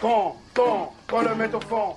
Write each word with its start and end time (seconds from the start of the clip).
Quand, 0.00 0.36
quand, 0.54 0.92
quand 1.08 1.22
le 1.22 1.34
met 1.34 1.52
au 1.52 1.60
fond. 1.60 1.94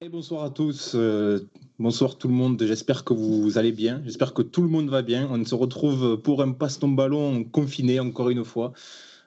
Et 0.00 0.08
bonsoir 0.08 0.44
à 0.44 0.50
tous, 0.50 0.92
euh, 0.94 1.48
bonsoir 1.80 2.16
tout 2.16 2.28
le 2.28 2.34
monde, 2.34 2.62
j'espère 2.64 3.02
que 3.02 3.12
vous 3.12 3.58
allez 3.58 3.72
bien, 3.72 4.00
j'espère 4.04 4.34
que 4.34 4.42
tout 4.42 4.62
le 4.62 4.68
monde 4.68 4.88
va 4.88 5.02
bien. 5.02 5.28
On 5.32 5.44
se 5.44 5.54
retrouve 5.54 6.20
pour 6.22 6.42
un 6.42 6.52
passe 6.52 6.78
ton 6.78 6.88
ballon 6.88 7.42
confiné 7.42 7.98
encore 7.98 8.30
une 8.30 8.44
fois. 8.44 8.72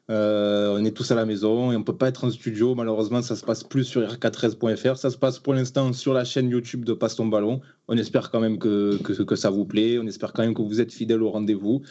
Euh, 0.10 0.74
on 0.80 0.86
est 0.86 0.92
tous 0.92 1.12
à 1.12 1.16
la 1.16 1.26
maison 1.26 1.74
et 1.74 1.76
on 1.76 1.84
peut 1.84 1.98
pas 1.98 2.08
être 2.08 2.24
en 2.24 2.30
studio. 2.30 2.76
Malheureusement, 2.76 3.22
ça 3.22 3.36
se 3.36 3.44
passe 3.44 3.66
plus 3.66 3.84
sur 3.84 4.02
r413.fr. 4.02 4.96
Ça 4.96 5.10
se 5.10 5.18
passe 5.18 5.40
pour 5.40 5.54
l'instant 5.54 5.92
sur 5.92 6.14
la 6.14 6.24
chaîne 6.24 6.50
YouTube 6.50 6.86
de 6.86 6.94
Passe 6.94 7.16
ton 7.18 7.26
ballon. 7.26 7.60
On 7.90 7.98
espère 7.98 8.32
quand 8.32 8.40
même 8.40 8.58
que, 8.58 8.98
que, 9.04 9.22
que, 9.22 9.36
ça 9.36 9.50
vous 9.50 9.66
plaît. 9.66 10.00
On 10.00 10.08
espère 10.08 10.32
quand 10.32 10.44
même 10.44 10.54
que 10.54 10.62
vous 10.62 10.80
êtes 10.80 10.94
fidèles 10.94 11.24
au 11.24 11.30
rendez-vous. 11.30 11.82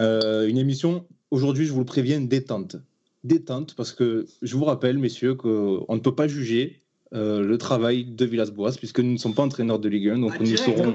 Euh, 0.00 0.46
une 0.46 0.58
émission, 0.58 1.06
aujourd'hui, 1.30 1.64
je 1.64 1.72
vous 1.72 1.78
le 1.78 1.86
préviens, 1.86 2.20
détente. 2.20 2.76
Détente, 3.24 3.74
parce 3.74 3.92
que 3.92 4.26
je 4.42 4.56
vous 4.56 4.64
rappelle, 4.64 4.98
messieurs, 4.98 5.34
qu'on 5.34 5.86
ne 5.88 5.98
peut 6.00 6.14
pas 6.14 6.28
juger 6.28 6.82
euh, 7.14 7.42
le 7.42 7.56
travail 7.58 8.04
de 8.04 8.24
Villas-Boas, 8.24 8.72
puisque 8.76 9.00
nous 9.00 9.12
ne 9.12 9.16
sommes 9.16 9.34
pas 9.34 9.42
entraîneurs 9.42 9.78
de 9.78 9.88
Ligue 9.88 10.08
1, 10.10 10.18
donc 10.18 10.32
Ah, 10.34 10.38
nous 10.40 10.44
direct, 10.46 10.64
serons 10.64 10.92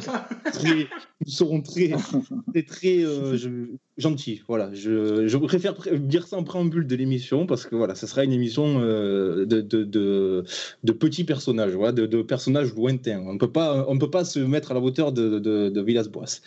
très, 0.51 0.87
nous 1.25 1.31
serons 1.31 1.61
très, 1.61 1.89
très, 1.89 2.63
très 2.67 3.03
euh, 3.05 3.35
je- 3.37 3.71
gentils. 3.99 4.41
Voilà, 4.47 4.73
je, 4.73 5.27
je 5.27 5.37
préfère 5.37 5.75
pré- 5.75 5.99
dire 5.99 6.25
ça 6.25 6.37
en 6.37 6.43
préambule 6.43 6.87
de 6.87 6.95
l'émission 6.95 7.45
parce 7.45 7.65
que 7.65 7.75
voilà, 7.75 7.93
ça 7.95 8.07
sera 8.07 8.23
une 8.23 8.31
émission 8.33 8.79
euh, 8.81 9.45
de, 9.45 9.61
de, 9.61 9.83
de, 9.83 10.91
petits 10.91 11.23
personnages, 11.23 11.73
voilà, 11.73 11.91
de, 11.91 12.21
personnages 12.21 12.73
lointains. 12.73 13.21
On 13.25 13.33
ne 13.33 13.37
peut 13.39 13.51
pas, 13.51 13.85
on 13.87 13.97
peut 13.97 14.09
pas 14.09 14.25
se 14.25 14.39
mettre 14.39 14.71
à 14.71 14.73
la 14.73 14.79
hauteur 14.79 15.11
de 15.11 15.81
Villas-Boas. 15.81 16.41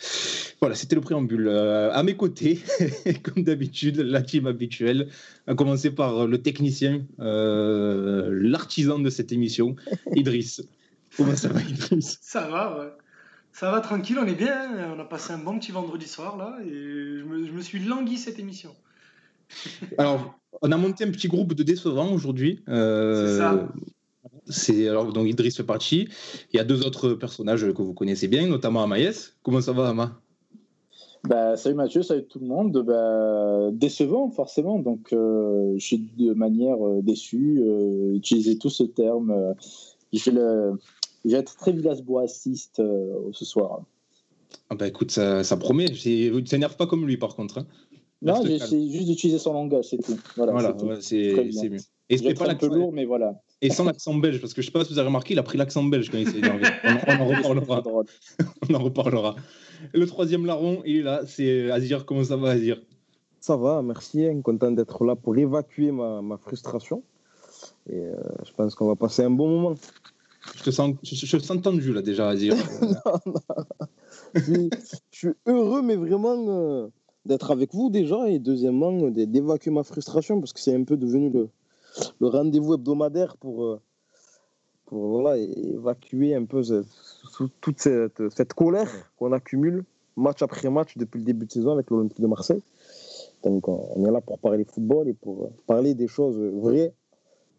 Voilà, 0.63 0.75
c'était 0.75 0.95
le 0.95 1.01
préambule. 1.01 1.47
Euh, 1.49 1.91
à 1.91 2.03
mes 2.03 2.15
côtés, 2.15 2.59
comme 3.23 3.43
d'habitude, 3.43 3.97
la 3.97 4.21
team 4.21 4.47
habituelle, 4.47 5.09
à 5.45 5.55
commencer 5.55 5.91
par 5.91 6.25
le 6.25 6.41
technicien, 6.41 7.05
euh, 7.19 8.29
l'artisan 8.41 8.99
de 8.99 9.09
cette 9.09 9.31
émission, 9.31 9.75
Idriss. 10.15 10.63
Comment 11.17 11.35
ça 11.35 11.49
va, 11.49 11.61
Idriss? 11.61 12.17
Ça 12.21 12.47
va, 12.47 12.79
ouais. 12.79 13.02
Ça 13.53 13.71
va 13.71 13.79
tranquille, 13.81 14.17
on 14.19 14.25
est 14.25 14.35
bien. 14.35 14.53
hein. 14.53 14.93
On 14.97 14.99
a 14.99 15.05
passé 15.05 15.31
un 15.31 15.37
bon 15.37 15.57
petit 15.59 15.71
vendredi 15.71 16.07
soir 16.07 16.37
là 16.37 16.57
et 16.65 16.69
je 16.69 17.23
me, 17.23 17.45
je 17.45 17.51
me 17.51 17.61
suis 17.61 17.79
langui 17.79 18.17
cette 18.17 18.39
émission. 18.39 18.71
Alors, 19.97 20.39
on 20.61 20.71
a 20.71 20.77
monté 20.77 21.03
un 21.03 21.11
petit 21.11 21.27
groupe 21.27 21.53
de 21.53 21.63
décevants 21.63 22.11
aujourd'hui. 22.11 22.61
Euh, 22.67 23.27
C'est 23.27 23.37
ça. 23.37 23.67
C'est 24.45 24.87
alors 24.89 25.13
donc 25.13 25.27
Idriss 25.27 25.55
fait 25.57 25.63
partie. 25.63 26.09
Il 26.51 26.57
y 26.57 26.59
a 26.59 26.63
deux 26.65 26.85
autres 26.85 27.13
personnages 27.13 27.71
que 27.73 27.81
vous 27.81 27.93
connaissez 27.93 28.27
bien, 28.27 28.47
notamment 28.47 28.83
Amaïs. 28.83 29.35
Comment 29.41 29.61
ça 29.61 29.71
va, 29.71 29.89
Ama? 29.89 30.19
Bah, 31.25 31.55
salut 31.55 31.75
Mathieu, 31.75 32.03
salut 32.03 32.25
tout 32.25 32.39
le 32.39 32.47
monde. 32.47 32.83
Bah, 32.85 33.69
décevant, 33.71 34.29
forcément. 34.29 34.79
Donc, 34.79 35.13
euh, 35.13 35.73
je 35.77 35.85
suis 35.85 35.97
de 36.17 36.33
manière 36.33 36.75
euh, 36.85 37.01
déçu. 37.01 37.61
Euh, 37.61 38.15
utilisez 38.15 38.57
tout 38.57 38.69
ce 38.69 38.83
terme. 38.83 39.31
Euh, 39.31 39.53
je, 40.11 40.29
vais 40.29 40.35
le... 40.35 40.73
je 41.25 41.31
vais 41.31 41.37
être 41.37 41.55
très 41.55 41.71
Villas-Boasiste 41.71 42.79
euh, 42.79 43.29
ce 43.31 43.45
soir. 43.45 43.81
ah 44.69 44.75
bah 44.75 44.87
écoute, 44.87 45.11
ça, 45.11 45.43
ça 45.43 45.57
promet. 45.57 45.87
C'est- 45.87 46.31
Tu 46.33 46.43
t'énerves 46.43 46.75
pas 46.77 46.87
comme 46.87 47.05
lui, 47.07 47.17
par 47.17 47.35
contre. 47.35 47.59
hein. 47.59 47.67
Non, 48.21 48.41
j'ai 48.45 48.55
essayé 48.55 48.89
juste 48.89 49.07
d'utiliser 49.07 49.37
son 49.37 49.51
langage, 49.53 49.85
c'est 49.89 49.97
tout. 49.97 50.17
Voilà, 50.37 50.53
Voilà, 50.53 50.75
c'est 50.79 50.85
ouais, 50.85 50.95
c'est 51.01 51.51
c'est 51.51 51.69
mieux. 51.69 51.79
Et, 52.09 52.17
c'est 52.17 52.33
pas 52.35 52.49
un 52.49 52.55
peu 52.55 52.67
lourd, 52.67 52.93
mais 52.93 53.03
voilà. 53.05 53.41
et 53.61 53.69
sans 53.69 53.83
l'accent 53.85 54.13
belge, 54.13 54.39
parce 54.39 54.53
que 54.53 54.61
je 54.61 54.67
sais 54.67 54.71
pas 54.71 54.83
si 54.85 54.93
vous 54.93 54.99
avez 54.99 55.07
remarqué, 55.07 55.33
il 55.33 55.39
a 55.39 55.43
pris 55.43 55.57
l'accent 55.57 55.83
belge 55.83 56.09
quand 56.09 56.17
il 56.17 56.29
s'est 56.29 56.37
énervé. 56.37 56.63
On, 56.85 56.89
on 56.89 57.21
en 57.21 57.27
C'est 57.27 57.35
reparlera. 57.35 57.83
on 58.69 58.73
en 58.75 58.79
reparlera. 58.79 59.35
Le 59.93 60.05
troisième 60.05 60.45
larron, 60.45 60.81
il 60.85 60.97
est 60.97 61.01
là, 61.01 61.21
c'est 61.25 61.69
Azir. 61.71 62.05
Comment 62.05 62.23
ça 62.23 62.37
va, 62.37 62.51
Azir? 62.51 62.81
Ça 63.41 63.57
va, 63.57 63.81
merci. 63.81 64.25
hein, 64.25 64.41
Content 64.41 64.71
d'être 64.71 65.03
là 65.03 65.15
pour 65.17 65.35
évacuer 65.37 65.91
ma, 65.91 66.21
ma 66.21 66.37
frustration. 66.37 67.03
Et 67.89 67.97
euh, 67.99 68.15
je 68.45 68.53
pense 68.53 68.73
qu'on 68.75 68.87
va 68.87 68.95
passer 68.95 69.23
un 69.23 69.31
bon 69.31 69.49
moment. 69.49 69.75
Je 70.55 70.63
te 70.63 70.71
sens, 70.71 70.95
je, 71.03 71.37
sens 71.37 71.61
tendu 71.61 71.93
là 71.93 72.01
déjà. 72.01 72.33
Je 74.35 74.41
suis, 74.41 74.69
je 75.11 75.17
suis 75.17 75.29
heureux, 75.45 75.81
mais 75.83 75.95
vraiment 75.95 76.35
euh, 76.47 76.87
d'être 77.25 77.51
avec 77.51 77.73
vous 77.73 77.89
déjà. 77.89 78.27
Et 78.29 78.39
deuxièmement, 78.39 78.91
euh, 78.91 79.11
d'é- 79.11 79.27
d'évacuer 79.27 79.71
ma 79.71 79.83
frustration 79.83 80.39
parce 80.39 80.53
que 80.53 80.59
c'est 80.59 80.73
un 80.75 80.83
peu 80.83 80.97
devenu 80.97 81.29
le, 81.29 82.27
rendez-vous 82.27 82.73
hebdomadaire 82.73 83.37
pour, 83.37 83.63
euh, 83.63 83.79
voilà, 84.91 85.37
évacuer 85.37 86.35
un 86.35 86.45
peu 86.45 86.61
toute 87.61 87.79
cette, 87.79 88.27
cette 88.35 88.53
colère 88.53 88.89
qu'on 89.17 89.31
accumule 89.31 89.83
match 90.15 90.41
après 90.41 90.69
match 90.69 90.97
depuis 90.97 91.19
le 91.19 91.25
début 91.25 91.45
de 91.45 91.51
saison 91.51 91.71
avec 91.71 91.89
l'Olympique 91.89 92.21
de 92.21 92.27
Marseille. 92.27 92.61
Donc 93.43 93.67
on 93.67 94.05
est 94.05 94.11
là 94.11 94.21
pour 94.21 94.39
parler 94.39 94.63
football 94.63 95.07
et 95.09 95.13
pour 95.13 95.51
parler 95.67 95.93
des 95.95 96.07
choses 96.07 96.37
vraies 96.37 96.93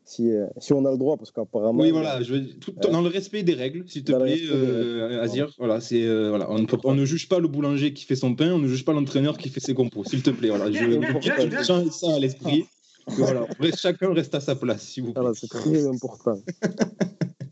si, 0.05 0.31
euh, 0.31 0.47
si 0.59 0.73
on 0.73 0.85
a 0.85 0.91
le 0.91 0.99
droit 0.99 1.17
parce 1.17 1.31
qu'apparemment 1.31 1.83
Oui, 1.83 1.91
voilà, 1.91 2.23
je 2.23 2.35
veux- 2.35 2.47
tout- 2.59 2.73
dans 2.91 3.01
le 3.01 3.09
respect 3.09 3.43
des 3.43 3.55
règles, 3.55 3.85
s'il 3.89 4.05
te 4.05 4.13
plaît, 4.13 4.39
euh. 4.51 5.23
Azir. 5.23 5.51
Voilà, 5.59 5.81
c'est 5.81 6.05
euh, 6.05 6.29
voilà, 6.29 6.51
on, 6.51 6.59
ne 6.59 6.67
peut- 6.67 6.79
on 6.85 6.95
ne 6.95 7.05
juge 7.05 7.29
pas 7.29 7.39
le 7.39 7.49
boulanger 7.49 7.93
qui 7.95 8.05
fait 8.05 8.17
son 8.17 8.35
pain, 8.35 8.53
on 8.53 8.59
ne 8.59 8.69
juge 8.69 8.85
pas 8.85 8.93
l'entraîneur 8.93 9.39
qui 9.39 9.49
fait 9.49 9.61
ses 9.61 9.75
compos, 9.75 10.05
s'il 10.05 10.23
te 10.23 10.31
plaît. 10.31 10.49
Voilà, 10.51 10.71
je 10.71 10.79
je- 10.79 11.21
j'ai 11.21 11.91
ça 11.91 12.15
à 12.15 12.19
l'esprit. 12.19 12.67
Que 13.07 13.13
Voilà, 13.17 13.47
chacun 13.77 14.15
reste 14.15 14.35
à 14.35 14.41
sa 14.41 14.57
place, 14.57 14.83
s'il 14.83 15.03
vous 15.05 15.13
plaît. 15.13 15.21
Voilà, 15.23 15.35
c'est 15.35 15.49
très 15.49 15.87
important. 15.87 16.39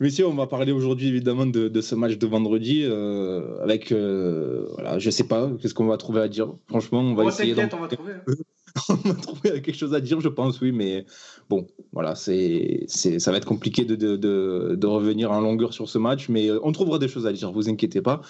Messieurs, 0.00 0.26
on 0.26 0.34
va 0.34 0.46
parler 0.46 0.72
aujourd'hui 0.72 1.08
évidemment 1.08 1.46
de, 1.46 1.68
de 1.68 1.80
ce 1.80 1.94
match 1.94 2.16
de 2.18 2.26
vendredi 2.26 2.82
euh, 2.84 3.62
avec, 3.62 3.92
euh, 3.92 4.66
voilà, 4.74 4.98
je 4.98 5.10
sais 5.10 5.26
pas, 5.26 5.50
qu'est-ce 5.60 5.74
qu'on 5.74 5.86
va 5.86 5.96
trouver 5.96 6.20
à 6.20 6.28
dire. 6.28 6.54
Franchement, 6.68 7.00
on 7.00 7.14
va 7.14 7.24
Oh, 7.24 7.28
essayer 7.28 7.52
on 7.52 7.56
va 7.56 7.88
trouver. 7.88 8.12
hein. 8.12 8.34
on 8.88 8.94
va 9.08 9.14
trouver 9.14 9.50
quelque 9.62 9.76
chose 9.76 9.94
à 9.94 10.00
dire, 10.00 10.20
je 10.20 10.28
pense, 10.28 10.60
oui, 10.60 10.72
mais 10.72 11.06
bon, 11.48 11.66
voilà, 11.92 12.14
c'est, 12.16 12.84
c'est, 12.88 13.18
ça 13.20 13.30
va 13.30 13.36
être 13.36 13.46
compliqué 13.46 13.84
de, 13.84 13.94
de, 13.94 14.16
de, 14.16 14.74
de 14.76 14.86
revenir 14.86 15.30
en 15.30 15.40
longueur 15.40 15.72
sur 15.72 15.88
ce 15.88 15.98
match, 15.98 16.28
mais 16.28 16.50
on 16.62 16.72
trouvera 16.72 16.98
des 16.98 17.06
choses 17.08 17.26
à 17.26 17.32
dire, 17.32 17.52
vous 17.52 17.68
inquiétez 17.68 18.02
pas. 18.02 18.20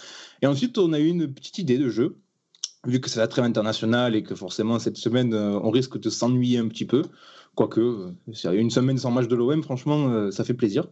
Et 0.43 0.47
ensuite, 0.47 0.77
on 0.79 0.93
a 0.93 0.99
eu 1.01 1.07
une 1.09 1.33
petite 1.33 1.59
idée 1.59 1.79
de 1.79 1.89
jeu, 1.89 2.17
vu 2.87 3.01
que 3.01 3.09
c'est 3.09 3.21
la 3.21 3.29
trêve 3.29 3.47
internationale 3.47 4.15
et 4.15 4.23
que 4.23 4.34
forcément 4.34 4.79
cette 4.79 4.99
semaine, 4.99 5.33
euh, 5.33 5.59
on 5.63 5.71
risque 5.71 5.99
de 5.99 6.11
s'ennuyer 6.11 6.59
un 6.59 6.69
petit 6.69 6.84
peu. 6.84 7.03
Quoique, 7.54 7.81
euh, 7.81 8.10
c'est 8.32 8.54
une 8.56 8.70
semaine 8.70 8.98
sans 8.98 9.10
match 9.10 9.28
de 9.28 9.37
l'OM, 9.37 9.62
franchement, 9.62 10.09
euh, 10.09 10.31
ça 10.31 10.44
fait 10.44 10.54
plaisir. 10.54 10.88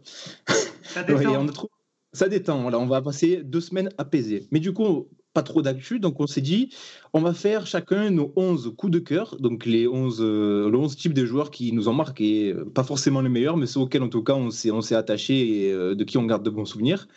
Ça 0.83 1.03
Ouais, 1.09 1.15
détend. 1.17 1.41
on 1.41 1.45
trop- 1.47 1.69
Ça 2.13 2.29
détend, 2.29 2.61
voilà, 2.61 2.79
on 2.79 2.85
va 2.85 3.01
passer 3.01 3.41
deux 3.43 3.59
semaines 3.61 3.89
apaisées. 3.97 4.47
Mais 4.51 4.59
du 4.59 4.71
coup, 4.71 5.07
pas 5.33 5.41
trop 5.43 5.61
d'actu, 5.63 5.99
donc 5.99 6.19
on 6.19 6.27
s'est 6.27 6.41
dit, 6.41 6.69
on 7.13 7.19
va 7.21 7.33
faire 7.33 7.65
chacun 7.65 8.11
nos 8.11 8.31
11 8.35 8.73
coups 8.77 8.91
de 8.93 8.99
cœur, 8.99 9.35
donc 9.39 9.65
les 9.65 9.87
11, 9.87 10.19
euh, 10.21 10.69
le 10.69 10.77
11 10.77 10.95
types 10.95 11.13
de 11.15 11.25
joueurs 11.25 11.49
qui 11.49 11.71
nous 11.73 11.89
ont 11.89 11.93
marqué, 11.93 12.53
euh, 12.53 12.65
pas 12.65 12.83
forcément 12.83 13.19
les 13.21 13.29
meilleurs, 13.29 13.57
mais 13.57 13.65
ceux 13.65 13.79
auxquels 13.79 14.03
en 14.03 14.09
tout 14.09 14.21
cas 14.23 14.35
on 14.35 14.51
s'est, 14.51 14.69
on 14.69 14.81
s'est 14.81 14.93
attaché 14.95 15.65
et 15.65 15.71
euh, 15.73 15.95
de 15.95 16.03
qui 16.03 16.19
on 16.19 16.25
garde 16.25 16.43
de 16.45 16.51
bons 16.51 16.65
souvenirs. 16.65 17.07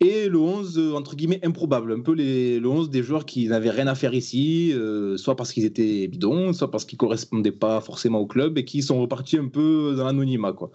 Et 0.00 0.28
le 0.28 0.38
11, 0.38 0.78
euh, 0.78 0.92
entre 0.94 1.16
guillemets, 1.16 1.40
improbable, 1.44 1.92
un 1.92 2.00
peu 2.00 2.12
les, 2.12 2.60
le 2.60 2.68
11 2.68 2.88
des 2.88 3.02
joueurs 3.02 3.26
qui 3.26 3.48
n'avaient 3.48 3.70
rien 3.70 3.88
à 3.88 3.96
faire 3.96 4.14
ici, 4.14 4.72
euh, 4.72 5.16
soit 5.16 5.34
parce 5.34 5.52
qu'ils 5.52 5.64
étaient 5.64 6.06
bidons, 6.06 6.52
soit 6.52 6.70
parce 6.70 6.84
qu'ils 6.84 6.98
correspondaient 6.98 7.50
pas 7.50 7.80
forcément 7.80 8.20
au 8.20 8.26
club 8.26 8.58
et 8.58 8.64
qui 8.64 8.82
sont 8.82 9.00
repartis 9.00 9.38
un 9.38 9.48
peu 9.48 9.94
dans 9.96 10.04
l'anonymat, 10.04 10.52
quoi. 10.52 10.70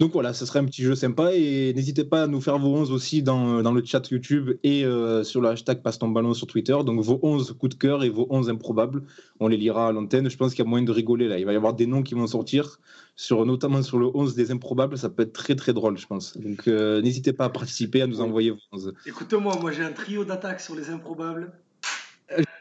Donc 0.00 0.12
voilà, 0.12 0.32
ce 0.34 0.46
serait 0.46 0.58
un 0.58 0.64
petit 0.64 0.82
jeu 0.82 0.94
sympa 0.94 1.32
et 1.34 1.72
n'hésitez 1.74 2.04
pas 2.04 2.24
à 2.24 2.26
nous 2.26 2.40
faire 2.40 2.58
vos 2.58 2.74
11 2.74 2.90
aussi 2.90 3.22
dans, 3.22 3.62
dans 3.62 3.72
le 3.72 3.84
chat 3.84 4.10
YouTube 4.10 4.52
et 4.64 4.84
euh, 4.84 5.22
sur 5.22 5.40
le 5.40 5.48
hashtag 5.48 5.80
passe 5.82 5.98
ton 5.98 6.08
ballon 6.08 6.34
sur 6.34 6.46
Twitter. 6.46 6.76
Donc 6.84 7.00
vos 7.00 7.20
11 7.22 7.52
coups 7.58 7.76
de 7.76 7.78
cœur 7.78 8.02
et 8.02 8.08
vos 8.08 8.26
11 8.30 8.48
improbables, 8.50 9.02
on 9.38 9.48
les 9.48 9.56
lira 9.56 9.88
à 9.88 9.92
l'antenne. 9.92 10.28
Je 10.28 10.36
pense 10.36 10.54
qu'il 10.54 10.64
y 10.64 10.66
a 10.66 10.68
moyen 10.68 10.84
de 10.84 10.90
rigoler 10.92 11.28
là. 11.28 11.38
Il 11.38 11.44
va 11.46 11.52
y 11.52 11.56
avoir 11.56 11.74
des 11.74 11.86
noms 11.86 12.02
qui 12.02 12.14
vont 12.14 12.26
sortir, 12.26 12.80
sur, 13.16 13.44
notamment 13.46 13.82
sur 13.82 13.98
le 13.98 14.06
11 14.12 14.34
des 14.34 14.50
improbables. 14.50 14.96
Ça 14.98 15.08
peut 15.10 15.22
être 15.22 15.32
très 15.32 15.54
très 15.54 15.72
drôle, 15.72 15.96
je 15.98 16.06
pense. 16.06 16.36
Donc 16.36 16.66
euh, 16.68 17.00
n'hésitez 17.02 17.32
pas 17.32 17.44
à 17.44 17.50
participer, 17.50 18.02
à 18.02 18.06
nous 18.06 18.20
envoyer 18.20 18.50
vos 18.50 18.58
11. 18.72 18.94
Écoute-moi, 19.06 19.56
moi 19.60 19.70
j'ai 19.72 19.84
un 19.84 19.92
trio 19.92 20.24
d'attaques 20.24 20.60
sur 20.60 20.74
les 20.74 20.90
improbables. 20.90 21.52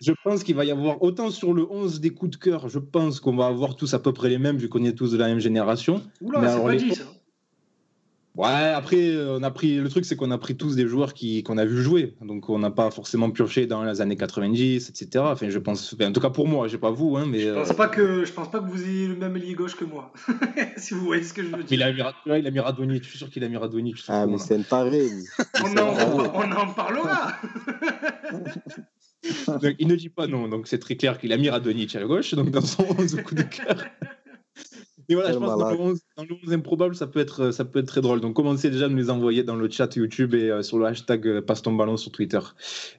Je 0.02 0.12
pense 0.26 0.44
qu'il 0.44 0.56
va 0.56 0.66
y 0.66 0.72
avoir 0.72 1.02
autant 1.02 1.30
sur 1.30 1.54
le 1.54 1.66
11 1.72 2.02
des 2.02 2.10
coups 2.10 2.32
de 2.32 2.36
cœur, 2.44 2.68
je 2.68 2.78
pense 2.80 3.22
qu'on 3.22 3.36
va 3.38 3.46
avoir 3.46 3.76
tous 3.78 3.94
à 3.94 4.00
peu 4.00 4.12
près 4.12 4.28
les 4.28 4.38
mêmes 4.38 4.58
vu 4.58 4.68
qu'on 4.68 4.84
est 4.84 4.92
tous 4.94 5.12
de 5.14 5.18
la 5.18 5.28
même 5.28 5.40
génération. 5.40 6.02
Oula, 6.20 6.42
c'est 6.50 6.62
pas 6.62 6.72
les- 6.74 6.78
dit 6.78 6.96
ça. 6.96 7.04
Ouais, 8.36 8.48
après, 8.48 9.10
euh, 9.10 9.38
on 9.38 9.44
a 9.44 9.52
pris 9.52 9.78
le 9.78 9.90
truc, 9.90 10.06
c'est 10.06 10.16
qu'on 10.16 10.32
a 10.32 10.38
pris 10.38 10.56
tous 10.56 10.76
des 10.78 10.88
joueurs 10.88 11.14
qui 11.14 11.44
qu'on 11.44 11.58
a 11.58 11.66
vu 11.66 11.82
jouer, 11.82 12.16
donc 12.22 12.50
on 12.50 12.60
n'a 12.60 12.72
pas 12.72 12.90
forcément 12.90 13.30
pioché 13.30 13.66
dans 13.66 13.84
les 13.84 14.00
années 14.00 14.16
90, 14.16 14.90
etc. 14.90 15.26
Enfin, 15.28 15.50
je 15.50 15.60
pense, 15.60 15.94
enfin, 15.94 16.08
en 16.08 16.14
tout 16.14 16.22
cas 16.22 16.30
pour 16.30 16.48
moi, 16.48 16.68
je 16.68 16.74
sais 16.74 16.78
pas 16.78 16.92
vous, 16.92 17.18
hein, 17.18 17.26
mais 17.28 17.42
Je 17.42 17.50
euh, 17.50 17.56
pense 17.56 17.76
pas 17.76 17.90
que 17.90 18.24
je 18.24 18.32
pense 18.32 18.50
pas 18.50 18.60
que 18.60 18.70
vous 18.70 18.82
ayez 18.88 19.08
le 19.08 19.18
même 19.18 19.36
ailier 19.36 19.54
gauche 19.54 19.76
que 19.76 19.84
moi. 19.84 20.14
si 20.78 20.94
vous 20.94 21.02
voyez 21.02 21.24
ce 21.24 21.34
que 21.34 21.44
je 21.44 21.50
veux 21.50 21.60
il 21.60 21.66
dire. 21.66 21.86
a 21.86 21.92
mis, 21.92 22.40
il 22.40 22.48
a 22.48 22.52
mis 22.52 22.60
Radonjic, 22.60 23.04
je 23.04 23.10
suis 23.10 23.18
sûr 23.18 23.30
qu'il 23.30 23.44
a 23.44 23.50
mis 23.50 23.58
Radonjic. 23.58 23.98
Ah, 24.08 24.26
mais 24.26 24.38
c'est 24.38 24.56
un 24.56 24.62
taré. 24.62 25.10
On 25.66 25.78
en, 25.78 25.94
on 26.34 26.52
en 26.54 26.74
parlera. 26.74 27.34
Donc, 29.48 29.76
il 29.78 29.88
ne 29.88 29.96
dit 29.96 30.10
pas 30.10 30.26
non, 30.26 30.48
donc 30.48 30.68
c'est 30.68 30.80
très 30.80 30.96
clair 30.96 31.20
qu'il 31.20 31.32
a 31.32 31.38
mis 31.38 31.50
Radonjic 31.50 31.96
à 31.96 32.04
gauche, 32.06 32.34
donc 32.34 32.50
dans 32.50 32.62
son 32.62 32.84
11 32.98 33.22
coup 33.24 33.36
de 33.36 33.44
cœur. 33.44 33.76
Et 35.12 35.16
voilà, 35.16 35.34
je 35.34 35.38
pense 35.38 35.54
que 35.54 35.60
dans 35.60 35.70
le, 35.72 35.78
malade. 35.78 35.80
11, 35.92 36.00
dans 36.18 36.24
le 36.24 36.36
11 36.46 36.54
improbable, 36.54 36.96
ça 36.96 37.06
peut, 37.06 37.20
être, 37.20 37.52
ça 37.52 37.66
peut 37.66 37.80
être 37.80 37.88
très 37.88 38.00
drôle. 38.02 38.22
Donc 38.22 38.34
commencez 38.34 38.70
déjà 38.70 38.86
à 38.86 38.88
nous 38.88 38.96
les 38.96 39.10
envoyer 39.10 39.44
dans 39.44 39.56
le 39.58 39.70
chat 39.70 39.94
YouTube 39.96 40.34
et 40.36 40.50
euh, 40.50 40.62
sur 40.62 40.80
le 40.80 40.86
hashtag 40.86 41.28
euh, 41.28 41.42
passe 41.42 41.62
ton 41.62 41.74
ballon 41.74 41.98
sur 41.98 42.12
Twitter. 42.12 42.40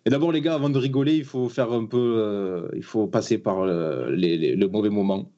Et 0.05 0.11
d'abord, 0.11 0.31
les 0.31 0.43
gars, 0.43 0.55
avant 0.55 0.69
de 0.69 0.79
rigoler, 0.79 1.15
il 1.15 1.25
faut 1.25 1.49
faire 1.49 1.73
un 1.73 1.87
peu. 1.87 1.97
euh, 2.19 2.69
il 2.77 2.83
faut 2.83 3.07
passer 3.07 3.39
par 3.39 3.61
euh, 3.63 4.11
les- 4.11 4.37
les- 4.37 4.57
le 4.57 4.69
mauvais 4.69 4.91
moment. 4.91 5.31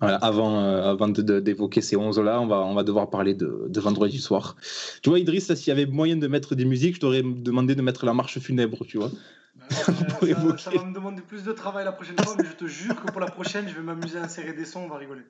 Voilà, 0.00 0.16
avant, 0.16 0.60
euh, 0.60 0.90
avant 0.90 1.08
d'évoquer 1.08 1.80
ces 1.80 1.96
11-là, 1.96 2.40
on 2.40 2.48
va, 2.48 2.58
on 2.64 2.74
va 2.74 2.82
devoir 2.82 3.08
parler 3.08 3.34
de, 3.34 3.66
de 3.68 3.80
vendredi 3.80 4.18
soir. 4.18 4.56
Tu 5.00 5.10
vois, 5.10 5.20
Idriss, 5.20 5.54
s'il 5.54 5.68
y 5.68 5.70
avait 5.70 5.86
moyen 5.86 6.16
de 6.16 6.26
mettre 6.26 6.56
des 6.56 6.64
musiques, 6.64 6.96
je 6.96 7.00
t'aurais 7.00 7.22
demandé 7.22 7.76
de 7.76 7.82
mettre 7.82 8.04
la 8.04 8.12
marche 8.12 8.40
funèbre, 8.40 8.84
tu 8.84 8.98
vois. 8.98 9.10
Bah, 9.54 9.66
ça, 9.70 9.92
évoquer. 10.26 10.58
ça 10.60 10.70
va 10.70 10.84
me 10.84 10.92
demander 10.92 11.22
plus 11.22 11.44
de 11.44 11.52
travail 11.52 11.84
la 11.84 11.92
prochaine 11.92 12.16
fois, 12.18 12.34
mais 12.36 12.44
je 12.44 12.56
te 12.56 12.66
jure 12.66 12.96
que 13.00 13.12
pour 13.12 13.20
la 13.20 13.26
prochaine, 13.30 13.68
je 13.68 13.74
vais 13.74 13.82
m'amuser 13.82 14.18
à 14.18 14.24
insérer 14.24 14.52
des 14.54 14.64
sons, 14.64 14.80
on 14.80 14.88
va 14.88 14.96
rigoler. 14.96 15.22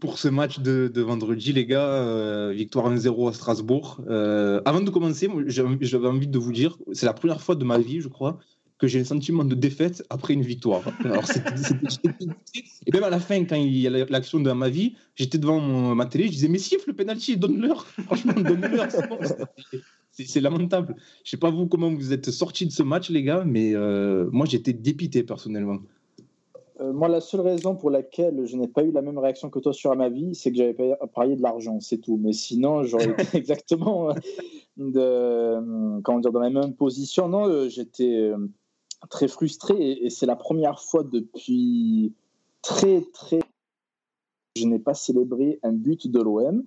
Pour 0.00 0.18
ce 0.18 0.28
match 0.28 0.60
de, 0.60 1.00
vendredi, 1.00 1.52
les 1.52 1.66
gars, 1.66 1.88
euh, 1.88 2.52
victoire 2.54 2.92
1-0 2.92 3.28
à 3.28 3.32
Strasbourg. 3.32 4.00
Euh, 4.08 4.60
avant 4.64 4.80
de 4.80 4.90
commencer, 4.90 5.28
j'avais 5.46 6.08
envie 6.08 6.28
de 6.28 6.38
vous 6.38 6.52
dire, 6.52 6.78
c'est 6.92 7.06
la 7.06 7.12
première 7.12 7.40
fois 7.40 7.54
de 7.54 7.64
ma 7.64 7.78
vie, 7.78 8.00
je 8.00 8.08
crois, 8.08 8.38
que 8.78 8.86
j'ai 8.86 9.00
un 9.00 9.04
sentiment 9.04 9.44
de 9.44 9.54
défaite 9.54 10.04
après 10.10 10.34
une 10.34 10.42
victoire. 10.42 10.82
Et 12.86 12.92
même 12.92 13.04
à 13.04 13.10
la 13.10 13.20
fin, 13.20 13.44
quand 13.44 13.56
il 13.56 13.76
y 13.78 13.86
a 13.86 13.90
l'action 13.90 14.40
de 14.40 14.50
ma 14.52 14.68
vie, 14.68 14.94
j'étais 15.14 15.38
devant 15.38 15.94
ma 15.94 16.06
télé, 16.06 16.26
je 16.26 16.32
disais, 16.32 16.48
mais 16.48 16.58
siffle 16.58 16.88
le 16.88 16.94
penalty, 16.94 17.36
donne-leur. 17.36 17.86
Franchement, 18.06 18.34
donne-leur. 18.34 18.88
c'est 20.10 20.40
lamentable. 20.40 20.96
Je 21.24 21.30
sais 21.30 21.36
pas 21.36 21.50
vous 21.50 21.66
comment 21.66 21.92
vous 21.92 22.12
êtes 22.12 22.30
sortis 22.30 22.66
de 22.66 22.72
ce 22.72 22.82
match, 22.82 23.10
les 23.10 23.22
gars, 23.22 23.44
mais 23.46 23.74
euh, 23.74 24.28
moi 24.32 24.46
j'étais 24.46 24.72
dépité 24.72 25.22
personnellement. 25.22 25.78
Euh, 26.84 26.92
moi, 26.92 27.08
la 27.08 27.20
seule 27.20 27.40
raison 27.40 27.74
pour 27.76 27.90
laquelle 27.90 28.46
je 28.46 28.56
n'ai 28.56 28.68
pas 28.68 28.82
eu 28.82 28.92
la 28.92 29.02
même 29.02 29.18
réaction 29.18 29.50
que 29.50 29.58
toi 29.58 29.72
sur 29.72 29.94
ma 29.96 30.08
vie, 30.08 30.34
c'est 30.34 30.50
que 30.50 30.58
j'avais 30.58 30.74
parié 31.14 31.36
de 31.36 31.42
l'argent, 31.42 31.80
c'est 31.80 31.98
tout. 31.98 32.18
Mais 32.20 32.32
sinon, 32.32 32.82
j'aurais 32.84 33.06
été 33.18 33.36
exactement 33.36 34.10
euh, 34.10 34.14
de, 34.76 35.00
euh, 35.00 36.00
comment 36.02 36.20
dire, 36.20 36.32
dans 36.32 36.40
la 36.40 36.50
même 36.50 36.74
position. 36.74 37.28
Non, 37.28 37.48
euh, 37.48 37.68
j'étais 37.68 38.30
très 39.10 39.28
frustré 39.28 39.74
et, 39.74 40.06
et 40.06 40.10
c'est 40.10 40.26
la 40.26 40.36
première 40.36 40.80
fois 40.80 41.02
depuis 41.04 42.12
très, 42.62 43.02
très. 43.12 43.40
Je 44.56 44.66
n'ai 44.66 44.78
pas 44.78 44.94
célébré 44.94 45.58
un 45.62 45.72
but 45.72 46.06
de 46.08 46.20
l'OM. 46.20 46.64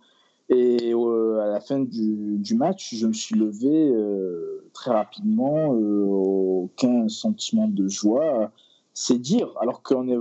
Et 0.50 0.94
euh, 0.94 1.40
à 1.42 1.48
la 1.48 1.60
fin 1.60 1.80
du, 1.80 2.38
du 2.38 2.56
match, 2.56 2.96
je 2.96 3.08
me 3.08 3.14
suis 3.14 3.36
levé 3.36 3.90
euh, 3.90 4.70
très 4.74 4.92
rapidement, 4.92 5.76
euh, 5.76 6.04
aucun 6.06 7.10
sentiment 7.10 7.68
de 7.68 7.88
joie 7.90 8.52
c'est 9.00 9.20
dire, 9.20 9.50
alors 9.62 9.84
qu'on 9.84 10.08
est 10.08 10.18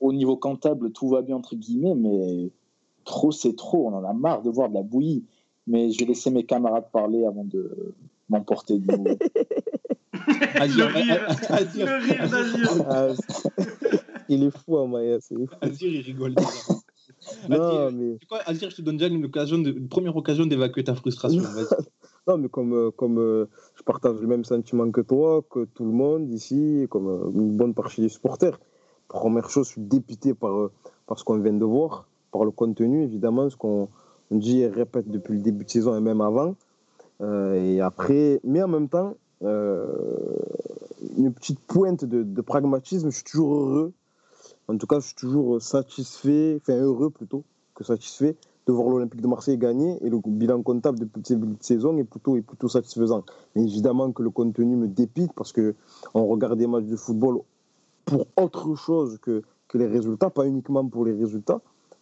au 0.00 0.12
niveau 0.12 0.36
comptable, 0.36 0.92
tout 0.92 1.08
va 1.08 1.20
bien 1.22 1.34
entre 1.34 1.56
guillemets, 1.56 1.96
mais 1.96 2.50
trop 3.04 3.32
c'est 3.32 3.56
trop, 3.56 3.88
on 3.88 3.92
en 3.94 4.04
a 4.04 4.12
marre 4.12 4.42
de 4.42 4.50
voir 4.50 4.68
de 4.68 4.74
la 4.74 4.82
bouillie. 4.82 5.24
Mais 5.66 5.90
je 5.90 5.98
vais 5.98 6.04
laisser 6.04 6.30
mes 6.30 6.44
camarades 6.44 6.90
parler 6.92 7.24
avant 7.26 7.42
de 7.44 7.92
m'emporter 8.28 8.78
de 8.78 8.92
nouveau. 8.92 9.18
Azir, 10.60 10.88
Le 10.88 10.94
rire, 10.94 11.26
Azir, 11.48 11.86
le 11.86 11.96
rire 12.04 12.30
d'Azir. 12.30 12.86
Ah, 12.88 13.08
il 14.28 14.44
est 14.44 14.56
fou, 14.56 14.78
Amaya. 14.78 15.18
Fou. 15.20 15.48
Azir, 15.60 15.92
il 15.92 16.00
rigole. 16.02 16.34
déjà. 16.36 16.48
Non, 17.48 17.56
Azir, 17.60 17.92
mais, 17.98 18.18
quoi, 18.28 18.38
Azir, 18.46 18.70
je 18.70 18.76
te 18.76 18.82
donne 18.82 18.98
déjà 18.98 19.12
une, 19.12 19.24
occasion 19.24 19.58
de- 19.58 19.72
une 19.72 19.88
première 19.88 20.14
occasion 20.16 20.46
d'évacuer 20.46 20.84
ta 20.84 20.94
frustration. 20.94 21.42
non, 22.26 22.38
mais 22.38 22.48
comme, 22.48 22.72
euh, 22.72 22.90
comme 22.90 23.18
euh, 23.18 23.46
je 23.74 23.82
partage 23.82 24.18
le 24.18 24.26
même 24.26 24.44
sentiment 24.44 24.90
que 24.90 25.02
toi, 25.02 25.42
que 25.50 25.64
tout 25.66 25.84
le 25.84 25.92
monde 25.92 26.30
ici, 26.30 26.86
comme 26.88 27.06
euh, 27.08 27.30
une 27.30 27.54
bonne 27.54 27.74
partie 27.74 28.00
des 28.00 28.08
supporters. 28.08 28.58
Première 29.08 29.50
chose, 29.50 29.66
je 29.66 29.72
suis 29.72 29.82
dépité 29.82 30.32
par, 30.32 30.70
ce 31.16 31.22
qu'on 31.22 31.38
vient 31.38 31.52
de 31.52 31.64
voir, 31.64 32.08
par 32.32 32.44
le 32.46 32.50
contenu, 32.50 33.02
évidemment, 33.04 33.50
ce 33.50 33.56
qu'on 33.56 33.88
on 34.30 34.36
dit 34.36 34.60
et 34.62 34.68
répète 34.68 35.08
depuis 35.10 35.34
le 35.34 35.40
début 35.40 35.66
de 35.66 35.70
saison 35.70 35.96
et 35.96 36.00
même 36.00 36.22
avant. 36.22 36.56
Et 37.20 37.80
après, 37.80 38.40
mais 38.42 38.62
en 38.62 38.68
même 38.68 38.88
temps, 38.88 39.14
une 39.42 41.32
petite 41.32 41.60
pointe 41.60 42.04
de 42.04 42.40
pragmatisme, 42.40 43.10
je 43.10 43.16
suis 43.16 43.24
toujours 43.24 43.54
heureux. 43.54 43.92
En 44.66 44.78
tout 44.78 44.86
cas, 44.86 44.98
je 44.98 45.06
suis 45.08 45.14
toujours 45.14 45.60
satisfait, 45.60 46.58
enfin 46.60 46.80
heureux 46.80 47.10
plutôt 47.10 47.44
que 47.74 47.84
satisfait 47.84 48.36
de 48.66 48.72
voir 48.72 48.88
l'Olympique 48.88 49.20
de 49.20 49.26
Marseille 49.28 49.58
gagner 49.58 49.98
et 50.04 50.08
le 50.08 50.18
bilan 50.24 50.62
comptable 50.62 50.98
depuis 51.00 51.20
le 51.28 51.36
début 51.36 51.52
de 51.54 51.62
saison 51.62 51.96
est 51.98 52.04
plutôt, 52.04 52.36
est 52.36 52.40
plutôt 52.42 52.68
satisfaisant. 52.68 53.22
Mais 53.54 53.62
évidemment 53.62 54.10
que 54.12 54.22
le 54.22 54.30
contenu 54.30 54.76
me 54.76 54.88
dépite 54.88 55.32
parce 55.34 55.52
que 55.52 55.74
on 56.14 56.26
regarde 56.26 56.58
des 56.58 56.66
matchs 56.66 56.86
de 56.86 56.96
football 56.96 57.40
pour 58.06 58.26
autre 58.40 58.74
chose 58.74 59.18
que, 59.20 59.42
que 59.68 59.78
les 59.78 59.86
résultats, 59.86 60.30
pas 60.30 60.46
uniquement 60.46 60.86
pour 60.86 61.04
les 61.04 61.12
résultats. 61.12 61.60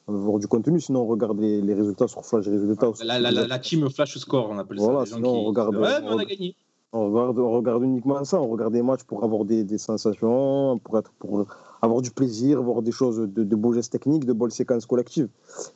On 0.09 0.13
veut 0.13 0.19
voir 0.19 0.39
du 0.39 0.49
contenu, 0.49 0.81
sinon 0.81 1.03
on 1.03 1.07
regarde 1.07 1.39
les, 1.41 1.61
les 1.61 1.75
résultats 1.75 2.09
sur 2.09 2.25
Flash 2.25 2.47
Résultats. 2.49 2.91
La, 3.05 3.19
la, 3.21 3.31
la, 3.31 3.43
les 3.43 3.49
la 3.49 3.59
team 3.59 3.89
flash 3.89 4.17
score, 4.19 4.49
on 4.51 4.59
appelle 4.59 4.79
Voilà, 4.79 5.01
ça. 5.01 5.13
gens 5.13 5.17
sinon 5.17 5.31
on 5.31 5.45
regarde- 5.45 5.77
Ouais, 5.77 6.01
mais 6.01 6.09
on 6.09 6.15
on- 6.15 6.19
a 6.19 6.25
gagné. 6.25 6.55
on 6.93 7.11
regarde, 7.13 7.39
on 7.39 7.51
regarde 7.53 7.83
uniquement 7.85 8.23
ça, 8.25 8.41
on 8.41 8.49
regarde 8.49 8.73
des 8.73 8.83
matchs 8.83 9.05
pour 9.05 9.23
avoir 9.25 9.45
des, 9.45 9.63
des 9.65 9.79
sensations, 9.79 10.79
pour, 10.83 10.99
être, 10.99 11.13
pour 11.21 11.47
avoir 11.83 12.01
du 12.01 12.13
plaisir, 12.13 12.63
voir 12.63 12.81
des 12.81 12.93
choses, 12.93 13.19
de, 13.19 13.43
de 13.43 13.57
beaux 13.57 13.73
gestes 13.73 13.93
techniques, 13.93 14.25
de 14.25 14.33
belles 14.33 14.53
séquences 14.53 14.87
collectives. 14.87 15.29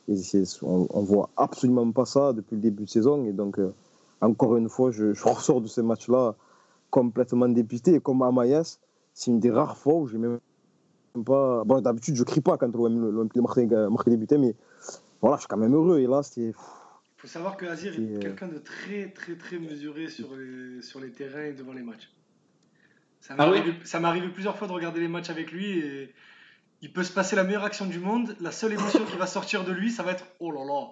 Et 0.07 0.15
on, 0.63 0.87
on 0.89 1.01
voit 1.03 1.29
absolument 1.35 1.91
pas 1.91 2.05
ça 2.05 2.31
depuis 2.31 2.55
le 2.55 2.61
début 2.61 2.85
de 2.85 2.89
saison. 2.89 3.25
Et 3.25 3.33
donc, 3.33 3.59
euh, 3.59 3.73
encore 4.21 4.55
une 4.55 4.69
fois, 4.69 4.89
je, 4.91 5.13
je 5.13 5.23
ressors 5.27 5.61
de 5.61 5.67
ces 5.67 5.83
matchs-là 5.83 6.35
complètement 6.89 7.49
dépité. 7.49 7.95
Et 7.95 7.99
comme 7.99 8.21
Amayas, 8.21 8.79
c'est 9.13 9.31
une 9.31 9.41
des 9.41 9.51
rares 9.51 9.77
fois 9.77 9.95
où 9.95 10.07
j'ai 10.07 10.17
même 10.17 10.39
pas. 11.25 11.63
Bon, 11.65 11.81
d'habitude, 11.81 12.15
je 12.15 12.23
crie 12.23 12.41
pas 12.41 12.57
quand 12.57 12.73
l'Olympique 12.73 13.35
de 13.35 13.41
Marseille, 13.41 13.67
débutait, 14.07 14.37
mais 14.37 14.55
voilà, 15.21 15.35
je 15.35 15.41
suis 15.41 15.47
quand 15.47 15.57
même 15.57 15.75
heureux. 15.75 15.99
Et 15.99 16.07
là, 16.07 16.23
c'est. 16.23 16.41
Il 16.41 17.21
faut 17.21 17.27
savoir 17.27 17.57
que 17.57 17.65
Azir 17.65 17.95
est 17.95 18.15
euh, 18.15 18.19
quelqu'un 18.19 18.47
de 18.47 18.59
très, 18.59 19.09
très, 19.09 19.35
très 19.35 19.57
mesuré 19.57 20.07
sur 20.07 20.27
les, 20.35 20.83
sur 20.83 20.99
les 20.99 21.11
terrains 21.11 21.45
et 21.45 21.53
devant 21.53 21.73
les 21.73 21.81
matchs. 21.81 22.11
Ça 23.27 23.33
m'est 23.33 23.43
Ah 23.43 23.47
arrivé, 23.47 23.73
m'est 23.73 24.07
arrivé 24.07 24.29
plusieurs 24.29 24.55
fois 24.57 24.67
de 24.69 24.71
regarder 24.71 25.01
les 25.01 25.09
matchs 25.09 25.29
avec 25.29 25.51
lui 25.51 25.79
et 25.79 26.13
il 26.81 26.93
peut 26.93 27.03
se 27.03 27.11
passer 27.11 27.35
la 27.35 27.43
meilleure 27.43 27.65
action 27.65 27.85
du 27.85 27.99
monde. 27.99 28.37
La 28.39 28.51
seule 28.51 28.71
émotion 28.71 29.03
qui 29.03 29.17
va 29.17 29.27
sortir 29.27 29.65
de 29.65 29.73
lui, 29.73 29.91
ça 29.91 30.03
va 30.03 30.13
être 30.13 30.23
oh 30.39 30.49
là 30.51 30.61
là. 30.63 30.87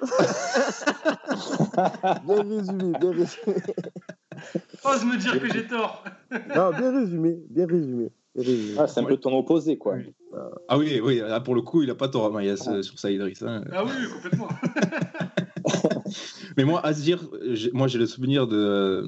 Bien 2.24 2.42
résumé, 2.42 2.92
bien 2.98 3.10
résumé. 3.10 3.56
Ose 4.84 5.04
me 5.04 5.16
dire 5.18 5.40
que 5.40 5.52
j'ai 5.52 5.66
tort. 5.66 6.04
Non, 6.54 6.70
bien 6.70 6.92
résumé, 6.92 7.38
bien 7.50 7.66
résumé. 7.66 8.10
bien 8.34 8.44
résumé. 8.44 8.78
Ah, 8.78 8.86
c'est 8.86 9.00
un 9.00 9.04
peu 9.04 9.16
ton 9.16 9.36
opposé, 9.36 9.76
quoi. 9.76 9.96
Oui. 9.96 10.14
Ah 10.68 10.78
oui, 10.78 11.00
oui, 11.02 11.18
là, 11.18 11.40
pour 11.40 11.54
le 11.54 11.62
coup, 11.62 11.82
il 11.82 11.90
a 11.90 11.94
pas 11.96 12.08
tort, 12.08 12.26
Amayas, 12.26 12.68
euh, 12.68 12.82
sur 12.82 12.98
ça, 12.98 13.10
Idriss. 13.10 13.42
hein. 13.42 13.64
Ah 13.72 13.84
oui, 13.84 13.90
complètement. 14.10 14.48
Mais 16.56 16.64
moi, 16.64 16.84
Azir, 16.86 17.20
moi 17.72 17.88
j'ai 17.88 17.98
le 17.98 18.06
souvenir 18.06 18.46
de 18.46 18.56
euh, 18.56 19.04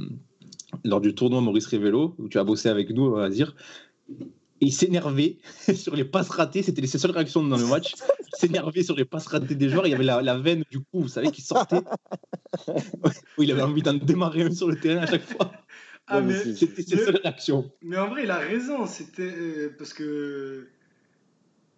lors 0.85 1.01
du 1.01 1.15
tournoi 1.15 1.41
Maurice 1.41 1.67
Révélo, 1.67 2.15
où 2.19 2.29
tu 2.29 2.39
as 2.39 2.45
bossé 2.45 2.69
avec 2.69 2.91
nous, 2.91 3.17
Azir. 3.17 3.55
Il 4.61 4.73
s'énervait 4.73 5.39
sur 5.75 5.97
les 5.97 6.05
passes 6.05 6.29
ratées, 6.29 6.63
c'était 6.63 6.87
ses 6.87 6.99
seules 6.99 7.11
réactions 7.11 7.43
dans 7.45 7.57
le 7.57 7.67
match. 7.67 7.95
Il 8.21 8.37
s'énervait 8.39 8.83
sur 8.85 8.95
les 8.97 9.05
passes 9.05 9.27
ratées 9.27 9.55
des 9.57 9.69
joueurs, 9.69 9.87
il 9.87 9.91
y 9.91 9.95
avait 9.95 10.05
la, 10.05 10.23
la 10.23 10.39
veine 10.39 10.63
du 10.71 10.79
coup, 10.79 11.01
vous 11.01 11.09
savez, 11.09 11.31
qui 11.31 11.43
sortait. 11.43 11.81
il 13.39 13.51
avait 13.51 13.63
envie 13.63 13.83
d'en 13.83 13.95
démarrer 13.95 14.43
un 14.43 14.51
sur 14.53 14.69
le 14.69 14.77
terrain 14.79 15.03
à 15.03 15.07
chaque 15.07 15.23
fois. 15.27 15.53
Ah, 16.07 16.19
Ouais, 16.19 16.25
mais 16.27 16.55
C'était 16.55 16.83
ses 16.83 16.97
seules 16.97 17.17
réactions. 17.23 17.71
mais 17.83 17.97
en 17.97 18.09
vrai, 18.09 18.25
il 18.25 18.31
a 18.31 18.39
raison. 18.39 18.87
C'était 18.87 19.23
euh, 19.23 19.75
parce 19.79 19.93
que. 19.95 20.69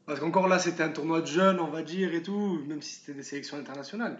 Parce 0.07 0.21
qu'encore 0.21 0.49
là, 0.49 0.59
c'était 0.59 0.83
un 0.83 0.91
tournoi 0.91 1.23
de 1.23 1.27
jeunes, 1.27 1.61
on 1.61 1.69
va 1.71 1.83
dire, 1.83 2.13
et 2.15 2.23
tout, 2.23 2.61
même 2.67 2.83
si 2.83 2.97
c'était 2.97 3.15
des 3.15 3.23
sélections 3.23 3.57
internationales. 3.57 4.19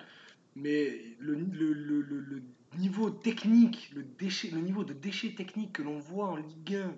Mais 0.57 1.01
le, 1.19 1.35
le- 1.35 1.73
le 2.03 2.43
niveau 2.79 3.11
technique, 3.11 3.91
le, 3.95 4.03
déchet, 4.03 4.51
le 4.51 4.61
niveau 4.61 4.85
de 4.85 4.93
déchet 4.93 5.35
technique 5.35 5.73
que 5.73 5.83
l'on 5.83 5.99
voit 5.99 6.27
en 6.29 6.37
Ligue 6.37 6.75
1 6.77 6.95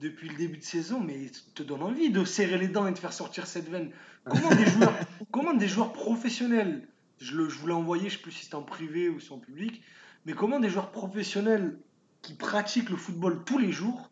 depuis 0.00 0.28
le 0.28 0.36
début 0.36 0.56
de 0.58 0.62
saison, 0.64 1.00
mais 1.00 1.30
te 1.54 1.62
donne 1.62 1.82
envie 1.82 2.10
de 2.10 2.24
serrer 2.24 2.56
les 2.58 2.68
dents 2.68 2.86
et 2.86 2.92
de 2.92 2.98
faire 2.98 3.12
sortir 3.12 3.46
cette 3.46 3.68
veine. 3.68 3.90
Comment 4.24 4.54
des 4.54 4.66
joueurs, 4.66 4.94
comment 5.30 5.54
des 5.54 5.68
joueurs 5.68 5.92
professionnels, 5.92 6.88
je, 7.20 7.36
le, 7.36 7.48
je 7.48 7.58
vous 7.58 7.66
l'ai 7.66 7.74
envoyé, 7.74 8.08
je 8.08 8.16
sais 8.16 8.22
plus 8.22 8.32
si 8.32 8.44
c'était 8.44 8.54
en 8.54 8.62
privé 8.62 9.08
ou 9.10 9.20
si 9.20 9.32
en 9.32 9.38
public, 9.38 9.82
mais 10.24 10.32
comment 10.32 10.58
des 10.60 10.70
joueurs 10.70 10.90
professionnels 10.90 11.78
qui 12.22 12.34
pratiquent 12.34 12.90
le 12.90 12.96
football 12.96 13.44
tous 13.44 13.58
les 13.58 13.72
jours 13.72 14.10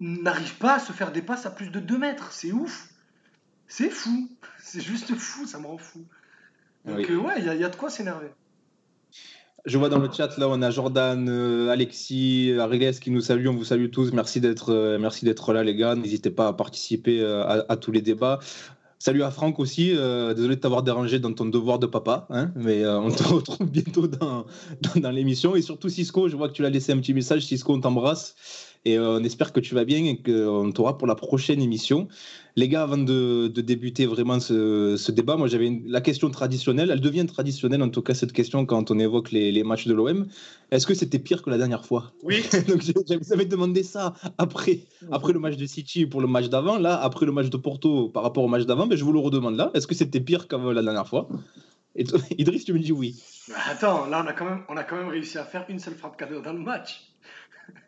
n'arrivent 0.00 0.58
pas 0.58 0.74
à 0.74 0.78
se 0.78 0.92
faire 0.92 1.12
des 1.12 1.22
passes 1.22 1.46
à 1.46 1.50
plus 1.50 1.68
de 1.70 1.80
2 1.80 1.98
mètres? 1.98 2.32
C'est 2.32 2.52
ouf 2.52 2.88
C'est 3.68 3.90
fou 3.90 4.28
C'est 4.58 4.80
juste 4.80 5.14
fou, 5.14 5.46
ça 5.46 5.58
me 5.58 5.66
rend 5.66 5.78
fou. 5.78 6.04
Donc 6.84 6.96
Oui. 6.98 7.06
euh, 7.10 7.16
ouais, 7.16 7.34
il 7.38 7.44
y, 7.44 7.48
a- 7.48 7.54
il 7.54 7.60
y 7.60 7.64
a 7.64 7.68
de 7.70 7.76
quoi 7.76 7.90
s'énerver. 7.90 8.30
Je 9.66 9.78
vois 9.78 9.88
dans 9.88 9.98
le 9.98 10.10
chat 10.12 10.36
là, 10.36 10.46
on 10.50 10.60
a 10.60 10.70
Jordan, 10.70 11.26
euh, 11.26 11.70
Alexis, 11.70 12.52
Ariles 12.60 13.00
qui 13.00 13.10
nous 13.10 13.22
saluent. 13.22 13.48
On 13.48 13.54
vous 13.54 13.64
salue 13.64 13.88
tous. 13.88 14.12
Merci 14.12 14.38
d'être, 14.38 14.74
euh, 14.74 14.98
merci 14.98 15.24
d'être 15.24 15.54
là, 15.54 15.64
les 15.64 15.74
gars. 15.74 15.94
N'hésitez 15.94 16.30
pas 16.30 16.48
à 16.48 16.52
participer 16.52 17.22
euh, 17.22 17.62
à, 17.66 17.76
tous 17.78 17.90
les 17.90 18.02
débats. 18.02 18.40
Salut 18.98 19.22
à 19.22 19.30
Franck 19.30 19.58
aussi. 19.58 19.90
désolé 19.90 20.56
de 20.56 20.60
t'avoir 20.60 20.82
dérangé 20.82 21.18
dans 21.18 21.32
ton 21.32 21.46
devoir 21.46 21.78
de 21.78 21.86
papa, 21.86 22.26
hein, 22.30 22.52
mais 22.56 22.86
on 22.86 23.10
te 23.10 23.22
retrouve 23.34 23.70
bientôt 23.70 24.06
dans, 24.06 24.44
dans 24.96 25.10
l'émission. 25.10 25.56
Et 25.56 25.62
surtout 25.62 25.88
Cisco, 25.88 26.28
je 26.28 26.36
vois 26.36 26.48
que 26.48 26.54
tu 26.54 26.62
l'as 26.62 26.70
laissé 26.70 26.92
un 26.92 26.98
petit 26.98 27.14
message. 27.14 27.46
Cisco, 27.46 27.72
on 27.72 27.80
t'embrasse. 27.80 28.34
Et 28.84 28.98
on 28.98 29.18
espère 29.20 29.52
que 29.52 29.60
tu 29.60 29.74
vas 29.74 29.84
bien 29.84 30.04
et 30.04 30.20
qu'on 30.20 30.70
t'aura 30.72 30.98
pour 30.98 31.06
la 31.06 31.14
prochaine 31.14 31.62
émission. 31.62 32.08
Les 32.56 32.68
gars, 32.68 32.82
avant 32.82 32.98
de, 32.98 33.48
débuter 33.48 34.06
vraiment 34.06 34.38
ce, 34.40 35.10
débat, 35.10 35.36
moi 35.36 35.48
j'avais 35.48 35.82
la 35.86 36.00
question 36.00 36.30
traditionnelle, 36.30 36.90
elle 36.90 37.00
devient 37.00 37.26
traditionnelle 37.26 37.82
en 37.82 37.88
tout 37.88 38.02
cas 38.02 38.14
cette 38.14 38.32
question 38.32 38.66
quand 38.66 38.90
on 38.90 38.98
évoque 38.98 39.32
les, 39.32 39.64
matchs 39.64 39.86
de 39.86 39.94
l'OM. 39.94 40.26
Est-ce 40.70 40.86
que 40.86 40.94
c'était 40.94 41.18
pire 41.18 41.42
que 41.42 41.50
la 41.50 41.58
dernière 41.58 41.84
fois? 41.84 42.12
Oui. 42.22 42.44
Donc 42.68 42.82
j'avais 43.28 43.46
demandé 43.46 43.82
ça 43.82 44.14
après, 44.38 44.80
après 45.10 45.32
le 45.32 45.38
match 45.38 45.56
de 45.56 45.66
City 45.66 46.06
pour 46.06 46.20
le 46.20 46.26
match 46.26 46.48
d'avant. 46.48 46.78
Là, 46.78 47.00
après 47.00 47.26
le 47.26 47.32
match 47.32 47.48
de 47.48 47.56
Porto 47.56 48.08
par 48.10 48.22
rapport 48.22 48.44
au 48.44 48.48
match 48.48 48.66
d'avant, 48.66 48.84
mais 48.84 48.90
ben, 48.90 48.98
je 48.98 49.04
vous 49.04 49.12
le 49.12 49.20
redemande 49.20 49.56
là. 49.56 49.70
Est-ce 49.74 49.86
que 49.86 49.94
c'était 49.94 50.20
pire 50.20 50.46
que 50.46 50.56
la 50.56 50.82
dernière 50.82 51.08
fois? 51.08 51.28
Et 51.96 52.04
Idriss, 52.38 52.64
tu 52.64 52.72
me 52.72 52.78
dis 52.78 52.92
oui. 52.92 53.22
Attends, 53.70 54.06
là 54.06 54.22
on 54.24 54.28
a, 54.28 54.32
quand 54.32 54.44
même, 54.44 54.62
on 54.68 54.76
a 54.76 54.84
quand 54.84 54.96
même 54.96 55.08
réussi 55.08 55.38
à 55.38 55.44
faire 55.44 55.64
une 55.68 55.78
seule 55.78 55.94
frappe 55.94 56.16
cadeau 56.16 56.40
dans 56.40 56.52
le 56.52 56.60
match. 56.60 57.13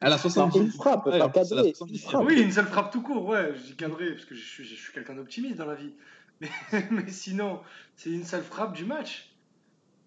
À 0.00 0.08
la 0.08 0.18
70 0.18 0.58
Une 0.58 0.70
frappe, 0.70 1.04
pas 1.04 1.28
cadré. 1.30 1.72
Oui, 2.14 2.42
une 2.42 2.52
seule 2.52 2.66
frappe 2.66 2.92
tout 2.92 3.02
court, 3.02 3.26
ouais, 3.26 3.54
j'ai 3.66 3.74
cadré, 3.74 4.12
parce 4.12 4.24
que 4.24 4.34
je 4.34 4.44
suis, 4.44 4.64
je 4.64 4.74
suis 4.74 4.92
quelqu'un 4.92 5.14
d'optimiste 5.14 5.56
dans 5.56 5.66
la 5.66 5.74
vie. 5.74 5.94
Mais, 6.42 6.50
mais 6.90 7.08
sinon, 7.08 7.60
c'est 7.94 8.10
une 8.10 8.24
seule 8.24 8.42
frappe 8.42 8.74
du 8.74 8.84
match. 8.84 9.34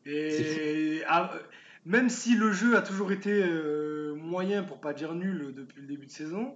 Et 0.06 1.02
même 1.86 2.10
si 2.10 2.36
le 2.36 2.52
jeu 2.52 2.78
a 2.78 2.82
toujours 2.82 3.12
été 3.12 3.32
euh, 3.32 4.14
moyen, 4.16 4.64
pour 4.64 4.80
pas 4.80 4.94
dire 4.94 5.16
nul, 5.16 5.54
depuis 5.56 5.82
le 5.82 5.88
début 5.88 6.06
de 6.06 6.12
saison, 6.12 6.56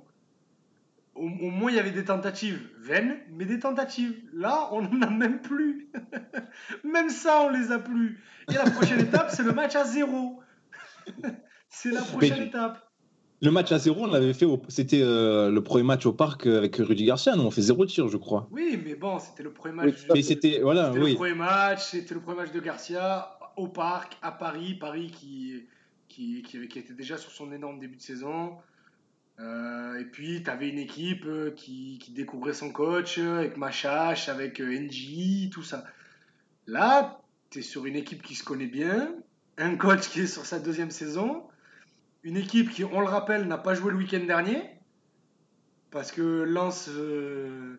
au, 1.15 1.27
moins 1.27 1.71
il 1.71 1.75
y 1.75 1.79
avait 1.79 1.91
des 1.91 2.05
tentatives 2.05 2.69
vaines, 2.79 3.17
mais 3.31 3.45
des 3.45 3.59
tentatives. 3.59 4.15
Là, 4.33 4.69
on 4.71 4.81
n'en 4.81 5.01
a 5.01 5.09
même 5.09 5.41
plus. 5.41 5.89
même 6.83 7.09
ça, 7.09 7.41
on 7.43 7.49
les 7.49 7.71
a 7.71 7.79
plus. 7.79 8.19
Et 8.49 8.53
la 8.53 8.69
prochaine 8.69 8.99
étape, 9.07 9.31
c'est 9.31 9.43
le 9.43 9.53
match 9.53 9.75
à 9.75 9.85
zéro. 9.85 10.41
c'est 11.69 11.91
la 11.91 12.01
prochaine 12.01 12.43
étape. 12.43 12.82
Le 13.43 13.51
match 13.51 13.73
à 13.73 13.77
zéro, 13.77 14.05
on 14.05 14.07
l'avait 14.07 14.31
fait, 14.33 14.45
c'était 14.69 15.01
euh, 15.01 15.51
le 15.51 15.61
premier 15.61 15.83
match 15.83 16.05
au 16.05 16.13
parc 16.13 16.47
avec 16.47 16.77
Rudy 16.77 17.03
Garcia, 17.03 17.35
non 17.35 17.47
On 17.47 17.51
fait 17.51 17.61
zéro 17.61 17.85
tir, 17.85 18.07
je 18.07 18.15
crois. 18.15 18.47
Oui, 18.51 18.79
mais 18.81 18.95
bon, 18.95 19.19
c'était 19.19 19.43
le 19.43 19.51
premier 19.51 19.75
match. 19.75 19.95
mais 20.13 20.21
c'était 20.21 20.61
voilà, 20.61 20.93
oui. 20.93 21.11
le 21.11 21.15
premier 21.17 21.35
match, 21.35 21.89
c'était 21.91 22.13
le 22.13 22.21
premier 22.21 22.37
match 22.37 22.53
de 22.53 22.61
Garcia 22.61 23.37
au 23.57 23.67
parc 23.67 24.17
à 24.21 24.31
Paris, 24.31 24.75
Paris 24.75 25.11
qui 25.11 25.65
qui, 26.07 26.41
qui, 26.43 26.79
était 26.79 26.93
déjà 26.93 27.17
sur 27.17 27.31
son 27.31 27.51
énorme 27.51 27.79
début 27.79 27.97
de 27.97 28.01
saison. 28.01 28.53
Euh, 29.39 29.99
et 29.99 30.05
puis, 30.05 30.43
tu 30.43 30.49
avais 30.49 30.69
une 30.69 30.77
équipe 30.77 31.25
euh, 31.25 31.51
qui, 31.51 31.97
qui, 31.99 32.11
découvrait 32.11 32.53
son 32.53 32.71
coach 32.71 33.17
avec 33.17 33.57
Machache, 33.57 34.29
avec 34.29 34.61
NJ, 34.61 35.49
tout 35.49 35.63
ça. 35.63 35.83
Là, 36.67 37.19
tu 37.49 37.59
es 37.59 37.61
sur 37.61 37.87
une 37.87 37.95
équipe 37.95 38.21
qui 38.21 38.35
se 38.35 38.43
connaît 38.43 38.67
bien, 38.67 39.13
un 39.57 39.75
coach 39.75 40.07
qui 40.09 40.21
est 40.21 40.27
sur 40.27 40.45
sa 40.45 40.59
deuxième 40.59 40.91
saison 40.91 41.43
une 42.23 42.37
équipe 42.37 42.71
qui, 42.71 42.83
on 42.83 43.01
le 43.01 43.07
rappelle, 43.07 43.47
n'a 43.47 43.57
pas 43.57 43.73
joué 43.75 43.91
le 43.91 43.97
week-end 43.97 44.23
dernier, 44.25 44.61
parce 45.91 46.11
que 46.11 46.21
Lens, 46.43 46.89
euh, 46.89 47.75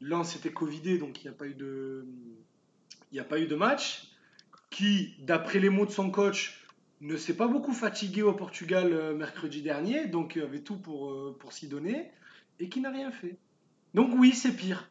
Lens 0.00 0.36
était 0.36 0.52
Covidé, 0.52 0.98
donc 0.98 1.22
il 1.22 1.28
n'y 1.28 1.34
a, 1.34 1.36
pas 1.36 1.46
eu 1.46 1.54
de, 1.54 2.04
a 3.18 3.24
pas 3.24 3.38
eu 3.38 3.46
de 3.46 3.54
match, 3.54 4.08
qui, 4.70 5.14
d'après 5.20 5.60
les 5.60 5.70
mots 5.70 5.86
de 5.86 5.90
son 5.90 6.10
coach, 6.10 6.66
ne 7.00 7.16
s'est 7.16 7.36
pas 7.36 7.46
beaucoup 7.46 7.72
fatigué 7.72 8.22
au 8.22 8.32
Portugal 8.32 8.92
euh, 8.92 9.14
mercredi 9.14 9.62
dernier, 9.62 10.06
donc 10.06 10.36
avait 10.36 10.60
tout 10.60 10.76
pour, 10.76 11.10
euh, 11.10 11.36
pour 11.38 11.52
s'y 11.52 11.68
donner, 11.68 12.10
et 12.58 12.68
qui 12.68 12.80
n'a 12.80 12.90
rien 12.90 13.12
fait. 13.12 13.36
Donc 13.94 14.10
oui, 14.16 14.32
c'est 14.32 14.52
pire. 14.52 14.90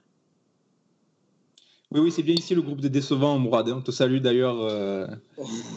Oui, 1.91 2.01
oui, 2.01 2.11
c'est 2.11 2.23
bien 2.23 2.35
ici 2.35 2.53
le 2.53 2.61
groupe 2.61 2.81
des 2.81 2.89
décevants, 2.89 3.37
Mourad. 3.39 3.69
On 3.69 3.81
te 3.81 3.91
salue 3.91 4.19
d'ailleurs, 4.19 4.59
euh, 4.59 5.07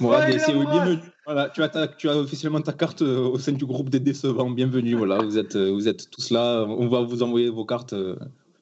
Mourad. 0.01 0.29
bienvenue. 0.29 0.99
Voilà, 1.27 1.51
tu, 1.51 1.63
as 1.63 2.17
officiellement 2.17 2.61
ta 2.63 2.73
carte 2.73 3.03
euh, 3.03 3.29
au 3.29 3.39
sein 3.39 3.53
du 3.53 3.67
groupe 3.67 3.91
des 3.91 4.01
décevants. 4.01 4.51
Bienvenue. 4.51 4.95
Voilà, 4.95 5.19
vous 5.19 5.39
êtes, 5.39 5.55
euh, 5.55 5.93
tous 6.11 6.31
là. 6.31 6.65
On 6.67 6.89
va 6.89 7.03
vous 7.03 7.23
envoyer 7.23 7.51
vos 7.51 7.65
cartes. 7.65 7.95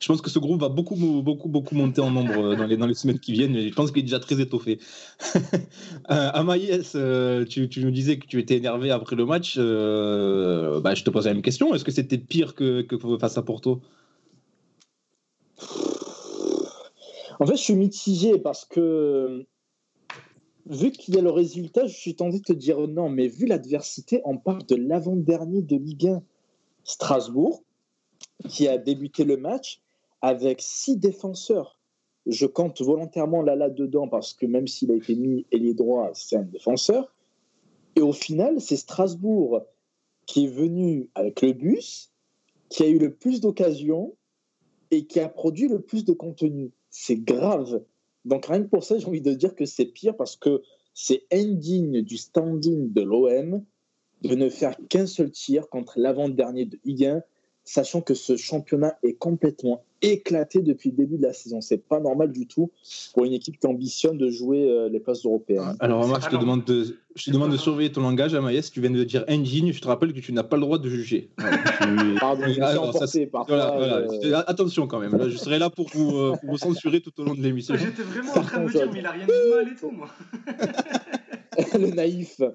Je 0.01 0.07
pense 0.07 0.21
que 0.21 0.31
ce 0.31 0.39
groupe 0.39 0.61
va 0.61 0.69
beaucoup, 0.69 0.97
beaucoup, 0.97 1.49
beaucoup 1.49 1.75
monter 1.75 2.01
en 2.01 2.11
nombre 2.11 2.57
dans 2.57 2.67
les, 2.67 2.95
semaines 2.95 3.19
qui 3.21 3.33
viennent. 3.33 3.59
Je 3.59 3.75
pense 3.75 3.91
qu'il 3.91 4.01
est 4.01 4.03
déjà 4.03 4.21
très 4.21 4.41
étoffé. 4.41 4.79
Amaïs, 6.07 6.97
tu, 7.49 7.69
tu, 7.69 7.85
nous 7.85 7.91
disais 7.91 8.19
que 8.19 8.27
tu 8.27 8.39
étais 8.39 8.57
énervé 8.57 8.91
après 8.91 9.17
le 9.17 9.25
match. 9.25 9.57
bah, 9.57 10.95
je 10.95 11.05
te 11.05 11.11
pose 11.11 11.27
la 11.27 11.35
même 11.35 11.43
question. 11.43 11.75
Est-ce 11.75 11.85
que 11.85 11.93
c'était 11.93 12.19
pire 12.19 12.55
que, 12.55 12.83
que 12.83 12.97
face 13.19 13.39
à 13.39 13.43
Porto? 13.43 13.81
En 17.41 17.47
fait, 17.47 17.57
je 17.57 17.63
suis 17.63 17.75
mitigé 17.75 18.39
parce 18.39 18.65
que 18.65 19.47
vu 20.69 20.91
qu'il 20.91 21.15
y 21.15 21.19
a 21.19 21.23
le 21.23 21.31
résultat, 21.31 21.87
je 21.87 21.97
suis 21.97 22.15
tenté 22.15 22.39
de 22.39 22.45
te 22.45 22.53
dire 22.53 22.87
non, 22.89 23.09
mais 23.09 23.29
vu 23.29 23.47
l'adversité, 23.47 24.21
on 24.25 24.37
parle 24.37 24.65
de 24.67 24.77
l'avant-dernier 24.77 25.63
de 25.63 25.77
Ligue 25.77 26.09
1, 26.09 26.23
Strasbourg, 26.85 27.63
qui 28.49 28.69
a 28.69 28.79
débuté 28.79 29.25
le 29.25 29.37
match 29.37 29.81
avec 30.23 30.61
six 30.61 30.97
défenseurs. 30.97 31.79
Je 32.27 32.47
compte 32.47 32.83
volontairement 32.83 33.43
là 33.43 33.71
dedans 33.71 34.09
parce 34.09 34.35
que 34.35 34.47
même 34.47 34.67
s'il 34.67 34.91
a 34.91 34.95
été 34.95 35.15
mis 35.15 35.47
ailier 35.51 35.75
droit, 35.75 36.11
c'est 36.15 36.37
un 36.37 36.43
défenseur. 36.43 37.15
Et 37.97 38.01
au 38.01 38.13
final, 38.13 38.61
c'est 38.61 38.77
Strasbourg 38.77 39.63
qui 40.27 40.45
est 40.45 40.51
venu 40.51 41.09
avec 41.15 41.41
le 41.41 41.53
bus, 41.53 42.13
qui 42.69 42.83
a 42.83 42.89
eu 42.89 42.99
le 42.99 43.15
plus 43.15 43.41
d'occasions 43.41 44.15
et 44.91 45.07
qui 45.07 45.21
a 45.21 45.29
produit 45.29 45.69
le 45.69 45.81
plus 45.81 46.05
de 46.05 46.13
contenu 46.13 46.71
c'est 46.91 47.17
grave. 47.17 47.83
Donc 48.29 48.47
rien 48.47 48.63
que 48.63 48.69
pour 48.69 48.85
ça, 48.85 48.99
j'ai 48.99 49.07
envie 49.07 49.23
de 49.23 49.33
dire 49.33 49.55
que 49.55 49.65
c'est 49.65 49.87
pire 49.87 50.17
parce 50.17 50.37
que 50.37 50.63
c'est 50.93 51.25
indigne 51.33 52.03
du 52.03 52.19
standing 52.19 52.93
de 52.93 53.01
l'OM 53.01 53.65
de 54.23 54.35
ne 54.35 54.49
faire 54.49 54.77
qu'un 54.89 55.07
seul 55.07 55.31
tir 55.31 55.69
contre 55.69 55.99
l'avant-dernier 55.99 56.67
de 56.67 56.79
Ligue 56.85 57.07
1 57.07 57.23
sachant 57.69 58.01
que 58.01 58.15
ce 58.15 58.37
championnat 58.37 58.97
est 59.03 59.13
complètement 59.13 59.85
éclaté 60.01 60.63
depuis 60.63 60.91
le 60.91 60.97
début 60.97 61.19
de 61.19 61.23
la 61.23 61.35
saison. 61.35 61.61
C'est 61.61 61.87
pas 61.87 62.01
normal 62.01 62.33
du 62.33 62.47
tout 62.47 62.71
pour 63.13 63.27
une 63.27 63.35
équipe 63.35 63.61
qui 63.61 63.67
ambitionne 63.67 64.17
de 64.17 64.31
jouer 64.31 64.71
euh, 64.71 64.89
les 64.89 65.01
places 65.01 65.27
européennes. 65.27 65.77
Alors, 65.81 66.07
moi, 66.07 66.19
je 66.23 66.29
te 66.29 66.37
demande 66.37 66.65
de, 66.65 66.97
je 67.15 67.25
te 67.27 67.31
demande 67.31 67.53
de 67.53 67.59
surveiller 67.59 67.93
ton 67.93 68.01
langage, 68.01 68.35
Amaïs. 68.35 68.71
Tu 68.71 68.81
viens 68.81 68.91
de 68.91 69.05
dire 69.05 69.25
engine. 69.29 69.71
Je 69.71 69.81
te 69.83 69.87
rappelle 69.87 70.15
que 70.15 70.21
tu 70.21 70.33
n'as 70.33 70.45
pas 70.45 70.57
le 70.57 70.63
droit 70.63 70.79
de 70.79 70.89
juger. 70.89 71.29
Pardon, 72.21 72.45
Attention 74.47 74.87
quand 74.87 75.01
même. 75.01 75.29
je 75.29 75.37
serai 75.37 75.59
là 75.59 75.69
pour 75.69 75.91
vous, 75.91 76.17
euh, 76.17 76.37
pour 76.41 76.53
vous 76.53 76.59
censurer 76.59 77.03
tout 77.03 77.13
au 77.21 77.25
long 77.25 77.35
de 77.35 77.43
l'émission. 77.43 77.75
J'étais 77.77 78.03
vraiment 78.03 78.33
en 78.33 78.43
train 78.43 78.61
de 78.61 78.65
me 78.65 78.71
dire, 78.71 78.91
mais 78.91 79.01
il 79.01 79.07
a 79.07 79.11
rien 79.11 79.27
de 79.27 79.55
mal 79.55 79.73
et 79.73 79.77
tout, 79.77 79.91
moi. 79.91 80.09
le 81.79 81.89
naïf. 81.89 82.41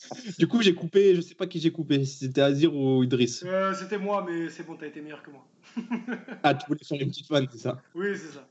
du 0.38 0.46
coup, 0.46 0.62
j'ai 0.62 0.74
coupé, 0.74 1.14
je 1.14 1.20
sais 1.20 1.34
pas 1.34 1.46
qui 1.46 1.60
j'ai 1.60 1.72
coupé, 1.72 2.04
si 2.04 2.18
c'était 2.18 2.40
Azir 2.40 2.74
ou 2.74 3.02
Idriss. 3.02 3.44
Euh, 3.46 3.74
c'était 3.74 3.98
moi, 3.98 4.24
mais 4.28 4.48
c'est 4.48 4.64
bon, 4.66 4.76
t'as 4.76 4.86
été 4.86 5.00
meilleur 5.00 5.22
que 5.22 5.30
moi. 5.30 5.46
ah, 6.42 6.54
tu 6.54 6.66
voulais 6.66 6.84
faire 6.84 7.00
une 7.00 7.08
petite 7.08 7.26
fan, 7.26 7.46
c'est 7.50 7.58
ça? 7.58 7.80
Oui, 7.94 8.08
c'est 8.14 8.32
ça. 8.32 8.48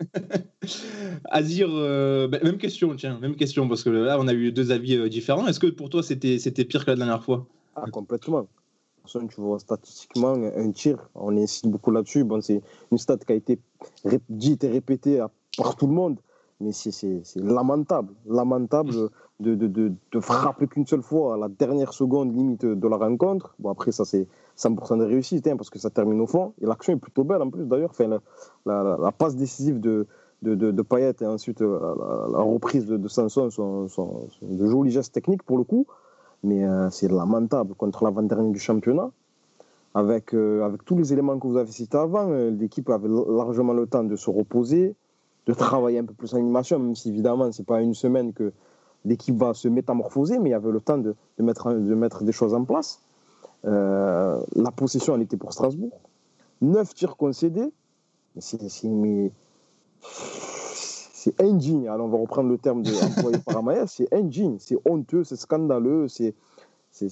Azir, 1.30 1.68
euh, 1.70 2.28
bah, 2.28 2.38
même 2.42 2.58
question, 2.58 2.94
tiens, 2.96 3.18
même 3.20 3.36
question, 3.36 3.68
parce 3.68 3.82
que 3.82 3.90
là, 3.90 4.18
on 4.18 4.28
a 4.28 4.32
eu 4.32 4.52
deux 4.52 4.72
avis 4.72 4.96
euh, 4.96 5.08
différents. 5.08 5.46
Est-ce 5.46 5.60
que 5.60 5.66
pour 5.66 5.90
toi, 5.90 6.02
c'était, 6.02 6.38
c'était 6.38 6.64
pire 6.64 6.84
que 6.84 6.90
la 6.90 6.96
dernière 6.96 7.22
fois? 7.22 7.46
Ah, 7.76 7.84
complètement. 7.90 8.48
Tu 9.06 9.40
vois, 9.40 9.58
statistiquement, 9.58 10.34
un 10.34 10.70
tir, 10.70 11.08
on 11.14 11.36
insiste 11.36 11.66
beaucoup 11.66 11.90
là-dessus. 11.90 12.22
Bon, 12.22 12.40
c'est 12.40 12.62
une 12.92 12.98
stat 12.98 13.18
qui 13.18 13.32
a 13.32 13.34
été 13.34 13.58
dite 14.28 14.62
et 14.62 14.68
répétée 14.68 15.24
par 15.56 15.74
tout 15.74 15.88
le 15.88 15.94
monde 15.94 16.20
mais 16.60 16.72
c'est 16.72 17.22
lamentable, 17.36 18.12
lamentable 18.26 18.92
de, 19.40 19.54
de, 19.54 19.66
de, 19.66 19.92
de 20.12 20.20
frapper 20.20 20.66
qu'une 20.66 20.86
seule 20.86 21.02
fois 21.02 21.34
à 21.34 21.36
la 21.38 21.48
dernière 21.48 21.92
seconde 21.92 22.34
limite 22.34 22.64
de 22.64 22.88
la 22.88 22.96
rencontre. 22.96 23.54
Bon, 23.58 23.70
après, 23.70 23.92
ça, 23.92 24.04
c'est 24.04 24.28
100% 24.58 24.98
de 24.98 25.04
réussite, 25.04 25.46
hein, 25.46 25.56
parce 25.56 25.70
que 25.70 25.78
ça 25.78 25.90
termine 25.90 26.20
au 26.20 26.26
fond. 26.26 26.52
Et 26.60 26.66
l'action 26.66 26.92
est 26.92 26.98
plutôt 26.98 27.24
belle 27.24 27.42
en 27.42 27.50
plus, 27.50 27.64
d'ailleurs. 27.64 27.90
Enfin, 27.90 28.08
la, 28.66 28.96
la, 29.00 29.12
passe 29.12 29.36
décisive 29.36 29.80
de, 29.80 30.06
de, 30.42 30.54
de, 30.54 30.82
Payet 30.82 31.14
et 31.20 31.26
ensuite 31.26 31.62
euh, 31.62 31.78
la, 32.32 32.40
reprise 32.40 32.86
de, 32.86 32.96
de 32.96 33.08
Sanson 33.08 33.50
sont, 33.50 33.88
sont, 33.88 34.28
de 34.42 34.66
jolis 34.66 34.90
gestes 34.90 35.14
techniques 35.14 35.42
pour 35.42 35.56
le 35.56 35.64
coup. 35.64 35.86
Mais 36.42 36.64
euh, 36.64 36.90
c'est 36.90 37.10
lamentable 37.10 37.74
contre 37.74 38.04
l'avant-dernier 38.04 38.50
du 38.50 38.60
championnat. 38.60 39.10
Avec, 39.92 40.34
euh, 40.34 40.64
avec 40.64 40.84
tous 40.84 40.96
les 40.96 41.12
éléments 41.12 41.38
que 41.38 41.48
vous 41.48 41.56
avez 41.56 41.72
cités 41.72 41.96
avant, 41.98 42.28
l'équipe 42.50 42.88
avait 42.90 43.08
largement 43.08 43.72
le 43.72 43.86
temps 43.86 44.04
de 44.04 44.14
se 44.14 44.30
reposer, 44.30 44.94
de 45.50 45.54
travailler 45.54 45.98
un 45.98 46.04
peu 46.04 46.14
plus 46.14 46.32
en 46.34 46.36
animation, 46.38 46.78
même 46.78 46.94
si 46.94 47.08
évidemment, 47.08 47.50
ce 47.50 47.60
n'est 47.60 47.66
pas 47.66 47.80
une 47.80 47.94
semaine 47.94 48.32
que 48.32 48.52
l'équipe 49.04 49.36
va 49.36 49.52
se 49.54 49.66
métamorphoser, 49.68 50.38
mais 50.38 50.50
il 50.50 50.52
y 50.52 50.54
avait 50.54 50.70
le 50.70 50.80
temps 50.80 50.98
de, 50.98 51.16
de, 51.38 51.42
mettre, 51.42 51.72
de 51.72 51.94
mettre 51.94 52.22
des 52.22 52.32
choses 52.32 52.54
en 52.54 52.64
place. 52.64 53.00
Euh, 53.64 54.40
la 54.54 54.70
possession, 54.70 55.16
elle 55.16 55.22
était 55.22 55.36
pour 55.36 55.52
Strasbourg. 55.52 56.00
Neuf 56.60 56.94
tirs 56.94 57.16
concédés. 57.16 57.72
C'est 58.38 58.60
indigne. 61.40 61.88
Alors, 61.88 62.06
on 62.06 62.10
va 62.10 62.18
reprendre 62.18 62.48
le 62.48 62.58
terme 62.58 62.82
de, 62.82 62.92
employé 63.04 63.38
par 63.38 63.58
Amaya. 63.58 63.86
C'est 63.86 64.12
indigne, 64.14 64.56
c'est 64.58 64.78
honteux, 64.88 65.24
c'est 65.24 65.36
scandaleux, 65.36 66.06
c'est 66.08 66.34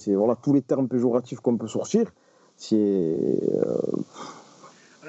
voilà, 0.07 0.35
tous 0.35 0.53
les 0.53 0.61
termes 0.61 0.87
péjoratifs 0.87 1.41
qu'on 1.41 1.57
peut 1.57 1.67
sortir. 1.67 2.11
C'est. 2.55 2.77
Euh, 2.77 3.77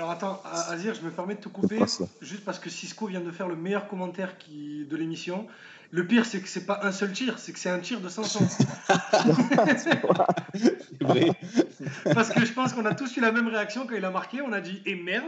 Alors 0.00 0.12
attends, 0.12 0.42
Azir, 0.71 0.95
je 0.95 1.02
me 1.02 1.11
permets 1.11 1.35
de 1.35 1.40
te 1.40 1.50
couper, 1.50 1.78
juste 2.23 2.42
parce 2.47 2.59
que 2.59 2.71
Cisco 2.71 3.07
vient 3.07 3.21
de 3.21 3.30
faire 3.30 3.49
le 3.49 3.54
meilleur 3.54 3.87
commentaire 3.87 4.38
qui... 4.38 4.87
de 4.87 4.97
l'émission. 4.97 5.47
Le 5.90 6.07
pire, 6.07 6.25
c'est 6.25 6.40
que 6.40 6.49
c'est 6.49 6.64
pas 6.64 6.80
un 6.85 6.90
seul 6.90 7.12
tir, 7.12 7.38
c'est 7.38 7.52
que 7.52 7.59
c'est 7.59 7.69
un 7.69 7.80
tir 7.80 8.00
de 8.00 8.09
500. 8.09 8.40
C'est 9.76 10.02
vrai. 11.02 11.30
parce 12.14 12.30
que 12.30 12.47
je 12.47 12.52
pense 12.54 12.73
qu'on 12.73 12.87
a 12.87 12.95
tous 12.95 13.14
eu 13.19 13.21
la 13.21 13.30
même 13.30 13.49
réaction 13.49 13.87
quand 13.87 13.95
il 13.95 14.04
a 14.07 14.11
marqué, 14.11 14.40
on 14.40 14.54
a 14.54 14.62
dit 14.62 14.80
«et 14.87 14.95
merde!» 14.95 15.26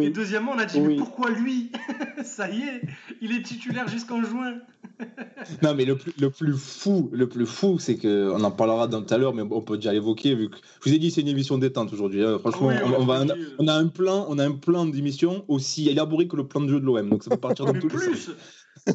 Et 0.00 0.10
deuxièmement, 0.10 0.52
on 0.54 0.58
a 0.58 0.64
dit 0.66 0.78
Oui. 0.80 0.86
«mais 0.88 0.96
pourquoi 0.96 1.30
lui 1.30 1.70
Ça 2.24 2.50
y 2.50 2.60
est, 2.62 2.82
il 3.22 3.32
est 3.32 3.42
titulaire 3.42 3.88
jusqu'en 3.88 4.22
juin. 4.22 4.54
Non, 5.62 5.74
mais 5.74 5.84
le 5.84 5.96
plus, 5.96 6.12
le 6.18 6.28
plus 6.30 6.54
fou, 6.56 7.08
le 7.12 7.28
plus 7.28 7.46
fou, 7.46 7.78
c'est 7.78 7.96
que 7.96 8.30
on 8.34 8.42
en 8.42 8.50
parlera 8.50 8.88
dans 8.88 9.00
tout 9.02 9.14
à 9.14 9.18
l'heure, 9.18 9.32
mais 9.32 9.42
on 9.42 9.60
peut 9.62 9.76
déjà 9.76 9.92
l'évoquer 9.92 10.34
vu 10.34 10.50
que 10.50 10.56
je 10.84 10.90
vous 10.90 10.94
ai 10.96 10.98
dit 10.98 11.10
c'est 11.12 11.20
une 11.20 11.28
émission 11.28 11.56
détente 11.56 11.92
aujourd'hui. 11.92 12.24
hein. 12.24 12.38
Franchement, 12.40 12.66
Oui, 12.68 12.74
on, 12.84 12.92
on 12.94 13.02
on 13.02 13.06
va, 13.06 13.18
l'a 13.18 13.24
on 13.24 13.28
a, 13.30 13.34
dit. 13.36 13.44
on 13.60 13.68
a 13.68 13.74
un 13.74 13.86
plan, 13.86 14.26
on 14.28 14.38
a 14.38 14.44
un 14.44 14.52
plan 14.52 14.86
d'émission 14.86 15.44
aussi 15.46 15.88
élaboré 15.88 16.26
que 16.26 16.34
le 16.36 16.48
plan 16.48 16.60
de 16.60 16.68
jeu 16.68 16.80
de 16.80 16.84
l'OM. 16.84 17.08
Donc 17.08 17.22
ça 17.22 17.30
peut 17.30 17.36
partir 17.36 17.64
dans 17.64 17.72
Mais 17.74 17.78
tous 17.78 17.88
les 17.88 17.98
sens. 17.98 18.06
plus 18.06 18.34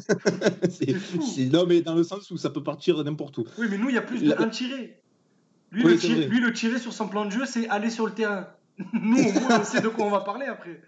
C'est- 0.70 0.70
c'est 0.86 0.92
fou. 0.94 1.22
c'est- 1.22 1.46
Non, 1.52 1.64
mais 1.66 1.80
dans 1.80 1.94
le 1.94 2.04
sens 2.04 2.30
où 2.30 2.36
ça 2.36 2.50
peut 2.50 2.62
partir 2.62 3.02
n'importe 3.02 3.38
où. 3.38 3.44
Oui, 3.58 3.66
mais 3.70 3.78
nous, 3.78 3.88
il 3.88 3.94
y 3.94 3.98
a 3.98 4.02
plus 4.02 4.20
de 4.22 4.28
La- 4.28 4.42
un 4.42 4.48
tiré. 4.48 5.00
Lui, 5.72 5.84
Oui, 5.84 5.92
le 5.92 5.98
c'est 5.98 6.06
tir- 6.08 6.16
vrai. 6.16 6.26
lui, 6.26 6.40
le 6.40 6.52
tiré 6.52 6.78
sur 6.78 6.92
son 6.92 7.08
plan 7.08 7.24
de 7.24 7.30
jeu, 7.30 7.44
c'est 7.46 7.66
aller 7.68 7.88
sur 7.90 8.04
le 8.06 8.12
terrain. 8.12 8.46
Nous, 8.92 9.18
au 9.18 9.32
moins, 9.32 9.60
on 9.60 9.64
sait 9.64 9.80
de 9.80 9.88
quoi 9.88 10.06
on 10.06 10.10
va 10.10 10.20
parler 10.20 10.46
après. 10.46 10.82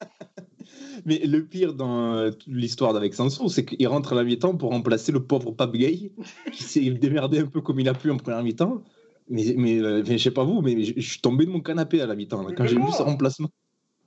Mais 1.06 1.18
le 1.18 1.44
pire 1.44 1.74
dans 1.74 2.14
euh, 2.14 2.30
l'histoire 2.46 2.92
d'avec 2.92 3.14
Sanson, 3.14 3.48
c'est 3.48 3.64
qu'il 3.64 3.86
rentre 3.88 4.12
à 4.12 4.16
la 4.16 4.24
mi-temps 4.24 4.56
pour 4.56 4.70
remplacer 4.70 5.12
le 5.12 5.24
pauvre 5.24 5.52
Pape 5.52 5.72
Gay, 5.72 6.12
qui 6.52 6.62
s'est 6.62 6.90
démerdé 6.90 7.38
un 7.38 7.46
peu 7.46 7.60
comme 7.60 7.80
il 7.80 7.88
a 7.88 7.94
pu 7.94 8.10
en 8.10 8.16
première 8.16 8.42
mi-temps. 8.42 8.82
Mais, 9.28 9.54
mais 9.56 9.78
euh, 9.78 10.02
enfin, 10.02 10.16
je 10.16 10.22
sais 10.22 10.30
pas 10.30 10.44
vous, 10.44 10.60
mais 10.62 10.82
je, 10.84 10.92
je 10.96 11.08
suis 11.08 11.20
tombé 11.20 11.46
de 11.46 11.50
mon 11.50 11.60
canapé 11.60 12.00
à 12.00 12.06
la 12.06 12.14
mi-temps 12.14 12.44
Mais 12.46 12.54
quand 12.54 12.66
j'ai 12.66 12.76
vu 12.76 12.92
ce 12.96 13.02
remplacement. 13.02 13.48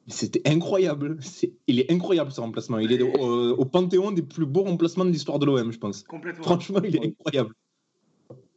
C'était 0.07 0.47
incroyable. 0.47 1.17
Il 1.65 1.79
est 1.79 1.91
incroyable 1.91 2.31
ce 2.31 2.39
remplacement. 2.39 2.77
Il 2.77 2.91
est 2.91 3.01
au, 3.01 3.55
au 3.55 3.65
panthéon 3.65 4.11
des 4.11 4.21
plus 4.21 4.45
beaux 4.45 4.61
remplacements 4.61 5.05
de 5.05 5.09
l'histoire 5.09 5.39
de 5.39 5.47
l'OM, 5.47 5.71
je 5.71 5.79
pense. 5.79 6.03
Complètement. 6.03 6.43
Franchement, 6.43 6.79
il 6.83 6.95
est 6.95 7.07
incroyable. 7.07 7.55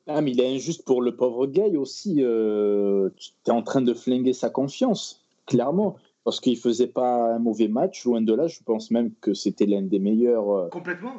Ah, 0.08 0.22
mais 0.22 0.32
il 0.32 0.40
est 0.40 0.54
injuste 0.54 0.84
pour 0.84 1.02
le 1.02 1.14
pauvre 1.14 1.46
Gay 1.46 1.76
aussi. 1.76 2.22
Euh, 2.22 3.10
tu 3.16 3.32
es 3.46 3.50
en 3.50 3.62
train 3.62 3.82
de 3.82 3.92
flinguer 3.92 4.32
sa 4.32 4.48
confiance, 4.48 5.22
clairement. 5.46 5.96
Parce 6.24 6.40
qu'il 6.40 6.56
faisait 6.58 6.88
pas 6.88 7.34
un 7.34 7.38
mauvais 7.38 7.68
match, 7.68 8.04
loin 8.04 8.20
de 8.20 8.34
là. 8.34 8.48
Je 8.48 8.60
pense 8.64 8.90
même 8.90 9.12
que 9.20 9.34
c'était 9.34 9.66
l'un 9.66 9.82
des 9.82 9.98
meilleurs 9.98 10.50
euh, 10.50 10.68
Complètement. 10.68 11.12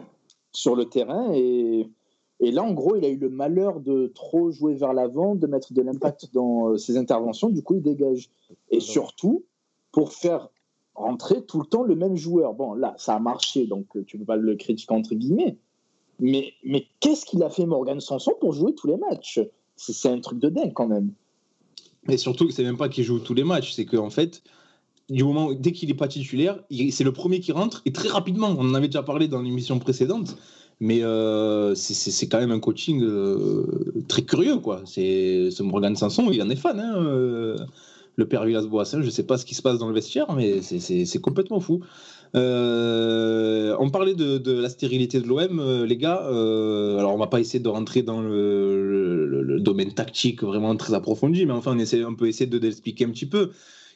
sur 0.52 0.76
le 0.76 0.86
terrain. 0.86 1.32
Et, 1.34 1.88
et 2.40 2.52
là, 2.52 2.64
en 2.64 2.74
gros, 2.74 2.96
il 2.96 3.06
a 3.06 3.10
eu 3.10 3.18
le 3.18 3.30
malheur 3.30 3.80
de 3.80 4.08
trop 4.08 4.52
jouer 4.52 4.74
vers 4.74 4.94
l'avant, 4.94 5.36
de 5.36 5.46
mettre 5.46 5.74
de 5.74 5.82
l'impact 5.82 6.30
dans 6.34 6.70
euh, 6.70 6.78
ses 6.78 6.98
interventions. 6.98 7.50
Du 7.50 7.62
coup, 7.62 7.76
il 7.76 7.82
dégage. 7.82 8.30
Et 8.72 8.80
surtout, 8.80 9.44
pour 9.92 10.14
faire 10.14 10.50
rentrer 10.96 11.44
tout 11.46 11.60
le 11.60 11.66
temps 11.66 11.84
le 11.84 11.96
même 11.96 12.16
joueur. 12.16 12.54
Bon, 12.54 12.74
là, 12.74 12.94
ça 12.98 13.16
a 13.16 13.20
marché, 13.20 13.66
donc 13.66 13.96
euh, 13.96 14.04
tu 14.04 14.18
peux 14.18 14.26
pas 14.26 14.36
le 14.36 14.56
critiquer 14.56 14.94
entre 14.94 15.16
guillemets. 15.16 15.58
Mais, 16.20 16.54
mais 16.64 16.86
qu'est-ce 17.00 17.26
qu'il 17.26 17.42
a 17.44 17.50
fait 17.50 17.66
Morgan 17.66 18.00
Sanson 18.00 18.34
pour 18.40 18.54
jouer 18.54 18.74
tous 18.76 18.88
les 18.88 18.98
matchs? 18.98 19.40
C'est 19.78 20.10
un 20.10 20.20
truc 20.20 20.40
de 20.40 20.50
dingue 20.50 20.74
quand 20.74 20.88
même. 20.88 21.12
Mais 22.08 22.18
surtout 22.18 22.48
que 22.48 22.54
c'est 22.54 22.64
même 22.64 22.78
pas 22.78 22.90
qu'il 22.90 23.04
joue 23.04 23.20
tous 23.20 23.34
les 23.34 23.44
matchs, 23.44 23.74
c'est 23.74 23.86
qu'en 23.86 24.10
fait, 24.10 24.42
du 25.10 25.24
moment 25.24 25.52
dès 25.54 25.72
qu'il 25.72 25.90
est 25.90 25.96
pas 25.96 26.08
titulaire, 26.08 26.60
c'est 26.92 27.04
le 27.04 27.14
premier 27.14 27.40
qui 27.40 27.52
rentre 27.52 27.82
et 27.86 27.92
très 27.94 28.10
rapidement. 28.10 28.54
On 28.58 28.70
en 28.70 28.74
avait 28.74 28.88
déjà 28.88 29.04
parlé 29.04 29.28
dans 29.28 29.42
l'émission 29.42 29.80
précédente, 29.80 30.36
mais 30.80 31.04
euh, 31.04 31.76
c'est- 31.76 32.28
quand 32.28 32.40
même 32.40 32.52
un 32.52 32.60
coaching 32.60 33.02
euh, 33.04 33.66
très 34.08 34.24
curieux, 34.24 34.58
quoi. 34.58 34.82
C'est 34.86 35.50
ce 35.52 35.64
Morgan 35.64 35.96
Sanson, 35.96 36.30
il 36.32 36.42
en 36.42 36.50
est 36.50 36.56
fan, 36.56 36.80
hein, 36.80 36.96
euh, 36.98 37.58
le 38.16 38.28
père 38.28 38.44
Villas-Boassin. 38.46 39.02
Je 39.02 39.10
sais 39.10 39.24
pas 39.24 39.38
ce 39.38 39.46
qui 39.46 39.56
se 39.56 39.62
passe 39.62 39.78
dans 39.80 39.88
le 39.88 39.94
vestiaire, 39.94 40.34
mais 40.34 40.62
c'est 40.62 41.22
complètement 41.22 41.60
fou. 41.60 41.82
Euh, 42.36 43.76
on 43.80 43.90
parlait 43.90 44.14
de, 44.14 44.62
la 44.62 44.70
stérilité 44.70 45.20
de 45.20 45.28
l'OM, 45.28 45.60
euh, 45.60 45.86
les 45.86 45.98
gars. 45.98 46.24
Euh, 46.26 46.98
alors, 46.98 47.14
on 47.14 47.18
va 47.18 47.28
pas 47.28 47.40
essayer 47.40 47.60
de 47.60 47.70
rentrer 47.70 48.04
dans 48.04 48.22
le, 48.22 49.60
domaine 49.60 49.94
tactique 49.94 50.42
vraiment 50.44 50.76
très 50.78 50.94
approfondi, 50.94 51.46
mais 51.46 51.52
enfin, 51.52 51.78
on, 51.78 52.16
peut 52.16 52.28
essayer 52.28 52.50
de 52.50 52.58
l'expliquer 52.58 53.06
un 53.06 53.10
petit 53.10 53.26
peu. 53.26 53.52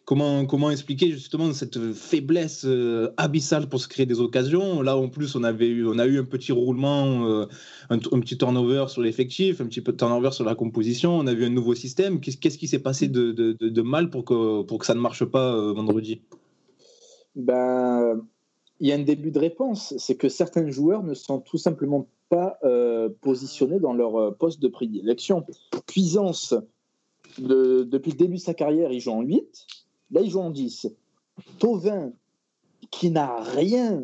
Comment, 0.06 0.70
expliquer 0.70 1.12
justement 1.12 1.54
cette 1.54 1.94
faiblesse 1.94 2.68
abyssale 3.16 3.70
pour 3.70 3.80
se 3.80 3.88
créer 3.88 4.06
des 4.06 4.20
occasions? 4.20 4.82
Là, 4.82 4.98
en 4.98 5.08
plus, 5.08 5.36
on, 5.36 5.44
avait 5.44 5.70
eu, 5.70 5.88
a 5.98 6.06
eu 6.06 6.20
un 6.20 6.26
petit 6.26 6.52
roulement, 6.52 7.48
un, 7.90 7.98
petit 7.98 8.38
turnover 8.38 8.86
sur 8.90 9.02
l'effectif, 9.02 9.62
un 9.62 9.66
petit 9.68 9.80
peu 9.80 9.94
de 9.94 9.98
turnover 9.98 10.32
sur 10.32 10.44
la 10.44 10.56
composition. 10.56 11.18
On 11.18 11.26
a 11.28 11.34
vu 11.34 11.46
un 11.46 11.50
nouveau 11.50 11.76
système. 11.76 12.20
Qu'est-ce 12.20 12.58
qui 12.58 12.68
s'est 12.68 12.80
passé 12.80 13.08
de, 13.08 13.82
mal 13.82 14.10
pour 14.10 14.26
que, 14.26 14.86
ça 14.86 14.94
ne 14.94 15.00
marche 15.00 15.24
pas 15.24 15.56
vendredi? 15.72 16.20
Ben, 17.36 18.22
il 18.80 18.88
y 18.88 18.92
a 18.92 18.96
un 18.96 19.04
début 19.04 19.32
de 19.32 19.40
réponse. 19.40 19.94
C'est 19.98 20.16
que 20.16 20.30
certains 20.30 20.70
joueurs 20.70 21.04
ne 21.04 21.14
sont 21.14 21.40
tout 21.40 21.58
simplement 21.58 22.08
pas 22.30 22.58
euh, 22.64 23.10
positionnés 23.22 23.80
dans 23.80 23.94
leur 23.94 24.16
euh, 24.16 24.32
poste 24.32 24.60
de 24.60 24.68
prédilection. 24.68 25.46
Cuisance, 25.88 26.54
de- 27.38 27.84
depuis 27.84 28.12
le 28.12 28.18
début 28.18 28.36
de 28.36 28.42
sa 28.42 28.54
carrière, 28.54 28.92
il 28.92 29.00
joue 29.00 29.12
en 29.12 29.22
8. 29.22 29.68
Là, 30.12 30.22
il 30.22 30.30
joue 30.30 30.40
en 30.40 30.50
10. 30.50 30.88
Tovin, 31.60 32.12
qui 32.92 33.10
n'a 33.10 33.42
rien 33.42 34.04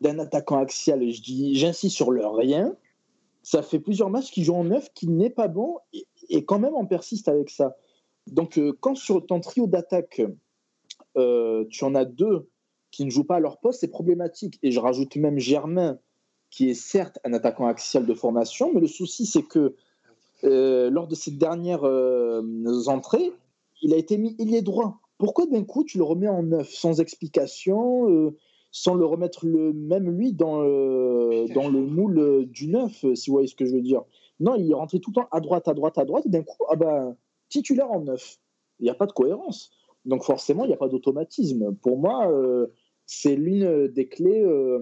d'un 0.00 0.18
attaquant 0.18 0.58
axial, 0.58 1.08
je 1.10 1.20
j'insiste 1.54 1.94
sur 1.94 2.10
le 2.10 2.26
rien. 2.26 2.76
Ça 3.42 3.62
fait 3.62 3.78
plusieurs 3.78 4.10
matchs 4.10 4.30
qu'il 4.30 4.44
joue 4.44 4.54
en 4.54 4.64
9, 4.64 4.92
qui 4.94 5.08
n'est 5.08 5.30
pas 5.30 5.48
bon, 5.48 5.78
et, 5.92 6.44
quand 6.44 6.58
même 6.58 6.74
on 6.74 6.86
persiste 6.86 7.28
avec 7.28 7.50
ça. 7.50 7.76
Donc, 8.26 8.58
euh, 8.58 8.72
quand 8.80 8.94
sur 8.94 9.24
ton 9.26 9.40
trio 9.40 9.66
d'attaque, 9.66 10.22
euh, 11.16 11.64
tu 11.70 11.84
en 11.84 11.94
as 11.94 12.04
deux 12.04 12.48
qui 12.94 13.04
ne 13.04 13.10
jouent 13.10 13.24
pas 13.24 13.36
à 13.36 13.40
leur 13.40 13.58
poste, 13.58 13.80
c'est 13.80 13.88
problématique. 13.88 14.58
Et 14.62 14.70
je 14.70 14.80
rajoute 14.80 15.16
même 15.16 15.38
Germain, 15.38 15.98
qui 16.50 16.70
est 16.70 16.74
certes 16.74 17.18
un 17.24 17.32
attaquant 17.32 17.66
axial 17.66 18.06
de 18.06 18.14
formation, 18.14 18.72
mais 18.72 18.80
le 18.80 18.86
souci, 18.86 19.26
c'est 19.26 19.42
que 19.42 19.74
euh, 20.44 20.90
lors 20.90 21.08
de 21.08 21.14
ses 21.14 21.32
dernières 21.32 21.84
euh, 21.84 22.42
entrées, 22.86 23.32
il 23.82 23.92
a 23.92 23.96
été 23.96 24.16
mis 24.18 24.36
ailier 24.38 24.62
droit. 24.62 25.00
Pourquoi 25.18 25.46
d'un 25.46 25.64
coup 25.64 25.84
tu 25.84 25.98
le 25.98 26.04
remets 26.04 26.28
en 26.28 26.42
neuf, 26.42 26.70
sans 26.70 27.00
explication, 27.00 28.08
euh, 28.10 28.36
sans 28.70 28.94
le 28.94 29.04
remettre 29.04 29.46
le 29.46 29.72
même 29.72 30.10
lui 30.10 30.32
dans, 30.32 30.58
dans 30.58 31.68
le 31.68 31.80
moule 31.80 32.46
du 32.46 32.66
neuf, 32.66 33.04
si 33.14 33.30
vous 33.30 33.34
voyez 33.34 33.48
ce 33.48 33.54
que 33.54 33.64
je 33.64 33.72
veux 33.72 33.82
dire? 33.82 34.02
Non, 34.40 34.56
il 34.56 34.70
est 34.70 34.74
rentré 34.74 34.98
tout 34.98 35.10
le 35.10 35.22
temps 35.22 35.28
à 35.30 35.40
droite, 35.40 35.68
à 35.68 35.74
droite, 35.74 35.96
à 35.96 36.04
droite, 36.04 36.26
et 36.26 36.28
d'un 36.28 36.42
coup, 36.42 36.64
ah 36.68 36.74
bah, 36.74 37.14
titulaire 37.48 37.90
en 37.90 38.00
neuf. 38.00 38.38
Il 38.80 38.84
n'y 38.84 38.90
a 38.90 38.94
pas 38.94 39.06
de 39.06 39.12
cohérence. 39.12 39.70
Donc 40.04 40.24
forcément, 40.24 40.64
il 40.64 40.68
n'y 40.68 40.74
a 40.74 40.76
pas 40.78 40.88
d'automatisme. 40.88 41.74
Pour 41.76 41.98
moi, 41.98 42.28
c'est 43.06 43.36
l'une 43.36 43.88
des 43.88 44.06
clés 44.06 44.42
euh, 44.44 44.78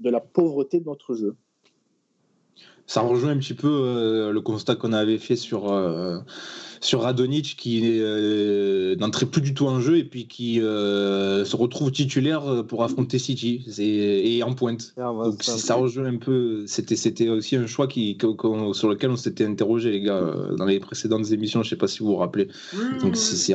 de 0.00 0.10
la 0.10 0.20
pauvreté 0.20 0.80
de 0.80 0.86
notre 0.86 1.14
jeu. 1.14 1.36
Ça 2.86 3.00
rejoint 3.00 3.30
un 3.30 3.38
petit 3.38 3.54
peu 3.54 3.68
euh, 3.68 4.30
le 4.30 4.40
constat 4.42 4.74
qu'on 4.74 4.92
avait 4.92 5.16
fait 5.16 5.36
sur, 5.36 5.72
euh, 5.72 6.18
sur 6.82 7.00
Radonic 7.00 7.56
qui 7.56 7.80
euh, 7.82 8.94
n'entrait 8.96 9.24
plus 9.24 9.40
du 9.40 9.54
tout 9.54 9.66
en 9.66 9.80
jeu 9.80 9.96
et 9.96 10.04
puis 10.04 10.28
qui 10.28 10.60
euh, 10.60 11.46
se 11.46 11.56
retrouve 11.56 11.92
titulaire 11.92 12.62
pour 12.68 12.84
affronter 12.84 13.18
City 13.18 13.64
et 13.78 14.42
en 14.42 14.54
pointe. 14.54 14.92
Va 14.98 15.12
Donc 15.12 15.42
ça 15.42 15.76
rejoint 15.76 16.04
un 16.04 16.18
peu, 16.18 16.66
c'était 16.66 16.96
c'était 16.96 17.30
aussi 17.30 17.56
un 17.56 17.66
choix 17.66 17.86
qui, 17.86 18.18
sur 18.20 18.88
lequel 18.90 19.10
on 19.10 19.16
s'était 19.16 19.46
interrogé 19.46 19.90
les 19.90 20.02
gars 20.02 20.34
dans 20.58 20.66
les 20.66 20.78
précédentes 20.78 21.32
émissions, 21.32 21.62
je 21.62 21.70
sais 21.70 21.76
pas 21.76 21.88
si 21.88 22.00
vous 22.00 22.08
vous 22.08 22.16
rappelez. 22.16 22.48
Donc 23.00 23.16
c'est 23.16 23.54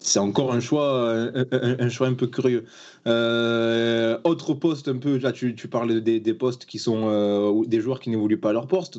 c'est 0.00 0.18
en- 0.18 0.24
c'est 0.24 0.28
encore 0.30 0.52
un 0.52 0.60
choix, 0.60 1.12
un, 1.12 1.44
un- 1.52 1.76
un 1.78 1.88
choix 1.88 2.06
un 2.08 2.14
peu 2.14 2.26
curieux. 2.26 2.64
Euh, 3.06 4.18
autre 4.24 4.54
poste 4.54 4.88
un 4.88 4.96
peu, 4.98 5.18
là 5.18 5.32
tu, 5.32 5.54
tu 5.54 5.68
parlais 5.68 6.00
des, 6.00 6.20
des 6.20 6.34
postes 6.34 6.64
qui 6.66 6.78
sont 6.78 7.08
euh, 7.08 7.48
ou 7.48 7.64
des 7.66 7.80
joueurs 7.80 8.00
qui 8.00 8.10
n'évoluent 8.10 8.40
pas 8.40 8.50
à 8.50 8.52
leur 8.52 8.66
poste. 8.66 8.98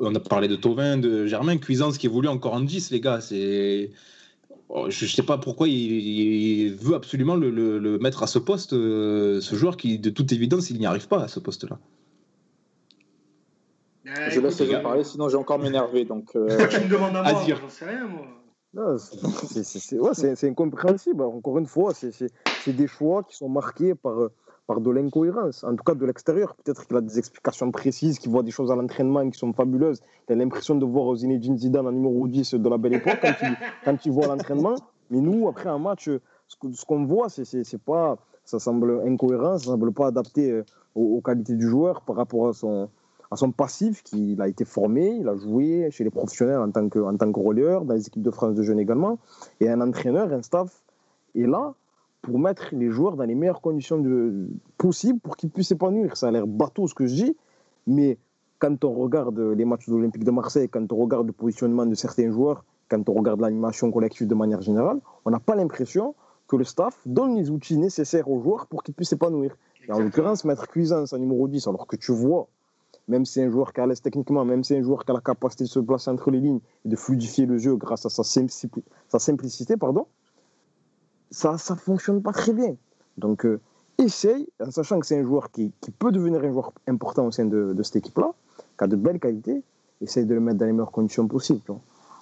On 0.00 0.14
a 0.14 0.20
parlé 0.20 0.46
de 0.48 0.54
Tovin, 0.56 0.96
de 0.96 1.26
Germain, 1.26 1.56
Cuisance 1.58 1.98
qui 1.98 2.06
évolue 2.06 2.28
encore 2.28 2.54
en 2.54 2.60
10, 2.60 2.90
les 2.90 3.00
gars. 3.00 3.20
C'est 3.20 3.90
Oh, 4.70 4.90
je 4.90 5.06
ne 5.06 5.10
sais 5.10 5.22
pas 5.22 5.38
pourquoi 5.38 5.66
il, 5.66 5.74
il 5.74 6.74
veut 6.74 6.94
absolument 6.94 7.36
le, 7.36 7.48
le- 7.50 7.78
le 7.78 7.98
mettre 7.98 8.22
à 8.22 8.26
ce 8.26 8.38
poste, 8.38 8.74
euh, 8.74 9.40
ce 9.40 9.54
joueur 9.54 9.78
qui, 9.78 9.98
de 9.98 10.10
toute 10.10 10.30
évidence, 10.30 10.68
il 10.68 10.78
n'y 10.78 10.84
arrive 10.84 11.08
pas 11.08 11.22
à 11.22 11.28
ce 11.28 11.40
poste-là. 11.40 11.78
Ah, 14.06 14.28
Je 14.28 14.40
laisse 14.40 14.60
les 14.60 14.74
euh, 14.74 14.82
parler, 14.82 15.04
sinon 15.04 15.30
j'ai 15.30 15.36
encore 15.36 15.58
m'énervé. 15.58 16.04
Donc, 16.04 16.36
euh, 16.36 16.66
tu 16.68 16.80
me 16.80 16.88
demandes 16.88 17.16
à 17.16 17.22
moi. 17.22 17.32
J'en 17.62 17.68
sais 17.70 17.86
rien, 17.86 18.06
moi. 18.06 18.26
C'est- 18.74 19.98
ouais, 19.98 20.44
incompréhensible. 20.44 21.22
Encore 21.22 21.58
une 21.58 21.66
fois, 21.66 21.92
c'est 21.94 22.72
des 22.72 22.86
choix 22.86 23.22
qui 23.22 23.36
sont 23.36 23.48
marqués 23.48 23.94
par, 23.94 24.28
par 24.66 24.80
de 24.80 24.90
l'incohérence. 24.90 25.64
En 25.64 25.74
tout 25.74 25.82
cas, 25.82 25.94
de 25.94 26.04
l'extérieur. 26.04 26.54
Peut-être 26.56 26.86
qu'il 26.86 26.96
a 26.96 27.00
des 27.00 27.18
explications 27.18 27.70
précises, 27.70 28.18
qu'il 28.18 28.30
voit 28.30 28.42
des 28.42 28.50
choses 28.50 28.70
à 28.70 28.76
l'entraînement 28.76 29.28
qui 29.30 29.38
sont 29.38 29.52
fabuleuses. 29.52 30.00
Il 30.28 30.32
a 30.34 30.36
l'impression 30.36 30.74
de 30.76 30.84
voir 30.84 31.16
Zinedine 31.16 31.56
Zidane 31.56 31.86
en 31.86 31.92
numéro 31.92 32.28
10 32.28 32.54
de 32.54 32.68
la 32.68 32.76
belle 32.76 32.94
époque 32.94 33.18
quand 33.22 33.34
il, 33.42 33.56
quand 33.84 34.06
il 34.06 34.12
voit 34.12 34.26
l'entraînement. 34.26 34.74
Mais 35.10 35.20
nous, 35.20 35.48
après 35.48 35.70
un 35.70 35.78
match, 35.78 36.10
ce 36.46 36.84
qu'on 36.84 37.06
voit, 37.06 37.28
c'est 37.30 37.82
pas, 37.82 38.18
ça 38.44 38.58
semble 38.58 39.00
incohérent, 39.06 39.58
ça 39.58 39.66
semble 39.66 39.92
pas 39.92 40.08
adapté 40.08 40.50
euh, 40.50 40.64
aux 40.94 41.20
qualités 41.22 41.54
du 41.54 41.66
joueur 41.68 42.02
par 42.02 42.16
rapport 42.16 42.48
à 42.48 42.52
son, 42.52 42.90
à 43.30 43.36
son 43.36 43.52
passif, 43.52 44.02
qu'il 44.02 44.40
a 44.40 44.48
été 44.48 44.64
formé, 44.64 45.16
il 45.20 45.28
a 45.28 45.36
joué 45.36 45.90
chez 45.90 46.04
les 46.04 46.10
professionnels 46.10 46.58
en 46.58 46.70
tant 46.70 46.88
que, 46.88 46.98
en 46.98 47.16
tant 47.16 47.30
que 47.30 47.40
relieur, 47.40 47.84
dans 47.84 47.94
les 47.94 48.06
équipes 48.06 48.22
de 48.22 48.30
France 48.30 48.54
de 48.54 48.62
jeunes 48.62 48.80
également, 48.80 49.18
et 49.60 49.68
un 49.68 49.80
entraîneur, 49.80 50.32
un 50.32 50.42
staff 50.42 50.82
est 51.34 51.46
là 51.46 51.74
pour 52.22 52.38
mettre 52.38 52.68
les 52.72 52.90
joueurs 52.90 53.16
dans 53.16 53.24
les 53.24 53.34
meilleures 53.34 53.60
conditions 53.60 53.98
de, 53.98 54.48
possibles 54.76 55.20
pour 55.20 55.36
qu'ils 55.36 55.50
puissent 55.50 55.68
s'épanouir. 55.68 56.16
Ça 56.16 56.28
a 56.28 56.30
l'air 56.30 56.46
bateau 56.46 56.86
ce 56.86 56.94
que 56.94 57.06
je 57.06 57.14
dis, 57.14 57.36
mais 57.86 58.18
quand 58.58 58.84
on 58.84 58.92
regarde 58.92 59.38
les 59.38 59.64
matchs 59.64 59.88
de 59.88 59.94
l'Olympique 59.94 60.24
de 60.24 60.30
Marseille, 60.30 60.68
quand 60.68 60.90
on 60.92 60.96
regarde 60.96 61.26
le 61.26 61.32
positionnement 61.32 61.86
de 61.86 61.94
certains 61.94 62.30
joueurs, 62.30 62.64
quand 62.88 63.08
on 63.08 63.12
regarde 63.12 63.40
l'animation 63.40 63.90
collective 63.92 64.26
de 64.26 64.34
manière 64.34 64.62
générale, 64.62 65.00
on 65.24 65.30
n'a 65.30 65.38
pas 65.38 65.54
l'impression 65.54 66.14
que 66.48 66.56
le 66.56 66.64
staff 66.64 66.98
donne 67.06 67.36
les 67.36 67.50
outils 67.50 67.78
nécessaires 67.78 68.28
aux 68.28 68.40
joueurs 68.40 68.66
pour 68.66 68.82
qu'ils 68.82 68.94
puissent 68.94 69.10
s'épanouir. 69.10 69.56
Et 69.86 69.92
en 69.92 70.00
l'occurrence, 70.00 70.44
mettre 70.44 70.66
Cuisance 70.66 71.12
en 71.12 71.18
numéro 71.18 71.46
10, 71.46 71.66
alors 71.68 71.86
que 71.86 71.96
tu 71.96 72.12
vois, 72.12 72.48
même 73.08 73.24
si 73.24 73.34
c'est 73.34 73.44
un 73.44 73.50
joueur 73.50 73.72
qui 73.72 73.80
a 73.80 73.86
l'aise 73.86 74.02
techniquement, 74.02 74.44
même 74.44 74.62
si 74.62 74.74
c'est 74.74 74.78
un 74.78 74.82
joueur 74.82 75.04
qui 75.04 75.10
a 75.10 75.14
la 75.14 75.20
capacité 75.20 75.64
de 75.64 75.68
se 75.68 75.80
placer 75.80 76.10
entre 76.10 76.30
les 76.30 76.40
lignes 76.40 76.60
et 76.84 76.88
de 76.88 76.96
fluidifier 76.96 77.46
le 77.46 77.58
jeu 77.58 77.76
grâce 77.76 78.06
à 78.06 78.10
sa, 78.10 78.22
sa 78.22 79.18
simplicité, 79.18 79.76
pardon, 79.76 80.06
ça 81.30 81.52
ne 81.52 81.76
fonctionne 81.76 82.22
pas 82.22 82.32
très 82.32 82.52
bien. 82.52 82.76
Donc, 83.16 83.44
euh, 83.44 83.60
essaye, 83.98 84.48
en 84.60 84.70
sachant 84.70 85.00
que 85.00 85.06
c'est 85.06 85.18
un 85.18 85.24
joueur 85.24 85.50
qui, 85.50 85.72
qui, 85.80 85.90
peut 85.90 86.12
devenir 86.12 86.42
un 86.44 86.52
joueur 86.52 86.72
important 86.86 87.26
au 87.26 87.30
sein 87.30 87.46
de, 87.46 87.72
de 87.72 87.82
cette 87.82 87.96
équipe-là, 87.96 88.32
qui 88.78 88.84
a 88.84 88.86
de 88.86 88.96
belles 88.96 89.18
qualités, 89.18 89.62
essaye 90.00 90.24
de 90.24 90.34
le 90.34 90.40
mettre 90.40 90.58
dans 90.58 90.66
les 90.66 90.72
meilleures 90.72 90.92
conditions 90.92 91.26
possibles. 91.26 91.62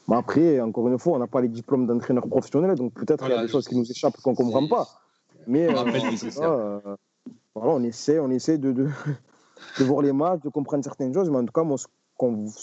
Mais 0.09 0.17
après, 0.17 0.61
encore 0.61 0.89
une 0.89 0.99
fois, 0.99 1.17
on 1.17 1.19
n'a 1.19 1.27
pas 1.27 1.41
les 1.41 1.49
diplômes 1.49 1.87
d'entraîneur 1.87 2.27
professionnel, 2.27 2.77
donc 2.77 2.95
peut-être 2.95 3.25
qu'il 3.25 3.35
y 3.35 3.39
a 3.39 3.43
des 3.43 3.49
choses 3.49 3.67
qui 3.67 3.77
nous 3.77 3.91
échappent 3.91 4.17
qu'on 4.23 4.33
ne 4.33 4.37
comprend 4.37 4.67
pas. 4.69 4.87
Mais 5.47 5.67
euh, 5.67 5.75
euh, 6.39 6.97
voilà, 7.55 7.73
on 7.73 7.83
essaie, 7.83 8.19
on 8.19 8.31
essaie 8.31 8.59
de, 8.59 8.73
de, 8.73 8.89
de, 9.79 9.85
voir 9.85 10.03
les 10.03 10.13
matchs, 10.13 10.43
de 10.43 10.49
comprendre 10.49 10.85
certaines 10.85 11.13
choses, 11.13 11.31
mais 11.31 11.39
en 11.39 11.45
tout 11.45 11.53
cas, 11.53 11.63
moi, 11.63 11.77
ce 11.79 11.87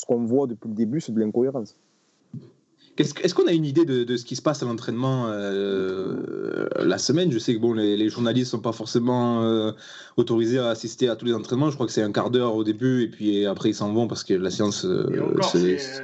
qu'on 0.05 0.25
voit 0.25 0.47
depuis 0.47 0.69
le 0.69 0.75
début, 0.75 1.01
c'est 1.01 1.11
de 1.11 1.19
l'incohérence. 1.19 1.75
Est-ce 2.97 3.33
qu'on 3.33 3.47
a 3.47 3.53
une 3.53 3.65
idée 3.65 3.85
de, 3.85 4.17
ce 4.17 4.23
qui 4.23 4.35
se 4.35 4.41
passe 4.41 4.61
à 4.61 4.67
l'entraînement 4.67 5.25
euh, 5.27 6.67
la 6.77 6.99
semaine? 6.99 7.31
Je 7.31 7.39
sais 7.39 7.55
que 7.55 7.59
bon, 7.59 7.73
les, 7.73 8.09
journalistes 8.09 8.53
ne 8.53 8.57
sont 8.57 8.61
pas 8.61 8.71
forcément 8.71 9.41
euh, 9.43 9.71
autorisés 10.15 10.59
à 10.59 10.67
assister 10.67 11.09
à 11.09 11.15
tous 11.15 11.25
les 11.25 11.33
entraînements. 11.33 11.71
Je 11.71 11.75
crois 11.75 11.87
que 11.87 11.91
c'est 11.91 12.03
un 12.03 12.11
quart 12.11 12.29
d'heure 12.29 12.55
au 12.55 12.63
début 12.63 13.01
et 13.01 13.07
puis 13.07 13.47
après 13.47 13.69
ils 13.69 13.75
s'en 13.75 13.91
vont 13.93 14.07
parce 14.07 14.23
que 14.23 14.35
la 14.35 14.51
séance. 14.51 14.85
Euh, 14.85 15.05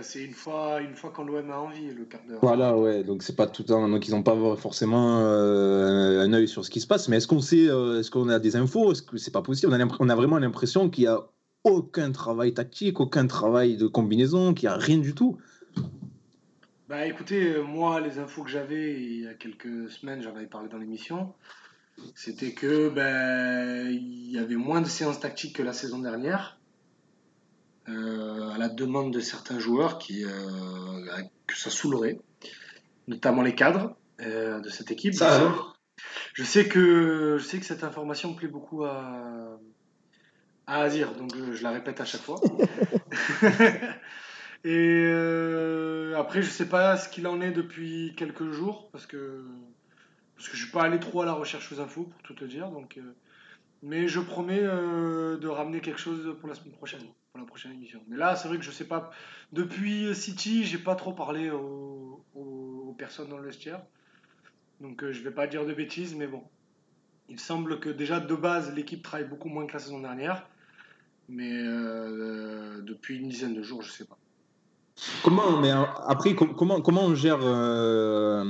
c'est 0.02 0.24
une 0.24 0.34
fois, 0.34 0.82
une 0.82 0.96
fois 0.96 1.14
quand 1.16 1.24
l'OM 1.24 1.52
a 1.52 1.60
envie, 1.60 1.94
le 1.96 2.06
quart 2.06 2.22
d'heure. 2.28 2.40
Voilà, 2.42 2.76
ouais. 2.76 3.04
Donc 3.04 3.22
c'est 3.22 3.36
pas 3.36 3.46
tout 3.46 3.62
le 3.62 3.68
temps. 3.68 3.88
Donc 3.88 4.08
ils 4.08 4.12
n'ont 4.12 4.24
pas 4.24 4.56
forcément 4.56 5.18
un 5.18 6.34
œil 6.34 6.48
sur 6.48 6.66
ce 6.66 6.72
qui 6.72 6.82
se 6.82 6.88
passe. 6.88 7.08
Mais 7.08 7.18
est-ce 7.18 7.28
qu'on 7.28 7.42
sait, 7.42 7.66
est-ce 7.66 8.10
qu'on 8.10 8.30
a 8.30 8.40
des 8.40 8.56
infos? 8.56 8.94
Est-ce 8.94 9.04
que 9.04 9.18
c'est 9.18 9.32
pas 9.32 9.44
possible? 9.44 9.72
On 9.74 9.80
a, 9.80 9.88
on 10.00 10.10
a 10.10 10.16
vraiment 10.16 10.40
l'impression 10.40 10.90
qu'il 10.90 11.04
n'y 11.04 11.08
a 11.08 11.24
aucun 11.64 12.12
travail 12.12 12.54
tactique, 12.56 13.00
aucun 13.00 13.28
travail 13.28 13.78
de 13.78 13.86
combinaison, 13.86 14.56
qu'il 14.56 14.70
n'y 14.70 14.74
a 14.74 14.78
rien 14.78 14.98
du 14.98 15.14
tout. 15.14 15.38
Bah 16.90 17.06
écoutez, 17.06 17.54
euh, 17.54 17.62
moi, 17.62 18.02
les 18.02 18.18
infos 18.18 18.44
que 18.44 18.50
j'avais 18.50 19.00
il 19.00 19.22
y 19.22 19.28
a 19.28 19.36
quelques 19.36 19.92
semaines, 19.92 20.24
j'en 20.24 20.36
avais 20.36 20.48
parlé 20.48 20.70
dans 20.70 20.80
l'émission, 20.80 21.36
c'était 22.16 22.54
que 22.54 22.90
ben, 22.90 23.88
il 23.92 24.32
y 24.32 24.40
avait 24.40 24.56
moins 24.56 24.82
de 24.82 24.88
séances 24.88 25.20
tactiques 25.20 25.58
que 25.58 25.62
la 25.62 25.72
saison 25.72 26.00
dernière, 26.00 26.58
euh, 27.90 28.50
à 28.50 28.58
la 28.58 28.70
demande 28.70 29.14
de 29.14 29.20
certains 29.20 29.60
joueurs 29.60 30.00
qui, 30.00 30.26
euh, 30.26 31.22
que 31.46 31.56
ça 31.56 31.70
saoulerait, 31.70 32.18
notamment 33.08 33.44
les 33.44 33.54
cadres 33.54 33.96
de 34.18 34.70
cette 34.70 34.90
équipe. 34.90 35.14
Ça, 35.14 35.54
je 36.34 36.44
sais 36.44 36.68
que 36.68 37.38
je 37.38 37.44
sais 37.46 37.60
que 37.60 37.68
cette 37.68 37.84
information 37.84 38.34
plaît 38.34 38.48
beaucoup 38.48 38.84
à, 38.84 39.60
à 40.66 40.82
Azir, 40.82 41.14
donc 41.14 41.36
je 41.36 41.62
la 41.62 41.70
répète 41.70 42.02
à 42.02 42.06
chaque 42.06 42.22
fois. 42.22 42.42
Et 44.66 45.06
euh, 45.06 46.18
après, 46.18 46.42
je 46.42 46.50
sais 46.50 46.68
pas 46.68 46.98
ce 46.98 47.08
qu'il 47.08 47.28
en 47.28 47.40
est 47.40 47.52
depuis 47.52 48.14
quelques 48.18 48.52
jours, 48.52 48.90
parce 48.92 49.06
que, 49.06 49.46
parce 50.36 50.50
que 50.50 50.58
je 50.58 50.64
suis 50.64 50.72
pas 50.72 50.84
allé 50.84 51.00
trop 51.00 51.22
à 51.22 51.26
la 51.26 51.34
recherche 51.34 51.72
aux 51.72 51.80
infos, 51.80 52.04
pour 52.04 52.22
tout 52.24 52.34
te 52.34 52.44
dire. 52.44 52.70
Donc, 52.70 52.98
euh, 52.98 53.16
mais 53.84 54.10
je 54.10 54.20
promets 54.20 54.62
euh, 54.62 55.38
de 55.38 55.48
ramener 55.48 55.80
quelque 55.80 56.00
chose 56.00 56.36
pour 56.40 56.50
la 56.50 56.56
semaine 56.56 56.74
prochaine, 56.74 57.04
pour 57.32 57.40
la 57.40 57.46
prochaine 57.46 57.72
émission. 57.72 58.02
Mais 58.10 58.18
là, 58.18 58.36
c'est 58.36 58.50
vrai 58.50 58.58
que 58.58 58.66
je 58.66 58.72
sais 58.72 58.88
pas. 58.88 59.12
Depuis 59.54 60.14
City, 60.14 60.66
j'ai 60.66 60.78
pas 60.78 60.96
trop 60.96 61.14
parlé 61.14 61.50
aux, 61.52 62.26
aux, 62.36 62.96
personnes 62.98 63.30
dans 63.30 63.38
le 63.38 63.46
vestiaire. 63.46 63.82
Donc, 64.82 65.10
je 65.10 65.24
vais 65.24 65.32
pas 65.32 65.48
dire 65.48 65.66
de 65.66 65.74
bêtises, 65.74 66.16
mais 66.16 66.28
bon. 66.28 66.44
Il 67.30 67.40
semble 67.40 67.80
que 67.80 67.90
déjà 67.90 68.20
de 68.20 68.36
base, 68.36 68.74
l'équipe 68.76 69.04
travaille 69.04 69.28
beaucoup 69.28 69.48
moins 69.48 69.66
que 69.68 69.74
la 69.74 69.80
saison 69.80 70.02
dernière. 70.02 70.50
Mais 71.30 71.64
depuis 72.82 73.20
une 73.20 73.30
dizaine 73.30 73.54
de 73.54 73.62
jours, 73.62 73.84
je 73.84 73.92
sais 73.92 74.06
pas. 74.06 74.18
Comment, 75.24 75.60
mais 75.60 75.72
après, 76.08 76.36
comment, 76.36 76.82
comment 76.82 77.04
on 77.04 77.16
gère 77.16 77.40
euh, 77.42 78.44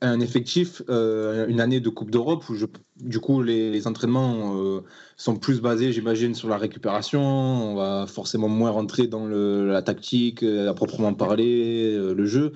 un 0.00 0.20
effectif, 0.20 0.82
euh, 0.88 1.46
une 1.48 1.60
année 1.60 1.80
de 1.80 1.88
Coupe 1.88 2.10
d'Europe 2.10 2.48
où 2.48 2.54
du 3.00 3.18
coup 3.20 3.42
les, 3.42 3.86
entraînements 3.86 4.56
euh, 4.56 4.80
sont 5.16 5.36
plus 5.36 5.60
basés, 5.60 5.92
j'imagine, 5.92 6.34
sur 6.34 6.48
la 6.48 6.56
récupération. 6.56 7.20
On 7.22 7.74
va 7.74 8.06
forcément 8.06 8.48
moins 8.48 8.70
rentrer 8.70 9.06
dans 9.06 9.26
la 9.26 9.82
tactique, 9.82 10.42
à 10.42 10.74
proprement 10.74 11.14
parler, 11.14 11.96
le 11.96 12.26
jeu. 12.26 12.52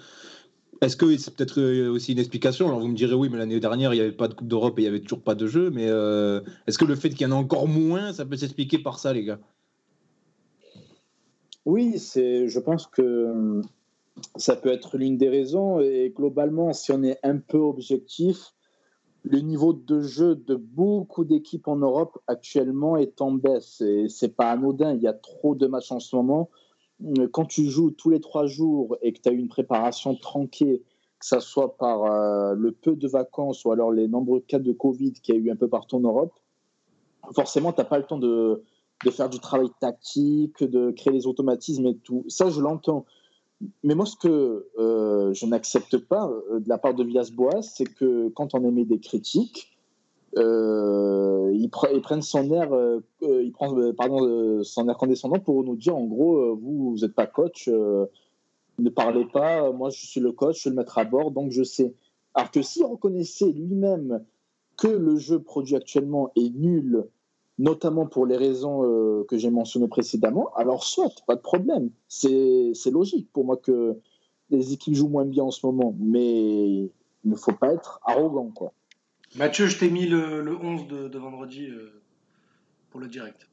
Est-ce 0.81 0.97
que 0.97 1.17
c'est 1.17 1.35
peut-être 1.35 1.89
aussi 1.89 2.13
une 2.13 2.19
explication? 2.19 2.67
Alors 2.69 2.81
vous 2.81 2.89
me 2.89 2.97
direz 2.97 3.15
oui, 3.15 3.29
mais 3.31 3.39
l'année 3.39 3.61
dernière 3.61 3.95
il 3.95 3.97
n'y 3.97 4.03
avait 4.03 4.13
pas 4.13 4.29
de 4.29 4.35
Coupe 4.35 4.49
d'Europe 4.49 4.79
et 4.79 4.83
il 4.83 4.85
n'y 4.85 4.89
avait 4.89 5.01
toujours 5.01 5.23
pas 5.23 5.35
de 5.35 5.47
jeu. 5.47 5.71
Mais 5.71 5.87
est-ce 6.67 6.79
que 6.79 6.85
le 6.85 6.95
fait 6.95 7.11
qu'il 7.11 7.23
y 7.23 7.27
en 7.27 7.33
a 7.33 7.37
encore 7.39 7.69
moins, 7.69 8.13
ça 8.13 8.25
peut 8.25 8.37
s'expliquer 8.37 8.79
par 8.79 8.99
ça, 8.99 9.13
les 9.13 9.25
gars? 9.25 9.39
Oui, 11.67 11.99
c'est, 11.99 12.49
je 12.49 12.61
pense 12.61 12.87
que 12.87 13.31
hum, 13.31 13.63
ça 14.37 14.57
peut 14.57 14.71
être 14.71 14.97
l'une 14.99 15.17
des 15.17 15.29
raisons. 15.29 15.81
Et 15.81 16.13
globalement, 16.15 16.73
si 16.73 16.93
on 16.93 17.03
est 17.03 17.19
un 17.23 17.39
peu 17.39 17.59
objectif, 17.59 18.55
le 19.23 19.41
niveau 19.41 19.73
de 19.73 20.01
jeu 20.01 20.35
de 20.35 20.55
beaucoup 20.55 21.25
d'équipes 21.25 21.69
en 21.69 21.77
Europe 21.77 22.19
actuellement 22.27 22.97
est 22.97 23.21
en 23.23 23.33
baisse. 23.33 23.81
Et 23.81 24.09
c'est 24.09 24.37
pas 24.37 24.51
anodin. 24.51 24.93
Il 24.95 25.03
y 25.03 25.07
a 25.07 25.15
trop 25.15 25.55
de 25.55 25.67
matchs 25.67 25.93
en 25.93 26.01
ce 26.01 26.15
moment. 26.17 26.51
Hum, 27.03 27.29
quand 27.29 27.47
tu 27.47 27.65
joues 27.67 27.91
tous 27.91 28.11
les 28.11 28.21
trois 28.21 28.47
jours 28.47 28.97
et 29.03 29.13
que 29.13 29.21
tu 29.21 29.29
as 29.29 29.33
une 29.33 29.49
préparation 29.49 30.15
tranquille, 30.15 30.81
que 31.19 31.27
ce 31.27 31.41
soit 31.41 31.77
par 31.79 32.05
euh, 32.05 32.55
le 32.55 32.73
peu 32.73 32.97
de 32.97 33.09
vacances 33.09 33.65
ou 33.65 33.73
alors 33.73 33.91
les 33.91 34.09
nombreux 34.09 34.41
cas 34.41 34.59
de 34.59 34.73
Covid 34.73 35.13
qu'il 35.13 35.35
y 35.35 35.39
a 35.39 35.41
eu 35.41 35.51
un 35.51 35.57
peu 35.57 35.69
partout 35.69 35.97
en 35.97 36.01
Europe, 36.01 36.35
forcément, 37.33 37.73
tu 37.73 37.81
n'as 37.81 37.87
pas 37.87 37.99
le 37.99 38.05
temps 38.05 38.19
de, 38.19 38.63
de 39.05 39.11
faire 39.11 39.29
du 39.29 39.39
travail 39.39 39.69
tactique, 39.81 40.63
de 40.65 40.91
créer 40.91 41.13
les 41.13 41.27
automatismes 41.27 41.87
et 41.87 41.97
tout. 41.97 42.25
Ça, 42.29 42.51
je 42.51 42.61
l'entends. 42.61 43.05
Mais 43.83 43.95
moi, 43.95 44.07
ce 44.07 44.17
que 44.17 44.67
euh, 44.79 45.33
je 45.33 45.47
n'accepte 45.47 45.97
pas 45.99 46.29
euh, 46.29 46.61
de 46.61 46.69
la 46.69 46.79
part 46.79 46.95
de 46.95 47.05
Villas-Boas, 47.05 47.63
c'est 47.63 47.85
que 47.85 48.29
quand 48.31 48.55
on 48.55 48.65
émet 48.65 48.85
des 48.85 48.99
critiques, 48.99 49.77
euh, 50.37 51.53
ils, 51.55 51.71
prennent 51.71 52.23
son 52.23 52.51
air, 52.53 52.71
prend, 53.53 53.93
pardon, 53.97 54.65
son 54.65 54.89
air 54.89 54.97
condescendant 54.97 55.39
pour 55.39 55.63
nous 55.63 55.77
dire 55.77 55.97
en 55.97 56.05
gros, 56.05 56.57
vous, 56.57 56.91
vous 56.91 56.99
n'êtes 56.99 57.15
pas 57.15 57.27
coach, 57.27 57.69
ne 57.69 58.91
parlez 58.91 59.27
pas, 59.27 59.71
moi 59.71 59.91
je 59.91 60.05
suis 60.05 60.21
le 60.21 60.33
coach, 60.33 60.57
je 60.57 60.61
suis 60.63 60.71
le 60.71 60.77
mettre 60.77 60.99
à 60.99 61.05
bord, 61.05 61.31
donc 61.31 61.53
je 61.53 61.63
sais. 61.63 61.95
Alors 62.35 62.51
que 62.51 62.63
s'il 62.63 62.85
reconnaissait 62.85 63.53
lui-même 63.53 64.25
que 64.77 64.89
le 64.89 65.17
jeu 65.17 65.39
produit 65.39 65.77
actuellement 65.77 66.33
est 66.35 66.51
nul 66.51 67.07
notamment 67.59 68.07
pour 68.07 68.27
les 68.27 68.37
raisons 68.37 68.83
euh, 68.85 69.25
que 69.29 69.39
j'ai 69.39 69.51
mentionnées 69.51 69.89
précédemment, 69.89 70.53
alors 70.57 70.85
soit, 70.85 71.11
pas 71.27 71.37
de 71.37 71.41
problème. 71.41 71.91
C'est 72.09 72.73
logique 72.91 73.29
pour 73.33 73.45
moi 73.45 73.57
que 73.57 73.97
les 74.51 74.73
équipes 74.73 74.95
jouent 74.95 75.09
moins 75.09 75.25
bien 75.25 75.45
en 75.45 75.51
ce 75.51 75.65
moment, 75.65 75.95
mais 75.99 76.69
il 76.69 76.91
ne 77.25 77.37
faut 77.37 77.53
pas 77.53 77.73
être 77.73 78.01
arrogant. 78.05 78.51
Quoi. 78.55 78.73
Mathieu, 79.37 79.67
je 79.67 79.79
t'ai 79.79 79.91
mis 79.91 80.07
le, 80.07 80.43
le 80.43 80.57
11 80.57 80.87
de, 80.89 81.19
vendredi 81.19 81.67
euh, 81.67 82.03
pour 82.91 83.01
le 83.01 83.09
direct. 83.09 83.49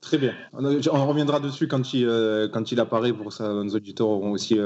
Très 0.00 0.18
bien. 0.18 0.34
On, 0.52 1.06
reviendra 1.06 1.40
dessus 1.40 1.66
quand 1.66 1.94
il, 1.94 2.06
euh, 2.06 2.46
quand 2.46 2.70
il 2.70 2.78
apparaît, 2.78 3.14
pour 3.14 3.32
ça 3.32 3.54
nos 3.54 3.74
auditeurs 3.74 4.08
auront 4.08 4.32
aussi 4.32 4.58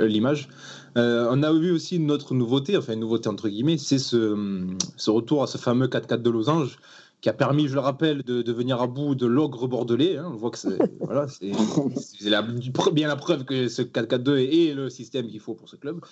l'image. 0.00 0.48
on 0.96 1.42
a 1.42 1.52
vu 1.52 1.70
aussi 1.70 1.96
une 1.96 2.10
autre 2.10 2.32
nouveauté, 2.32 2.74
enfin 2.78 2.94
une 2.94 3.00
nouveauté 3.00 3.28
entre 3.28 3.50
guillemets, 3.50 3.76
c'est 3.76 3.98
ce, 3.98 4.66
ce, 4.96 5.10
retour 5.10 5.42
à 5.42 5.46
ce 5.46 5.58
fameux 5.58 5.88
4-4 5.88 6.22
de 6.22 6.30
losange 6.30 6.78
qui 7.24 7.30
a 7.30 7.32
permis, 7.32 7.68
je 7.68 7.74
le 7.74 7.80
rappelle, 7.80 8.22
de, 8.22 8.52
venir 8.52 8.82
à 8.82 8.86
bout 8.86 9.14
de 9.14 9.24
l'ogre 9.24 9.66
bordelais. 9.66 10.18
Hein. 10.18 10.30
On 10.30 10.36
voit 10.36 10.50
que 10.50 10.58
c'est 10.58 10.76
voilà, 11.00 11.26
bien 12.92 13.08
la 13.08 13.16
preuve 13.16 13.46
que 13.46 13.66
ce 13.68 13.80
4-4-2 13.80 14.40
est 14.40 14.74
le 14.74 14.90
système 14.90 15.26
qu'il 15.28 15.40
faut 15.40 15.54
pour 15.54 15.70
ce 15.70 15.76
club. 15.76 16.04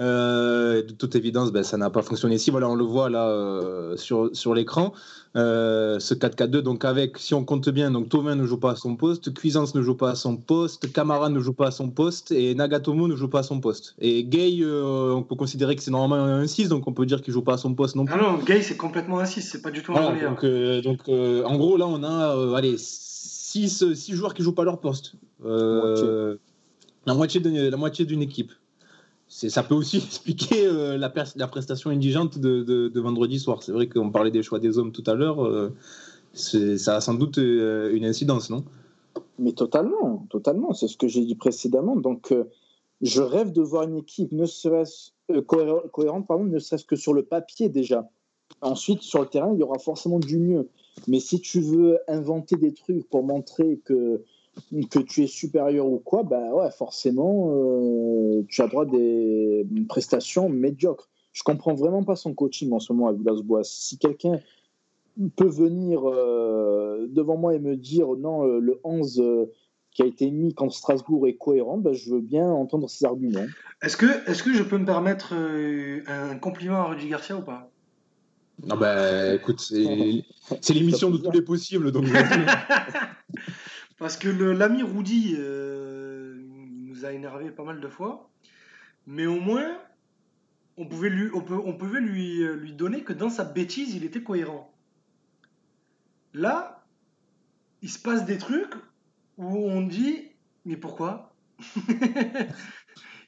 Euh, 0.00 0.82
de 0.82 0.92
toute 0.92 1.14
évidence, 1.14 1.52
ben, 1.52 1.62
ça 1.62 1.76
n'a 1.76 1.90
pas 1.90 2.02
fonctionné 2.02 2.36
ici. 2.36 2.50
Voilà, 2.50 2.68
on 2.68 2.74
le 2.74 2.84
voit 2.84 3.10
là 3.10 3.28
euh, 3.28 3.96
sur, 3.96 4.30
sur 4.32 4.54
l'écran. 4.54 4.92
Euh, 5.36 5.98
ce 5.98 6.14
4-4-2, 6.14 6.60
donc 6.60 6.84
avec, 6.84 7.18
si 7.18 7.34
on 7.34 7.44
compte 7.44 7.68
bien, 7.68 7.90
donc 7.90 8.08
Tovin 8.08 8.36
ne 8.36 8.46
joue 8.46 8.58
pas 8.58 8.72
à 8.72 8.76
son 8.76 8.94
poste, 8.94 9.34
Cuisance 9.34 9.74
ne 9.74 9.82
joue 9.82 9.96
pas 9.96 10.10
à 10.10 10.14
son 10.14 10.36
poste, 10.36 10.92
Camara 10.92 11.28
ne 11.28 11.40
joue 11.40 11.52
pas 11.52 11.68
à 11.68 11.70
son 11.72 11.90
poste 11.90 12.30
et 12.30 12.54
Nagatomo 12.54 13.08
ne 13.08 13.16
joue 13.16 13.26
pas 13.26 13.40
à 13.40 13.42
son 13.42 13.60
poste. 13.60 13.96
Et 14.00 14.22
Gay, 14.22 14.64
on 14.64 15.24
peut 15.24 15.34
considérer 15.34 15.74
que 15.74 15.82
c'est 15.82 15.90
normalement 15.90 16.24
un 16.24 16.46
6, 16.46 16.68
donc 16.68 16.86
on 16.86 16.92
peut 16.92 17.04
dire 17.04 17.20
qu'il 17.20 17.32
joue 17.32 17.42
pas 17.42 17.54
à 17.54 17.58
son 17.58 17.74
poste 17.74 17.96
non 17.96 18.04
plus. 18.04 18.14
Ah 18.16 18.22
non, 18.22 18.38
Gay 18.44 18.62
c'est 18.62 18.76
complètement 18.76 19.18
un 19.18 19.24
6, 19.24 19.42
c'est 19.42 19.62
pas 19.62 19.72
du 19.72 19.82
tout 19.82 19.90
un 19.96 20.12
voilà, 20.12 20.28
Donc, 20.28 20.44
donc 20.84 21.08
en 21.08 21.56
gros, 21.56 21.76
là 21.76 21.88
on 21.88 22.04
a 22.04 22.56
allez, 22.56 22.76
6, 22.78 23.92
6 23.92 24.12
joueurs 24.12 24.34
qui 24.34 24.44
jouent 24.44 24.54
pas 24.54 24.64
leur 24.64 24.78
poste. 24.78 25.14
La 25.44 27.14
moitié 27.14 27.40
d'une 27.40 28.22
équipe 28.22 28.52
ça 29.34 29.62
peut 29.64 29.74
aussi 29.74 29.96
expliquer 30.04 30.66
euh, 30.66 30.96
la, 30.96 31.10
prestation 31.48 31.90
indigente 31.90 32.38
de, 32.38 32.62
de, 32.62 33.00
vendredi 33.00 33.40
soir. 33.40 33.62
C'est 33.62 33.72
vrai 33.72 33.88
qu'on 33.88 34.10
parlait 34.10 34.30
des 34.30 34.42
choix 34.42 34.60
des 34.60 34.78
hommes 34.78 34.92
tout 34.92 35.04
à 35.06 35.14
l'heure. 35.14 35.44
Euh, 35.44 35.74
ça 36.32 36.96
a 36.96 37.00
sans 37.00 37.14
doute 37.14 37.38
euh, 37.38 37.94
une 37.94 38.04
incidence, 38.04 38.50
non? 38.50 38.64
Mais 39.38 39.52
totalement, 39.52 40.26
totalement. 40.30 40.72
C'est 40.72 40.88
ce 40.88 40.96
que 40.96 41.08
j'ai 41.08 41.24
dit 41.24 41.34
précédemment. 41.34 41.96
Donc, 41.96 42.32
je 43.00 43.20
rêve 43.20 43.52
de 43.52 43.62
voir 43.62 43.82
une 43.82 43.96
équipe 43.96 44.30
ne 44.30 44.46
serait-ce 44.46 45.10
cohérente, 45.40 46.26
pardon, 46.26 46.44
ne 46.44 46.58
serait-ce 46.58 46.84
que 46.84 46.96
sur 46.96 47.12
le 47.12 47.24
papier 47.24 47.68
déjà. 47.68 48.08
Ensuite, 48.60 49.02
sur 49.02 49.20
le 49.20 49.26
terrain, 49.26 49.52
il 49.52 49.58
y 49.58 49.62
aura 49.62 49.78
forcément 49.78 50.20
du 50.20 50.38
mieux. 50.38 50.68
Mais 51.08 51.18
si 51.18 51.40
tu 51.40 51.60
veux 51.60 51.98
inventer 52.06 52.56
des 52.56 52.72
trucs 52.72 53.08
pour 53.08 53.24
montrer 53.24 53.80
que 53.84 54.22
que 54.90 54.98
tu 55.00 55.22
es 55.22 55.26
supérieur 55.26 55.86
ou 55.86 55.98
quoi, 55.98 56.22
bah 56.22 56.54
ouais, 56.54 56.70
forcément, 56.70 57.50
euh, 57.52 58.42
tu 58.48 58.62
as 58.62 58.66
droit 58.66 58.84
à 58.84 58.86
des 58.86 59.66
prestations 59.88 60.48
médiocres. 60.48 61.08
Je 61.32 61.42
comprends 61.42 61.74
vraiment 61.74 62.04
pas 62.04 62.16
son 62.16 62.34
coaching 62.34 62.72
en 62.72 62.80
ce 62.80 62.92
moment 62.92 63.08
à 63.08 63.12
Villas-Boas. 63.12 63.64
Si 63.64 63.98
quelqu'un 63.98 64.40
peut 65.36 65.48
venir 65.48 66.02
euh, 66.04 67.06
devant 67.08 67.36
moi 67.36 67.54
et 67.54 67.58
me 67.58 67.76
dire 67.76 68.08
non, 68.16 68.46
euh, 68.46 68.60
le 68.60 68.80
11 68.84 69.22
qui 69.92 70.02
a 70.02 70.06
été 70.06 70.30
mis 70.30 70.54
contre 70.54 70.74
Strasbourg 70.74 71.28
est 71.28 71.34
cohérent, 71.34 71.78
bah, 71.78 71.92
je 71.92 72.10
veux 72.10 72.20
bien 72.20 72.48
entendre 72.48 72.90
ses 72.90 73.04
arguments. 73.04 73.46
Est-ce 73.82 73.96
que, 73.96 74.06
est 74.28 74.42
que 74.42 74.52
je 74.52 74.62
peux 74.62 74.78
me 74.78 74.86
permettre 74.86 75.34
un 75.34 76.36
compliment 76.38 76.78
à 76.78 76.84
Rudy 76.84 77.08
Garcia 77.08 77.36
ou 77.36 77.42
pas? 77.42 77.70
Non, 78.64 78.76
bah 78.76 79.34
écoute, 79.34 79.60
c'est 80.60 80.74
l'émission 80.74 81.10
de 81.10 81.18
tous 81.18 81.32
les 81.32 81.42
possibles, 81.42 81.90
donc. 81.90 82.06
Parce 83.98 84.16
que 84.16 84.28
l'ami 84.28 84.82
Rudy 84.82 85.36
euh, 85.38 86.34
nous 86.36 87.04
a 87.04 87.12
énervé 87.12 87.50
pas 87.50 87.64
mal 87.64 87.80
de 87.80 87.88
fois. 87.88 88.30
Mais 89.06 89.26
au 89.26 89.40
moins, 89.40 89.78
on 90.76 90.86
pouvait, 90.86 91.10
euh, 91.10 92.56
lui 92.56 92.72
donner 92.72 93.02
que 93.02 93.12
dans 93.12 93.30
sa 93.30 93.44
bêtise, 93.44 93.94
il 93.94 94.04
était 94.04 94.22
cohérent. 94.22 94.72
Là, 96.32 96.84
il 97.82 97.90
se 97.90 97.98
passe 97.98 98.24
des 98.24 98.38
trucs 98.38 98.74
où 99.36 99.70
on 99.70 99.82
dit 99.82 100.32
Mais 100.64 100.76
pourquoi? 100.76 101.34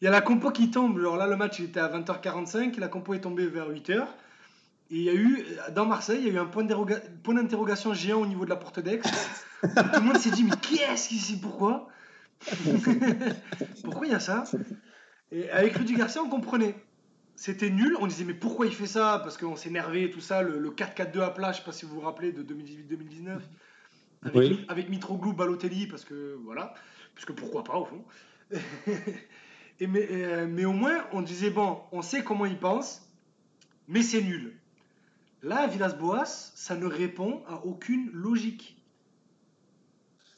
Il 0.01 0.05
y 0.05 0.09
a 0.09 0.11
la 0.11 0.21
compo 0.21 0.51
qui 0.51 0.71
tombe. 0.71 0.99
Alors 0.99 1.17
là, 1.17 1.27
le 1.27 1.37
match 1.37 1.59
il 1.59 1.67
était 1.67 1.81
à 1.81 1.89
20h45, 1.89 2.79
la 2.79 2.89
compo 2.89 3.15
est 3.15 3.21
tombée 3.21 3.47
vers 3.47 3.71
8h. 3.71 4.07
Et 4.91 4.97
il 4.97 5.03
y 5.03 5.09
a 5.09 5.15
eu, 5.15 5.45
dans 5.75 5.87
Marseille, 5.87 6.19
il 6.21 6.27
y 6.27 6.31
a 6.31 6.35
eu 6.35 6.39
un 6.39 6.45
point 6.45 6.65
d'interrogation 6.65 7.95
géant 7.95 8.21
au 8.21 8.27
niveau 8.27 8.45
de 8.45 8.51
la 8.51 8.57
porte 8.57 8.79
d'Aix. 8.79 9.01
Tout 9.75 10.01
le 10.01 10.07
monde 10.07 10.19
s'est 10.19 10.31
dit, 10.31 10.45
mais 10.45 10.57
qui 10.61 10.77
est-ce 10.77 11.13
ici 11.15 11.39
Pourquoi 11.41 11.89
Pourquoi 13.85 14.07
il 14.07 14.13
y 14.13 14.15
a 14.15 14.21
ça 14.21 14.45
Et 15.33 15.51
avec 15.51 15.77
Rudy 15.77 15.95
Garcia, 15.95 16.23
on 16.23 16.29
comprenait. 16.29 16.75
C'était 17.35 17.71
nul. 17.71 17.97
On 18.01 18.07
disait, 18.07 18.25
mais 18.25 18.35
pourquoi 18.35 18.67
il 18.67 18.75
fait 18.75 18.87
ça 18.87 19.21
Parce 19.23 19.37
qu'on 19.37 19.57
s'est 19.57 19.69
énervé, 19.69 20.11
tout 20.11 20.21
ça. 20.21 20.43
Le, 20.43 20.71
4-4-2 20.71 21.21
à 21.21 21.31
plat, 21.31 21.53
je 21.53 21.59
ne 21.59 21.61
sais 21.61 21.65
pas 21.65 21.73
si 21.73 21.85
vous 21.85 21.95
vous 21.95 22.01
rappelez, 22.01 22.33
de 22.33 22.43
2018-2019. 22.43 23.39
Avec, 24.23 24.35
oui. 24.35 24.65
avec 24.69 24.89
Mitroglou, 24.89 25.33
Balotelli, 25.33 25.87
parce 25.87 26.05
que 26.05 26.39
voilà. 26.45 26.75
Parce 27.15 27.25
que 27.25 27.33
pourquoi 27.33 27.65
pas, 27.65 27.77
au 27.77 27.85
fond. 27.85 28.05
Et 29.79 29.87
mais, 29.87 30.09
euh, 30.11 30.47
mais 30.49 30.65
au 30.65 30.73
moins, 30.73 31.05
on 31.13 31.21
disait, 31.21 31.51
bon, 31.51 31.81
on 31.93 32.01
sait 32.01 32.25
comment 32.25 32.47
il 32.47 32.59
pense, 32.59 33.07
mais 33.89 34.03
c'est 34.03 34.23
nul. 34.23 34.55
Là, 35.43 35.67
Villas-Boas, 35.67 36.25
ça 36.25 36.77
ne 36.77 36.87
répond 36.87 37.43
à 37.47 37.65
aucune 37.65 38.11
logique. 38.13 38.76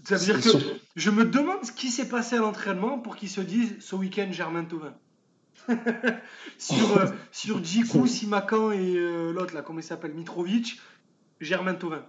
Ça 0.08 0.16
veut 0.16 0.24
dire 0.24 0.40
que 0.40 0.58
je 0.96 1.10
me 1.10 1.26
demande 1.26 1.62
ce 1.64 1.70
qui 1.70 1.90
s'est 1.90 2.08
passé 2.08 2.36
à 2.36 2.38
l'entraînement 2.38 2.98
pour 2.98 3.14
qu'ils 3.14 3.28
se 3.28 3.42
disent 3.42 3.74
ce 3.80 3.94
week-end 3.94 4.28
Germain 4.30 4.64
Tauvin. 4.64 4.94
sur, 6.58 6.96
euh, 6.96 7.06
sur 7.30 7.62
Djikou, 7.62 8.06
Simakan 8.06 8.72
et 8.72 8.94
euh, 8.96 9.32
l'autre, 9.32 9.54
là, 9.54 9.60
comment 9.60 9.80
il 9.80 9.84
s'appelle 9.84 10.14
Mitrovic, 10.14 10.80
Germain 11.42 11.74
Tauvin. 11.74 12.06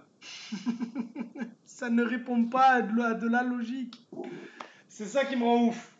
ça 1.66 1.90
ne 1.90 2.02
répond 2.02 2.44
pas 2.44 2.76
à 2.76 2.80
de 2.80 3.28
la 3.28 3.42
logique. 3.42 4.00
C'est 4.88 5.04
ça 5.04 5.26
qui 5.26 5.36
me 5.36 5.44
rend 5.44 5.66
ouf. 5.66 5.92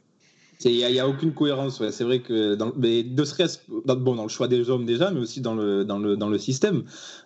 Il 0.65 0.73
n'y 0.73 1.01
a, 1.01 1.07
aucune 1.07 1.35
cohérence. 1.35 1.87
C'est 1.91 2.05
vrai 2.05 2.21
que, 2.21 2.55
dans, 2.55 2.73
mais 2.77 3.03
de 3.03 3.25
stress, 3.25 3.63
dans, 3.85 3.97
bon, 3.97 4.15
dans 4.15 4.23
le 4.23 4.31
choix 4.31 4.49
des 4.49 4.71
hommes 4.71 4.87
déjà, 4.87 5.11
mais 5.11 5.21
aussi 5.21 5.43
dans 5.43 5.55
le, 5.55 5.85
dans 5.85 5.99
le, 5.99 6.17
dans 6.17 6.31
le 6.31 6.39
système. 6.39 6.85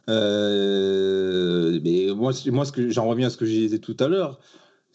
Euh, 0.08 1.78
mais 1.84 2.08
moi, 2.12 2.32
moi 2.46 2.64
ce 2.64 2.72
que, 2.72 2.90
j'en 2.90 3.06
reviens 3.06 3.28
à 3.28 3.30
ce 3.30 3.36
que 3.36 3.46
je 3.46 3.52
disais 3.52 3.78
tout 3.78 3.96
à 4.00 4.08
l'heure 4.08 4.40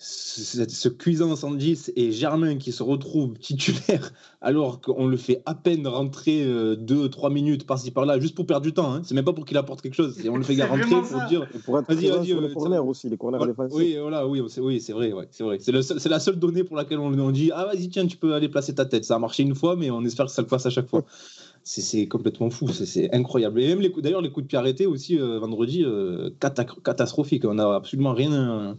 ce 0.01 0.87
cuisant 0.87 1.35
110 1.35 1.91
et 1.97 2.13
Germain 2.13 2.55
qui 2.55 2.71
se 2.71 2.83
retrouve 2.83 3.33
titulaire 3.37 4.13
alors 4.41 4.79
qu'on 4.79 5.07
le 5.07 5.17
fait 5.17 5.41
à 5.45 5.55
peine 5.55 5.85
rentrer 5.85 6.45
2-3 6.45 6.45
euh, 6.47 7.29
minutes 7.29 7.67
par-ci 7.67 7.91
par-là 7.91 8.17
juste 8.17 8.33
pour 8.33 8.45
perdre 8.45 8.65
du 8.65 8.73
temps. 8.73 8.93
Hein. 8.93 9.01
C'est 9.03 9.13
même 9.13 9.25
pas 9.25 9.33
pour 9.33 9.43
qu'il 9.43 9.57
apporte 9.57 9.81
quelque 9.81 9.95
chose. 9.95 10.17
On 10.29 10.37
le 10.37 10.43
fait 10.43 10.63
rentrer 10.63 11.01
pour 11.01 11.21
dire. 11.27 11.49
pour 11.65 11.79
être 11.79 11.93
vas-y, 11.93 12.07
vas-y, 12.07 12.27
les 12.27 12.53
corners 12.53 12.77
aussi, 12.77 13.09
les 13.09 13.17
corners 13.17 13.45
défensifs. 13.45 13.77
Oui, 13.77 13.97
voilà, 13.99 14.25
oui, 14.25 14.41
c'est 14.47 14.61
oui, 14.61 14.79
vrai. 14.89 15.11
Ouais, 15.11 15.27
c'est 15.31 15.43
vrai. 15.43 15.57
C'est 15.59 16.09
la 16.09 16.19
seule 16.21 16.39
donnée 16.39 16.63
pour 16.63 16.77
laquelle 16.77 16.99
on, 16.99 17.11
on 17.19 17.31
dit 17.31 17.51
Ah, 17.53 17.65
vas-y, 17.65 17.89
tiens, 17.89 18.07
tu 18.07 18.15
peux 18.15 18.33
aller 18.33 18.47
placer 18.47 18.73
ta 18.73 18.85
tête. 18.85 19.03
Ça 19.03 19.15
a 19.15 19.19
marché 19.19 19.43
une 19.43 19.55
fois, 19.55 19.75
mais 19.75 19.91
on 19.91 20.05
espère 20.05 20.27
que 20.27 20.31
ça 20.31 20.41
le 20.41 20.47
fasse 20.47 20.65
à 20.65 20.69
chaque 20.69 20.89
fois. 20.89 21.03
c'est 21.63 22.07
complètement 22.07 22.49
fou, 22.49 22.69
c'est 22.69 23.13
incroyable. 23.13 23.61
Et 23.61 23.67
même 23.67 23.81
les 23.81 23.91
coups, 23.91 24.03
d'ailleurs, 24.03 24.21
les 24.21 24.31
coups 24.31 24.45
de 24.45 24.47
pied 24.47 24.57
arrêtés 24.57 24.85
aussi 24.85 25.19
euh, 25.19 25.39
vendredi, 25.39 25.83
euh, 25.83 26.29
catastrophique. 26.39 27.43
On 27.43 27.55
n'a 27.55 27.75
absolument 27.75 28.13
rien 28.13 28.77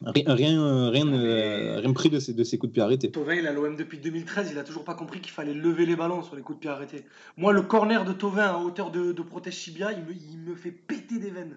Rien, 0.00 0.32
rien, 0.32 0.90
rien, 0.90 1.80
rien 1.80 1.92
pris 1.92 2.08
de 2.08 2.20
ces, 2.20 2.32
de 2.32 2.44
ces 2.44 2.56
coups 2.56 2.70
de 2.70 2.74
pied 2.74 2.82
arrêtés. 2.82 3.10
Tovin, 3.10 3.34
il 3.34 3.46
a 3.48 3.52
l'OM 3.52 3.74
depuis 3.74 3.98
2013, 3.98 4.50
il 4.52 4.58
a 4.58 4.62
toujours 4.62 4.84
pas 4.84 4.94
compris 4.94 5.20
qu'il 5.20 5.32
fallait 5.32 5.54
lever 5.54 5.86
les 5.86 5.96
ballons 5.96 6.22
sur 6.22 6.36
les 6.36 6.42
coups 6.42 6.58
de 6.58 6.60
pied 6.60 6.70
arrêtés. 6.70 7.04
Moi, 7.36 7.52
le 7.52 7.62
corner 7.62 8.04
de 8.04 8.12
Tovin 8.12 8.46
à 8.46 8.58
hauteur 8.58 8.92
de, 8.92 9.10
de 9.10 9.22
Protège 9.22 9.56
Chibia, 9.56 9.90
il 9.92 10.04
me, 10.04 10.12
il 10.12 10.38
me 10.38 10.54
fait 10.54 10.70
péter 10.70 11.18
des 11.18 11.30
veines. 11.30 11.56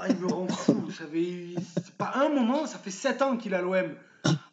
ah, 0.00 0.08
il 0.08 0.16
me 0.16 0.26
rend 0.26 0.48
fou. 0.48 0.88
C'est 0.90 1.96
pas 1.96 2.12
un 2.16 2.30
moment, 2.30 2.66
ça 2.66 2.78
fait 2.78 2.90
7 2.90 3.22
ans 3.22 3.36
qu'il 3.36 3.54
a 3.54 3.62
l'OM. 3.62 3.94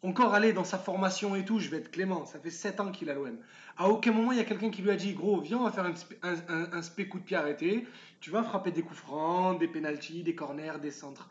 Encore 0.03 0.35
aller 0.35 0.53
dans 0.53 0.63
sa 0.63 0.77
formation 0.77 1.35
et 1.35 1.43
tout, 1.43 1.59
je 1.59 1.69
vais 1.69 1.77
être 1.77 1.89
clément, 1.89 2.25
ça 2.25 2.39
fait 2.39 2.51
7 2.51 2.79
ans 2.79 2.91
qu'il 2.91 3.09
a 3.09 3.15
l'OM. 3.15 3.37
À 3.77 3.89
aucun 3.89 4.11
moment, 4.11 4.31
il 4.31 4.37
y 4.37 4.41
a 4.41 4.45
quelqu'un 4.45 4.69
qui 4.69 4.83
lui 4.83 4.91
a 4.91 4.95
dit 4.95 5.13
Gros, 5.13 5.41
viens, 5.41 5.57
on 5.57 5.63
va 5.63 5.71
faire 5.71 5.85
un, 5.85 5.93
un, 6.23 6.67
un, 6.73 6.81
spé 6.83 7.07
coup 7.07 7.17
de 7.17 7.23
pied 7.23 7.35
arrêté. 7.35 7.87
Tu 8.21 8.29
vas 8.29 8.43
frapper 8.43 8.71
des 8.71 8.83
coups 8.83 8.99
francs, 8.99 9.59
des 9.59 9.67
pénalties, 9.67 10.21
des 10.21 10.35
corners, 10.35 10.79
des 10.79 10.91
centres 10.91 11.27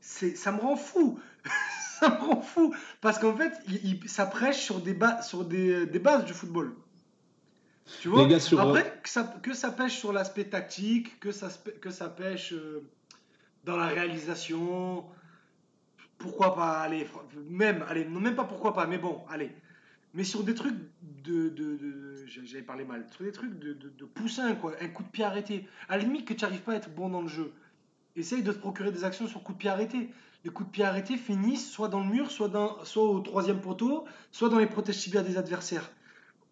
ça 0.00 0.52
me 0.52 0.60
rend 0.60 0.76
fou. 0.76 1.20
ça 2.00 2.10
me 2.10 2.16
rend 2.16 2.40
fou. 2.40 2.74
Parce 3.00 3.18
qu'en 3.18 3.36
fait, 3.36 3.52
il, 3.68 4.08
ça 4.08 4.26
prêche 4.26 4.58
sur, 4.58 4.80
des, 4.80 4.96
sur 5.22 5.44
des, 5.44 5.86
des, 5.86 5.98
bases 5.98 6.24
du 6.24 6.32
football. 6.32 6.74
Tu 8.00 8.08
vois? 8.08 8.22
Après, 8.22 9.00
que 9.02 9.08
ça, 9.08 9.34
que 9.42 9.52
ça, 9.52 9.70
pêche 9.70 9.98
sur 9.98 10.12
l'aspect 10.12 10.44
tactique, 10.44 11.18
que 11.20 11.32
ça, 11.32 11.48
que 11.80 11.90
ça 11.90 12.08
pêche 12.08 12.52
euh, 12.52 12.82
dans 13.64 13.76
la 13.76 13.86
réalisation. 13.86 15.04
Pourquoi 16.18 16.54
pas 16.54 16.80
Allez, 16.80 17.06
même, 17.48 17.84
allez, 17.88 18.04
non, 18.04 18.20
même 18.20 18.36
pas 18.36 18.44
pourquoi 18.44 18.74
pas, 18.74 18.86
mais 18.86 18.98
bon, 18.98 19.22
allez. 19.28 19.50
Mais 20.14 20.24
sur 20.24 20.42
des 20.42 20.54
trucs 20.54 20.76
de. 21.02 21.48
de, 21.48 21.76
de 21.76 22.26
J'avais 22.26 22.62
parlé 22.62 22.84
mal. 22.84 23.06
Sur 23.10 23.24
des 23.24 23.32
trucs 23.32 23.58
de, 23.58 23.72
de, 23.72 24.04
poussin, 24.04 24.54
quoi. 24.54 24.74
Un 24.80 24.88
coup 24.88 25.02
de 25.02 25.08
pied 25.08 25.24
arrêté. 25.24 25.66
À 25.88 25.96
la 25.96 26.04
limite 26.04 26.26
que 26.26 26.34
tu 26.34 26.44
n'arrives 26.44 26.62
pas 26.62 26.72
à 26.72 26.76
être 26.76 26.94
bon 26.94 27.08
dans 27.08 27.22
le 27.22 27.28
jeu 27.28 27.52
essaye 28.20 28.42
de 28.42 28.52
te 28.52 28.58
procurer 28.58 28.92
des 28.92 29.04
actions 29.04 29.26
sur 29.26 29.42
coup 29.42 29.52
de 29.52 29.58
pied 29.58 29.68
arrêté. 29.68 30.10
Les 30.44 30.50
coups 30.50 30.68
de 30.68 30.72
pied 30.72 30.84
arrêtés 30.84 31.16
finissent 31.16 31.70
soit 31.70 31.88
dans 31.88 32.00
le 32.00 32.10
mur, 32.10 32.30
soit, 32.30 32.48
au 32.96 33.20
troisième 33.20 33.60
poteau, 33.60 34.04
soit 34.30 34.48
dans 34.48 34.58
les 34.58 34.66
protèges 34.66 34.98
tibias 34.98 35.22
des 35.22 35.36
adversaires. 35.36 35.90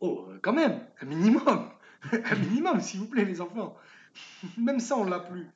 Oh, 0.01 0.27
quand 0.43 0.53
même, 0.53 0.81
un 1.01 1.07
minimum. 1.07 1.69
un 2.13 2.37
minimum, 2.37 2.81
s'il 2.81 3.01
vous 3.01 3.07
plaît, 3.07 3.25
les 3.25 3.41
enfants. 3.41 3.77
Même 4.59 4.81
ça, 4.81 4.97
on 4.97 5.05
l'a 5.05 5.21
plus. 5.21 5.47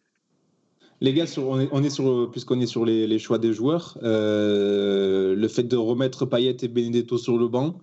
Les 1.00 1.12
gars, 1.12 1.24
on, 1.36 1.82
est, 1.82 2.30
puisqu'on 2.30 2.60
est 2.60 2.66
sur 2.66 2.84
les, 2.84 3.18
choix 3.18 3.38
des 3.38 3.52
joueurs, 3.52 3.98
euh, 4.02 5.34
le 5.34 5.48
fait 5.48 5.64
de 5.64 5.76
remettre 5.76 6.26
Payet 6.26 6.56
et 6.62 6.68
Benedetto 6.68 7.18
sur 7.18 7.38
le 7.38 7.48
banc, 7.48 7.80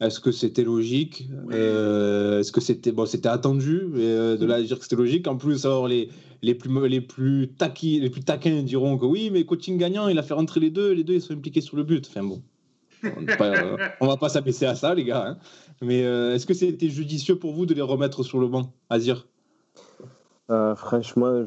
est-ce 0.00 0.20
que 0.20 0.30
c'était 0.30 0.64
logique? 0.64 1.28
Euh, 1.50 2.40
Est-ce 2.40 2.52
que 2.52 2.60
c'était 2.60 2.92
bon, 2.92 3.06
c'était 3.06 3.30
attendu 3.30 3.82
euh, 3.94 4.36
de 4.36 4.44
la 4.44 4.60
dire 4.62 4.76
que 4.76 4.82
c'était 4.82 4.96
logique? 4.96 5.26
En 5.26 5.36
plus, 5.36 5.64
alors 5.64 5.88
les 5.88 6.10
les 6.42 6.54
plus 6.54 6.88
les 6.88 7.00
plus 7.00 7.48
taquis, 7.56 7.98
les 8.00 8.10
plus 8.10 8.22
taquins 8.22 8.62
diront 8.62 8.98
que 8.98 9.06
oui, 9.06 9.30
mais 9.32 9.46
coaching 9.46 9.78
gagnant, 9.78 10.08
il 10.08 10.18
a 10.18 10.22
fait 10.22 10.34
rentrer 10.34 10.60
les 10.60 10.70
deux, 10.70 10.92
les 10.92 11.02
deux 11.02 11.14
ils 11.14 11.22
sont 11.22 11.32
impliqués 11.32 11.62
sur 11.62 11.78
le 11.78 11.82
but. 11.82 12.06
Enfin 12.08 12.22
bon, 12.22 12.42
on, 13.04 13.22
ne 13.22 14.06
va 14.06 14.16
pas 14.18 14.28
s'abaisser 14.28 14.66
à 14.66 14.74
ça, 14.74 14.94
les 14.94 15.04
gars. 15.04 15.28
Hein. 15.28 15.38
Mais 15.80 16.04
euh, 16.04 16.34
est-ce 16.34 16.44
que 16.44 16.54
c'était 16.54 16.90
judicieux 16.90 17.38
pour 17.38 17.54
vous 17.54 17.64
de 17.64 17.72
les 17.72 17.80
remettre 17.80 18.22
sur 18.22 18.38
le 18.38 18.48
banc, 18.48 18.74
Azir? 18.90 19.26
Franchement, 20.48 21.46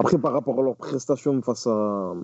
après, 0.00 0.16
par 0.16 0.32
rapport 0.32 0.58
à 0.58 0.62
leur 0.62 0.76
prestation 0.76 1.42
face 1.42 1.66
à, 1.66 2.14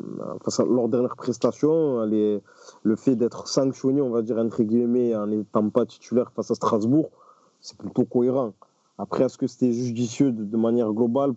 face 0.43 0.61
à 0.61 0.65
leur 0.65 0.89
dernière 0.89 1.15
prestation, 1.15 2.07
les, 2.07 2.41
le 2.83 2.97
fait 2.97 3.17
d'être 3.17 3.47
sanctionné, 3.49 4.01
on 4.01 4.09
va 4.09 4.23
dire, 4.23 4.39
entre 4.39 4.63
guillemets, 4.63 5.15
en 5.15 5.27
n'étant 5.27 5.69
pas 5.69 5.85
titulaire 5.85 6.33
face 6.35 6.51
à 6.51 6.55
Strasbourg, 6.55 7.11
c'est 7.61 7.77
plutôt 7.77 8.07
cohérent. 8.07 8.55
Après, 8.97 9.25
est-ce 9.25 9.37
que 9.37 9.47
c'était 9.47 9.75
judicieux 9.75 10.33
de, 10.33 10.57
manière 10.57 10.91
globale? 10.95 11.35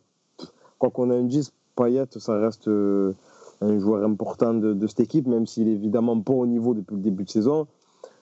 Quoi 0.78 0.92
qu'on 0.92 1.12
en 1.12 1.24
dise, 1.24 1.52
Payet, 1.76 2.06
ça 2.10 2.40
reste 2.40 2.70
euh, 2.70 3.12
un 3.60 3.78
joueur 3.78 4.06
important 4.06 4.54
de, 4.54 4.74
de 4.74 4.88
cette 4.88 5.02
équipe, 5.02 5.28
même 5.28 5.46
s'il 5.46 5.68
est 5.68 5.74
évidemment 5.74 6.22
pas 6.22 6.32
au 6.32 6.48
niveau 6.48 6.74
depuis 6.74 6.96
le 6.96 7.02
début 7.02 7.26
de 7.26 7.30
saison. 7.30 7.68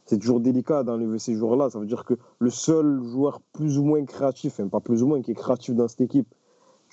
c'est 0.08 0.18
toujours 0.18 0.40
délicat 0.40 0.82
d'enlever 0.82 1.20
ces 1.20 1.36
joueurs-là. 1.36 1.70
Ça 1.70 1.78
veut 1.78 1.86
dire 1.86 2.04
que 2.04 2.16
le 2.40 2.50
seul 2.50 3.00
joueur 3.04 3.42
plus 3.54 3.78
ou 3.78 3.84
moins 3.84 4.04
créatif, 4.06 4.54
enfin 4.54 4.70
pas 4.70 4.80
plus 4.80 5.04
ou 5.04 5.08
moins, 5.08 5.22
qui 5.22 5.30
est 5.30 5.36
créatif 5.36 5.76
dans 5.76 5.88
cette 5.88 6.02
équipe, 6.02 6.28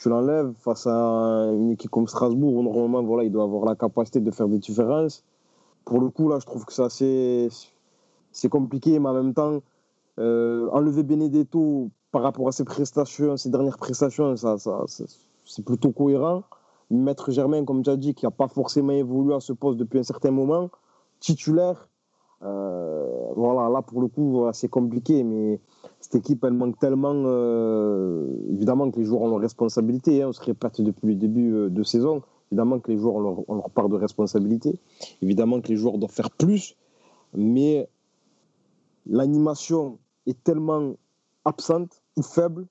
tu 0.05 0.11
l'enlèves 0.11 0.53
face 0.59 0.87
à 0.87 1.51
une 1.55 1.71
équipe 1.71 1.91
comme 1.91 2.07
Strasbourg, 2.07 2.53
où 2.57 2.63
normalement 2.63 3.03
voilà, 3.03 3.25
il 3.25 3.33
doit 3.33 3.45
avoir 3.45 3.65
la 3.65 3.75
capacité 3.75 4.21
de 4.21 4.31
faire 4.31 4.49
des 4.49 4.59
différences. 4.59 5.25
Pour 5.87 5.99
le 5.99 6.11
coup, 6.11 6.29
là, 6.29 6.39
je 6.41 6.45
trouve 6.45 6.67
que 6.67 6.83
assez 6.83 7.49
c'est 8.31 8.51
compliqué, 8.51 8.99
mais 8.99 9.09
en 9.09 9.15
même 9.15 9.33
temps, 9.33 9.63
euh, 10.19 10.69
enlever 10.73 11.05
Benedetto 11.05 11.89
par 12.13 12.21
rapport 12.23 12.49
à 12.49 12.53
ses 12.53 12.65
prestations, 12.65 13.39
ses 13.39 13.49
dernières 13.49 13.79
prestations, 13.79 14.37
ça, 14.37 14.59
ça, 14.59 14.85
c'est 15.47 15.65
plutôt 15.65 15.91
cohérent. 15.91 16.43
Maître 16.91 17.31
Germain, 17.31 17.65
comme 17.65 17.83
tu 17.83 17.89
as 17.89 17.97
dit, 17.97 18.13
qui 18.13 18.27
n'a 18.27 18.31
pas 18.31 18.49
forcément 18.49 18.93
évolué 18.93 19.35
à 19.35 19.41
ce 19.41 19.55
poste 19.55 19.79
depuis 19.79 20.01
un 20.01 20.03
certain 20.03 20.33
moment, 20.33 20.69
titulaire, 21.19 21.89
euh, 22.43 23.09
voilà, 23.37 23.71
là 23.71 23.81
pour 23.81 24.03
le 24.03 24.09
coup, 24.09 24.45
c'est 24.53 24.69
compliqué, 24.69 25.25
mais 25.25 25.61
cette 26.05 26.17
équipe, 26.17 26.45
elle 26.45 26.53
manque 26.53 26.79
tellement, 26.79 27.15
euh, 27.15 28.27
évidemment 28.51 28.91
que 28.91 28.99
les 28.99 29.07
joueurs 29.07 29.23
ont 29.23 29.31
leur 29.31 29.41
responsabilité, 29.41 30.23
hein, 30.23 30.29
on 30.29 30.33
se 30.33 30.43
répète 30.43 30.83
depuis 30.83 31.09
le 31.09 31.15
début 31.15 31.71
de 31.71 31.83
saison, 31.83 32.23
évidemment 32.53 32.79
que 32.79 32.93
les 32.93 32.99
joueurs 32.99 33.15
ont 33.15 33.21
leur, 33.21 33.51
ont 33.51 33.69
part 33.71 33.89
de 33.89 33.97
responsabilité, 33.97 34.79
évidemment 35.23 35.63
que 35.63 35.69
les 35.69 35.77
joueurs 35.77 35.97
doivent 35.97 36.13
faire 36.13 36.31
plus, 36.31 36.77
mais 37.35 37.89
l'animation 39.07 39.99
est 40.27 40.45
tellement 40.45 40.95
absente 41.47 42.03
ou 42.19 42.23
faible 42.23 42.67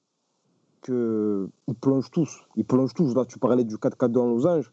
qu'ils 0.84 1.50
plongent 1.82 2.12
tous. 2.12 2.46
Ils 2.56 2.66
plongent 2.66 2.94
tous. 2.94 3.16
Là, 3.16 3.26
tu 3.26 3.40
parlais 3.40 3.64
du 3.64 3.78
4-4-2 3.78 4.18
en 4.20 4.28
losange. 4.28 4.72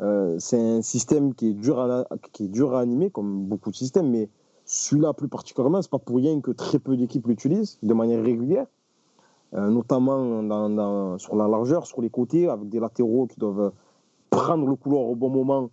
Euh, 0.00 0.36
c'est 0.38 0.60
un 0.60 0.82
système 0.82 1.34
qui 1.34 1.50
est, 1.50 1.54
dur 1.54 1.80
à, 1.80 2.06
qui 2.32 2.44
est 2.44 2.48
dur 2.48 2.74
à 2.74 2.80
animer, 2.80 3.10
comme 3.10 3.46
beaucoup 3.46 3.70
de 3.70 3.76
systèmes, 3.76 4.10
mais 4.10 4.28
celui-là 4.66 5.12
plus 5.12 5.28
particulièrement, 5.28 5.80
c'est 5.80 5.90
pas 5.90 5.98
pour 5.98 6.16
rien 6.16 6.40
que 6.40 6.50
très 6.50 6.78
peu 6.78 6.96
d'équipes 6.96 7.26
l'utilisent 7.26 7.78
de 7.82 7.94
manière 7.94 8.22
régulière, 8.22 8.66
euh, 9.54 9.70
notamment 9.70 11.18
sur 11.18 11.36
la 11.36 11.48
largeur, 11.48 11.86
sur 11.86 12.02
les 12.02 12.10
côtés, 12.10 12.48
avec 12.48 12.68
des 12.68 12.80
latéraux 12.80 13.26
qui 13.26 13.38
doivent 13.38 13.72
prendre 14.28 14.66
le 14.66 14.74
couloir 14.74 15.04
au 15.04 15.14
bon 15.14 15.30
moment 15.30 15.70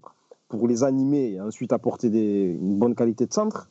pour 0.48 0.68
les 0.68 0.84
animer 0.84 1.34
et 1.34 1.42
ensuite 1.42 1.74
apporter 1.74 2.08
une 2.08 2.78
bonne 2.78 2.96
qualité 2.96 3.26
de 3.26 3.34
centre. 3.34 3.68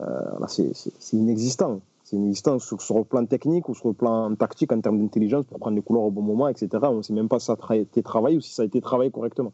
Euh, 0.00 0.46
c'est 0.46 1.12
inexistant. 1.14 1.80
C'est 2.04 2.16
inexistant 2.16 2.58
sur, 2.58 2.98
le 2.98 3.04
plan 3.04 3.24
technique 3.24 3.68
ou 3.68 3.74
sur 3.74 3.88
le 3.88 3.94
plan 3.94 4.34
tactique 4.34 4.72
en 4.72 4.80
termes 4.80 4.98
d'intelligence 4.98 5.44
pour 5.46 5.58
prendre 5.58 5.76
les 5.76 5.82
couleurs 5.82 6.02
au 6.02 6.10
bon 6.10 6.22
moment, 6.22 6.48
etc. 6.48 6.68
On 6.82 6.96
ne 6.96 7.02
sait 7.02 7.12
même 7.12 7.28
pas 7.28 7.38
si 7.38 7.46
ça 7.46 7.56
a 7.68 7.76
été 7.76 8.02
travaillé 8.02 8.36
ou 8.36 8.40
si 8.40 8.52
ça 8.52 8.62
a 8.62 8.64
été 8.64 8.80
travaillé 8.80 9.10
correctement. 9.10 9.52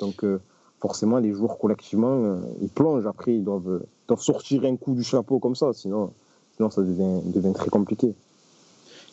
Donc, 0.00 0.24
euh, 0.24 0.40
forcément, 0.84 1.18
les 1.18 1.32
joueurs 1.32 1.56
collectivement, 1.56 2.14
euh, 2.14 2.36
ils 2.60 2.68
plongent. 2.68 3.06
Après, 3.06 3.34
ils 3.34 3.42
doivent, 3.42 3.80
sortir 4.18 4.66
un 4.66 4.76
coup 4.76 4.92
du 4.94 5.02
chapeau 5.02 5.38
comme 5.38 5.54
ça, 5.54 5.72
sinon, 5.72 6.10
sinon 6.54 6.68
ça 6.68 6.82
devient, 6.82 7.22
devient 7.34 7.54
très 7.54 7.70
compliqué. 7.70 8.12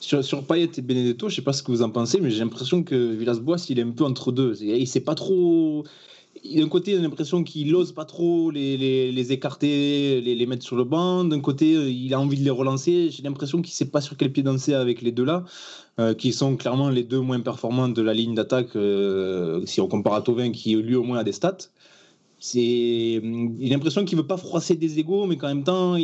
Sur, 0.02 0.22
sur 0.22 0.44
Payet 0.44 0.70
et 0.78 0.82
Benedetto, 0.82 1.30
je 1.30 1.34
ne 1.34 1.36
sais 1.38 1.42
pas 1.44 1.54
ce 1.54 1.64
que 1.64 1.72
vous 1.72 1.82
en 1.82 1.90
pensez, 1.90 2.20
mais 2.20 2.30
j'ai 2.30 2.44
l'impression 2.44 2.84
que 2.84 3.14
Villas-Boas, 3.14 3.68
il 3.70 3.80
est 3.80 3.84
un 3.84 3.92
peu 3.92 4.04
entre 4.04 4.34
deux. 4.34 4.62
Il 4.62 4.82
ne 4.82 4.86
sait 4.86 5.00
pas 5.00 5.16
trop 5.16 5.86
d'un 6.44 6.70
côté, 6.70 6.92
il 6.92 6.98
a 6.98 7.02
l'impression 7.02 7.44
qu'il 7.44 7.72
n'ose 7.72 7.92
pas 7.92 8.06
trop 8.06 8.52
les, 8.52 8.78
les, 9.12 9.32
écarter, 9.32 10.22
les, 10.22 10.46
mettre 10.46 10.64
sur 10.64 10.76
le 10.76 10.84
banc. 10.84 11.24
D'un 11.24 11.40
côté, 11.40 11.72
il 11.72 12.14
a 12.14 12.20
envie 12.20 12.38
de 12.38 12.44
les 12.44 12.50
relancer. 12.50 13.10
J'ai 13.12 13.24
l'impression 13.24 13.62
qu'il 13.62 13.72
ne 13.72 13.76
sait 13.76 13.90
pas 13.90 14.02
sur 14.02 14.18
quel 14.18 14.32
pied 14.32 14.42
danser 14.42 14.74
avec 14.74 15.02
les 15.02 15.12
deux-là, 15.12 15.44
euh, 16.00 16.14
qui 16.14 16.34
sont 16.34 16.56
clairement 16.56 16.90
les 16.90 17.04
deux 17.04 17.20
moins 17.20 17.40
performants 17.42 17.90
de 17.90 18.02
la 18.02 18.14
ligne 18.14 18.34
d'attaque, 18.34 18.76
euh, 18.76 19.62
si 19.66 19.82
on 19.82 19.88
compare 19.88 20.14
à 20.14 20.22
Tovin, 20.22 20.52
qui 20.52 20.76
lui 20.76 20.96
au 20.96 21.04
moins 21.04 21.20
a 21.20 21.24
des 21.24 21.34
stats. 21.34 21.58
A 22.56 22.58
l'impression 23.70 24.04
qu'il 24.04 24.18
veut 24.18 24.26
pas 24.26 24.38
froisser 24.38 24.76
des 24.76 24.98
égaux, 24.98 25.28
mais 25.28 25.38
qu'en 25.38 25.50
même 25.50 25.64
temps, 25.64 25.92
en 25.94 25.98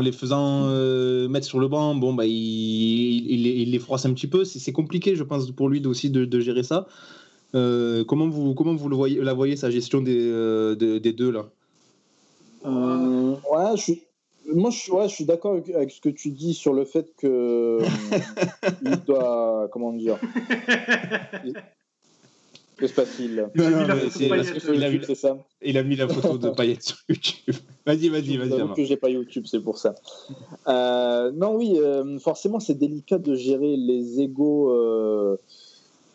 les 0.00 0.12
faisant 0.12 0.64
euh, 0.64 1.28
mettre 1.28 1.46
sur 1.46 1.60
le 1.60 1.68
banc, 1.68 1.94
bon, 1.94 2.14
bah, 2.14 2.24
il, 2.24 2.32
il, 2.32 3.70
les 3.70 3.78
froisse 3.78 4.06
un 4.06 4.14
petit 4.14 4.28
peu. 4.28 4.44
C'est 4.44 4.72
compliqué, 4.72 5.14
je 5.14 5.24
pense, 5.24 5.50
pour 5.50 5.68
lui 5.68 5.84
aussi 5.86 6.08
de 6.08 6.40
gérer 6.40 6.62
ça. 6.62 6.86
Euh, 7.54 8.04
comment 8.04 8.28
vous 8.28 8.54
comment 8.54 8.74
vous 8.74 8.88
le 8.88 8.96
voyez 8.96 9.20
la 9.20 9.34
voyez 9.34 9.56
sa 9.56 9.70
gestion 9.70 10.00
des, 10.00 10.18
euh, 10.18 10.74
des, 10.74 11.00
des 11.00 11.12
deux 11.12 11.30
là? 11.30 11.50
Euh, 12.64 13.36
Ouais, 13.50 13.76
je 13.76 13.82
suis 13.82 14.02
moi 14.46 14.70
je, 14.70 14.90
ouais, 14.90 15.08
je 15.08 15.14
suis 15.14 15.24
d'accord 15.24 15.52
avec, 15.52 15.68
avec, 15.70 15.90
ce 15.90 16.00
que 16.00 16.08
tu 16.08 16.30
dis 16.30 16.54
sur 16.54 16.72
le 16.72 16.84
fait 16.84 17.12
que 17.16 17.78
il 18.82 18.96
doit 19.04 19.68
comment 19.70 19.92
dire 19.92 20.18
que 22.82 22.88
se 22.88 22.94
passe-t-il? 22.94 23.48
Il, 25.62 25.78
a 25.78 25.82
mis 25.82 25.96
la 25.96 26.08
photo 26.08 26.36
de 26.36 26.50
Payet 26.50 26.78
sur 26.80 26.96
YouTube. 27.08 27.54
Vas-y, 27.86 28.08
vas-y, 28.08 28.36
vas-y. 28.36 28.50
J'avoue 28.50 28.74
que 28.74 28.84
j'ai 28.84 28.96
pas 28.96 29.08
YouTube, 29.08 29.44
c'est 29.46 29.60
pour 29.60 29.78
ça. 29.78 29.94
Euh, 30.68 31.32
non, 31.32 31.56
oui, 31.56 31.78
euh, 31.78 32.18
forcément, 32.20 32.60
c'est 32.60 32.74
délicat 32.74 33.18
de 33.18 33.34
gérer 33.34 33.76
les 33.76 34.20
égaux 34.20 34.70
euh, 34.70 35.36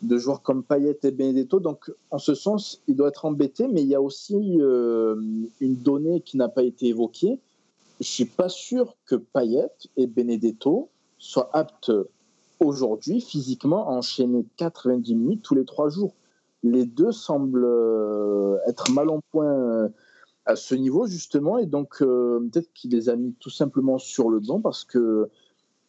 de 0.02 0.18
joueurs 0.18 0.42
comme 0.42 0.62
Payet 0.62 0.98
et 1.02 1.10
Benedetto. 1.10 1.60
Donc, 1.60 1.90
en 2.10 2.18
ce 2.18 2.34
sens, 2.34 2.82
il 2.86 2.96
doit 2.96 3.08
être 3.08 3.24
embêté, 3.24 3.66
mais 3.68 3.82
il 3.82 3.88
y 3.88 3.94
a 3.94 4.00
aussi 4.00 4.58
euh, 4.60 5.16
une 5.60 5.76
donnée 5.76 6.20
qui 6.20 6.36
n'a 6.36 6.48
pas 6.48 6.62
été 6.62 6.86
évoquée. 6.86 7.38
Je 8.00 8.06
suis 8.06 8.24
pas 8.24 8.48
sûr 8.48 8.96
que 9.06 9.16
Payet 9.16 9.70
et 9.96 10.06
Benedetto 10.06 10.88
soient 11.18 11.50
aptes 11.52 11.92
aujourd'hui 12.60 13.20
physiquement 13.20 13.88
à 13.88 13.92
enchaîner 13.92 14.44
90 14.56 15.14
minutes 15.14 15.42
tous 15.42 15.54
les 15.54 15.64
trois 15.64 15.88
jours. 15.88 16.14
Les 16.62 16.84
deux 16.86 17.12
semblent 17.12 17.64
euh, 17.64 18.56
être 18.66 18.90
mal 18.92 19.10
en 19.10 19.20
point 19.32 19.52
euh, 19.52 19.88
à 20.46 20.56
ce 20.56 20.74
niveau 20.74 21.06
justement, 21.06 21.58
et 21.58 21.66
donc 21.66 21.98
peut-être 21.98 22.72
qu'il 22.72 22.92
les 22.92 23.10
a 23.10 23.16
mis 23.16 23.34
tout 23.38 23.50
simplement 23.50 23.98
sur 23.98 24.30
le 24.30 24.40
banc 24.40 24.60
parce 24.60 24.82
que 24.82 25.28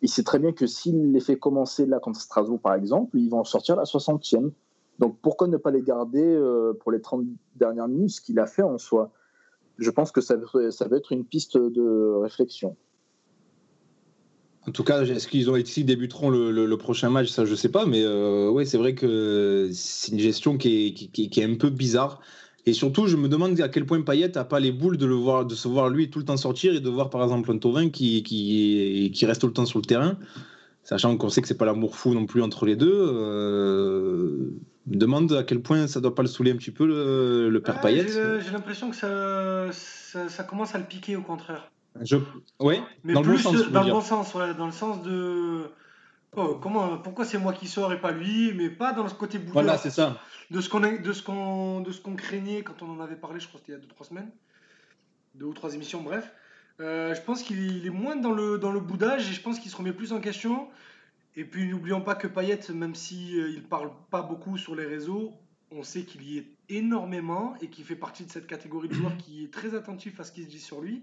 il 0.02 0.10
sait 0.10 0.24
très 0.24 0.40
bien 0.40 0.52
que 0.52 0.68
s'il 0.68 1.12
les 1.12 1.20
fait 1.20 1.38
commencer 1.38 1.86
là 1.86 2.00
contre 2.00 2.22
Strasbourg, 2.22 2.60
par 2.60 2.74
exemple, 2.74 3.18
ils 3.18 3.30
vont 3.30 3.40
en 3.40 3.44
sortir 3.44 3.76
la 3.76 3.84
60e. 3.84 4.52
Donc 4.98 5.18
pourquoi 5.22 5.48
ne 5.48 5.58
pas 5.58 5.72
les 5.72 5.82
garder 5.82 6.24
euh, 6.24 6.74
pour 6.80 6.92
les 6.92 7.02
30 7.02 7.26
dernières 7.56 7.88
minutes, 7.88 8.12
ce 8.12 8.22
qu'il 8.22 8.40
a 8.40 8.46
fait 8.46 8.62
en 8.62 8.78
soi? 8.78 9.12
Je 9.78 9.90
pense 9.92 10.12
que 10.12 10.22
ça, 10.22 10.36
ça 10.72 10.88
va 10.88 10.98
être 10.98 11.12
une 11.12 11.24
piste 11.24 11.58
de 11.58 12.16
réflexion. 12.22 12.76
En 14.68 14.72
tout 14.72 14.84
cas, 14.84 15.04
est-ce 15.04 15.28
qu'ils 15.28 15.50
ont 15.50 15.56
ici 15.56 15.84
débuteront 15.84 16.30
le, 16.30 16.76
prochain 16.76 17.10
match 17.10 17.30
Ça, 17.30 17.46
je 17.46 17.52
ne 17.52 17.56
sais 17.56 17.70
pas, 17.70 17.86
mais 17.86 18.04
euh, 18.04 18.64
c'est 18.66 18.78
vrai 18.78 18.94
que 18.94 19.70
c'est 19.74 20.12
une 20.12 20.20
gestion 20.20 20.58
qui 20.58 20.88
est, 20.88 20.94
qui, 20.94 21.30
qui 21.30 21.40
est, 21.40 21.44
un 21.44 21.56
peu 21.56 21.70
bizarre. 21.70 22.22
Et 22.66 22.74
surtout, 22.74 23.08
je 23.08 23.16
me 23.16 23.28
demande 23.28 23.60
à 23.62 23.70
quel 23.70 23.86
point 23.86 24.02
Payet 24.02 24.32
n'a 24.36 24.44
pas 24.44 24.60
les 24.60 24.72
boules 24.72 24.98
de, 24.98 25.06
le 25.06 25.16
voir, 25.16 25.46
de 25.46 25.56
se 25.56 25.68
voir 25.68 25.90
lui 25.90 26.10
tout 26.10 26.20
le 26.20 26.26
temps 26.26 26.38
sortir 26.38 26.74
et 26.74 26.80
de 26.80 26.90
voir 26.90 27.10
par 27.10 27.24
exemple 27.24 27.52
un 27.52 27.58
Tovin 27.58 27.90
qui, 27.90 28.24
qui, 28.24 29.12
qui 29.14 29.26
reste 29.26 29.42
tout 29.42 29.48
le 29.48 29.54
temps 29.54 29.66
sur 29.66 29.80
le 29.80 29.86
terrain, 29.86 30.18
sachant 30.84 31.16
qu'on 31.18 31.30
sait 31.30 31.42
que 31.42 31.48
c'est 31.48 31.58
pas 31.58 31.66
l'amour 31.66 31.96
fou 31.96 32.14
non 32.14 32.26
plus 32.26 32.42
entre 32.42 32.66
les 32.66 32.76
deux. 32.76 32.94
Euh, 32.94 34.52
demande 34.86 35.32
à 35.34 35.44
quel 35.44 35.62
point 35.62 35.88
ça 35.88 36.02
doit 36.02 36.16
pas 36.16 36.22
le 36.22 36.28
saouler 36.28 36.52
un 36.52 36.58
petit 36.58 36.72
peu 36.72 36.86
le, 36.86 37.50
le 37.50 37.62
père 37.62 37.76
ouais, 37.76 37.82
Payet. 37.82 38.08
J'ai 38.08 38.52
l'impression 38.52 38.90
que 38.90 38.96
ça, 38.96 39.72
ça, 39.72 40.28
ça, 40.30 40.44
commence 40.44 40.76
à 40.76 40.80
le 40.80 40.86
piquer 40.86 41.16
au 41.16 41.22
contraire. 41.22 41.72
Je... 42.02 42.18
Mais 43.04 43.14
dans 43.14 43.22
plus 43.22 43.38
le 43.38 43.44
bon 43.44 43.52
sens. 43.52 43.72
Dans 43.72 43.84
le 43.84 43.92
bon 43.92 44.02
sens, 44.02 44.34
ouais, 44.36 44.54
dans 44.54 44.66
le 44.66 44.72
sens 44.72 45.02
de. 45.04 45.64
Oh, 46.36 46.60
comment, 46.62 46.98
pourquoi 47.00 47.26
c'est 47.26 47.40
moi 47.40 47.54
qui 47.54 47.68
sors 47.68 47.92
et 47.92 48.00
pas 48.00 48.12
lui, 48.12 48.54
mais 48.54 48.70
pas 48.70 48.94
dans 48.94 49.08
ce 49.08 49.16
côté 49.16 49.40
boudeur. 49.40 49.54
Voilà, 49.54 49.78
c'est 49.78 49.90
ça. 49.90 50.20
De 50.52 50.62
ce 50.62 50.70
qu'on 50.70 50.80
de 50.80 51.14
ce 51.14 51.24
qu'on 51.24 51.82
de 51.82 51.92
ce 51.92 52.02
qu'on 52.02 52.16
craignait 52.16 52.62
quand 52.62 52.82
on 52.82 52.90
en 52.90 53.00
avait 53.00 53.16
parlé, 53.16 53.40
je 53.40 53.48
crois 53.48 53.60
c'était 53.60 53.74
il 53.74 53.76
y 53.76 53.78
a 53.78 53.82
deux 53.82 53.88
trois 53.88 54.06
semaines, 54.06 54.30
deux 55.36 55.46
ou 55.46 55.54
trois 55.54 55.74
émissions, 55.74 56.02
bref. 56.02 56.32
Euh, 56.80 57.14
je 57.14 57.22
pense 57.22 57.44
qu'il 57.44 57.86
est 57.86 57.92
moins 57.92 58.16
dans 58.16 58.32
le 58.32 58.58
dans 58.58 58.72
le 58.72 58.80
boudage 58.80 59.30
et 59.30 59.34
je 59.34 59.42
pense 59.42 59.60
qu'il 59.60 59.72
se 59.72 59.76
remet 59.76 59.92
plus 59.92 60.14
en 60.14 60.20
question. 60.20 60.70
Et 61.36 61.46
puis 61.46 61.68
n'oublions 61.68 62.02
pas 62.02 62.16
que 62.16 62.28
Payet, 62.28 62.60
même 62.74 62.96
si 62.96 63.40
euh, 63.40 63.50
il 63.50 63.64
parle 63.64 63.92
pas 64.10 64.22
beaucoup 64.22 64.58
sur 64.58 64.76
les 64.76 64.86
réseaux, 64.86 65.34
on 65.72 65.84
sait 65.84 66.04
qu'il 66.04 66.24
y 66.24 66.38
est 66.38 66.48
énormément 66.70 67.56
et 67.62 67.70
qu'il 67.70 67.86
fait 67.86 67.96
partie 67.96 68.26
de 68.26 68.32
cette 68.32 68.48
catégorie 68.48 68.88
de 68.88 68.94
joueurs 68.94 69.18
qui 69.18 69.46
est 69.46 69.54
très 69.54 69.76
attentif 69.76 70.20
à 70.20 70.24
ce 70.24 70.32
qui 70.32 70.44
se 70.44 70.50
dit 70.50 70.60
sur 70.60 70.82
lui. 70.82 71.02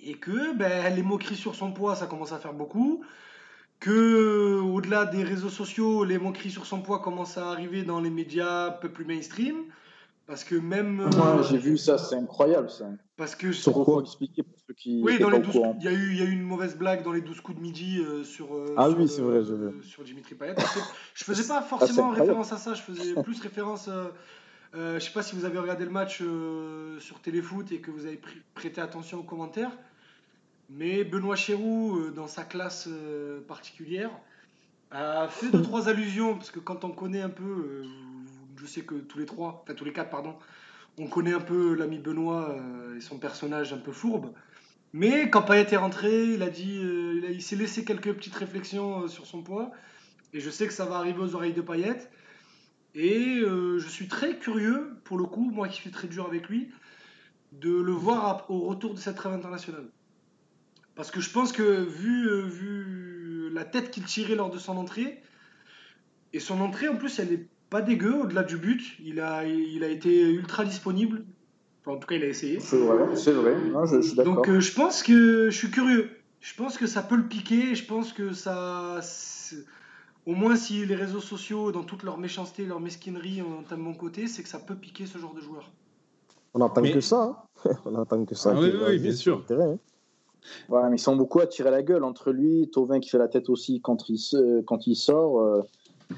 Et 0.00 0.14
que 0.14 0.54
ben, 0.54 0.94
les 0.94 1.02
moqueries 1.02 1.36
sur 1.36 1.54
son 1.54 1.72
poids, 1.72 1.96
ça 1.96 2.06
commence 2.06 2.32
à 2.32 2.38
faire 2.38 2.52
beaucoup 2.52 3.04
que 3.84 4.60
au-delà 4.60 5.04
des 5.04 5.22
réseaux 5.22 5.50
sociaux, 5.50 6.04
les 6.04 6.18
moqueries 6.18 6.50
sur 6.50 6.64
son 6.64 6.80
poids 6.80 7.00
commencent 7.00 7.36
à 7.36 7.50
arriver 7.50 7.82
dans 7.82 8.00
les 8.00 8.08
médias 8.08 8.68
un 8.68 8.70
peu 8.70 8.88
plus 8.88 9.04
mainstream. 9.04 9.56
Parce 10.26 10.42
que 10.42 10.54
même. 10.54 11.00
Ouais, 11.00 11.16
euh, 11.16 11.42
j'ai 11.42 11.58
vu 11.58 11.76
ça, 11.76 11.98
c'est 11.98 12.16
incroyable 12.16 12.70
ça. 12.70 12.86
Parce 13.18 13.36
que. 13.36 13.48
Pourquoi 13.70 14.00
expliquer 14.00 14.42
pour 14.42 14.58
ceux 14.66 14.72
qui. 14.72 15.02
Oui, 15.02 15.18
dans 15.18 15.28
les 15.28 15.38
12, 15.38 15.54
il 15.80 15.84
y, 15.84 15.88
a 15.88 15.92
eu, 15.92 16.12
il 16.12 16.18
y 16.18 16.22
a 16.22 16.24
eu 16.24 16.30
une 16.30 16.44
mauvaise 16.44 16.78
blague 16.78 17.02
dans 17.02 17.12
les 17.12 17.20
12 17.20 17.42
coups 17.42 17.58
de 17.58 17.62
midi 17.62 17.98
euh, 17.98 18.24
sur. 18.24 18.54
Euh, 18.54 18.74
ah 18.78 18.88
sur 18.88 18.98
oui, 18.98 19.06
c'est 19.06 19.20
vrai, 19.20 19.44
je 19.44 19.52
veux. 19.52 19.82
Sur 19.82 20.02
Dimitri 20.02 20.34
Payet. 20.34 20.54
Je 21.12 21.24
faisais 21.24 21.46
pas 21.46 21.60
forcément 21.60 22.10
ah, 22.10 22.20
référence 22.20 22.54
à 22.54 22.56
ça, 22.56 22.72
je 22.72 22.80
faisais 22.80 23.12
plus 23.22 23.38
référence. 23.42 23.90
je 24.72 24.98
sais 24.98 25.12
pas 25.12 25.22
si 25.22 25.36
vous 25.36 25.44
avez 25.44 25.58
regardé 25.58 25.84
le 25.84 25.90
match 25.90 26.22
sur 27.00 27.20
Téléfoot 27.20 27.70
et 27.70 27.80
que 27.80 27.90
vous 27.90 28.06
avez 28.06 28.18
prêté 28.54 28.80
attention 28.80 29.18
aux 29.18 29.24
commentaires. 29.24 29.72
Mais 30.70 31.04
Benoît 31.04 31.36
Chéroux, 31.36 31.98
euh, 31.98 32.10
dans 32.10 32.26
sa 32.26 32.44
classe 32.44 32.88
euh, 32.90 33.40
particulière, 33.42 34.10
a 34.90 35.28
fait 35.28 35.50
deux 35.50 35.62
trois 35.62 35.88
allusions 35.88 36.34
parce 36.34 36.50
que 36.50 36.60
quand 36.60 36.84
on 36.84 36.90
connaît 36.90 37.20
un 37.20 37.28
peu, 37.30 37.44
euh, 37.44 37.84
je 38.56 38.66
sais 38.66 38.82
que 38.82 38.94
tous 38.94 39.18
les 39.18 39.26
trois, 39.26 39.62
enfin 39.62 39.74
tous 39.74 39.84
les 39.84 39.92
quatre 39.92 40.10
pardon, 40.10 40.36
On 40.98 41.08
connaît 41.08 41.34
un 41.34 41.40
peu 41.40 41.74
l'ami 41.74 41.98
Benoît 41.98 42.56
et 42.96 43.00
son 43.00 43.18
personnage 43.18 43.72
un 43.72 43.78
peu 43.78 43.92
fourbe. 43.92 44.32
Mais 44.92 45.28
quand 45.28 45.42
Payet 45.42 45.74
est 45.74 45.76
rentré, 45.76 46.34
il 46.34 46.42
a 46.42 46.50
dit, 46.50 46.80
il, 46.80 47.42
s'est 47.42 47.56
laissé 47.56 47.84
quelques 47.84 48.12
petites 48.14 48.36
réflexions 48.36 49.08
sur 49.08 49.26
son 49.26 49.42
poids. 49.42 49.72
Et 50.32 50.40
je 50.40 50.50
sais 50.50 50.68
que 50.68 50.72
ça 50.72 50.84
va 50.86 50.96
arriver 50.96 51.18
aux 51.20 51.34
oreilles 51.34 51.52
de 51.52 51.62
Payet. 51.62 51.98
Et 52.94 53.40
je 53.40 53.88
suis 53.88 54.06
très 54.06 54.38
curieux, 54.38 54.96
pour 55.02 55.18
le 55.18 55.24
coup, 55.24 55.50
moi 55.50 55.68
qui 55.68 55.80
suis 55.80 55.90
très 55.90 56.06
dur 56.06 56.26
avec 56.26 56.48
lui, 56.48 56.70
de 57.50 57.72
le 57.72 57.92
voir 57.92 58.48
au 58.48 58.60
retour 58.60 58.94
de 58.94 59.00
cette 59.00 59.16
trêve 59.16 59.32
internationale. 59.32 59.88
Parce 60.96 61.10
que 61.10 61.20
je 61.20 61.30
pense 61.30 61.52
que 61.52 61.62
vu, 61.82 62.28
euh, 62.28 62.42
vu 62.46 63.50
la 63.52 63.64
tête 63.64 63.90
qu'il 63.90 64.04
tirait 64.04 64.34
lors 64.36 64.50
de 64.50 64.58
son 64.58 64.76
entrée, 64.76 65.22
et 66.32 66.40
son 66.40 66.60
entrée 66.60 66.88
en 66.88 66.96
plus 66.96 67.18
elle 67.18 67.32
est 67.32 67.46
pas 67.70 67.82
dégueu 67.82 68.14
au-delà 68.14 68.42
du 68.44 68.56
but, 68.56 68.82
il 69.04 69.20
a, 69.20 69.44
il 69.44 69.82
a 69.82 69.88
été 69.88 70.22
ultra 70.22 70.64
disponible. 70.64 71.24
Enfin, 71.80 71.96
en 71.96 71.98
tout 71.98 72.06
cas, 72.06 72.14
il 72.14 72.22
a 72.22 72.28
essayé. 72.28 72.60
C'est 72.60 72.78
vrai, 72.78 73.14
c'est 73.16 73.32
vrai. 73.32 73.56
Non, 73.70 73.84
je, 73.84 73.96
je 73.96 74.06
suis 74.08 74.16
d'accord. 74.16 74.36
Donc 74.36 74.48
euh, 74.48 74.60
je 74.60 74.72
pense 74.72 75.02
que 75.02 75.50
je 75.50 75.56
suis 75.56 75.70
curieux. 75.70 76.10
Je 76.40 76.54
pense 76.54 76.78
que 76.78 76.86
ça 76.86 77.02
peut 77.02 77.16
le 77.16 77.26
piquer. 77.26 77.74
Je 77.74 77.84
pense 77.84 78.12
que 78.12 78.32
ça. 78.32 79.00
Au 80.26 80.34
moins, 80.34 80.56
si 80.56 80.86
les 80.86 80.94
réseaux 80.94 81.20
sociaux, 81.20 81.72
dans 81.72 81.82
toute 81.84 82.02
leur 82.02 82.16
méchanceté, 82.16 82.64
leur 82.64 82.80
mesquinerie, 82.80 83.42
ont 83.42 83.64
un 83.70 83.76
bon 83.76 83.92
côté, 83.94 84.26
c'est 84.26 84.42
que 84.42 84.48
ça 84.48 84.58
peut 84.58 84.74
piquer 84.76 85.06
ce 85.06 85.18
genre 85.18 85.34
de 85.34 85.40
joueur. 85.40 85.70
On 86.54 86.60
attend 86.64 86.80
Mais- 86.80 86.92
que 86.92 87.00
ça. 87.00 87.22
hein. 87.64 87.70
On 87.84 88.00
attend 88.00 88.24
que 88.24 88.34
ça. 88.34 88.52
Ah 88.54 88.60
oui, 88.60 88.70
oui, 88.86 88.98
bien 88.98 89.12
sûr. 89.12 89.44
terrain, 89.44 89.72
hein. 89.72 89.78
Ouais, 90.68 90.88
mais 90.90 90.96
ils 90.96 91.00
sont 91.00 91.16
beaucoup 91.16 91.40
à 91.40 91.46
tirer 91.46 91.70
la 91.70 91.82
gueule 91.82 92.04
entre 92.04 92.32
lui, 92.32 92.68
Tovin 92.72 93.00
qui 93.00 93.08
fait 93.10 93.18
la 93.18 93.28
tête 93.28 93.48
aussi 93.48 93.80
quand 93.80 94.08
il, 94.08 94.18
se- 94.18 94.60
quand 94.62 94.86
il 94.86 94.94
sort. 94.96 95.40
euh, 95.40 95.62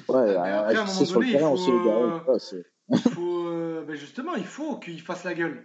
ouais, 0.08 0.34
à- 0.36 0.42
à 0.42 0.66
agissez 0.66 0.84
moment 0.86 1.04
sur 1.04 1.20
le 1.20 1.26
donné, 1.26 1.38
terrain 1.38 1.50
il 1.50 1.54
aussi, 1.54 1.70
les 1.70 1.84
gars. 1.84 1.96
euh, 1.96 2.20
Ouais, 2.32 2.38
c'est- 2.38 2.64
Il 2.90 2.98
faut, 2.98 3.46
euh, 3.48 3.84
ben 3.86 3.96
justement, 3.96 4.34
il 4.34 4.44
faut 4.44 4.76
qu'ils 4.78 5.00
fassent 5.00 5.24
la 5.24 5.34
gueule. 5.34 5.64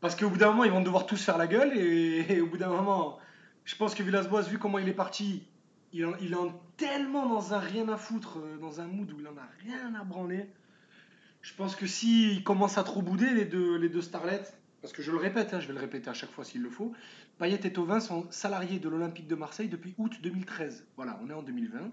Parce 0.00 0.16
qu'au 0.16 0.28
bout 0.28 0.38
d'un 0.38 0.50
moment, 0.50 0.64
ils 0.64 0.72
vont 0.72 0.80
devoir 0.82 1.06
tous 1.06 1.22
faire 1.22 1.38
la 1.38 1.46
gueule. 1.46 1.76
Et, 1.76 2.32
et 2.34 2.40
au 2.40 2.46
bout 2.46 2.56
d'un 2.58 2.70
moment, 2.70 3.18
je 3.64 3.76
pense 3.76 3.94
que 3.94 4.02
Villas-Boas, 4.02 4.42
vu 4.42 4.58
comment 4.58 4.78
il 4.78 4.88
est 4.88 4.94
parti, 4.94 5.44
il, 5.92 6.04
en- 6.06 6.16
il 6.20 6.32
est 6.32 6.36
en- 6.36 6.52
tellement 6.76 7.28
dans 7.28 7.54
un 7.54 7.58
rien 7.58 7.88
à 7.88 7.96
foutre, 7.96 8.38
dans 8.60 8.80
un 8.80 8.86
mood 8.86 9.10
où 9.12 9.20
il 9.20 9.26
en 9.28 9.36
a 9.36 9.48
rien 9.64 9.94
à 10.00 10.02
branler. 10.04 10.46
Je 11.42 11.54
pense 11.54 11.76
que 11.76 11.86
s'il 11.86 12.42
commence 12.44 12.78
à 12.78 12.82
trop 12.82 13.02
bouder, 13.02 13.30
les 13.30 13.44
deux, 13.44 13.76
les 13.76 13.88
deux 13.88 14.00
starlets, 14.02 14.42
parce 14.80 14.92
que 14.92 15.02
je 15.02 15.10
le 15.12 15.18
répète, 15.18 15.52
hein, 15.54 15.60
je 15.60 15.66
vais 15.68 15.74
le 15.74 15.80
répéter 15.80 16.08
à 16.08 16.14
chaque 16.14 16.30
fois 16.30 16.44
s'il 16.44 16.62
le 16.62 16.70
faut, 16.70 16.92
Payet 17.42 17.58
et 17.64 17.72
Tovin 17.72 17.98
sont 17.98 18.28
salariés 18.30 18.78
de 18.78 18.88
l'Olympique 18.88 19.26
de 19.26 19.34
Marseille 19.34 19.66
depuis 19.68 19.96
août 19.98 20.12
2013. 20.22 20.86
Voilà, 20.94 21.18
on 21.24 21.28
est 21.28 21.32
en 21.32 21.42
2020. 21.42 21.90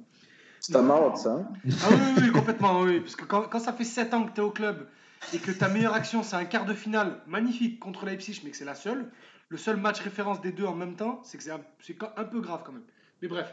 C'est 0.60 0.74
ta 0.74 0.84
marotte, 0.84 1.18
ça. 1.18 1.32
hein? 1.34 1.50
Ah 1.82 1.88
oui, 1.90 1.98
oui, 2.18 2.24
oui, 2.26 2.32
complètement, 2.32 2.82
oui. 2.82 3.00
Parce 3.00 3.16
que 3.16 3.26
quand, 3.26 3.42
quand 3.50 3.60
ça 3.60 3.74
fait 3.74 3.84
7 3.84 4.14
ans 4.14 4.26
que 4.28 4.32
tu 4.36 4.42
es 4.42 4.44
au 4.44 4.52
club 4.52 4.88
et 5.34 5.40
que 5.40 5.50
ta 5.50 5.68
meilleure 5.68 5.96
action, 5.96 6.22
c'est 6.22 6.36
un 6.36 6.46
quart 6.46 6.66
de 6.66 6.76
finale 6.76 7.24
magnifique 7.26 7.80
contre 7.80 8.06
Leipzig, 8.06 8.42
mais 8.44 8.52
que 8.52 8.58
c'est 8.58 8.64
la 8.64 8.76
seule, 8.76 9.12
le 9.48 9.58
seul 9.58 9.78
match 9.78 10.00
référence 10.02 10.40
des 10.40 10.52
deux 10.52 10.66
en 10.66 10.76
même 10.76 10.96
temps, 10.96 11.20
c'est 11.24 11.40
que 11.40 11.44
c'est 11.44 11.50
un, 11.50 11.62
un 12.16 12.24
peu 12.26 12.42
grave 12.42 12.62
quand 12.64 12.74
même. 12.74 12.86
Mais 13.24 13.28
bref. 13.28 13.52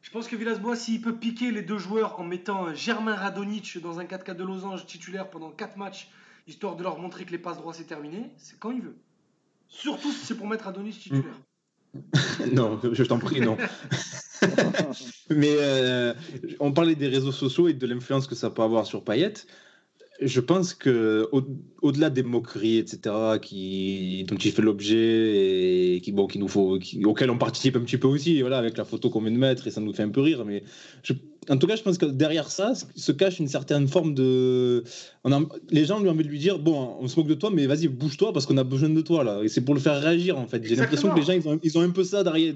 Je 0.00 0.10
pense 0.10 0.28
que 0.28 0.36
Villas-Boas, 0.36 0.76
s'il 0.76 1.02
peut 1.02 1.16
piquer 1.16 1.50
les 1.50 1.60
deux 1.60 1.76
joueurs 1.76 2.18
en 2.18 2.24
mettant 2.24 2.68
euh, 2.68 2.74
Germain 2.74 3.16
Radonic 3.16 3.82
dans 3.82 4.00
un 4.00 4.04
4-4 4.04 4.34
de 4.34 4.44
losange 4.44 4.86
titulaire 4.86 5.28
pendant 5.28 5.50
4 5.50 5.76
matchs, 5.76 6.10
histoire 6.46 6.74
de 6.74 6.82
leur 6.82 6.98
montrer 6.98 7.26
que 7.26 7.32
les 7.32 7.38
passes 7.38 7.58
droits 7.58 7.74
c'est 7.74 7.84
terminé, 7.84 8.30
c'est 8.38 8.58
quand 8.58 8.70
il 8.70 8.80
veut. 8.80 8.96
Surtout 9.70 10.10
si 10.12 10.26
c'est 10.26 10.34
pour 10.34 10.46
mettre 10.46 10.64
Radonic 10.64 10.98
titulaire. 10.98 11.40
non, 12.52 12.78
je 12.92 13.02
t'en 13.04 13.18
prie, 13.18 13.40
non. 13.40 13.56
Mais 15.30 15.54
euh, 15.58 16.12
on 16.60 16.72
parlait 16.72 16.94
des 16.94 17.08
réseaux 17.08 17.32
sociaux 17.32 17.68
et 17.68 17.74
de 17.74 17.86
l'influence 17.86 18.26
que 18.26 18.34
ça 18.34 18.50
peut 18.50 18.62
avoir 18.62 18.86
sur 18.86 19.02
Payet. 19.04 19.34
Je 20.20 20.40
pense 20.40 20.74
que 20.74 21.28
au- 21.32 21.42
au-delà 21.80 22.10
des 22.10 22.22
moqueries, 22.22 22.76
etc., 22.78 23.38
qui, 23.40 24.24
dont 24.24 24.36
il 24.36 24.52
fait 24.52 24.60
l'objet 24.62 25.94
et 25.96 26.00
qui, 26.02 26.12
bon, 26.12 26.26
qui 26.26 26.38
nous 26.38 26.48
faut, 26.48 26.78
qui, 26.78 27.02
auxquelles 27.06 27.30
on 27.30 27.38
participe 27.38 27.76
un 27.76 27.80
petit 27.80 27.96
peu 27.96 28.06
aussi, 28.08 28.40
voilà, 28.42 28.58
avec 28.58 28.76
la 28.76 28.84
photo 28.84 29.08
qu'on 29.08 29.22
vient 29.22 29.30
de 29.30 29.38
mettre 29.38 29.66
et 29.66 29.70
ça 29.70 29.80
nous 29.80 29.94
fait 29.94 30.02
un 30.02 30.10
peu 30.10 30.20
rire. 30.20 30.44
Mais 30.44 30.62
je- 31.02 31.14
en 31.48 31.56
tout 31.56 31.66
cas, 31.66 31.74
je 31.76 31.82
pense 31.82 31.96
que 31.96 32.06
derrière 32.06 32.50
ça 32.50 32.74
se 32.74 33.12
cache 33.12 33.38
une 33.38 33.48
certaine 33.48 33.88
forme 33.88 34.14
de. 34.14 34.84
On 35.24 35.32
a, 35.32 35.40
les 35.70 35.86
gens 35.86 35.98
lui 35.98 36.08
ont 36.08 36.12
envie 36.12 36.24
de 36.24 36.28
lui 36.28 36.38
dire 36.38 36.58
bon, 36.58 36.96
on 37.00 37.08
se 37.08 37.18
moque 37.18 37.28
de 37.28 37.34
toi, 37.34 37.50
mais 37.52 37.66
vas-y, 37.66 37.88
bouge-toi 37.88 38.32
parce 38.32 38.44
qu'on 38.44 38.58
a 38.58 38.64
besoin 38.64 38.90
de 38.90 39.00
toi 39.00 39.24
là. 39.24 39.40
Et 39.42 39.48
c'est 39.48 39.62
pour 39.62 39.74
le 39.74 39.80
faire 39.80 40.00
réagir 40.00 40.38
en 40.38 40.46
fait. 40.46 40.62
J'ai 40.64 40.76
l'impression 40.76 41.10
que 41.10 41.18
les 41.18 41.24
gens 41.24 41.32
ils 41.32 41.48
ont, 41.48 41.58
ils 41.62 41.78
ont 41.78 41.80
un 41.80 41.90
peu 41.90 42.04
ça 42.04 42.22
derrière. 42.22 42.54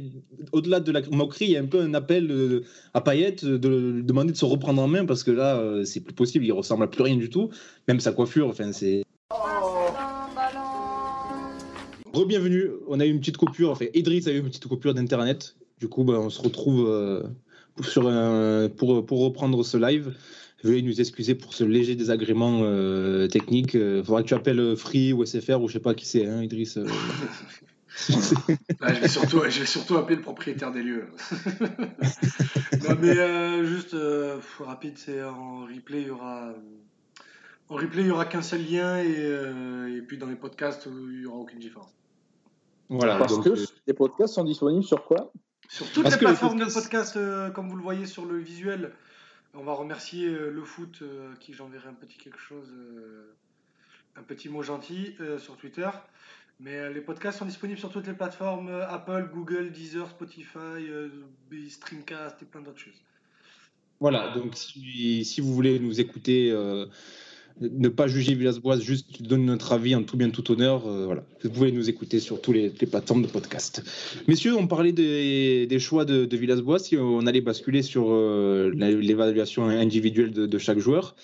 Au-delà 0.53 0.81
de 0.81 0.93
la 0.93 1.01
moquerie, 1.11 1.47
il 1.47 1.51
y 1.53 1.57
a 1.57 1.61
un 1.61 1.67
peu 1.67 1.81
un 1.81 1.95
appel 1.95 2.31
euh, 2.31 2.65
à 2.93 3.01
Payet 3.01 3.37
de, 3.43 3.57
de 3.57 3.69
lui 3.69 4.05
demander 4.05 4.33
de 4.33 4.37
se 4.37 4.45
reprendre 4.45 4.83
en 4.83 4.87
main 4.87 5.07
parce 5.07 5.25
que 5.25 5.31
là, 5.31 5.57
euh, 5.57 5.85
c'est 5.85 6.01
plus 6.01 6.15
possible. 6.15 6.45
Il 6.45 6.53
ressemble 6.53 6.85
à 6.85 6.89
plus 6.89 7.03
rien 7.03 7.17
du 7.17 7.31
tout. 7.31 7.49
Même 7.89 8.01
sa 8.01 8.13
coiffure, 8.13 8.49
enfin, 8.49 8.71
c'est. 8.73 9.03
Re-bienvenue. 12.13 12.71
On 12.87 13.01
a 13.01 13.07
eu 13.07 13.11
une 13.11 13.21
petite 13.21 13.39
coupure. 13.39 13.71
Enfin, 13.71 13.87
Idriss 13.95 14.27
a 14.27 14.33
eu 14.33 14.39
une 14.39 14.45
petite 14.45 14.69
coupure 14.69 14.95
d'internet. 14.95 15.57
Du 15.81 15.89
coup, 15.89 16.05
bah, 16.05 16.15
on 16.21 16.31
se 16.31 16.41
retrouve 16.41 16.87
euh, 16.89 17.25
sur 17.83 18.09
un- 18.09 18.69
pour, 18.69 19.05
pour 19.05 19.21
reprendre 19.25 19.65
ce 19.65 19.77
live. 19.77 20.15
Veuillez 20.63 20.83
nous 20.83 21.01
excuser 21.01 21.35
pour 21.35 21.53
ce 21.53 21.63
léger 21.65 21.95
désagrément 21.95 22.61
euh, 22.63 23.27
technique. 23.27 23.75
Il 23.75 24.03
faudra 24.05 24.23
que 24.23 24.29
tu 24.29 24.35
appelles 24.35 24.61
euh, 24.61 24.77
Free 24.77 25.13
ou 25.13 25.25
SFR 25.25 25.61
ou 25.61 25.69
je 25.69 25.75
sais 25.75 25.81
pas 25.81 25.95
qui 25.95 26.07
c'est, 26.07 26.27
hein, 26.27 26.43
Idriss. 26.43 26.79
euh. 26.79 26.87
Je, 27.97 29.01
vais 29.01 29.09
surtout, 29.09 29.41
je 29.49 29.61
vais 29.61 29.67
surtout 29.67 29.97
appeler 29.97 30.17
le 30.17 30.23
propriétaire 30.23 30.73
des 30.73 30.83
lieux. 30.83 31.07
non, 32.83 32.97
mais 33.01 33.17
euh, 33.19 33.65
juste 33.65 33.95
euh, 33.95 34.39
rapide, 34.59 34.99
c'est 34.99 35.23
en 35.23 35.61
replay, 35.61 36.03
il 36.03 36.09
y 36.09 36.11
aura. 36.11 36.49
euh, 36.49 36.55
En 37.69 37.77
replay, 37.77 38.03
il 38.03 38.09
y 38.09 38.11
aura 38.11 38.25
qu'un 38.27 38.43
seul 38.43 38.63
lien 38.69 38.99
et, 38.99 39.15
euh, 39.17 39.97
et 39.97 40.03
puis 40.03 40.19
dans 40.19 40.27
les 40.27 40.35
podcasts, 40.37 40.87
euh, 40.87 41.09
il 41.13 41.23
y 41.23 41.27
aura 41.27 41.39
aucune 41.39 41.61
différence. 41.61 41.95
voilà. 42.89 43.17
Parce 43.17 43.35
donc, 43.37 43.45
que 43.45 43.51
euh, 43.51 43.67
les 43.87 43.95
podcasts 43.95 44.35
sont 44.35 44.45
disponibles 44.45 44.85
sur 44.85 45.05
quoi? 45.05 45.33
Sur 45.69 45.91
toutes 45.91 46.05
Parce 46.05 46.17
les 46.17 46.21
plateformes 46.21 46.59
de 46.59 46.73
podcast, 46.73 47.17
euh, 47.17 47.51
comme 47.51 47.69
vous 47.69 47.77
le 47.77 47.83
voyez 47.83 48.07
sur 48.07 48.25
le 48.25 48.39
visuel, 48.39 48.93
on 49.55 49.63
va 49.63 49.73
remercier 49.73 50.27
euh, 50.27 50.51
le 50.51 50.63
foot, 50.63 50.99
euh, 51.03 51.33
qui 51.41 51.55
j'enverrai 51.55 51.89
un 51.89 51.95
petit 51.95 52.19
quelque 52.19 52.39
chose, 52.39 52.69
un 54.17 54.23
petit 54.23 54.49
mot 54.49 54.63
gentil 54.63 55.17
sur 55.39 55.57
Twitter. 55.57 55.89
Mais 56.61 56.93
les 56.93 57.01
podcasts 57.01 57.41
sont 57.41 57.47
disponibles 57.47 57.81
sur 57.81 57.91
toutes 57.91 58.07
les 58.07 58.13
plateformes 58.13 58.71
Apple, 58.89 59.29
Google, 59.33 59.73
Deezer, 59.73 60.09
Spotify, 60.09 60.87
Streamcast 61.69 62.41
et 62.43 62.45
plein 62.45 62.61
d'autres 62.61 62.79
choses. 62.79 63.03
Voilà, 63.99 64.35
donc 64.35 64.55
si, 64.57 65.25
si 65.25 65.41
vous 65.41 65.53
voulez 65.53 65.81
nous 65.81 66.01
écouter, 66.01 66.53
ne 67.61 67.89
pas 67.89 68.09
juger 68.09 68.35
Villas-Boas, 68.35 68.81
juste 68.81 69.23
donner 69.23 69.45
notre 69.45 69.73
avis 69.73 69.95
en 69.95 70.03
tout 70.03 70.17
bien 70.17 70.31
tout 70.31 70.51
honneur, 70.51 70.87
euh, 70.87 71.07
voilà. 71.07 71.25
vous 71.43 71.51
pouvez 71.51 71.73
nous 71.73 71.89
écouter 71.89 72.19
sur 72.21 72.41
toutes 72.41 72.55
les, 72.55 72.71
plateformes 72.71 73.23
de 73.23 73.29
podcast. 73.29 73.83
Messieurs, 74.27 74.57
on 74.57 74.67
parlait 74.67 74.93
des, 74.93 75.79
choix 75.79 76.05
de, 76.05 76.37
Villas-Boas, 76.37 76.81
si 76.81 76.97
on 76.97 77.27
allait 77.27 77.41
basculer 77.41 77.83
sur 77.83 78.07
euh, 78.11 78.73
l'évaluation 78.75 79.65
individuelle 79.65 80.33
de, 80.33 80.59
chaque 80.59 80.79
joueur. 80.79 81.15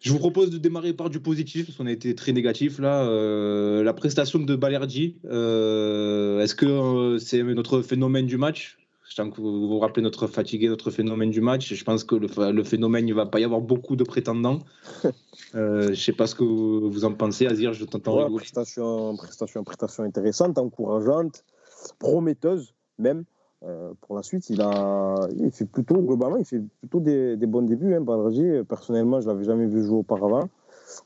Je 0.00 0.12
vous 0.12 0.18
propose 0.18 0.48
de 0.48 0.56
démarrer 0.56 0.94
par 0.94 1.10
du 1.10 1.20
positif, 1.20 1.66
parce 1.66 1.76
qu'on 1.76 1.86
a 1.86 1.92
été 1.92 2.14
très 2.14 2.32
négatif 2.32 2.78
là. 2.78 3.04
Euh, 3.04 3.82
la 3.82 3.92
prestation 3.92 4.38
de 4.38 4.56
Balerdi, 4.56 5.16
est-ce 5.24 6.54
que 6.54 7.18
c'est 7.18 7.42
notre 7.42 7.82
phénomène 7.82 8.26
du 8.26 8.38
match? 8.38 8.78
Je 9.10 9.16
sens 9.16 9.34
que 9.34 9.40
vous 9.40 9.66
vous 9.68 9.78
rappelez 9.80 10.02
notre 10.02 10.28
fatigué, 10.28 10.68
notre 10.68 10.90
phénomène 10.92 11.30
du 11.30 11.40
match. 11.40 11.74
Je 11.74 11.84
pense 11.84 12.04
que 12.04 12.14
le, 12.14 12.28
ph- 12.28 12.52
le 12.54 12.62
phénomène, 12.62 13.08
il 13.08 13.10
ne 13.10 13.16
va 13.16 13.26
pas 13.26 13.40
y 13.40 13.44
avoir 13.44 13.60
beaucoup 13.60 13.96
de 13.96 14.04
prétendants. 14.04 14.60
Euh, 15.56 15.84
je 15.84 15.88
ne 15.90 15.94
sais 15.94 16.12
pas 16.12 16.28
ce 16.28 16.34
que 16.36 16.44
vous, 16.44 16.88
vous 16.90 17.04
en 17.04 17.12
pensez, 17.14 17.46
Azir, 17.46 17.72
je 17.72 17.84
t'entends 17.84 18.16
Ouais, 18.28 18.36
prestation, 18.36 19.16
prestation, 19.16 19.64
prestation 19.64 20.04
intéressante, 20.04 20.58
encourageante, 20.58 21.44
prometteuse 21.98 22.74
même. 22.98 23.24
Euh, 23.64 23.92
pour 24.02 24.16
la 24.16 24.22
suite, 24.22 24.48
il 24.50 24.60
a, 24.60 25.14
il 25.36 25.50
fait 25.50 25.64
plutôt 25.66 25.96
globalement, 25.96 26.36
il 26.36 26.44
fait 26.44 26.62
plutôt 26.80 27.00
des, 27.00 27.36
des 27.36 27.46
bons 27.46 27.62
débuts. 27.62 27.94
Hein, 27.94 28.00
Balerdi. 28.00 28.62
personnellement, 28.68 29.20
je 29.20 29.26
l'avais 29.28 29.44
jamais 29.44 29.66
vu 29.66 29.82
jouer 29.84 29.98
auparavant. 29.98 30.48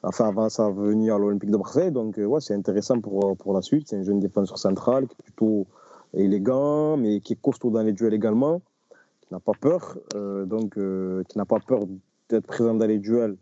Enfin, 0.03 0.29
avant 0.29 0.49
sa 0.51 0.71
venue 0.71 1.11
à 1.13 1.19
l'Olympique 1.19 1.51
de 1.51 1.57
Marseille. 1.57 1.91
Donc, 1.93 2.19
euh, 2.19 2.25
ouais, 2.27 2.41
c'est 2.41 2.55
intéressant 2.55 3.01
pour, 3.01 3.37
pour 3.39 3.55
la 3.55 3.63
suite. 3.63 3.89
C'est 3.89 3.97
un 3.97 4.03
jeune 4.03 4.21
défenseur 4.21 4.59
central 4.59 5.07
qui 5.07 5.15
est 5.21 5.23
plutôt 5.25 5.67
élégant, 6.17 6.97
mais 6.97 7.21
qui 7.21 7.35
est 7.35 7.41
costaud 7.41 7.71
dans 7.71 7.83
les 7.83 7.93
duels 7.93 8.15
également, 8.15 8.61
qui 9.23 9.33
n'a 9.33 9.41
pas 9.41 9.53
peur. 9.59 9.99
euh, 10.15 10.45
donc, 10.45 10.77
euh, 10.79 11.23
qui 11.29 11.39
n'a 11.39 11.45
pas 11.45 11.61
peur 11.61 11.81
d'être 12.29 12.47
présent 12.47 12.75
dans 12.75 12.87
les 12.87 12.99
duels 12.99 13.37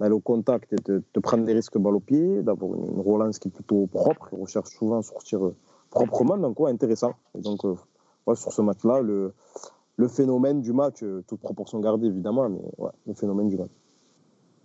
d'aller 0.00 0.14
au 0.14 0.20
contact 0.20 0.72
et 0.72 0.76
de, 0.84 1.02
de 1.14 1.20
prendre 1.20 1.44
des 1.44 1.52
risques 1.52 1.78
balle 1.78 1.94
au 1.94 2.00
pied, 2.00 2.42
d'avoir 2.42 2.74
une, 2.74 3.00
relance 3.00 3.38
qui 3.38 3.48
est 3.48 3.50
plutôt 3.52 3.86
propre. 3.86 4.28
Il 4.32 4.40
recherche 4.40 4.70
souvent 4.70 4.98
à 4.98 5.02
sortir 5.02 5.44
euh, 5.46 5.54
proprement, 5.90 6.36
donc 6.36 6.58
ouais, 6.58 6.72
intéressant. 6.72 7.12
Et 7.38 7.40
donc, 7.40 7.64
euh, 7.64 7.76
ouais, 8.26 8.34
sur 8.34 8.52
ce 8.52 8.62
match-là, 8.62 9.00
le, 9.00 9.32
le 9.96 10.08
phénomène 10.08 10.60
du 10.60 10.72
match, 10.72 11.02
euh, 11.04 11.22
toute 11.28 11.40
proportion 11.40 11.78
gardée 11.78 12.08
évidemment, 12.08 12.48
mais 12.48 12.60
ouais, 12.78 12.90
le 13.06 13.14
phénomène 13.14 13.48
du 13.48 13.56
match. 13.56 13.70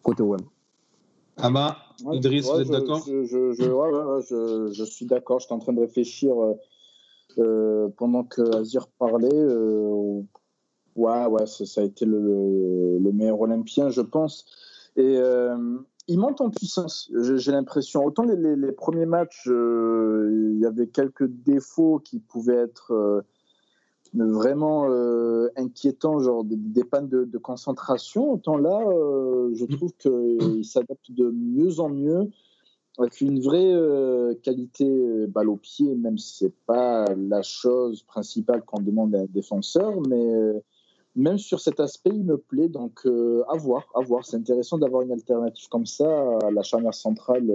Côté 0.02 0.24
OM. 0.24 0.38
Ama, 1.38 1.78
Ouais, 2.04 2.18
Idriss, 2.18 2.48
ouais, 2.48 2.54
vous 2.54 2.62
êtes 2.62 2.70
d'accord? 2.72 3.04
je, 3.06 3.24
je, 3.26 3.54
je- 3.54 3.64
ouais, 3.64 3.90
ouais, 3.90 4.04
ouais, 4.04 4.22
je, 4.28 4.72
je 4.72 4.84
suis 4.84 5.06
d'accord. 5.06 5.40
J'étais 5.40 5.54
en 5.54 5.60
train 5.60 5.74
de 5.74 5.82
réfléchir 5.82 6.40
euh, 6.42 6.54
euh, 7.40 7.90
pendant 7.98 8.24
que 8.24 8.42
Azir 8.56 8.88
parlait. 9.00 9.30
euh, 9.34 10.22
ouais, 10.96 11.26
ouais, 11.26 11.46
ça, 11.46 11.82
a 11.82 11.84
été 11.84 12.06
le, 12.06 12.20
le- 12.20 13.00
le 13.00 13.12
meilleur 13.12 13.40
Olympien, 13.42 13.90
je 13.90 14.02
pense. 14.02 14.46
Et, 14.96 15.18
euh, 15.18 15.78
il 16.08 16.20
monte 16.20 16.40
en 16.40 16.50
puissance, 16.50 17.12
j'ai 17.14 17.52
l'impression. 17.52 18.06
Autant 18.06 18.24
les, 18.24 18.72
premiers 18.72 19.06
matchs, 19.06 19.46
il 19.46 20.58
y 20.58 20.66
avait 20.66 20.88
quelques 20.88 21.28
défauts 21.28 22.00
qui 22.00 22.20
pouvaient 22.20 22.56
être 22.56 23.26
vraiment 24.14 24.88
inquiétants, 25.58 26.20
genre 26.20 26.46
des, 26.46 26.84
pannes 26.86 27.10
de, 27.10 27.26
de 27.26 27.38
concentration. 27.38 28.32
Autant 28.32 28.56
là, 28.56 28.86
je 29.54 29.66
trouve 29.66 29.92
qu'il 29.98 30.64
s'adapte 30.64 31.12
de 31.12 31.30
mieux 31.30 31.82
en 31.82 31.90
mieux 31.90 32.30
avec 33.00 33.22
une 33.22 33.40
vraie 33.40 33.74
euh, 33.74 34.34
qualité 34.42 34.86
euh, 34.86 35.28
balle 35.28 35.50
au 35.50 35.58
pied, 35.58 35.94
même 35.96 36.18
si 36.18 36.38
c'est 36.38 36.56
pas 36.66 37.06
la 37.16 37.42
chose 37.44 38.04
principale 38.04 38.64
qu'on 38.64 38.82
demande 38.82 39.16
à 39.16 39.20
un 39.20 39.26
défenseur, 39.30 39.94
mais 40.10 40.34
euh, 40.34 40.60
même 41.16 41.38
sur 41.38 41.60
cet 41.60 41.80
aspect, 41.80 42.12
il 42.14 42.24
me 42.24 42.38
plaît. 42.38 42.70
Donc, 42.70 43.02
euh, 43.06 43.44
à 43.50 43.56
voir, 43.56 43.88
à 43.96 44.02
voir. 44.02 44.26
C'est 44.26 44.38
intéressant 44.38 44.78
d'avoir 44.78 45.04
une 45.04 45.12
alternative 45.12 45.68
comme 45.70 45.86
ça 45.86 46.38
à 46.44 46.52
la 46.52 46.64
charnière 46.64 46.94
centrale 46.94 47.54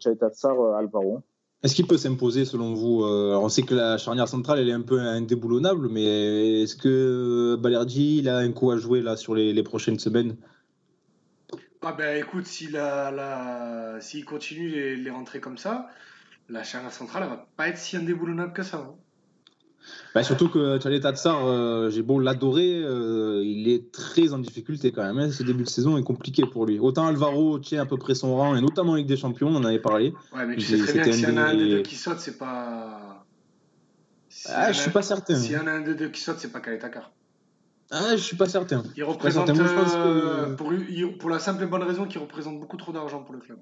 Chaitatsar 0.00 0.60
Alvaro. 0.74 1.20
Est-ce 1.62 1.74
qu'il 1.74 1.86
peut 1.86 1.96
s'imposer 1.96 2.44
selon 2.44 2.74
vous 2.74 3.04
On 3.04 3.48
sait 3.48 3.62
que 3.62 3.74
la 3.74 3.96
charnière 3.96 4.28
centrale, 4.28 4.58
elle 4.58 4.68
est 4.68 4.72
un 4.72 4.82
peu 4.82 4.98
indéboulonnable, 4.98 5.88
mais 5.88 6.62
est-ce 6.62 6.76
que 6.76 7.56
Balerdi, 7.56 8.18
il 8.18 8.28
a 8.28 8.38
un 8.38 8.52
coup 8.52 8.70
à 8.72 8.76
jouer 8.76 9.00
là 9.00 9.16
sur 9.16 9.34
les 9.34 9.62
prochaines 9.62 9.98
semaines? 9.98 10.36
Ah 11.86 11.92
ben 11.92 12.16
écoute, 12.22 12.46
s'il 12.46 12.76
a 12.76 13.10
la... 13.10 14.00
s'il 14.00 14.24
continue 14.24 14.68
les, 14.68 14.96
les 14.96 15.10
rentrées 15.10 15.40
comme 15.40 15.58
ça, 15.58 15.88
la 16.48 16.62
charnière 16.64 16.92
centrale, 16.92 17.24
elle 17.24 17.28
va 17.30 17.46
pas 17.56 17.68
être 17.68 17.78
si 17.78 17.96
indéboulonnable 17.96 18.52
que 18.52 18.62
ça. 18.62 18.78
hein. 18.78 18.94
Bah, 20.14 20.22
Surtout 20.22 20.48
que 20.48 20.78
Chalet 20.80 21.02
Tatsar, 21.02 21.46
euh, 21.46 21.90
j'ai 21.90 22.00
beau 22.02 22.18
l'adorer, 22.18 22.82
euh, 22.82 23.42
il 23.44 23.68
est 23.68 23.92
très 23.92 24.32
en 24.32 24.38
difficulté 24.38 24.92
quand 24.92 25.02
même. 25.02 25.18
hein. 25.18 25.30
Ce 25.30 25.42
début 25.42 25.64
de 25.64 25.68
saison 25.68 25.98
est 25.98 26.02
compliqué 26.02 26.44
pour 26.46 26.64
lui. 26.64 26.78
Autant 26.78 27.06
Alvaro 27.06 27.58
tient 27.58 27.82
à 27.82 27.86
peu 27.86 27.98
près 27.98 28.14
son 28.14 28.34
rang, 28.34 28.56
et 28.56 28.62
notamment 28.62 28.94
avec 28.94 29.04
des 29.06 29.18
champions, 29.18 29.48
on 29.48 29.56
en 29.56 29.64
avait 29.64 29.78
parlé. 29.78 30.14
Ouais, 30.32 30.46
mais 30.46 30.56
tu 30.56 30.62
sais 30.62 30.78
très 30.78 30.94
bien 30.94 31.02
que 31.04 31.12
s'il 31.12 31.28
y 31.28 31.32
en 31.32 31.36
a 31.36 31.42
un 31.42 31.56
des 31.56 31.68
deux 31.68 31.82
qui 31.82 31.96
saute, 31.96 32.18
c'est 32.18 32.38
pas. 32.38 33.26
Ah, 34.46 34.72
je 34.72 34.80
suis 34.80 34.90
pas 34.90 35.02
certain. 35.02 35.36
S'il 35.36 35.52
y 35.52 35.58
en 35.58 35.66
a 35.66 35.72
un 35.72 35.80
des 35.82 35.94
deux 35.94 36.08
qui 36.08 36.22
saute, 36.22 36.38
c'est 36.38 36.50
pas 36.50 36.60
Kaletakar. 36.60 37.12
Ah, 37.90 38.16
je 38.16 38.22
suis 38.22 38.36
pas 38.36 38.48
certain. 38.48 38.82
Il 38.96 39.04
pas 39.04 39.10
représente, 39.10 39.46
certain. 39.46 39.54
Moi, 39.54 39.66
je 39.66 39.74
pense 39.74 39.96
que- 39.96 40.06
euh, 40.06 40.56
pour, 41.18 41.30
la 41.30 41.38
simple 41.38 41.62
et 41.62 41.66
bonne 41.66 41.82
raison 41.82 42.06
qu'il 42.06 42.20
représente 42.20 42.58
beaucoup 42.58 42.76
trop 42.76 42.92
d'argent 42.92 43.22
pour 43.22 43.34
le 43.34 43.40
club. 43.40 43.58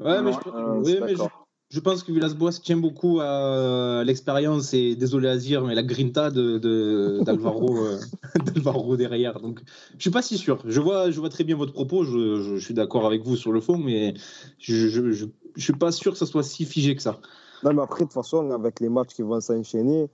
Ouais, 0.00 0.22
mais, 0.22 0.32
je, 0.32 0.38
euh, 0.48 0.80
oui, 0.82 0.98
mais 1.00 1.14
je, 1.70 1.80
pense 1.80 2.02
que 2.02 2.12
Villas-Boas 2.12 2.52
tient 2.62 2.76
beaucoup 2.76 3.20
à 3.20 4.02
l'expérience 4.04 4.74
et 4.74 4.94
désolé 4.94 5.28
à 5.28 5.36
dire, 5.36 5.64
mais 5.64 5.74
la 5.74 5.82
grinta 5.82 6.30
de, 6.30 6.58
de- 6.58 7.20
d'Alvaro, 7.24 7.76
euh, 7.78 7.98
d'Alvaro 8.44 8.96
derrière. 8.96 9.40
Donc, 9.40 9.60
je 9.96 10.02
suis 10.02 10.10
pas 10.10 10.22
si 10.22 10.36
sûr. 10.36 10.62
Je 10.66 10.80
vois, 10.80 11.10
je 11.10 11.18
vois 11.18 11.30
très 11.30 11.44
bien 11.44 11.56
votre 11.56 11.72
propos. 11.72 12.04
Je, 12.04 12.40
je- 12.42 12.56
je 12.56 12.64
suis 12.64 12.74
d'accord 12.74 13.06
avec 13.06 13.22
vous 13.22 13.36
sur 13.36 13.52
le 13.52 13.60
fond, 13.60 13.78
mais 13.78 14.14
je, 14.58 14.88
je 14.88 15.26
suis 15.62 15.72
pas 15.72 15.92
sûr 15.92 16.12
que 16.12 16.18
ça 16.18 16.26
soit 16.26 16.42
si 16.42 16.64
figé 16.64 16.94
que 16.94 17.02
ça. 17.02 17.18
Non, 17.62 17.72
mais 17.74 17.82
après, 17.82 18.00
de 18.00 18.04
toute 18.06 18.14
façon, 18.14 18.50
avec 18.50 18.80
les 18.80 18.88
matchs 18.88 19.14
qui 19.14 19.22
vont 19.22 19.40
s'enchaîner, 19.40 20.08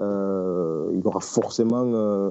euh, 0.00 0.90
il 0.92 1.06
aura 1.06 1.20
forcément 1.20 1.84
euh, 1.84 2.30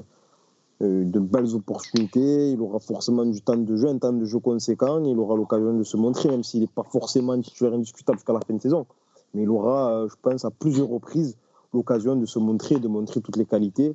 de 0.80 1.18
belles 1.18 1.54
opportunités, 1.54 2.52
il 2.52 2.60
aura 2.60 2.78
forcément 2.78 3.26
du 3.26 3.42
temps 3.42 3.56
de 3.56 3.76
jeu, 3.76 3.88
un 3.88 3.98
temps 3.98 4.12
de 4.12 4.24
jeu 4.24 4.38
conséquent, 4.38 5.04
il 5.04 5.18
aura 5.18 5.36
l'occasion 5.36 5.76
de 5.76 5.82
se 5.82 5.96
montrer, 5.96 6.28
même 6.28 6.44
s'il 6.44 6.60
n'est 6.60 6.66
pas 6.68 6.84
forcément 6.84 7.40
titulaire 7.40 7.74
indiscutable 7.74 8.18
jusqu'à 8.18 8.32
la 8.32 8.40
fin 8.40 8.54
de 8.54 8.60
saison. 8.60 8.86
Mais 9.34 9.42
il 9.42 9.50
aura, 9.50 9.92
euh, 9.92 10.08
je 10.08 10.14
pense, 10.20 10.44
à 10.44 10.50
plusieurs 10.50 10.88
reprises 10.88 11.36
l'occasion 11.72 12.16
de 12.16 12.26
se 12.26 12.38
montrer, 12.38 12.78
de 12.78 12.88
montrer 12.88 13.20
toutes 13.20 13.36
les 13.36 13.44
qualités 13.44 13.94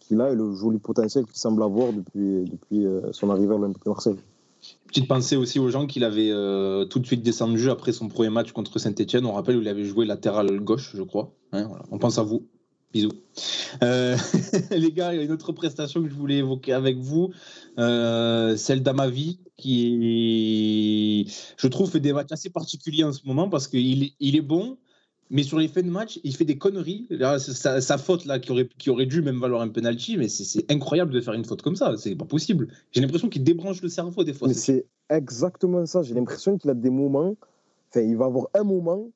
qu'il 0.00 0.20
a 0.20 0.30
et 0.30 0.34
le 0.34 0.52
joli 0.54 0.78
potentiel 0.78 1.24
qu'il 1.24 1.36
semble 1.36 1.62
avoir 1.62 1.92
depuis, 1.92 2.44
depuis 2.44 2.86
euh, 2.86 3.12
son 3.12 3.30
arrivée 3.30 3.54
à 3.54 3.58
l'Olympique 3.58 3.84
de 3.84 3.90
Marseille. 3.90 4.16
Petite 4.86 5.08
pensée 5.08 5.36
aussi 5.36 5.58
aux 5.58 5.68
gens 5.68 5.86
qu'il 5.86 6.04
avait 6.04 6.30
euh, 6.30 6.84
tout 6.84 6.98
de 6.98 7.06
suite 7.06 7.22
descendu 7.22 7.70
après 7.70 7.92
son 7.92 8.08
premier 8.08 8.30
match 8.30 8.52
contre 8.52 8.78
Saint-Etienne. 8.78 9.26
On 9.26 9.32
rappelle 9.32 9.56
où 9.56 9.60
il 9.60 9.68
avait 9.68 9.84
joué 9.84 10.06
latéral 10.06 10.60
gauche, 10.60 10.92
je 10.94 11.02
crois. 11.02 11.30
Hein. 11.52 11.68
On 11.90 11.98
pense 11.98 12.18
à 12.18 12.22
vous. 12.22 12.46
Bisous. 12.94 13.10
Euh, 13.82 14.16
les 14.70 14.92
gars, 14.92 15.12
il 15.12 15.16
y 15.16 15.20
a 15.20 15.24
une 15.24 15.32
autre 15.32 15.50
prestation 15.52 16.00
que 16.02 16.08
je 16.08 16.14
voulais 16.14 16.36
évoquer 16.38 16.72
avec 16.72 16.96
vous, 16.98 17.32
euh, 17.78 18.56
celle 18.56 18.82
d'Amavi, 18.84 19.40
qui, 19.56 21.26
je 21.56 21.66
trouve, 21.68 21.90
fait 21.90 22.00
des 22.00 22.12
matchs 22.12 22.30
assez 22.32 22.50
particuliers 22.50 23.04
en 23.04 23.12
ce 23.12 23.26
moment 23.26 23.48
parce 23.48 23.66
qu'il 23.68 24.04
est- 24.04 24.12
il 24.20 24.36
est 24.36 24.40
bon, 24.42 24.78
mais 25.30 25.42
sur 25.42 25.58
les 25.58 25.66
fins 25.68 25.82
de 25.82 25.90
match, 25.90 26.20
il 26.22 26.36
fait 26.36 26.44
des 26.44 26.56
conneries. 26.58 27.06
Là, 27.10 27.38
sa, 27.40 27.80
sa 27.80 27.98
faute 27.98 28.26
là, 28.26 28.38
qui 28.38 28.52
aurait, 28.52 28.68
qui 28.78 28.90
aurait 28.90 29.06
dû 29.06 29.22
même 29.22 29.40
valoir 29.40 29.62
un 29.62 29.68
penalty, 29.68 30.16
mais 30.16 30.28
c'est- 30.28 30.70
incroyable 30.70 31.12
de 31.12 31.20
faire 31.20 31.34
une 31.34 31.44
faute 31.44 31.62
comme 31.62 31.76
ça. 31.76 31.96
C'est 31.96 32.14
pas 32.14 32.24
possible. 32.26 32.68
J'ai 32.92 33.00
l'impression 33.00 33.28
qu'il 33.28 33.42
débranche 33.42 33.82
le 33.82 33.88
cerveau 33.88 34.22
des 34.22 34.32
fois. 34.34 34.46
Mais 34.48 34.54
c'est 34.54 34.86
exactement 35.10 35.84
ça. 35.86 36.02
J'ai 36.02 36.14
l'impression 36.14 36.58
qu'il 36.58 36.70
a 36.70 36.74
des 36.74 36.90
moments, 36.90 37.34
enfin, 37.90 38.02
il 38.02 38.16
va 38.16 38.26
avoir 38.26 38.46
un 38.54 38.62
moment 38.62 39.08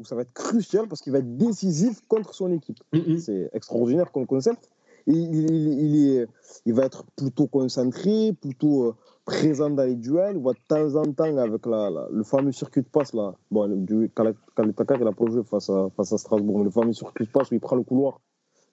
où 0.00 0.04
ça 0.04 0.16
va 0.16 0.22
être 0.22 0.32
crucial 0.32 0.88
parce 0.88 1.02
qu'il 1.02 1.12
va 1.12 1.18
être 1.18 1.36
décisif 1.36 2.00
contre 2.08 2.34
son 2.34 2.50
équipe. 2.52 2.78
Mhm. 2.92 3.18
C'est 3.18 3.50
extraordinaire 3.52 4.10
comme 4.10 4.26
concept. 4.26 4.70
Il, 5.06 5.16
il- 5.34 5.78
il 5.80 6.16
est, 6.16 6.26
il 6.66 6.74
va 6.74 6.84
être 6.84 7.04
plutôt 7.16 7.46
concentré, 7.46 8.32
plutôt 8.40 8.84
euh, 8.84 8.94
présent 9.24 9.70
dans 9.70 9.84
les 9.84 9.94
duels. 9.96 10.36
Il 10.36 10.42
va 10.42 10.52
de 10.52 10.58
temps 10.68 10.94
en 10.96 11.12
temps 11.12 11.36
avec 11.36 11.66
la, 11.66 11.90
la- 11.90 12.08
le 12.10 12.22
fameux 12.24 12.52
circuit 12.52 12.82
de 12.82 12.88
passe. 12.88 13.12
Là. 13.14 13.34
Bon, 13.50 13.66
le- 13.66 13.76
du 13.76 14.10
Kaletakar, 14.56 14.98
il 14.98 15.04
n'a 15.04 15.12
pas 15.12 15.26
joué 15.26 15.42
face 15.44 15.68
à, 15.70 15.88
face 15.96 16.12
à 16.12 16.18
Strasbourg, 16.18 16.58
mais 16.58 16.64
le 16.64 16.70
fameux 16.70 16.92
circuit 16.92 17.26
de 17.26 17.30
passe 17.30 17.50
où 17.50 17.54
il 17.54 17.60
prend 17.60 17.76
le 17.76 17.82
couloir 17.82 18.20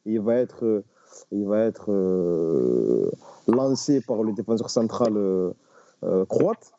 et 0.06 0.14
il 0.14 0.22
va 0.22 0.36
être, 0.36 0.66
euh, 0.66 0.84
il 1.32 1.46
va 1.46 1.60
être 1.66 1.92
euh, 1.92 3.10
lancé 3.48 4.02
par 4.02 4.24
le 4.24 4.34
défenseur 4.34 4.70
central 4.70 5.14
euh, 5.18 5.52
euh, 6.04 6.26
croate. 6.26 6.72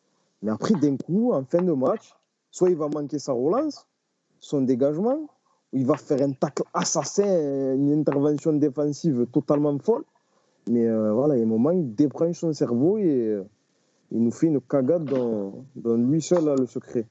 Mais 0.43 0.51
après, 0.53 0.75
d'un 0.75 0.97
coup, 0.97 1.33
en 1.33 1.45
fin 1.45 1.63
de 1.63 1.73
match, 1.73 2.15
soit 2.51 2.71
il 2.71 2.77
va 2.77 2.89
manquer 2.89 3.19
sa 3.19 3.33
relance, 3.33 3.87
son 4.41 4.63
dégagement, 4.63 5.29
ou 5.73 5.79
il 5.79 5.87
va 5.87 5.97
faire 5.97 6.23
un 6.23 6.33
tacle 6.33 6.63
assassin, 6.75 7.75
une 7.75 7.93
intervention 7.93 8.53
défensive 8.53 9.27
totalement 9.33 9.79
folle. 9.79 10.05
Mais 10.69 10.87
euh, 10.87 11.13
voilà, 11.13 11.37
il 11.37 11.39
y 11.39 11.43
a 11.43 11.45
un 11.45 11.49
moment, 11.49 11.71
il 11.71 11.95
débranche 11.95 12.39
son 12.39 12.53
cerveau 12.53 12.99
et 12.99 13.05
euh, 13.05 13.43
il 14.13 14.23
nous 14.23 14.31
fait 14.31 14.47
une 14.47 14.61
cagade 14.61 15.05
dont, 15.05 15.65
dont 15.77 15.97
lui 15.97 16.21
seul 16.21 16.49
a 16.49 16.55
le 16.55 16.67
secret. 16.67 17.07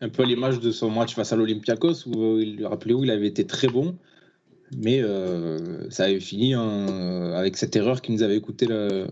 un 0.00 0.08
peu 0.08 0.24
l'image 0.24 0.60
de 0.60 0.70
son 0.70 0.90
match 0.90 1.14
face 1.14 1.32
à 1.32 1.36
l'Olympiakos 1.36 2.06
où 2.06 2.22
euh, 2.22 2.42
il 2.42 2.66
rappelez-vous 2.66 3.04
il 3.04 3.10
avait 3.10 3.26
été 3.26 3.46
très 3.46 3.68
bon 3.68 3.96
mais 4.76 5.02
ça 5.90 6.04
avait 6.04 6.20
fini 6.20 6.54
avec 6.54 7.56
cette 7.56 7.74
erreur 7.74 8.00
qui 8.00 8.12
nous 8.12 8.22
avait 8.22 8.40
coûté 8.40 8.66
le, 8.66 9.08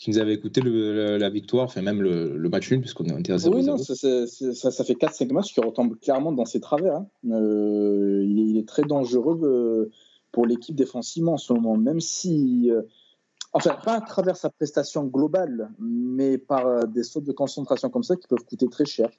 qui 0.00 0.08
nous 0.10 0.18
avait 0.18 0.40
coûté 0.40 0.62
le- 0.62 0.92
la, 0.94 1.18
la 1.18 1.28
victoire 1.30 1.66
enfin 1.66 1.82
même 1.82 2.00
le, 2.00 2.34
le 2.36 2.48
match 2.48 2.70
nul 2.70 2.80
puisqu'on 2.80 3.04
était 3.18 3.34
à 3.34 3.38
0 3.38 3.54
Oui, 3.54 3.62
non, 3.62 3.76
ça, 3.76 3.94
ça 3.94 4.84
fait 4.84 4.94
4-5 4.94 5.30
matchs 5.32 5.52
qui 5.52 5.60
retombent 5.60 5.98
clairement 6.00 6.32
dans 6.32 6.46
ses 6.46 6.58
travers. 6.60 6.94
hein. 6.96 7.06
Euh, 7.30 8.24
il, 8.26 8.38
est, 8.40 8.46
il 8.50 8.56
est 8.56 8.66
très 8.66 8.82
dangereux 8.82 9.38
euh, 9.44 9.90
pour 10.32 10.46
l'équipe 10.46 10.74
défensivement 10.74 11.34
en 11.34 11.36
ce 11.36 11.52
moment, 11.52 11.76
même 11.76 12.00
si. 12.00 12.70
euh, 12.70 12.80
enfin, 13.52 13.76
pas 13.84 13.96
à 13.96 14.00
travers 14.00 14.36
sa 14.38 14.48
prestation 14.48 15.04
globale, 15.04 15.70
mais 15.78 16.38
par 16.38 16.88
des 16.88 17.02
sautes 17.02 17.24
de 17.24 17.32
concentration 17.32 17.90
comme 17.90 18.02
ça 18.04 18.16
qui 18.16 18.26
peuvent 18.26 18.44
coûter 18.46 18.68
très 18.68 18.86
cher. 18.86 19.10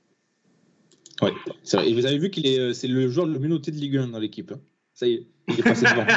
ouais, 1.21 1.31
c'est 1.63 1.77
vrai. 1.77 1.89
et 1.89 1.93
vous 1.93 2.07
avez 2.07 2.17
vu 2.17 2.31
qu'il 2.31 2.47
est 2.47 2.73
c'est 2.73 2.87
le 2.87 3.07
joueur 3.07 3.27
le 3.27 3.37
mieux 3.37 3.49
noté 3.49 3.69
de 3.69 3.75
Ligue 3.77 3.97
1 3.97 4.07
dans 4.07 4.19
l'équipe 4.19 4.51
hein. 4.51 4.59
ça 4.95 5.05
y 5.05 5.13
est 5.13 5.27
il 5.49 5.59
est 5.59 5.63
passé 5.63 5.85
devant 5.85 6.07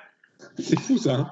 c'est 0.58 0.78
fou 0.80 0.96
ça 0.96 1.16
hein. 1.16 1.26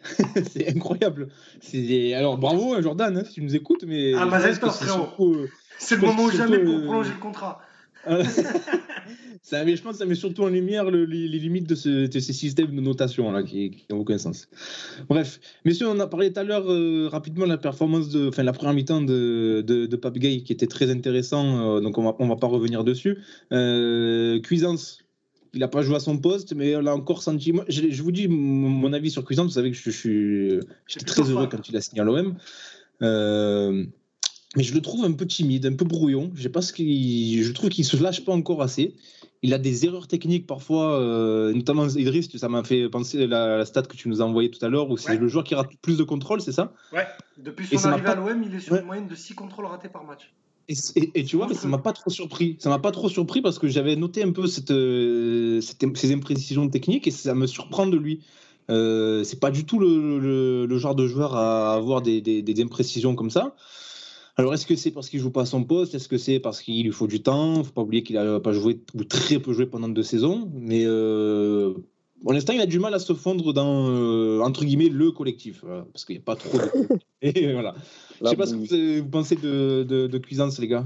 c'est 0.52 0.68
incroyable 0.68 1.28
c'est 1.60 2.14
alors 2.14 2.38
bravo 2.38 2.74
hein, 2.74 2.82
Jordan 2.82 3.16
hein, 3.16 3.24
si 3.24 3.34
tu 3.34 3.42
nous 3.42 3.54
écoutes 3.54 3.84
mais 3.86 4.14
Ah, 4.14 4.26
frérot. 4.28 4.70
surtout, 4.72 5.34
euh, 5.34 5.48
C'est 5.78 5.96
le 5.96 6.02
moment 6.02 6.24
ou 6.24 6.30
jamais 6.30 6.58
pour 6.58 6.74
euh, 6.74 6.84
prolonger 6.84 7.12
le 7.14 7.20
contrat. 7.20 7.60
Euh, 8.08 8.24
ça, 9.42 9.64
mais 9.64 9.76
je 9.76 9.82
pense 9.82 9.92
que 9.92 9.98
ça 9.98 10.06
met 10.06 10.14
surtout 10.14 10.42
en 10.42 10.48
lumière 10.48 10.90
le- 10.90 11.04
les, 11.04 11.28
les 11.28 11.38
limites 11.38 11.68
de, 11.68 11.74
ce- 11.74 12.06
de 12.08 12.18
ces 12.20 12.32
systèmes 12.32 12.74
de 12.74 12.80
notation 12.80 13.30
là, 13.30 13.42
qui 13.42 13.84
n'ont 13.90 13.98
aucun 13.98 14.18
sens. 14.18 14.48
Bref, 15.08 15.40
messieurs, 15.64 15.86
on 15.88 15.98
a 16.00 16.06
parlé 16.06 16.32
tout 16.32 16.40
à 16.40 16.44
l'heure 16.44 16.70
euh, 16.70 17.08
rapidement 17.08 17.44
de 17.44 17.50
la 17.50 17.58
performance 17.58 18.08
de, 18.10 18.28
enfin 18.28 18.42
la 18.42 18.52
première 18.52 18.74
mi-temps 18.74 19.02
de, 19.02 19.62
de, 19.66 19.86
de 19.86 19.96
Pape 19.96 20.18
Gay 20.18 20.42
qui 20.42 20.52
était 20.52 20.66
très 20.66 20.90
intéressant, 20.90 21.76
euh, 21.76 21.80
donc 21.80 21.96
on 21.98 22.02
va, 22.02 22.16
on 22.18 22.26
va 22.28 22.36
pas 22.36 22.46
revenir 22.48 22.82
dessus. 22.84 23.18
Euh, 23.52 24.40
Cuisance, 24.40 25.01
il 25.54 25.60
n'a 25.60 25.68
pas 25.68 25.82
joué 25.82 25.96
à 25.96 26.00
son 26.00 26.18
poste, 26.18 26.54
mais 26.54 26.74
on 26.76 26.80
l'a 26.80 26.94
encore 26.94 27.22
senti. 27.22 27.52
Moi, 27.52 27.64
je, 27.68 27.90
je 27.90 28.02
vous 28.02 28.12
dis 28.12 28.28
mon 28.28 28.92
avis 28.92 29.10
sur 29.10 29.24
Cuisance, 29.24 29.46
vous 29.46 29.52
savez 29.52 29.70
que 29.70 29.76
je, 29.76 29.90
suis, 29.90 30.60
j'étais 30.86 31.04
très 31.04 31.22
heureux 31.30 31.46
quand 31.46 31.68
il 31.68 31.76
a 31.76 31.80
signé 31.80 32.00
à 32.00 32.04
l'OM. 32.04 32.36
Euh, 33.02 33.84
mais 34.56 34.62
je 34.62 34.74
le 34.74 34.80
trouve 34.80 35.04
un 35.04 35.12
peu 35.12 35.26
timide, 35.26 35.66
un 35.66 35.74
peu 35.74 35.84
brouillon. 35.84 36.30
Je 36.34 36.42
sais 36.42 36.48
pas 36.48 36.62
ce 36.62 36.72
qu'il, 36.72 37.42
je 37.42 37.52
trouve 37.52 37.70
qu'il 37.70 37.84
se 37.84 37.96
lâche 38.02 38.24
pas 38.24 38.32
encore 38.32 38.62
assez. 38.62 38.94
Il 39.44 39.54
a 39.54 39.58
des 39.58 39.86
erreurs 39.86 40.06
techniques 40.06 40.46
parfois, 40.46 41.00
euh, 41.00 41.52
notamment 41.52 41.88
Idriss. 41.88 42.34
Ça 42.36 42.48
m'a 42.48 42.62
fait 42.62 42.88
penser 42.88 43.24
à 43.24 43.26
la, 43.26 43.56
la 43.58 43.64
stat 43.64 43.82
que 43.82 43.96
tu 43.96 44.08
nous 44.08 44.22
as 44.22 44.24
envoyée 44.24 44.50
tout 44.50 44.64
à 44.64 44.68
l'heure, 44.68 44.88
où 44.90 44.96
c'est 44.96 45.12
Ouais. 45.12 45.18
le 45.18 45.26
joueur 45.26 45.42
qui 45.44 45.54
rate 45.54 45.70
plus 45.80 45.96
de 45.98 46.04
contrôle, 46.04 46.40
c'est 46.40 46.52
ça? 46.52 46.72
Ouais, 46.92 47.06
depuis 47.38 47.66
son 47.66 47.88
arrivée 47.88 48.08
à 48.08 48.14
l'OM, 48.14 48.42
il 48.42 48.54
est 48.54 48.60
sur 48.60 48.74
Ouais. 48.74 48.80
une 48.80 48.86
moyenne 48.86 49.08
de 49.08 49.14
6 49.14 49.34
contrôles 49.34 49.66
ratés 49.66 49.88
par 49.88 50.04
match. 50.04 50.32
Et, 50.68 51.24
tu 51.24 51.36
vois, 51.36 51.48
mais 51.48 51.54
ça 51.54 51.68
m'a 51.68 51.78
pas 51.78 51.92
trop 51.92 52.10
surpris. 52.10 52.56
Ça 52.58 52.70
m'a 52.70 52.78
pas 52.78 52.92
trop 52.92 53.08
surpris 53.08 53.42
parce 53.42 53.58
que 53.58 53.68
j'avais 53.68 53.96
noté 53.96 54.22
un 54.22 54.32
peu 54.32 54.44
euh, 54.70 55.60
ces 55.60 56.12
imprécisions 56.12 56.68
techniques 56.68 57.06
et 57.06 57.10
ça 57.10 57.34
me 57.34 57.46
surprend 57.46 57.86
de 57.86 57.96
lui. 57.96 58.20
Euh, 58.70 59.24
c'est 59.24 59.40
pas 59.40 59.50
du 59.50 59.64
tout 59.64 59.78
le, 59.78 60.78
genre 60.78 60.94
de 60.94 61.06
joueur 61.06 61.34
à 61.36 61.74
avoir 61.74 62.02
des, 62.02 62.54
imprécisions 62.58 63.14
comme 63.14 63.30
ça. 63.30 63.54
Alors, 64.36 64.54
est-ce 64.54 64.66
que 64.66 64.76
c'est 64.76 64.92
parce 64.92 65.10
qu'il 65.10 65.20
joue 65.20 65.30
pas 65.30 65.42
à 65.42 65.46
son 65.46 65.62
poste? 65.62 65.94
Est-ce 65.94 66.08
que 66.08 66.16
c'est 66.16 66.40
parce 66.40 66.62
qu'il 66.62 66.84
lui 66.84 66.92
faut 66.92 67.06
du 67.06 67.22
temps? 67.22 67.62
Faut 67.64 67.72
pas 67.72 67.82
oublier 67.82 68.02
qu'il 68.02 68.16
a 68.16 68.40
pas 68.40 68.52
joué 68.52 68.80
ou 68.94 69.04
très 69.04 69.38
peu 69.38 69.52
joué 69.52 69.66
pendant 69.66 69.88
deux 69.88 70.02
saisons. 70.02 70.50
Mais 70.54 70.84
euh, 70.86 71.74
pour 72.22 72.32
l'instant, 72.32 72.54
il 72.54 72.60
a 72.60 72.66
du 72.66 72.78
mal 72.78 72.94
à 72.94 72.98
se 72.98 73.12
fondre 73.12 73.52
dans 73.52 73.90
euh, 73.90 74.40
entre 74.40 74.64
guillemets 74.64 74.88
le 74.88 75.10
collectif, 75.10 75.64
parce 75.92 76.06
qu'il 76.06 76.16
n'y 76.16 76.22
a 76.22 76.24
pas 76.24 76.36
trop. 76.36 76.56
De... 76.56 76.98
Et 77.22 77.52
voilà. 77.52 77.74
Je 78.22 78.28
sais 78.28 78.36
pas 78.36 78.46
ce 78.46 78.54
que 78.54 79.00
vous 79.00 79.08
pensez 79.08 79.36
de, 79.36 79.82
de, 79.82 80.06
de 80.06 80.18
Cuisance, 80.18 80.58
les 80.58 80.68
gars. 80.68 80.84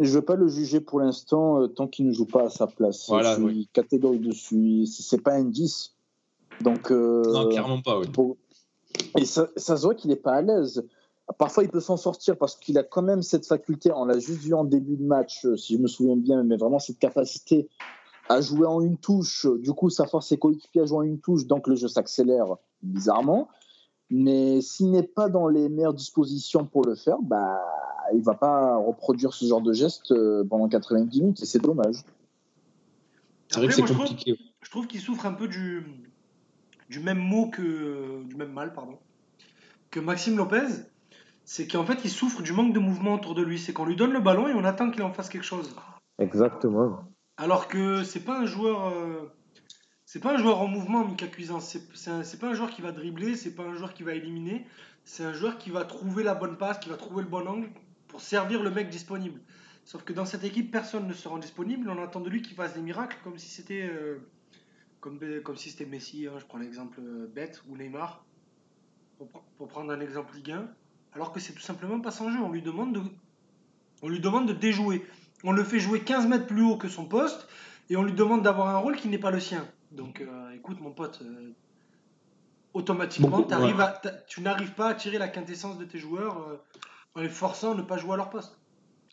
Je 0.00 0.04
ne 0.08 0.14
veux 0.14 0.22
pas 0.22 0.36
le 0.36 0.46
juger 0.48 0.80
pour 0.80 1.00
l'instant 1.00 1.62
euh, 1.62 1.68
tant 1.68 1.86
qu'il 1.86 2.06
ne 2.06 2.12
joue 2.12 2.26
pas 2.26 2.44
à 2.46 2.50
sa 2.50 2.66
place. 2.66 3.06
Voilà, 3.08 3.30
je 3.30 3.36
suis 3.36 3.44
oui. 3.44 3.68
catégorique 3.72 4.22
dessus. 4.22 4.86
C'est 4.86 5.22
pas 5.22 5.32
un 5.34 5.44
10. 5.44 5.94
Donc, 6.60 6.90
euh, 6.90 7.22
Non, 7.32 7.48
clairement 7.48 7.80
pas. 7.80 7.98
Oui. 7.98 8.06
pour- 8.12 8.36
Et 9.18 9.24
ça, 9.24 9.48
ça 9.56 9.76
se 9.76 9.82
voit 9.82 9.94
qu'il 9.94 10.10
n'est 10.10 10.16
pas 10.16 10.34
à 10.34 10.42
l'aise. 10.42 10.84
Parfois, 11.38 11.64
il 11.64 11.70
peut 11.70 11.80
s'en 11.80 11.96
sortir 11.96 12.36
parce 12.36 12.56
qu'il 12.56 12.78
a 12.78 12.82
quand 12.84 13.02
même 13.02 13.22
cette 13.22 13.46
faculté, 13.46 13.90
on 13.92 14.04
l'a 14.04 14.18
juste 14.18 14.40
vu 14.42 14.54
en 14.54 14.64
début 14.64 14.96
de 14.96 15.02
match, 15.02 15.44
euh, 15.44 15.56
si 15.56 15.76
je 15.76 15.78
me 15.82 15.88
souviens 15.88 16.16
bien, 16.16 16.42
mais 16.44 16.56
vraiment 16.56 16.78
cette 16.78 16.98
capacité 16.98 17.68
à 18.28 18.40
jouer 18.40 18.66
en 18.66 18.80
une 18.80 18.96
touche. 18.96 19.46
Du 19.60 19.72
coup, 19.72 19.88
ça 19.90 20.06
force 20.06 20.28
ses 20.28 20.36
coéquipiers 20.36 20.82
à 20.82 20.86
jouer 20.86 20.98
en 20.98 21.02
une 21.02 21.18
touche, 21.18 21.46
donc 21.46 21.66
le 21.66 21.74
jeu 21.74 21.88
s'accélère 21.88 22.56
bizarrement. 22.82 23.48
Mais 24.10 24.60
s'il 24.60 24.90
n'est 24.92 25.02
pas 25.02 25.28
dans 25.28 25.48
les 25.48 25.68
meilleures 25.68 25.94
dispositions 25.94 26.64
pour 26.64 26.84
le 26.86 26.94
faire, 26.94 27.18
bah, 27.22 27.60
il 28.14 28.22
va 28.22 28.34
pas 28.34 28.76
reproduire 28.76 29.32
ce 29.32 29.44
genre 29.46 29.60
de 29.60 29.72
geste 29.72 30.12
euh, 30.12 30.44
pendant 30.48 30.68
90 30.68 31.20
minutes 31.20 31.42
et 31.42 31.46
c'est 31.46 31.58
dommage. 31.58 32.04
C'est 33.48 33.58
vrai 33.58 33.68
que 33.68 33.74
c'est 33.74 33.82
je 33.82 33.86
trouve- 33.92 33.98
compliqué. 34.06 34.38
Je 34.62 34.70
trouve 34.70 34.86
qu'il 34.86 35.00
souffre 35.00 35.26
un 35.26 35.32
peu 35.32 35.48
du, 35.48 35.84
du 36.88 37.00
même 37.00 37.18
mot 37.18 37.48
que. 37.50 38.22
du 38.24 38.34
même 38.36 38.52
mal, 38.52 38.72
pardon. 38.72 38.98
Que 39.90 40.00
Maxime 40.00 40.36
Lopez. 40.36 40.66
C'est 41.44 41.68
qu'en 41.68 41.84
fait, 41.84 41.98
il 42.04 42.10
souffre 42.10 42.42
du 42.42 42.52
manque 42.52 42.72
de 42.74 42.80
mouvement 42.80 43.14
autour 43.14 43.34
de 43.36 43.42
lui. 43.42 43.58
C'est 43.60 43.72
qu'on 43.72 43.84
lui 43.84 43.94
donne 43.94 44.12
le 44.12 44.20
ballon 44.20 44.48
et 44.48 44.54
on 44.54 44.64
attend 44.64 44.90
qu'il 44.90 45.02
en 45.04 45.12
fasse 45.12 45.28
quelque 45.28 45.44
chose. 45.44 45.74
Exactement. 46.18 47.04
Alors 47.36 47.68
que 47.68 48.02
c'est 48.02 48.20
pas 48.24 48.38
un 48.40 48.46
joueur. 48.46 48.88
euh, 48.88 49.32
c'est 50.06 50.20
pas 50.20 50.34
un 50.34 50.38
joueur 50.38 50.60
en 50.60 50.68
mouvement, 50.68 51.04
Mika 51.04 51.26
Cuisance. 51.26 51.76
C'est 51.94 52.38
pas 52.38 52.48
un 52.48 52.54
joueur 52.54 52.70
qui 52.70 52.80
va 52.80 52.92
dribbler, 52.92 53.34
c'est 53.34 53.54
pas 53.54 53.64
un 53.64 53.74
joueur 53.74 53.92
qui 53.92 54.04
va 54.04 54.14
éliminer. 54.14 54.64
C'est 55.04 55.24
un 55.24 55.32
joueur 55.32 55.58
qui 55.58 55.70
va 55.70 55.84
trouver 55.84 56.22
la 56.22 56.34
bonne 56.34 56.56
passe, 56.56 56.78
qui 56.78 56.88
va 56.88 56.96
trouver 56.96 57.22
le 57.22 57.28
bon 57.28 57.46
angle 57.46 57.68
pour 58.06 58.20
servir 58.20 58.62
le 58.62 58.70
mec 58.70 58.88
disponible. 58.88 59.40
Sauf 59.84 60.04
que 60.04 60.12
dans 60.12 60.24
cette 60.24 60.44
équipe, 60.44 60.70
personne 60.70 61.08
ne 61.08 61.12
se 61.12 61.26
rend 61.26 61.38
disponible. 61.38 61.90
On 61.90 62.00
attend 62.00 62.20
de 62.20 62.30
lui 62.30 62.40
qu'il 62.40 62.54
fasse 62.54 62.74
des 62.74 62.80
miracles 62.80 63.18
comme 63.24 63.36
si 63.36 63.48
c'était 63.48 63.82
euh, 63.82 64.18
comme, 65.00 65.18
comme 65.42 65.56
si 65.56 65.70
c'était 65.70 65.86
Messi. 65.86 66.26
hein. 66.26 66.38
Je 66.38 66.44
prends 66.44 66.58
l'exemple 66.58 67.00
euh, 67.00 67.26
bête 67.32 67.62
ou 67.68 67.76
Neymar 67.76 68.24
pour, 69.18 69.28
pour 69.58 69.68
prendre 69.68 69.92
un 69.92 70.00
exemple 70.00 70.36
Ligue 70.36 70.52
1. 70.52 70.68
Alors 71.14 71.32
que 71.32 71.40
c'est 71.40 71.52
tout 71.52 71.62
simplement 71.62 72.00
pas 72.00 72.12
son 72.12 72.30
jeu. 72.30 72.38
On 72.38 72.52
lui 72.52 72.62
demande 72.62 72.94
de, 72.94 73.00
on 74.02 74.08
lui 74.08 74.20
demande 74.20 74.46
de 74.46 74.52
déjouer. 74.52 75.04
On 75.42 75.50
le 75.50 75.64
fait 75.64 75.80
jouer 75.80 76.00
15 76.00 76.28
mètres 76.28 76.46
plus 76.46 76.62
haut 76.62 76.76
que 76.76 76.88
son 76.88 77.06
poste 77.06 77.48
et 77.90 77.96
on 77.96 78.04
lui 78.04 78.12
demande 78.12 78.42
d'avoir 78.42 78.68
un 78.68 78.78
rôle 78.78 78.96
qui 78.96 79.08
n'est 79.08 79.18
pas 79.18 79.30
le 79.32 79.40
sien. 79.40 79.66
Donc 79.92 80.20
euh, 80.20 80.50
écoute 80.54 80.80
mon 80.80 80.90
pote, 80.92 81.20
euh, 81.22 81.52
automatiquement 82.74 83.28
Bon, 83.40 83.46
à- 83.48 84.00
tu 84.28 84.40
n'arrives 84.42 84.74
pas 84.74 84.88
à 84.88 84.94
tirer 84.94 85.18
la 85.18 85.28
quintessence 85.28 85.78
de 85.78 85.84
tes 85.84 85.98
joueurs 85.98 86.38
euh, 86.48 86.56
en 87.14 87.22
les 87.22 87.28
forçant 87.28 87.72
à 87.72 87.74
ne 87.74 87.82
pas 87.82 87.96
jouer 87.96 88.12
à 88.14 88.16
leur 88.16 88.30
poste. 88.30 88.58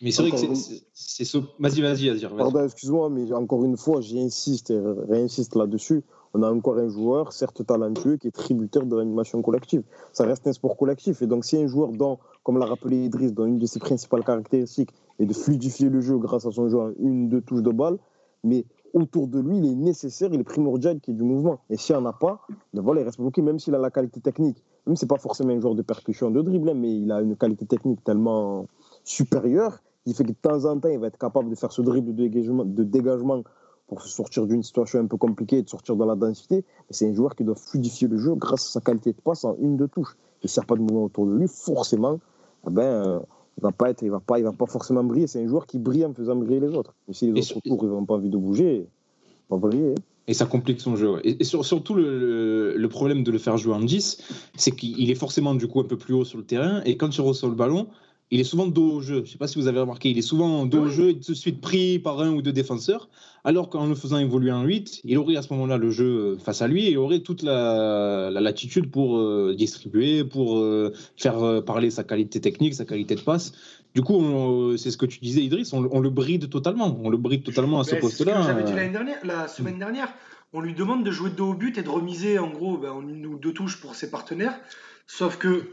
Mais 0.02 0.12
c'est 0.12 0.24
vrai 0.24 0.32
que 0.32 0.38
c'est- 0.38 1.24
ce. 1.24 1.38
Vas-y, 1.60 1.82
vas-y, 1.82 2.10
Azir. 2.10 2.30
vas-y. 2.30 2.38
Pardon, 2.38 2.66
excuse-moi, 2.66 3.10
mais 3.10 3.32
encore 3.32 3.64
une 3.64 3.78
fois, 3.78 4.02
j'insiste 4.02 4.72
et 4.72 4.80
réinsiste 5.08 5.56
là-dessus. 5.56 6.04
On 6.34 6.42
a 6.42 6.52
encore 6.52 6.78
un 6.80 6.90
joueur, 6.90 7.32
certes 7.32 7.66
talentueux, 7.66 8.18
qui 8.18 8.28
est 8.28 8.32
tributaire 8.32 8.86
de 8.86 8.98
l'animation 8.98 9.42
collective. 9.42 9.84
Ça 10.12 10.26
reste 10.26 10.48
un 10.48 10.52
sport 10.54 10.76
collectif. 10.76 11.22
Et 11.22 11.28
donc, 11.28 11.46
si 11.46 11.58
un 11.58 11.68
joueur, 11.68 11.92
dans, 11.92 12.20
comme 12.42 12.58
l'a 12.58 12.66
rappelé 12.66 13.06
Idriss, 13.06 13.34
dans 13.34 13.46
une 13.46 13.60
de 13.60 13.66
ses 13.68 13.80
principales 13.80 14.24
caractéristiques, 14.26 14.90
est 15.20 15.26
de 15.28 15.34
fluidifier 15.34 15.90
le 15.90 16.02
jeu 16.02 16.18
grâce 16.18 16.46
à 16.48 16.52
son 16.52 16.68
jeu 16.68 16.80
en 16.80 16.92
une, 17.00 17.30
deux 17.30 17.42
touches 17.42 17.62
de 17.62 17.70
balle, 17.70 17.98
mais 18.44 18.66
autour 18.94 19.28
de 19.28 19.40
lui, 19.40 19.58
il 19.58 19.66
est 19.66 19.76
nécessaire, 19.76 20.30
il 20.32 20.40
est 20.40 20.44
primordial 20.44 21.00
qu'il 21.00 21.14
y 21.14 21.18
ait 21.18 21.20
du 21.20 21.26
mouvement. 21.26 21.60
Et 21.70 21.78
s'il 21.78 21.96
n'y 21.96 22.02
en 22.02 22.06
a 22.06 22.14
pas, 22.14 22.42
ben 22.74 22.82
voilà, 22.82 23.02
il 23.02 23.04
reste 23.06 23.20
bloqué, 23.20 23.42
même 23.42 23.60
s'il 23.60 23.76
a 23.76 23.80
la 23.80 23.92
qualité 23.92 24.22
technique. 24.22 24.64
Même 24.86 24.96
si 24.96 25.02
ce 25.02 25.06
n'est 25.06 25.10
pas 25.10 25.18
forcément 25.18 25.54
un 25.54 25.60
joueur 25.60 25.76
de 25.76 25.82
percussion, 25.82 26.30
de 26.30 26.42
dribble, 26.42 26.70
hein, 26.70 26.74
mais 26.76 26.96
il 26.96 27.12
a 27.12 27.22
une 27.22 27.36
qualité 27.36 27.66
technique 27.66 28.04
tellement 28.04 28.68
supérieure 29.04 29.80
il 30.06 30.14
fait 30.14 30.24
que 30.24 30.30
de 30.30 30.38
temps 30.42 30.66
en 30.66 30.80
temps, 30.80 30.90
il 30.90 31.00
va 31.00 31.08
être 31.08 31.18
capable 31.18 31.50
de 31.50 31.56
faire 31.56 31.72
ce 31.72 31.82
dribble 31.82 32.14
de 32.14 32.24
dégagement, 32.24 32.66
de 32.66 32.84
dégagement 32.84 33.44
pour 33.88 34.02
se 34.02 34.10
sortir 34.10 34.46
d'une 34.48 34.64
situation 34.64 35.00
un 35.00 35.08
peu 35.08 35.18
compliquée 35.18 35.58
et 35.58 35.62
de 35.62 35.70
sortir 35.70 35.96
dans 35.96 36.06
la 36.06 36.16
densité. 36.16 36.58
Mais 36.58 36.92
c'est 36.92 37.08
un 37.08 37.14
joueur 37.14 37.36
qui 37.36 37.44
doit 37.44 37.56
fluidifier 37.56 38.08
le 38.08 38.18
jeu 38.18 38.36
grâce 38.36 38.68
à 38.68 38.72
sa 38.72 38.82
qualité 38.82 39.14
de 39.14 39.22
passe 39.22 39.46
en 39.46 39.56
une 39.60 39.78
de 39.78 39.86
touche. 39.86 40.18
Et 40.42 40.48
s'il 40.48 40.62
n'y 40.62 40.66
a 40.66 40.68
pas 40.68 40.76
de 40.76 40.82
mouvement 40.82 41.06
autour 41.06 41.28
de 41.28 41.36
lui, 41.36 41.48
forcément, 41.48 42.20
eh 42.68 42.72
ben, 42.72 42.84
euh, 42.84 43.20
il 43.58 43.62
va 43.62 43.72
pas 43.72 43.90
être, 43.90 44.02
il 44.04 44.10
va 44.12 44.20
pas, 44.20 44.40
il 44.40 44.44
va 44.44 44.52
pas 44.52 44.66
forcément 44.66 45.04
briller. 45.04 45.28
C'est 45.28 45.44
un 45.44 45.48
joueur 45.48 45.66
qui 45.68 45.78
brille 45.80 46.06
en 46.06 46.14
faisant 46.14 46.36
briller 46.36 46.60
les 46.60 46.74
autres. 46.76 46.94
Mais 47.08 47.14
si 47.14 47.32
les 47.32 47.40
Et 47.40 47.42
autres 47.42 47.58
autour, 47.58 47.84
ils 47.86 47.90
n'ont 47.90 48.06
pas 48.06 48.16
envie 48.16 48.30
de 48.30 48.38
bouger, 48.38 48.88
ils 49.26 49.50
vont 49.50 49.58
briller. 49.58 49.96
Et 50.28 50.34
ça 50.34 50.46
complique 50.46 50.80
son 50.80 50.96
jeu. 50.96 51.14
ouais. 51.16 51.22
Et, 51.24 51.42
et 51.42 51.44
sur- 51.44 51.66
surtout, 51.66 51.94
le, 51.96 52.18
le- 52.20 52.78
le 52.78 52.90
problème 52.90 53.24
de 53.24 53.32
le 53.32 53.38
faire 53.38 53.58
jouer 53.58 53.74
en 53.74 53.82
10, 53.82 54.22
c'est 54.56 54.72
qu'il 54.72 55.12
est 55.12 55.16
forcément 55.16 55.54
du 55.54 55.68
coup 55.68 55.80
un 55.82 55.84
peu 55.86 55.98
plus 55.98 56.14
haut 56.14 56.26
sur 56.26 56.38
le 56.38 56.46
terrain. 56.46 56.82
Et 56.86 56.98
quand 56.98 57.16
il 57.16 57.22
reçoit 57.22 57.50
le 57.50 57.56
ballon, 57.56 57.88
il 58.34 58.40
est 58.40 58.44
souvent 58.46 58.66
dos 58.68 58.94
au 58.94 59.02
jeu. 59.02 59.18
Je 59.18 59.22
ne 59.22 59.26
sais 59.28 59.38
pas 59.38 59.48
si 59.48 59.60
vous 59.60 59.68
avez 59.68 59.80
remarqué, 59.80 60.10
il 60.10 60.18
est 60.18 60.22
souvent 60.24 60.66
dos 60.66 60.84
au 60.86 60.90
jeu 60.90 61.10
et 61.10 61.20
tout 61.20 61.32
de 61.34 61.38
suite 61.38 61.62
pris 61.62 62.00
par 62.00 62.20
un 62.20 62.32
ou 62.32 62.42
deux 62.42 62.52
défenseurs. 62.52 63.08
Alors 63.44 63.70
qu'en 63.70 63.86
le 63.88 63.96
faisant 63.96 64.18
évoluer 64.18 64.52
en 64.52 64.64
8, 64.64 65.02
il 65.04 65.18
aurait 65.18 65.36
à 65.36 65.42
ce 65.42 65.52
moment-là 65.54 65.78
le 65.78 65.92
jeu 65.92 66.38
face 66.44 66.62
à 66.62 66.68
lui 66.68 66.88
et 66.88 66.92
il 66.92 66.98
aurait 66.98 67.20
toute 67.20 67.44
la, 67.44 68.30
la 68.32 68.42
latitude 68.42 68.90
pour 68.90 69.18
euh, 69.18 69.54
distribuer, 69.58 70.24
pour 70.24 70.58
euh, 70.58 70.94
faire 71.18 71.44
euh, 71.44 71.62
parler 71.62 71.90
sa 71.92 72.04
qualité 72.04 72.40
technique, 72.42 72.74
sa 72.74 72.86
qualité 72.86 73.16
de 73.16 73.22
passe. 73.22 73.54
Du 73.94 74.02
coup, 74.02 74.76
c'est 74.78 74.90
ce 74.90 74.98
que 74.98 75.06
tu 75.06 75.20
disais, 75.20 75.42
Idriss, 75.42 75.72
on, 75.72 75.82
le- 75.82 75.90
on 75.92 76.00
le 76.00 76.10
bride 76.10 76.50
totalement. 76.50 76.98
On 77.04 77.10
le 77.12 77.18
bride 77.18 77.44
totalement 77.44 77.82
à 77.82 77.84
ce 77.84 77.92
Ben, 77.92 78.02
c'est 78.02 78.08
ce 78.10 78.24
poste-là. 78.24 78.42
j'avais 78.42 78.64
dit 78.64 78.72
euh. 78.72 78.92
dernière, 78.92 79.18
la 79.24 79.48
semaine 79.48 79.78
dernière. 79.78 80.12
On 80.54 80.62
lui 80.62 80.74
demande 80.74 81.04
de 81.04 81.12
jouer 81.12 81.30
dos 81.30 81.50
au 81.52 81.54
but 81.54 81.78
et 81.78 81.84
de 81.84 81.90
remiser 81.90 82.40
en 82.40 82.50
gros 82.50 82.78
ben, 82.78 82.90
en 82.92 83.08
une 83.08 83.26
ou 83.28 83.38
deux 83.38 83.54
touches 83.54 83.80
pour 83.80 83.94
ses 83.94 84.10
partenaires. 84.10 84.60
Sauf 85.06 85.38
que 85.38 85.64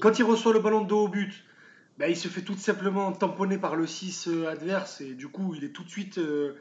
quand 0.00 0.18
il 0.18 0.24
reçoit 0.24 0.52
le 0.52 0.58
ballon 0.60 0.82
de 0.82 0.88
dos 0.88 1.04
au 1.04 1.08
but, 1.08 1.44
ben, 1.98 2.10
il 2.10 2.16
se 2.16 2.28
fait 2.28 2.42
tout 2.42 2.56
simplement 2.56 3.12
tamponner 3.12 3.56
par 3.56 3.74
le 3.74 3.86
6 3.86 4.28
euh, 4.28 4.48
adverse 4.48 5.00
et 5.00 5.14
du 5.14 5.28
coup 5.28 5.54
il 5.54 5.64
est 5.64 5.70
tout 5.70 5.82
de 5.82 5.88
suite 5.88 6.18
euh, 6.18 6.54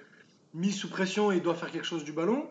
mis 0.53 0.71
sous 0.71 0.89
pression 0.89 1.31
et 1.31 1.41
doit 1.41 1.55
faire 1.55 1.71
quelque 1.71 1.85
chose 1.85 2.05
du 2.05 2.13
ballon. 2.13 2.49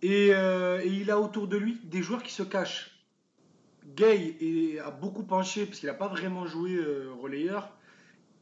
Et, 0.00 0.30
euh, 0.32 0.80
et 0.82 0.88
il 0.88 1.10
a 1.10 1.20
autour 1.20 1.48
de 1.48 1.56
lui 1.56 1.78
des 1.84 2.02
joueurs 2.02 2.22
qui 2.22 2.32
se 2.32 2.42
cachent. 2.42 2.92
Gay 3.96 4.78
a 4.84 4.90
beaucoup 4.90 5.24
penché 5.24 5.66
parce 5.66 5.80
qu'il 5.80 5.88
n'a 5.88 5.94
pas 5.94 6.08
vraiment 6.08 6.46
joué 6.46 6.78
relayeur. 7.20 7.70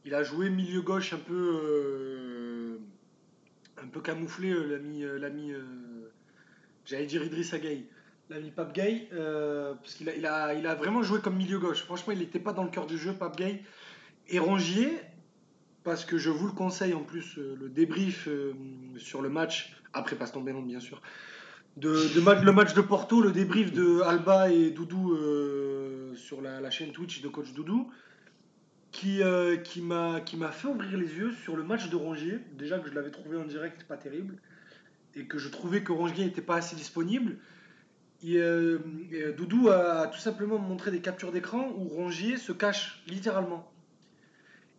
Il 0.05 0.13
a 0.13 0.21
joué 0.21 0.49
milieu 0.49 0.81
gauche 0.81 1.13
un 1.13 1.17
peu, 1.17 2.77
un 3.81 3.87
peu 3.87 4.01
camouflé, 4.01 4.53
l'ami, 5.17 5.53
j'allais 6.85 7.05
dire 7.05 7.23
Idriss 7.23 7.55
Gay, 7.55 7.85
l'ami 8.29 8.51
Pape 8.51 8.73
Gay, 8.73 9.07
euh, 9.13 9.73
parce 9.75 9.95
qu'il 9.95 10.09
a, 10.25 10.75
vraiment 10.75 11.03
joué 11.03 11.19
comme 11.19 11.35
milieu 11.35 11.59
gauche. 11.59 11.83
Franchement, 11.83 12.13
il 12.13 12.19
n'était 12.19 12.39
pas 12.39 12.53
dans 12.53 12.63
le 12.63 12.69
cœur 12.69 12.85
du 12.85 12.97
jeu, 12.97 13.13
Pape 13.13 13.37
Gay. 13.37 13.61
Et 14.29 14.39
Rongier, 14.39 14.91
parce 15.83 16.03
que 16.03 16.17
je 16.17 16.29
vous 16.29 16.47
le 16.47 16.53
conseille 16.53 16.93
en 16.93 17.03
plus, 17.03 17.37
euh, 17.37 17.55
le 17.59 17.69
débrief 17.69 18.27
euh, 18.27 18.53
sur 18.97 19.21
le 19.21 19.29
match, 19.29 19.75
après 19.93 20.15
passe 20.15 20.33
tomber 20.33 20.51
non 20.51 20.61
bien 20.61 20.79
sûr, 20.79 21.01
de, 21.77 21.89
le 21.89 22.51
match 22.51 22.73
de 22.73 22.81
Porto, 22.81 23.21
le 23.21 23.31
débrief 23.31 23.71
de 23.71 24.01
Alba 24.01 24.51
et 24.51 24.71
Doudou 24.71 25.15
sur 26.15 26.41
la, 26.41 26.69
chaîne 26.71 26.91
Twitch 26.91 27.21
de 27.21 27.27
coach 27.27 27.53
Doudou, 27.53 27.91
qui, 28.91 29.21
qui 29.63 29.81
m'a 29.83 30.51
fait 30.51 30.67
ouvrir 30.67 30.97
les 30.97 31.13
yeux 31.13 31.31
sur 31.43 31.55
le 31.55 31.63
match 31.63 31.89
de 31.89 31.95
Rongier. 31.95 32.39
Déjà 32.53 32.79
que 32.79 32.89
je 32.89 32.95
l'avais 32.95 33.11
trouvé 33.11 33.37
en 33.37 33.45
direct 33.45 33.83
pas 33.83 33.95
terrible, 33.95 34.37
et 35.15 35.25
que 35.25 35.37
je 35.37 35.49
trouvais 35.49 35.83
que 35.83 35.91
Rongier 35.91 36.25
n'était 36.25 36.41
pas 36.41 36.55
assez 36.55 36.75
disponible. 36.75 37.37
Euh, 38.25 38.79
euh, 39.13 39.33
Doudou 39.33 39.69
a 39.69 40.07
tout 40.07 40.19
simplement 40.19 40.57
montré 40.57 40.91
des 40.91 41.01
captures 41.01 41.31
d'écran 41.31 41.71
où 41.77 41.87
Rongier 41.87 42.37
se 42.37 42.51
cache 42.51 43.03
littéralement. 43.07 43.71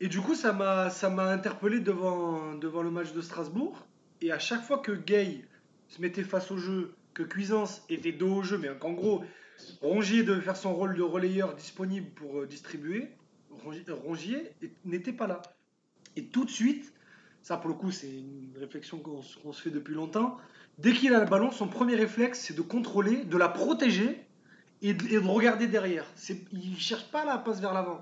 Et 0.01 0.09
du 0.09 0.20
coup, 0.20 0.34
ça 0.34 0.53
m'a 0.53 0.91
ça 0.91 1.11
m'a 1.11 1.28
interpellé 1.30 1.80
devant, 1.80 2.55
devant 2.55 2.82
le 2.82 2.91
match 2.91 3.12
de 3.12 3.20
Strasbourg. 3.20 3.86
Et 4.20 4.32
à 4.32 4.39
chaque 4.39 4.62
fois 4.62 4.78
que 4.78 4.93
Gay 4.93 5.45
se 5.89 6.01
mettait 6.01 6.24
face 6.24 6.51
au 6.51 6.59
jeu, 6.59 6.95
que 7.14 7.22
Cuisance 7.22 7.84
était 7.89 8.12
dos 8.12 8.36
au 8.36 8.43
jeu, 8.43 8.59
mais 8.59 8.68
qu'en 8.78 8.93
gros, 8.93 9.24
Rongier 9.80 10.22
devait 10.22 10.41
faire 10.41 10.57
son 10.57 10.74
rôle 10.74 10.97
de 10.97 11.03
relayeur 11.03 11.55
disponible 11.55 12.09
pour 12.11 12.41
euh, 12.41 12.47
distribuer, 12.47 13.09
Rongier, 14.05 14.53
n'était 14.84 15.12
pas 15.12 15.26
là. 15.26 15.43
Et 16.16 16.26
tout 16.26 16.45
de 16.45 16.51
suite, 16.51 16.93
ça 17.43 17.57
pour 17.57 17.68
le 17.68 17.74
coup, 17.74 17.91
c'est 17.91 18.09
une 18.09 18.53
réflexion 18.59 18.99
qu'on 18.99 19.53
se 19.53 19.62
fait 19.62 19.70
depuis 19.70 19.95
longtemps. 19.95 20.39
Dès 20.79 20.93
qu'il 20.93 21.12
a 21.14 21.20
le 21.20 21.26
ballon, 21.29 21.51
son 21.51 21.66
premier 21.68 21.97
réflexe, 21.97 22.41
c'est 22.41 22.55
de 22.57 22.62
contrôler, 22.62 23.24
de 23.24 23.37
la 23.37 23.49
protéger 23.49 24.24
et 24.81 24.95
de, 24.95 25.05
et 25.07 25.20
de 25.20 25.26
regarder 25.26 25.66
derrière. 25.66 26.07
Il 26.53 26.70
ne 26.72 26.76
cherche 26.76 27.11
pas 27.11 27.24
la 27.24 27.37
passe 27.39 27.61
vers 27.61 27.74
l'avant. 27.74 28.01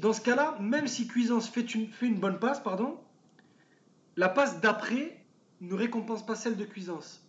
Dans 0.00 0.12
ce 0.12 0.20
cas-là, 0.20 0.56
même 0.60 0.88
si 0.88 1.06
Cuisance 1.06 1.48
fait 1.48 1.74
une, 1.74 1.86
fait 1.88 2.06
une 2.06 2.18
bonne 2.18 2.38
passe, 2.38 2.60
pardon, 2.60 2.98
la 4.16 4.28
passe 4.28 4.60
d'après 4.60 5.22
ne 5.60 5.74
récompense 5.74 6.24
pas 6.26 6.34
celle 6.34 6.56
de 6.56 6.64
Cuisance. 6.64 7.22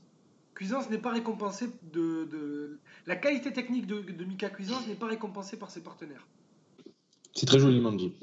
Cuisance 0.56 0.90
n'est 0.90 0.98
pas 0.98 1.12
récompensée 1.12 1.68
de, 1.94 2.26
de- 2.32 2.80
La 3.08 3.16
qualité 3.16 3.52
technique 3.54 3.88
de, 3.88 4.02
de 4.02 4.26
Mika 4.26 4.50
Cuisance 4.50 4.88
n'est 4.88 4.96
pas 4.96 5.08
récompensée 5.08 5.58
par 5.58 5.70
ses 5.70 5.82
partenaires. 5.82 6.28
C'est 7.34 7.46
très 7.46 7.60
joliment 7.60 7.92
dit. 7.92 8.14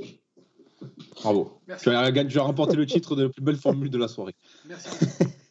Bravo. 1.17 1.61
Merci. 1.67 1.85
Tu 1.85 1.91
as, 1.91 2.25
tu 2.25 2.39
as 2.39 2.43
remporté 2.43 2.77
le 2.77 2.87
titre 2.87 3.17
de 3.17 3.25
la 3.25 3.29
plus 3.29 3.43
belle 3.43 3.57
formule 3.57 3.91
de 3.91 3.99
la 3.99 4.09
soirée. 4.09 4.35
Merci. 4.67 4.89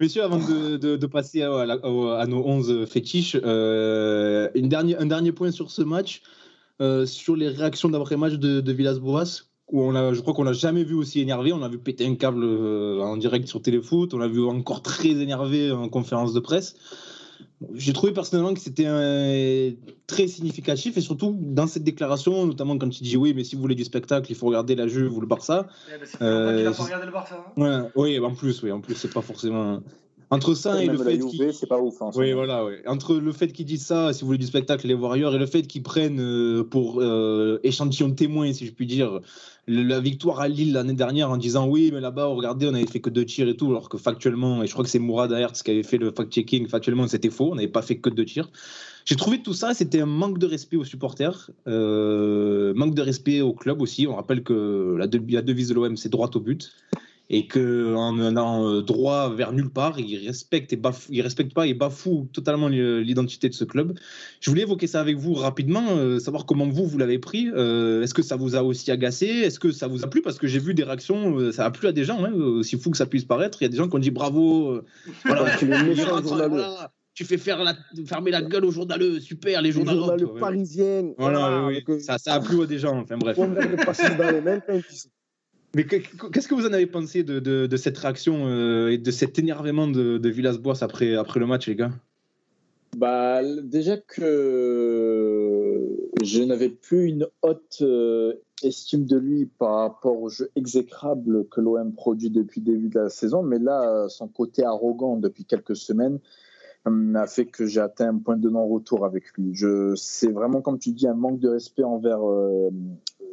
Messieurs, 0.00 0.22
avant 0.22 0.38
de, 0.38 1.06
passer 1.06 1.42
à, 1.42 2.26
nos 2.26 2.44
11 2.44 2.86
fétiches, 2.86 3.36
euh, 3.44 4.48
une 4.54 4.74
un 4.74 5.06
dernier 5.06 5.32
point 5.32 5.50
sur 5.50 5.70
ce 5.70 5.82
match, 5.82 6.22
euh, 6.80 7.06
sur 7.06 7.36
les 7.36 7.48
réactions 7.48 7.88
d'après-match 7.88 8.34
de, 8.34 8.60
de 8.60 8.72
Villas-Boas, 8.72 9.42
où 9.70 9.82
on 9.82 9.94
a, 9.94 10.12
je 10.12 10.20
crois 10.20 10.34
qu'on 10.34 10.42
l'a 10.42 10.52
jamais 10.52 10.84
vu 10.84 10.94
aussi 10.94 11.20
énervé. 11.20 11.52
On 11.52 11.62
a 11.62 11.68
vu 11.68 11.78
péter 11.78 12.06
un 12.06 12.16
câble 12.16 12.42
euh, 12.44 13.00
en 13.00 13.16
direct 13.16 13.46
sur 13.46 13.62
Téléfoot, 13.62 14.12
on 14.12 14.18
l'a 14.18 14.28
vu 14.28 14.44
encore 14.44 14.82
très 14.82 15.10
énervé 15.10 15.70
en 15.70 15.88
conférence 15.88 16.32
de 16.34 16.40
presse. 16.40 16.76
J'ai 17.74 17.92
trouvé 17.92 18.12
personnellement 18.12 18.52
que 18.52 18.60
c'était 18.60 19.76
très 20.06 20.26
significatif 20.28 20.96
et 20.96 21.00
surtout 21.00 21.36
dans 21.40 21.66
cette 21.66 21.84
déclaration, 21.84 22.46
notamment 22.46 22.76
quand 22.78 23.00
il 23.00 23.02
dit 23.04 23.16
oui, 23.16 23.32
mais 23.34 23.42
si 23.44 23.54
vous 23.56 23.62
voulez 23.62 23.74
du 23.74 23.84
spectacle, 23.84 24.30
il 24.30 24.34
faut 24.34 24.46
regarder 24.46 24.74
la 24.74 24.86
Juve 24.86 25.16
ou 25.16 25.20
le 25.20 25.26
Barça. 25.26 25.66
A 26.20 26.24
Euh, 26.24 26.72
pas 26.72 26.82
regardé 26.84 27.06
le 27.06 27.12
Barça. 27.12 27.44
hein. 27.56 27.60
Ouais, 27.60 27.90
oui, 27.94 28.18
en 28.18 28.34
plus, 28.34 28.62
oui, 28.62 28.70
en 28.70 28.80
plus, 28.80 28.94
c'est 28.94 29.12
pas 29.12 29.22
forcément. 29.22 29.80
Entre 30.30 30.54
ça 30.54 30.82
et 30.82 30.86
le 30.86 30.96
fait 30.98 31.18
qu'il. 31.18 31.52
c'est 31.52 31.66
pas 31.66 31.78
ouf. 31.80 32.00
hein, 32.00 32.06
en 32.06 32.12
ce 32.12 32.18
Oui, 32.18 32.30
moment. 32.32 32.44
voilà, 32.46 32.64
ouais. 32.64 32.82
Entre 32.86 33.16
le 33.16 33.32
fait 33.32 33.52
qu'ils 33.52 33.66
disent 33.66 33.84
ça, 33.86 34.12
si 34.12 34.20
vous 34.22 34.26
voulez 34.26 34.38
du 34.38 34.46
spectacle, 34.46 34.86
les 34.86 34.94
Warriors, 34.94 35.34
et 35.34 35.38
le 35.38 35.46
fait 35.46 35.62
qu'ils 35.62 35.82
prennent 35.82 36.20
euh, 36.20 36.64
pour 36.64 37.00
euh, 37.00 37.58
échantillon 37.62 38.08
de 38.08 38.14
témoin, 38.14 38.52
si 38.52 38.66
je 38.66 38.72
puis 38.72 38.86
dire, 38.86 39.20
la 39.66 40.00
victoire 40.00 40.40
à 40.40 40.48
Lille 40.48 40.72
l'année 40.72 40.92
dernière 40.94 41.30
en 41.30 41.36
disant 41.36 41.66
oui, 41.68 41.90
mais 41.92 42.00
là-bas, 42.00 42.26
regardez, 42.26 42.66
on 42.68 42.74
avait 42.74 42.86
fait 42.86 43.00
que 43.00 43.10
deux 43.10 43.24
tirs 43.24 43.48
et 43.48 43.56
tout, 43.56 43.68
alors 43.70 43.88
que 43.88 43.96
factuellement, 43.98 44.62
et 44.62 44.66
je 44.66 44.72
crois 44.72 44.84
que 44.84 44.90
c'est 44.90 44.98
Mourad 44.98 45.32
Hertz 45.32 45.62
qui 45.62 45.70
avait 45.70 45.82
fait 45.82 45.98
le 45.98 46.10
fact-checking, 46.10 46.68
factuellement, 46.68 47.06
c'était 47.08 47.30
faux, 47.30 47.50
on 47.52 47.54
n'avait 47.54 47.68
pas 47.68 47.82
fait 47.82 47.96
que 47.98 48.10
deux 48.10 48.24
tirs. 48.24 48.50
J'ai 49.06 49.16
trouvé 49.16 49.42
tout 49.42 49.52
ça, 49.52 49.74
c'était 49.74 50.00
un 50.00 50.06
manque 50.06 50.38
de 50.38 50.46
respect 50.46 50.76
aux 50.78 50.84
supporters, 50.84 51.50
euh, 51.68 52.72
manque 52.74 52.94
de 52.94 53.02
respect 53.02 53.42
au 53.42 53.52
club 53.52 53.82
aussi. 53.82 54.06
On 54.06 54.14
rappelle 54.16 54.42
que 54.42 54.96
la, 54.98 55.06
de- 55.06 55.20
la 55.28 55.42
devise 55.42 55.68
de 55.68 55.74
l'OM, 55.74 55.96
c'est 55.98 56.08
droit 56.08 56.30
au 56.34 56.40
but 56.40 56.72
et 57.30 57.46
qu'en 57.46 58.18
allant 58.20 58.68
euh, 58.68 58.82
droit 58.82 59.34
vers 59.34 59.52
nulle 59.52 59.70
part, 59.70 59.98
il 59.98 60.26
respecte 60.26 60.72
et 60.72 60.76
bafoue, 60.76 61.10
il 61.10 61.22
respecte 61.22 61.54
pas 61.54 61.66
et 61.66 61.72
bafoue 61.74 62.28
totalement 62.32 62.68
li- 62.68 63.02
l'identité 63.02 63.48
de 63.48 63.54
ce 63.54 63.64
club. 63.64 63.98
Je 64.40 64.50
voulais 64.50 64.62
évoquer 64.62 64.86
ça 64.86 65.00
avec 65.00 65.16
vous 65.16 65.32
rapidement, 65.34 65.84
euh, 65.96 66.18
savoir 66.18 66.44
comment 66.44 66.68
vous 66.68 66.86
vous 66.86 66.98
l'avez 66.98 67.18
pris. 67.18 67.48
Euh, 67.54 68.02
Est-ce 68.02 68.12
que 68.12 68.22
ça 68.22 68.36
vous 68.36 68.56
a 68.56 68.62
aussi 68.62 68.90
agacé? 68.90 69.26
Est-ce 69.26 69.58
que 69.58 69.72
ça 69.72 69.86
vous 69.86 70.04
a 70.04 70.08
plu? 70.08 70.20
Parce 70.20 70.38
que 70.38 70.46
j'ai 70.46 70.58
vu 70.58 70.74
des 70.74 70.84
réactions, 70.84 71.38
euh, 71.38 71.50
ça 71.52 71.64
a 71.64 71.70
plu 71.70 71.88
à 71.88 71.92
des 71.92 72.04
gens, 72.04 72.22
hein, 72.24 72.32
aussi 72.32 72.78
fou 72.78 72.90
que 72.90 72.96
ça 72.98 73.06
puisse 73.06 73.24
paraître. 73.24 73.62
Il 73.62 73.64
y 73.64 73.68
a 73.68 73.70
des 73.70 73.78
gens 73.78 73.88
qui 73.88 73.96
ont 73.96 74.00
dit 74.00 74.10
bravo. 74.10 74.82
voilà, 75.24 75.56
Tu 75.56 75.66
les 75.66 75.94
voilà, 75.94 76.90
fais 77.14 77.38
faire 77.38 77.62
la, 77.64 77.74
fermer 78.06 78.32
la 78.32 78.42
gueule 78.42 78.64
aux 78.64 78.70
journaleux, 78.70 79.20
super, 79.20 79.62
les 79.62 79.68
Les 79.68 79.72
journaleux 79.72 80.26
Ouais, 80.26 80.32
ouais. 80.32 80.40
parisiens. 80.40 81.12
Voilà, 81.16 81.64
oui, 81.66 81.76
avec, 81.86 82.02
ça, 82.02 82.18
ça 82.18 82.34
a 82.34 82.40
plu 82.40 82.62
à 82.62 82.66
des 82.66 82.78
gens. 82.78 82.98
Enfin 83.00 83.16
bref. 83.16 83.38
on 83.38 83.48
dans 83.48 84.30
les 84.30 84.40
mêmes. 84.40 84.60
Mais 85.74 85.84
que- 85.84 85.96
que- 85.96 86.28
qu'est-ce 86.28 86.48
que 86.48 86.54
vous 86.54 86.66
en 86.66 86.72
avez 86.72 86.86
pensé 86.86 87.22
de, 87.24 87.40
de- 87.40 87.76
cette 87.76 87.98
réaction 87.98 88.46
euh, 88.46 88.92
et 88.92 88.98
de 88.98 89.10
cet 89.10 89.38
énervement 89.38 89.88
de, 89.88 90.18
de 90.18 90.28
Villas-Boas 90.28 90.82
après, 90.82 91.14
après 91.16 91.40
le 91.40 91.46
match, 91.46 91.66
les 91.68 91.74
gars? 91.74 91.90
Bah, 92.96 93.40
déjà 93.62 93.96
que 93.96 95.80
je 96.22 96.42
n'avais 96.42 96.68
plus 96.68 97.06
une 97.06 97.26
haute 97.42 97.78
euh, 97.82 98.34
estime 98.62 99.04
de 99.04 99.16
lui 99.16 99.46
par 99.46 99.78
rapport 99.78 100.22
au 100.22 100.28
jeu 100.28 100.48
exécrable 100.54 101.48
que 101.48 101.60
l'OM 101.60 101.92
produit 101.92 102.30
depuis 102.30 102.60
le 102.60 102.72
début 102.72 102.88
de 102.88 103.00
la 103.00 103.08
saison, 103.08 103.42
mais 103.42 103.58
là, 103.58 104.08
son 104.08 104.28
côté 104.28 104.64
arrogant 104.64 105.16
depuis 105.16 105.44
quelques 105.44 105.74
semaines 105.74 106.20
hum, 106.84 107.16
a 107.16 107.26
fait 107.26 107.46
que 107.46 107.66
j'ai 107.66 107.80
atteint 107.80 108.10
un 108.10 108.18
point 108.18 108.36
de 108.36 108.48
non-retour 108.48 109.04
avec 109.04 109.24
lui. 109.36 109.58
C'est 109.96 110.30
vraiment, 110.30 110.62
comme 110.62 110.78
tu 110.78 110.92
dis, 110.92 111.08
un 111.08 111.14
manque 111.14 111.40
de 111.40 111.48
respect 111.48 111.82
envers 111.82 112.24
euh, 112.24 112.70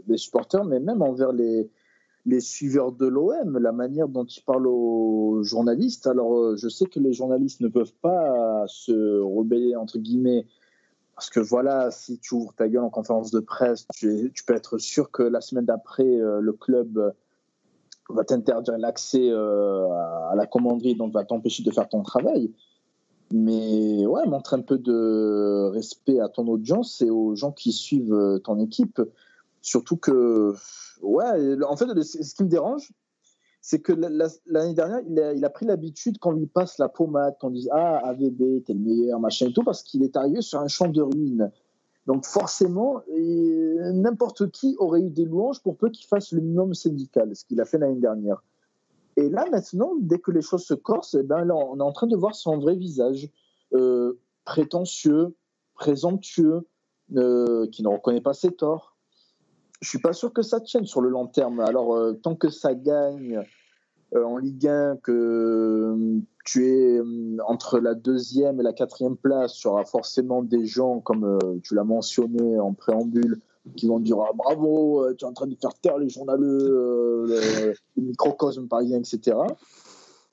les 0.07 0.17
supporters, 0.17 0.65
mais 0.65 0.79
même 0.79 1.03
envers 1.03 1.33
les, 1.33 1.69
les 2.25 2.39
suiveurs 2.39 2.91
de 2.91 3.07
l'OM, 3.07 3.57
la 3.57 3.71
manière 3.71 4.07
dont 4.07 4.25
il 4.25 4.41
parle 4.43 4.67
aux 4.67 5.41
journalistes. 5.43 6.07
Alors, 6.07 6.37
euh, 6.37 6.55
je 6.55 6.69
sais 6.69 6.85
que 6.85 6.99
les 6.99 7.13
journalistes 7.13 7.61
ne 7.61 7.67
peuvent 7.67 7.93
pas 8.01 8.63
se 8.67 9.19
rebeller, 9.19 9.75
entre 9.75 9.97
guillemets, 9.97 10.45
parce 11.15 11.29
que 11.29 11.39
voilà, 11.39 11.91
si 11.91 12.19
tu 12.19 12.35
ouvres 12.35 12.53
ta 12.53 12.67
gueule 12.67 12.83
en 12.83 12.89
conférence 12.89 13.31
de 13.31 13.39
presse, 13.39 13.87
tu, 13.93 14.31
peux 14.45 14.55
être 14.55 14.77
sûr 14.77 15.11
que 15.11 15.23
la 15.23 15.41
semaine 15.41 15.65
d'après, 15.65 16.03
euh, 16.03 16.39
le 16.41 16.53
club 16.53 16.97
euh, 16.97 17.11
va 18.09 18.23
t'interdire 18.23 18.77
l'accès 18.77 19.31
à 19.31 20.33
la 20.35 20.45
commanderie, 20.45 20.95
donc 20.95 21.13
va 21.13 21.23
t'empêcher 21.23 21.63
de 21.63 21.71
faire 21.71 21.87
ton 21.87 22.03
travail. 22.03 22.51
Mais 23.33 24.05
ouais, 24.05 24.27
montre 24.27 24.53
un 24.53 24.61
peu 24.61 24.77
de 24.77 25.69
respect 25.69 26.19
à 26.19 26.27
ton 26.27 26.45
audience 26.47 27.01
et 27.01 27.09
aux 27.09 27.35
gens 27.35 27.53
qui 27.53 27.71
suivent 27.71 28.41
ton 28.43 28.59
équipe. 28.59 29.01
Surtout 29.61 29.95
que, 29.95 30.53
ouais, 31.01 31.63
en 31.63 31.75
fait, 31.75 31.85
ce 32.03 32.35
qui 32.35 32.43
me 32.43 32.49
dérange, 32.49 32.91
c'est 33.61 33.79
que 33.79 33.93
la- 33.93 34.09
la- 34.09 34.29
l'année 34.47 34.73
dernière, 34.73 35.01
il 35.35 35.45
a, 35.45 35.49
pris 35.49 35.65
l'habitude 35.65 36.17
qu'on 36.17 36.31
lui 36.31 36.47
passe 36.47 36.79
la 36.79 36.89
pommade, 36.89 37.35
qu'on 37.39 37.51
dise 37.51 37.69
Ah, 37.71 38.01
AVB, 38.09 38.63
t'es 38.65 38.73
le 38.73 38.79
meilleur, 38.79 39.19
machin 39.19 39.47
et 39.47 39.53
tout, 39.53 39.63
parce 39.63 39.83
qu'il 39.83 40.03
est 40.03 40.17
arrivé 40.17 40.41
sur 40.41 40.59
un 40.59 40.67
champ 40.67 40.87
de 40.87 41.01
ruines. 41.01 41.51
Donc, 42.07 42.25
forcément, 42.25 43.01
n'importe 43.07 44.49
qui 44.49 44.75
aurait 44.79 45.01
eu 45.01 45.11
des 45.11 45.25
louanges 45.25 45.61
pour 45.61 45.77
peu 45.77 45.89
qu'il 45.89 46.07
fasse 46.07 46.31
le 46.31 46.41
minimum 46.41 46.73
syndical, 46.73 47.35
ce 47.35 47.45
qu'il 47.45 47.61
a 47.61 47.65
fait 47.65 47.77
l'année 47.77 47.99
dernière. 47.99 48.43
Et 49.17 49.29
là, 49.29 49.45
maintenant, 49.51 49.93
dès 49.99 50.17
que 50.17 50.31
les 50.31 50.41
choses 50.41 50.63
se 50.63 50.73
corsent, 50.73 51.15
eh 51.19 51.23
ben, 51.23 51.45
là, 51.45 51.55
on 51.55 51.77
est 51.77 51.83
en 51.83 51.91
train 51.91 52.07
de 52.07 52.15
voir 52.15 52.33
son 52.33 52.57
vrai 52.57 52.75
visage, 52.75 53.29
euh, 53.73 54.19
prétentieux, 54.45 55.35
présomptueux, 55.75 56.67
euh, 57.15 57.67
qui 57.67 57.83
ne 57.83 57.89
reconnaît 57.89 58.21
pas 58.21 58.33
ses 58.33 58.51
torts. 58.51 58.90
Je 59.81 59.89
suis 59.89 59.99
pas 59.99 60.13
sûr 60.13 60.31
que 60.31 60.43
ça 60.43 60.59
tienne 60.59 60.85
sur 60.85 61.01
le 61.01 61.09
long 61.09 61.27
terme. 61.27 61.59
Alors, 61.59 61.95
euh, 61.95 62.13
tant 62.13 62.35
que 62.35 62.49
ça 62.49 62.75
gagne 62.75 63.43
euh, 64.13 64.23
en 64.23 64.37
Ligue 64.37 64.67
1, 64.67 64.97
que 64.97 65.11
euh, 65.11 66.19
tu 66.45 66.67
es 66.67 67.01
entre 67.47 67.79
la 67.79 67.95
deuxième 67.95 68.59
et 68.59 68.63
la 68.63 68.73
quatrième 68.73 69.17
place, 69.17 69.53
tu 69.53 69.67
auras 69.67 69.85
forcément 69.85 70.43
des 70.43 70.65
gens, 70.65 70.99
comme 70.99 71.39
tu 71.63 71.73
l'as 71.73 71.83
mentionné 71.83 72.59
en 72.59 72.73
préambule, 72.73 73.41
qui 73.75 73.87
vont 73.87 73.99
dire 73.99 74.19
ah, 74.21 74.31
bravo, 74.35 75.05
tu 75.13 75.25
es 75.25 75.27
en 75.27 75.33
train 75.33 75.47
de 75.47 75.55
faire 75.59 75.73
taire 75.73 75.97
les 75.97 76.09
journaleux, 76.09 77.25
le, 77.27 77.73
le 77.95 78.03
microcosme 78.03 78.67
parisien, 78.67 78.99
etc. 78.99 79.37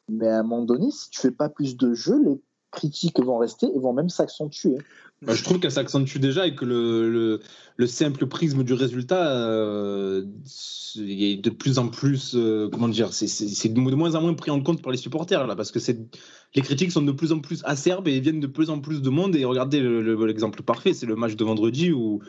Mais 0.08 0.28
à 0.28 0.40
un 0.40 0.42
moment 0.42 0.64
donné, 0.64 0.90
si 0.90 1.10
tu 1.10 1.20
fais 1.20 1.30
pas 1.30 1.48
plus 1.48 1.76
de 1.76 1.92
jeux, 1.92 2.22
les 2.22 2.40
critiques 2.70 3.18
vont 3.20 3.38
rester 3.38 3.66
et 3.66 3.78
vont 3.78 3.92
même 3.92 4.08
s'accentuer. 4.08 4.78
Bah, 5.22 5.34
Je 5.34 5.42
trouve 5.42 5.58
qu'elle 5.58 5.72
s'accentue 5.72 6.18
déjà 6.18 6.46
et 6.46 6.54
que 6.54 6.64
le, 6.64 7.10
le, 7.10 7.40
le 7.76 7.86
simple 7.86 8.26
prisme 8.26 8.62
du 8.62 8.72
résultat 8.72 9.34
euh, 9.36 10.24
est 11.00 11.42
de 11.42 11.50
plus 11.50 11.78
en 11.78 11.88
plus, 11.88 12.34
euh, 12.36 12.68
comment 12.70 12.88
dire, 12.88 13.12
c'est- 13.12 13.68
de 13.68 13.80
moins 13.80 14.14
en 14.14 14.20
moins 14.20 14.34
pris 14.34 14.50
en 14.52 14.60
compte 14.62 14.80
par 14.80 14.92
les 14.92 14.98
supporters 14.98 15.46
là, 15.46 15.56
parce 15.56 15.72
que 15.72 15.80
les 16.54 16.62
critiques 16.62 16.92
sont 16.92 17.02
de 17.02 17.12
plus 17.12 17.32
en 17.32 17.40
plus 17.40 17.62
acerbes 17.64 18.06
et 18.06 18.20
viennent 18.20 18.40
de 18.40 18.46
plus 18.46 18.70
en 18.70 18.78
plus 18.80 19.02
de 19.02 19.10
monde. 19.10 19.34
Et 19.34 19.44
regardez 19.44 19.80
le- 19.80 20.02
le- 20.02 20.26
l'exemple 20.26 20.62
parfait, 20.62 20.94
c'est 20.94 21.06
le 21.06 21.16
match 21.16 21.34
de 21.34 21.44
vendredi 21.44 21.90
où 21.90 22.20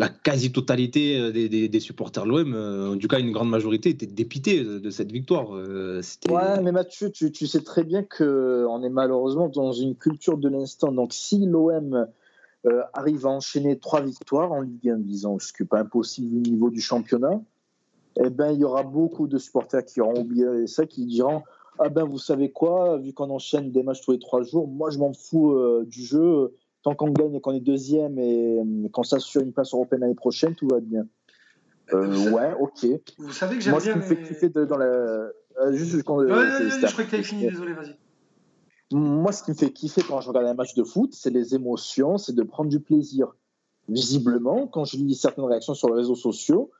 la 0.00 0.08
quasi-totalité 0.08 1.30
des, 1.30 1.68
des- 1.68 1.80
supporters 1.80 2.24
de 2.24 2.30
l'OM, 2.30 2.54
euh, 2.54 2.94
en 2.94 2.96
tout 2.96 3.06
cas 3.06 3.20
une 3.20 3.32
grande 3.32 3.50
majorité, 3.50 3.90
était 3.90 4.06
dépitée 4.06 4.64
de, 4.64 4.78
de 4.78 4.90
cette 4.90 5.12
victoire. 5.12 5.54
Euh, 5.54 6.00
Ouais, 6.30 6.62
mais 6.62 6.72
Mathieu, 6.72 7.10
tu, 7.10 7.46
sais 7.46 7.60
très 7.60 7.84
bien 7.84 8.02
qu'on 8.02 8.82
est 8.82 8.88
malheureusement 8.88 9.48
dans 9.48 9.72
une 9.72 9.94
culture 9.94 10.38
de 10.38 10.48
l'instant. 10.48 10.90
Donc, 10.90 11.12
si 11.12 11.44
l'OM 11.44 12.06
euh, 12.66 12.82
arrive 12.94 13.26
à 13.26 13.28
enchaîner 13.28 13.78
trois 13.78 14.00
victoires 14.00 14.52
en 14.52 14.62
Ligue 14.62 14.88
1, 14.88 14.96
disons, 15.00 15.38
ce 15.38 15.52
qui 15.52 15.62
n'est 15.62 15.68
pas 15.68 15.80
impossible 15.80 16.34
au 16.34 16.50
niveau 16.50 16.70
du 16.70 16.80
championnat, 16.80 17.38
eh 18.24 18.30
ben, 18.30 18.52
il 18.52 18.60
y 18.60 18.64
aura 18.64 18.82
beaucoup 18.82 19.26
de 19.26 19.36
supporters 19.36 19.84
qui 19.84 20.00
auront 20.00 20.20
oublié 20.20 20.66
ça, 20.66 20.86
qui 20.86 21.04
diront 21.04 21.42
Ah 21.78 21.90
ben, 21.90 22.04
vous 22.04 22.18
savez 22.18 22.50
quoi, 22.50 22.96
vu 22.96 23.12
qu'on 23.12 23.28
enchaîne 23.28 23.70
des 23.70 23.82
matchs 23.82 24.00
tous 24.00 24.12
les 24.12 24.18
trois 24.18 24.42
jours, 24.42 24.66
moi, 24.66 24.88
je 24.88 24.98
m'en 24.98 25.12
fous 25.12 25.52
euh, 25.52 25.84
du 25.86 26.02
jeu. 26.02 26.54
Tant 26.82 26.94
qu'on 26.94 27.10
gagne 27.10 27.34
et 27.34 27.40
qu'on 27.40 27.52
est 27.52 27.60
deuxième 27.60 28.18
et 28.18 28.58
euh, 28.58 28.88
qu'on 28.90 29.02
s'assure 29.02 29.42
une 29.42 29.52
place 29.52 29.74
européenne 29.74 30.00
l'année 30.00 30.14
prochaine, 30.14 30.54
tout 30.54 30.66
va 30.68 30.80
bien. 30.80 31.06
Euh, 31.92 32.30
ouais, 32.30 32.52
ok. 32.58 32.86
Vous 33.18 33.32
savez 33.32 33.56
que 33.56 33.62
j'aime 33.62 33.72
Moi, 33.72 33.80
ce 33.80 33.86
bien. 33.86 33.92
qui 33.94 33.98
me 33.98 34.04
fait 34.04 34.14
les- 34.14 34.28
kiffer 34.28 34.48
de- 34.48 34.64
dans 34.64 34.76
la. 34.78 34.86
euh, 34.86 35.32
juste 35.72 36.02
quand. 36.04 36.16
Ouais, 36.18 36.30
euh, 36.30 36.34
ouais, 36.64 36.70
je 36.70 36.92
crois 36.92 37.04
que 37.04 37.10
t'avais 37.10 37.22
fini, 37.22 37.46
désolé, 37.48 37.74
vas-y. 37.74 37.96
Moi, 38.92 39.30
ce 39.32 39.42
qui 39.42 39.50
me 39.50 39.56
fait 39.56 39.72
kiffer 39.72 40.02
quand 40.02 40.20
je 40.20 40.28
regarde 40.28 40.46
un 40.46 40.54
match 40.54 40.74
de 40.74 40.82
foot, 40.84 41.12
c'est 41.14 41.30
les 41.30 41.54
émotions, 41.54 42.16
c'est 42.18 42.34
de 42.34 42.42
prendre 42.42 42.70
du 42.70 42.80
plaisir. 42.80 43.34
Visiblement, 43.88 44.66
quand 44.66 44.84
je 44.84 44.96
lis 44.96 45.14
certaines 45.14 45.44
réactions 45.44 45.74
sur 45.74 45.88
les 45.88 45.96
réseaux 45.96 46.14
sociaux, 46.16 46.70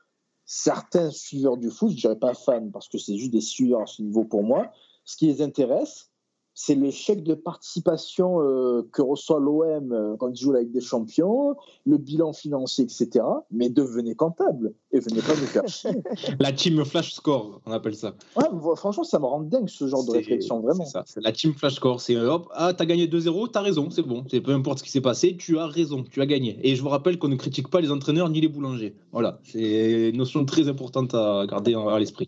certains 0.45 1.09
suiveurs 1.11 1.57
du 1.57 1.69
foot, 1.69 1.91
je 1.91 1.95
dirais 1.95 2.15
pas 2.19 2.33
fans, 2.33 2.69
parce 2.71 2.87
que 2.89 2.97
c'est 2.97 3.15
juste 3.17 3.31
des 3.31 3.41
suiveurs 3.41 3.81
à 3.81 3.85
ce 3.85 4.01
niveau 4.01 4.23
pour 4.23 4.43
moi, 4.43 4.71
ce 5.05 5.17
qui 5.17 5.27
les 5.27 5.41
intéresse, 5.41 6.10
c'est 6.53 6.75
le 6.75 6.91
chèque 6.91 7.23
de 7.23 7.33
participation 7.33 8.41
euh, 8.41 8.87
que 8.91 9.01
reçoit 9.01 9.39
l'OM 9.39 9.91
euh, 9.91 10.15
quand 10.17 10.29
il 10.29 10.35
joue 10.35 10.53
Ligue 10.53 10.71
des 10.71 10.81
Champions, 10.81 11.55
le 11.85 11.97
bilan 11.97 12.33
financier, 12.33 12.83
etc. 12.83 13.25
Mais 13.51 13.69
devenez 13.69 14.15
comptable. 14.15 14.73
et 14.91 14.99
venez 14.99 15.21
pas 15.21 15.31
me 15.31 15.45
faire 15.45 15.67
chier. 15.67 15.91
La 16.39 16.51
team 16.51 16.83
flash 16.85 17.13
score, 17.13 17.61
on 17.65 17.71
appelle 17.71 17.95
ça. 17.95 18.15
Ouais, 18.35 18.45
franchement, 18.75 19.03
ça 19.03 19.19
me 19.19 19.25
rend 19.25 19.41
dingue 19.41 19.69
ce 19.69 19.87
genre 19.87 20.05
de 20.05 20.11
réflexion, 20.11 20.59
vraiment. 20.59 20.85
C'est 20.85 20.91
ça, 20.91 21.03
c'est 21.05 21.21
la 21.21 21.31
team 21.31 21.53
flash 21.53 21.75
score. 21.75 22.01
C'est 22.01 22.17
hop, 22.17 22.49
ah, 22.53 22.73
t'as 22.73 22.85
gagné 22.85 23.07
2-0, 23.07 23.51
t'as 23.51 23.61
raison, 23.61 23.89
c'est 23.89 24.01
bon. 24.01 24.23
Peu 24.23 24.51
importe 24.51 24.79
ce 24.79 24.83
qui 24.83 24.91
s'est 24.91 25.01
passé, 25.01 25.37
tu 25.37 25.57
as 25.57 25.67
raison, 25.67 26.03
tu 26.03 26.21
as 26.21 26.25
gagné. 26.25 26.59
Et 26.63 26.75
je 26.75 26.81
vous 26.81 26.89
rappelle 26.89 27.17
qu'on 27.17 27.29
ne 27.29 27.35
critique 27.35 27.69
pas 27.69 27.81
les 27.81 27.91
entraîneurs 27.91 28.29
ni 28.29 28.41
les 28.41 28.47
boulangers. 28.47 28.93
Voilà, 29.11 29.39
c'est 29.43 30.09
une 30.09 30.17
notion 30.17 30.43
très 30.45 30.67
importante 30.67 31.13
à 31.13 31.45
garder 31.47 31.75
à 31.75 31.99
l'esprit. 31.99 32.27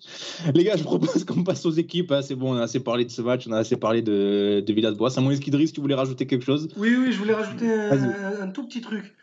Les 0.53 0.63
gars, 0.63 0.77
je 0.77 0.83
propose 0.83 1.23
qu'on 1.25 1.43
passe 1.43 1.65
aux 1.65 1.71
équipes. 1.71 2.11
hein. 2.11 2.21
C'est 2.21 2.35
bon, 2.35 2.53
on 2.53 2.57
a 2.57 2.63
assez 2.63 2.79
parlé 2.79 3.05
de 3.05 3.11
ce 3.11 3.21
match, 3.21 3.47
on 3.47 3.51
a 3.51 3.57
assez 3.57 3.75
parlé 3.75 4.01
de, 4.01 4.12
de 4.13 4.73
Villas-Boas. 4.73 5.17
À 5.17 5.21
moins 5.21 5.35
qu'Idriss, 5.35 5.73
tu 5.73 5.81
voulais 5.81 5.95
rajouter 5.95 6.27
quelque 6.27 6.45
chose. 6.45 6.69
Oui, 6.77 6.95
oui, 6.97 7.11
je 7.11 7.17
voulais 7.17 7.33
rajouter 7.33 7.71
un, 7.71 8.47
tout 8.49 8.65
petit 8.65 8.81
truc. 8.81 9.13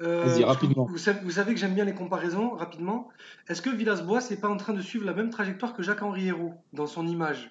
Euh, 0.00 0.24
Vas-y, 0.24 0.44
rapidement. 0.44 0.86
Vous 0.88 0.98
savez, 0.98 1.20
vous 1.24 1.32
savez 1.32 1.54
que 1.54 1.60
j'aime 1.60 1.74
bien 1.74 1.84
les 1.84 1.94
comparaisons, 1.94 2.50
rapidement. 2.50 3.08
Est-ce 3.48 3.62
que 3.62 3.70
Villas-Boas 3.70 4.20
n'est 4.30 4.36
pas 4.36 4.48
en 4.48 4.56
train 4.56 4.72
de 4.72 4.80
suivre 4.80 5.04
la 5.04 5.14
même 5.14 5.30
trajectoire 5.30 5.74
que 5.74 5.82
Jacques-Henri 5.82 6.28
Hérault 6.28 6.54
dans 6.72 6.86
son 6.86 7.06
image? 7.06 7.50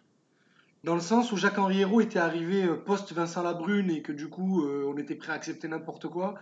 Dans 0.83 0.95
le 0.95 1.01
sens 1.01 1.31
où 1.31 1.37
Jacques-Henri 1.37 1.81
Hérault 1.81 2.01
était 2.01 2.19
arrivé 2.19 2.63
euh, 2.63 2.75
post-Vincent 2.75 3.43
Labrune 3.43 3.89
et 3.91 4.01
que 4.01 4.13
du 4.13 4.29
coup, 4.29 4.63
euh, 4.63 4.85
on 4.87 4.97
était 4.97 5.15
prêt 5.15 5.33
à 5.33 5.35
accepter 5.35 5.67
n'importe 5.67 6.07
quoi. 6.07 6.35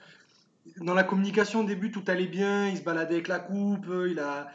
Dans 0.78 0.94
la 0.94 1.04
communication, 1.04 1.62
au 1.62 1.64
début, 1.64 1.92
tout 1.92 2.04
allait 2.08 2.28
bien. 2.28 2.68
Il 2.68 2.78
se 2.78 2.84
baladait 2.84 3.16
avec 3.16 3.28
la 3.28 3.40
coupe. 3.40 3.88
Il, 4.08 4.20
a, 4.20 4.48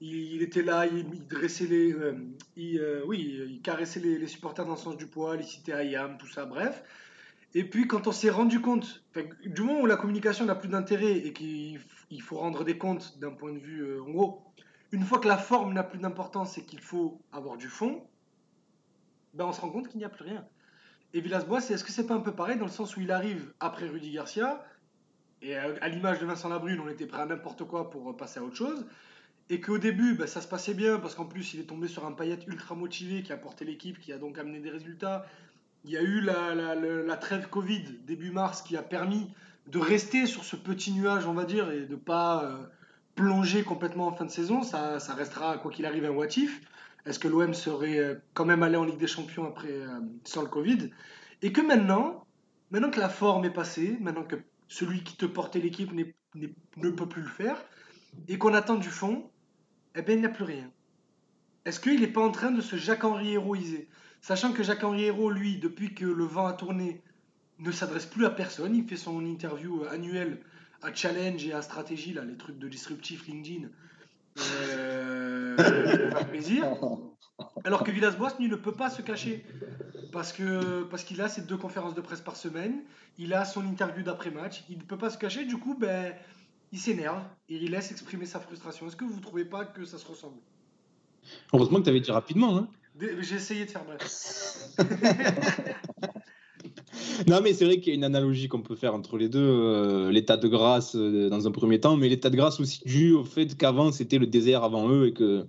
il, 0.00 0.42
était 0.42 0.62
là, 0.62 0.86
il, 0.86 1.26
dressait 1.26 1.66
les. 1.66 1.92
euh, 1.92 2.14
euh, 2.58 3.58
caressait 3.62 4.00
les, 4.00 4.26
supporters 4.26 4.64
dans 4.64 4.72
le 4.72 4.78
sens 4.78 4.96
du 4.96 5.06
poil, 5.06 5.40
il 5.40 5.46
citait 5.46 5.72
Ayam, 5.72 6.18
tout 6.18 6.28
ça, 6.28 6.44
bref. 6.44 6.82
Et 7.54 7.64
puis, 7.64 7.86
quand 7.86 8.06
on 8.06 8.12
s'est 8.12 8.30
rendu 8.30 8.60
compte, 8.60 9.02
du 9.44 9.62
moment 9.62 9.80
où 9.80 9.86
la 9.86 9.96
communication 9.96 10.44
n'a 10.44 10.54
plus 10.54 10.68
d'intérêt 10.68 11.16
et 11.16 11.32
qu'il 11.32 11.80
faut 12.20 12.36
rendre 12.36 12.64
des 12.64 12.76
comptes 12.76 13.18
d'un 13.18 13.30
point 13.30 13.52
de 13.52 13.58
vue. 13.58 13.80
euh, 13.80 14.02
en 14.02 14.10
gros, 14.10 14.42
une 14.92 15.02
fois 15.02 15.18
que 15.18 15.28
la 15.28 15.38
forme 15.38 15.72
n'a 15.72 15.82
plus 15.82 15.98
d'importance 15.98 16.58
et 16.58 16.64
qu'il 16.64 16.80
faut 16.80 17.20
avoir 17.32 17.56
du 17.56 17.68
fond, 17.68 18.06
ben 19.34 19.46
on 19.46 19.52
se 19.52 19.60
rend 19.60 19.70
compte 19.70 19.88
qu'il 19.88 19.98
n'y 19.98 20.04
a 20.04 20.08
plus 20.08 20.24
rien. 20.24 20.46
Et 21.14 21.20
Villas-Boas, 21.20 21.70
est-ce 21.70 21.82
que 21.84 21.92
c'est 21.92 22.06
pas 22.06 22.14
un 22.14 22.20
peu 22.20 22.32
pareil 22.32 22.58
dans 22.58 22.66
le 22.66 22.70
sens 22.70 22.96
où 22.96 23.00
il 23.00 23.10
arrive 23.10 23.52
après 23.60 23.88
Rudy 23.88 24.12
Garcia 24.12 24.62
et 25.42 25.54
à, 25.54 25.88
l'image 25.88 26.18
de 26.18 26.26
Vincent 26.26 26.48
Labrune, 26.48 26.80
on 26.80 26.88
était 26.88 27.06
prêt 27.06 27.22
à 27.22 27.26
n'importe 27.26 27.64
quoi 27.64 27.90
pour 27.90 28.16
passer 28.16 28.40
à 28.40 28.42
autre 28.42 28.56
chose. 28.56 28.86
Et 29.48 29.60
qu'au 29.60 29.78
début, 29.78 30.14
ben, 30.14 30.26
ça 30.26 30.40
se 30.40 30.48
passait 30.48 30.74
bien 30.74 30.98
parce 30.98 31.14
qu'en 31.14 31.24
plus, 31.24 31.54
il 31.54 31.60
est 31.60 31.64
tombé 31.64 31.86
sur 31.86 32.04
un 32.04 32.12
paillette 32.12 32.46
ultra 32.48 32.74
motivé 32.74 33.22
qui 33.22 33.32
a 33.32 33.36
porté 33.36 33.64
l'équipe, 33.64 34.00
qui 34.00 34.12
a 34.12 34.18
donc 34.18 34.38
amené 34.38 34.58
des 34.58 34.70
résultats. 34.70 35.24
Il 35.84 35.90
y 35.92 35.96
a 35.96 36.02
eu 36.02 36.20
la, 36.20 37.16
trêve 37.16 37.48
Covid 37.48 37.84
début 38.06 38.32
mars 38.32 38.62
qui 38.62 38.76
a 38.76 38.82
permis 38.82 39.30
de 39.68 39.78
rester 39.78 40.26
sur 40.26 40.44
ce 40.44 40.56
petit 40.56 40.92
nuage, 40.92 41.26
on 41.26 41.32
va 41.32 41.44
dire, 41.44 41.70
et 41.70 41.86
de 41.86 41.92
ne 41.92 41.96
pas 41.96 42.44
euh, 42.44 42.56
plonger 43.14 43.62
complètement 43.62 44.08
en 44.08 44.12
fin 44.12 44.24
de 44.24 44.30
saison. 44.30 44.62
Ça, 44.62 44.98
ça 44.98 45.14
restera, 45.14 45.58
quoi 45.58 45.70
qu'il 45.70 45.86
arrive, 45.86 46.04
un 46.04 46.10
watif. 46.10 46.60
Est-ce 47.04 47.20
que 47.20 47.28
l'OM 47.28 47.54
serait 47.54 47.98
euh, 47.98 48.14
quand 48.34 48.44
même 48.44 48.64
allé 48.64 48.76
en 48.76 48.84
Ligue 48.84 48.98
des 48.98 49.06
Champions 49.06 49.46
après, 49.46 49.70
euh, 49.70 50.00
sans 50.24 50.42
le 50.42 50.48
Covid? 50.48 50.90
Et 51.42 51.52
que 51.52 51.60
maintenant, 51.60 52.26
maintenant 52.72 52.90
que 52.90 52.98
la 52.98 53.08
forme 53.08 53.44
est 53.44 53.50
passée, 53.50 53.96
maintenant 54.00 54.24
que 54.24 54.36
celui 54.66 55.04
qui 55.04 55.16
te 55.16 55.26
portait 55.26 55.60
l'équipe 55.60 55.92
ne 55.92 56.90
peut 56.90 57.08
plus 57.08 57.22
le 57.22 57.28
faire, 57.28 57.56
et 58.26 58.38
qu'on 58.38 58.54
attend 58.54 58.74
du 58.74 58.88
fond, 58.88 59.30
eh 59.96 60.02
bien, 60.02 60.14
il 60.14 60.20
n'y 60.20 60.26
a 60.26 60.30
plus 60.30 60.44
rien. 60.44 60.70
Est-ce 61.64 61.80
qu'il 61.80 62.00
n'est 62.00 62.06
pas 62.06 62.20
en 62.20 62.30
train 62.30 62.50
de 62.50 62.60
se 62.60 62.76
Jacques-Henri 62.76 63.32
héroïser? 63.32 63.88
Sachant 64.20 64.52
que 64.52 64.62
Jacques-Henri 64.62 65.04
Hérault, 65.04 65.30
lui, 65.30 65.58
depuis 65.58 65.94
que 65.94 66.04
le 66.04 66.24
vent 66.24 66.46
a 66.46 66.52
tourné, 66.52 67.02
ne 67.58 67.70
s'adresse 67.70 68.06
plus 68.06 68.26
à 68.26 68.30
personne. 68.30 68.74
Il 68.74 68.86
fait 68.86 68.96
son 68.96 69.24
interview 69.24 69.82
euh, 69.82 69.90
annuelle 69.90 70.40
à 70.82 70.94
Challenge 70.94 71.44
et 71.44 71.52
à 71.52 71.62
Stratégie, 71.62 72.12
là, 72.12 72.24
les 72.24 72.36
trucs 72.36 72.58
de 72.58 72.68
disruptif 72.68 73.26
LinkedIn, 73.26 73.68
euh. 74.38 75.56
Alors 77.64 77.84
que 77.84 77.90
Villas-Boas, 77.90 78.34
lui, 78.38 78.48
ne 78.48 78.56
peut 78.56 78.72
pas 78.72 78.90
se 78.90 79.02
cacher. 79.02 79.44
Parce 80.12 80.34
parce 80.90 81.04
qu'il 81.04 81.20
a 81.20 81.28
ses 81.28 81.42
deux 81.42 81.56
conférences 81.56 81.94
de 81.94 82.00
presse 82.00 82.20
par 82.20 82.36
semaine, 82.36 82.82
il 83.18 83.34
a 83.34 83.44
son 83.44 83.66
interview 83.66 84.02
d'après-match, 84.02 84.64
il 84.68 84.78
ne 84.78 84.82
peut 84.82 84.96
pas 84.96 85.10
se 85.10 85.18
cacher, 85.18 85.44
du 85.44 85.58
coup, 85.58 85.76
ben, 85.78 86.14
il 86.76 86.78
s'énerve 86.78 87.22
et 87.48 87.56
il 87.56 87.70
laisse 87.70 87.90
exprimer 87.90 88.26
sa 88.26 88.38
frustration. 88.38 88.86
Est-ce 88.86 88.96
que 88.96 89.06
vous 89.06 89.16
ne 89.16 89.22
trouvez 89.22 89.46
pas 89.46 89.64
que 89.64 89.86
ça 89.86 89.96
se 89.96 90.06
ressemble? 90.06 90.36
Heureusement 91.54 91.78
que 91.78 91.84
tu 91.84 91.88
avais 91.88 92.00
dit 92.00 92.10
rapidement. 92.10 92.58
Hein. 92.58 92.68
J'ai 93.00 93.36
essayé 93.36 93.64
de 93.64 93.70
faire 93.70 93.84
bref. 93.84 94.06
Non, 97.28 97.40
mais 97.42 97.54
c'est 97.54 97.64
vrai 97.64 97.80
qu'il 97.80 97.88
y 97.88 97.92
a 97.92 97.94
une 97.94 98.04
analogie 98.04 98.48
qu'on 98.48 98.60
peut 98.60 98.76
faire 98.76 98.94
entre 98.94 99.16
les 99.16 99.28
deux. 99.28 99.38
euh, 99.40 100.10
l'état 100.10 100.36
de 100.36 100.48
grâce 100.48 100.94
euh, 100.96 101.30
dans 101.30 101.46
un 101.46 101.50
premier 101.50 101.80
temps, 101.80 101.96
mais 101.96 102.08
l'état 102.08 102.30
de 102.30 102.36
grâce 102.36 102.60
aussi 102.60 102.82
dû 102.84 103.12
au 103.12 103.24
fait 103.24 103.56
qu'avant 103.56 103.90
c'était 103.90 104.18
le 104.18 104.26
désert 104.26 104.64
avant 104.64 104.88
eux 104.90 105.06
et 105.06 105.12
que, 105.12 105.46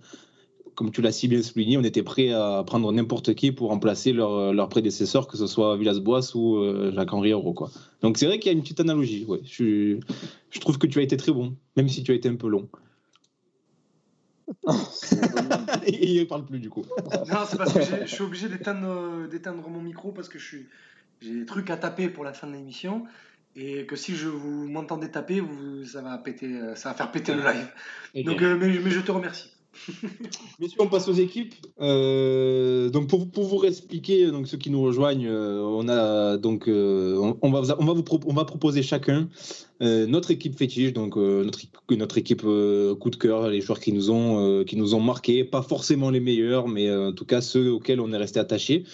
comme 0.77 0.91
tu 0.91 1.01
l'as 1.01 1.11
si 1.11 1.27
bien 1.27 1.41
souligné, 1.41 1.75
on 1.75 1.83
était 1.83 2.03
prêt 2.03 2.31
à 2.31 2.63
prendre 2.63 2.93
n'importe 2.93 3.33
qui 3.33 3.51
pour 3.51 3.69
remplacer 3.69 4.13
leur, 4.13 4.53
leur 4.53 4.69
prédécesseur, 4.69 5.27
que 5.27 5.35
ce 5.35 5.47
soit 5.47 5.75
Villas-Boas 5.75 6.35
ou 6.35 6.57
euh, 6.57 6.91
Jacques-Henri 6.93 7.31
Hérault, 7.31 7.53
quoi. 7.53 7.71
Donc 8.01 8.19
c'est 8.19 8.27
vrai 8.27 8.37
qu'il 8.37 8.51
y 8.51 8.53
a 8.53 8.55
une 8.55 8.61
petite 8.61 8.79
analogie. 8.79 9.25
Ouais. 9.27 9.39
Je, 9.43 9.97
je 10.51 10.59
trouve 10.59 10.77
que 10.77 10.85
tu 10.85 10.99
as 10.99 11.01
été 11.01 11.17
très 11.17 11.31
bon, 11.31 11.55
même 11.77 11.89
si 11.89 12.03
tu 12.03 12.11
as 12.11 12.13
été 12.13 12.29
un 12.29 12.35
peu 12.35 12.47
long. 12.47 12.69
il 15.87 16.19
ne 16.19 16.23
parle 16.25 16.45
plus 16.45 16.59
du 16.59 16.69
coup. 16.69 16.85
Non, 17.27 17.39
c'est 17.49 17.57
parce 17.57 17.73
que 17.73 17.81
je 17.81 18.05
suis 18.05 18.23
obligé 18.23 18.47
d'éteindre 18.47 18.87
euh, 18.87 19.27
d'éteindre 19.27 19.67
mon 19.67 19.81
micro 19.81 20.11
parce 20.11 20.29
que 20.29 20.37
j'ai 20.37 20.67
des 21.23 21.45
trucs 21.47 21.71
à 21.71 21.77
taper 21.77 22.07
pour 22.07 22.23
la 22.23 22.33
fin 22.33 22.45
de 22.45 22.53
l'émission 22.53 23.03
et 23.55 23.87
que 23.87 23.95
si 23.95 24.15
je 24.15 24.27
vous 24.27 24.67
m'entendez 24.69 25.09
taper, 25.09 25.39
vous, 25.39 25.83
ça 25.85 26.03
va 26.03 26.19
péter, 26.19 26.45
euh, 26.45 26.75
ça 26.75 26.89
va 26.89 26.95
faire 26.95 27.11
péter 27.11 27.33
le 27.33 27.41
live. 27.41 28.25
Donc, 28.25 28.43
euh, 28.43 28.55
mais, 28.55 28.79
mais 28.79 28.91
je 28.91 28.99
te 28.99 29.11
remercie. 29.11 29.56
Messieurs, 30.59 30.79
on 30.79 30.87
passe 30.87 31.07
aux 31.07 31.13
équipes. 31.13 31.53
Euh, 31.79 32.89
donc 32.89 33.07
pour, 33.07 33.29
pour 33.29 33.45
vous 33.45 33.63
expliquer, 33.65 34.27
donc 34.27 34.47
ceux 34.47 34.57
qui 34.57 34.69
nous 34.69 34.81
rejoignent, 34.81 35.27
euh, 35.27 35.59
on 35.61 35.87
a 35.87 36.37
donc 36.37 36.67
euh, 36.67 37.33
on, 37.41 37.51
va 37.51 37.75
on 37.79 37.85
va 37.85 37.93
on 38.25 38.33
va 38.33 38.45
proposer 38.45 38.83
chacun 38.83 39.27
notre 39.79 40.31
équipe 40.31 40.57
fétiche, 40.57 40.91
donc 40.91 41.17
notre 41.17 41.59
notre 41.91 42.17
équipe 42.17 42.41
coup 42.41 43.09
de 43.11 43.15
cœur, 43.15 43.47
les 43.49 43.61
joueurs 43.61 43.79
qui 43.79 43.93
nous 43.93 44.09
ont 44.09 44.63
qui 44.63 44.75
nous 44.75 44.95
ont 44.95 45.13
pas 45.51 45.61
forcément 45.61 46.09
les 46.09 46.19
meilleurs, 46.19 46.67
mais 46.67 46.91
en 46.91 47.13
tout 47.13 47.25
cas 47.25 47.41
ceux 47.41 47.71
auxquels 47.71 47.99
on 47.99 48.11
est 48.11 48.17
resté 48.17 48.39
attaché. 48.39 48.85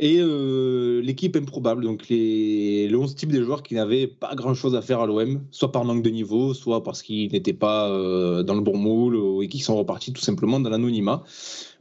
Et 0.00 0.18
euh, 0.20 1.00
l'équipe 1.02 1.36
improbable, 1.36 1.84
donc 1.84 2.08
les, 2.08 2.88
les 2.88 2.94
11 2.96 3.14
types 3.14 3.30
de 3.32 3.42
joueurs 3.42 3.62
qui 3.62 3.74
n'avaient 3.74 4.06
pas 4.08 4.34
grand 4.34 4.54
chose 4.54 4.74
à 4.74 4.82
faire 4.82 5.00
à 5.00 5.06
l'OM, 5.06 5.40
soit 5.50 5.70
par 5.70 5.84
manque 5.84 6.02
de 6.02 6.10
niveau, 6.10 6.54
soit 6.54 6.82
parce 6.82 7.02
qu'ils 7.02 7.30
n'étaient 7.30 7.52
pas 7.52 7.88
euh, 7.88 8.42
dans 8.42 8.54
le 8.54 8.62
bon 8.62 8.76
moule 8.76 9.14
ou- 9.16 9.42
et 9.42 9.48
qui 9.48 9.60
sont 9.60 9.76
repartis 9.76 10.12
tout 10.12 10.20
simplement 10.22 10.58
dans 10.58 10.70
l'anonymat. 10.70 11.22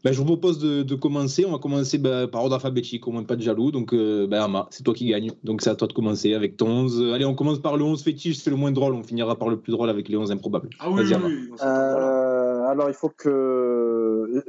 Ben, 0.04 0.12
je 0.12 0.18
vous 0.18 0.26
propose 0.26 0.58
de, 0.58 0.82
de 0.82 0.96
commencer. 0.96 1.46
On 1.46 1.52
va 1.52 1.60
commencer 1.60 2.00
ben, 2.00 2.28
par 2.28 2.42
ordre 2.44 2.56
alphabétique, 2.56 3.08
au 3.08 3.12
moins 3.12 3.22
pas 3.24 3.36
de 3.36 3.42
jaloux. 3.44 3.70
Donc, 3.72 3.94
euh, 3.94 4.26
ben, 4.26 4.42
Ama, 4.42 4.68
c'est 4.72 4.84
toi 4.84 4.96
qui 4.96 5.06
gagne. 5.06 5.32
Donc, 5.44 5.62
c'est 5.62 5.70
à 5.70 5.76
toi 5.76 5.88
de 5.88 5.94
commencer 5.94 6.34
avec 6.34 6.58
ton 6.58 6.68
11. 6.70 7.12
Allez, 7.14 7.26
on 7.26 7.36
commence 7.36 7.60
par 7.60 7.78
le 7.78 7.84
11 7.84 8.02
fétiche, 8.04 8.38
c'est 8.38 8.50
le 8.50 8.56
moins 8.56 8.72
drôle. 8.72 8.94
On 8.96 9.04
finira 9.04 9.36
par 9.38 9.48
le 9.50 9.58
plus 9.58 9.72
drôle 9.72 9.92
avec 9.92 10.10
les 10.10 10.18
11 10.18 10.32
improbables. 10.32 10.70
Ah 10.80 10.90
oui, 10.90 11.04
Vas-y, 11.04 11.22
oui, 11.24 11.50
voilà. 11.56 11.98
Euh, 11.98 12.72
alors, 12.72 12.88
il 12.90 12.96
faut 12.96 13.10
que. 13.16 13.91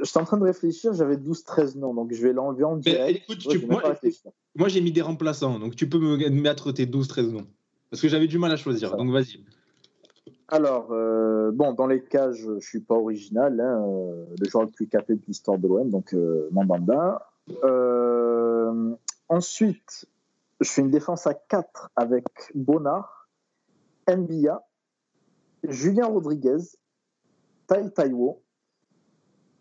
J'étais 0.03 0.19
en 0.19 0.25
train 0.25 0.37
de 0.39 0.45
réfléchir, 0.45 0.93
j'avais 0.95 1.17
12-13 1.17 1.77
noms, 1.77 1.95
donc 1.95 2.13
je 2.13 2.23
vais 2.23 2.33
l'enlever 2.33 2.65
en 2.65 2.77
direct. 2.77 3.23
écoute, 3.29 3.45
Ouais, 3.47 3.53
tu- 3.53 3.61
je 3.61 3.67
moi, 3.67 3.83
moi, 4.55 4.69
j'ai 4.69 4.81
mis 4.81 4.93
des 4.93 5.03
remplaçants. 5.03 5.59
Donc, 5.59 5.77
tu 5.77 5.89
peux 5.89 5.99
me 5.99 6.17
mettre 6.29 6.73
tes 6.73 6.87
12-13 6.87 7.33
noms. 7.33 7.47
Parce 7.91 8.01
que 8.03 8.09
j'avais 8.09 8.27
du 8.27 8.39
mal 8.39 8.53
à 8.53 8.57
choisir. 8.57 8.97
Donc, 8.97 9.11
vas-y. 9.11 9.45
Alors, 10.49 10.89
euh, 10.93 11.51
bon, 11.53 11.73
dans 11.73 11.87
les 11.87 12.03
cas, 12.03 12.33
je 12.33 12.53
ne 12.53 12.61
suis 12.61 12.81
pas 12.81 12.95
original. 12.95 13.59
Hein, 13.61 13.85
euh, 13.87 14.25
le 14.39 14.49
joueur 14.49 14.65
le 14.65 14.71
plus 14.71 14.87
capé 14.87 15.15
de 15.15 15.23
l'histoire 15.27 15.59
de 15.59 15.67
l'OM, 15.67 15.89
donc 15.91 16.13
euh, 16.15 16.49
Mandanda. 16.53 17.27
Euh, 17.65 18.95
ensuite, 19.29 20.07
je 20.61 20.71
fais 20.71 20.83
une 20.83 20.91
défense 20.91 21.27
à 21.27 21.35
4 21.35 21.91
avec 21.97 22.25
Bonnard, 22.55 23.29
Mbia, 24.09 24.63
Julien 25.65 26.07
Rodriguez, 26.07 26.59
Tai 27.67 27.91
Taiwo. 27.95 28.43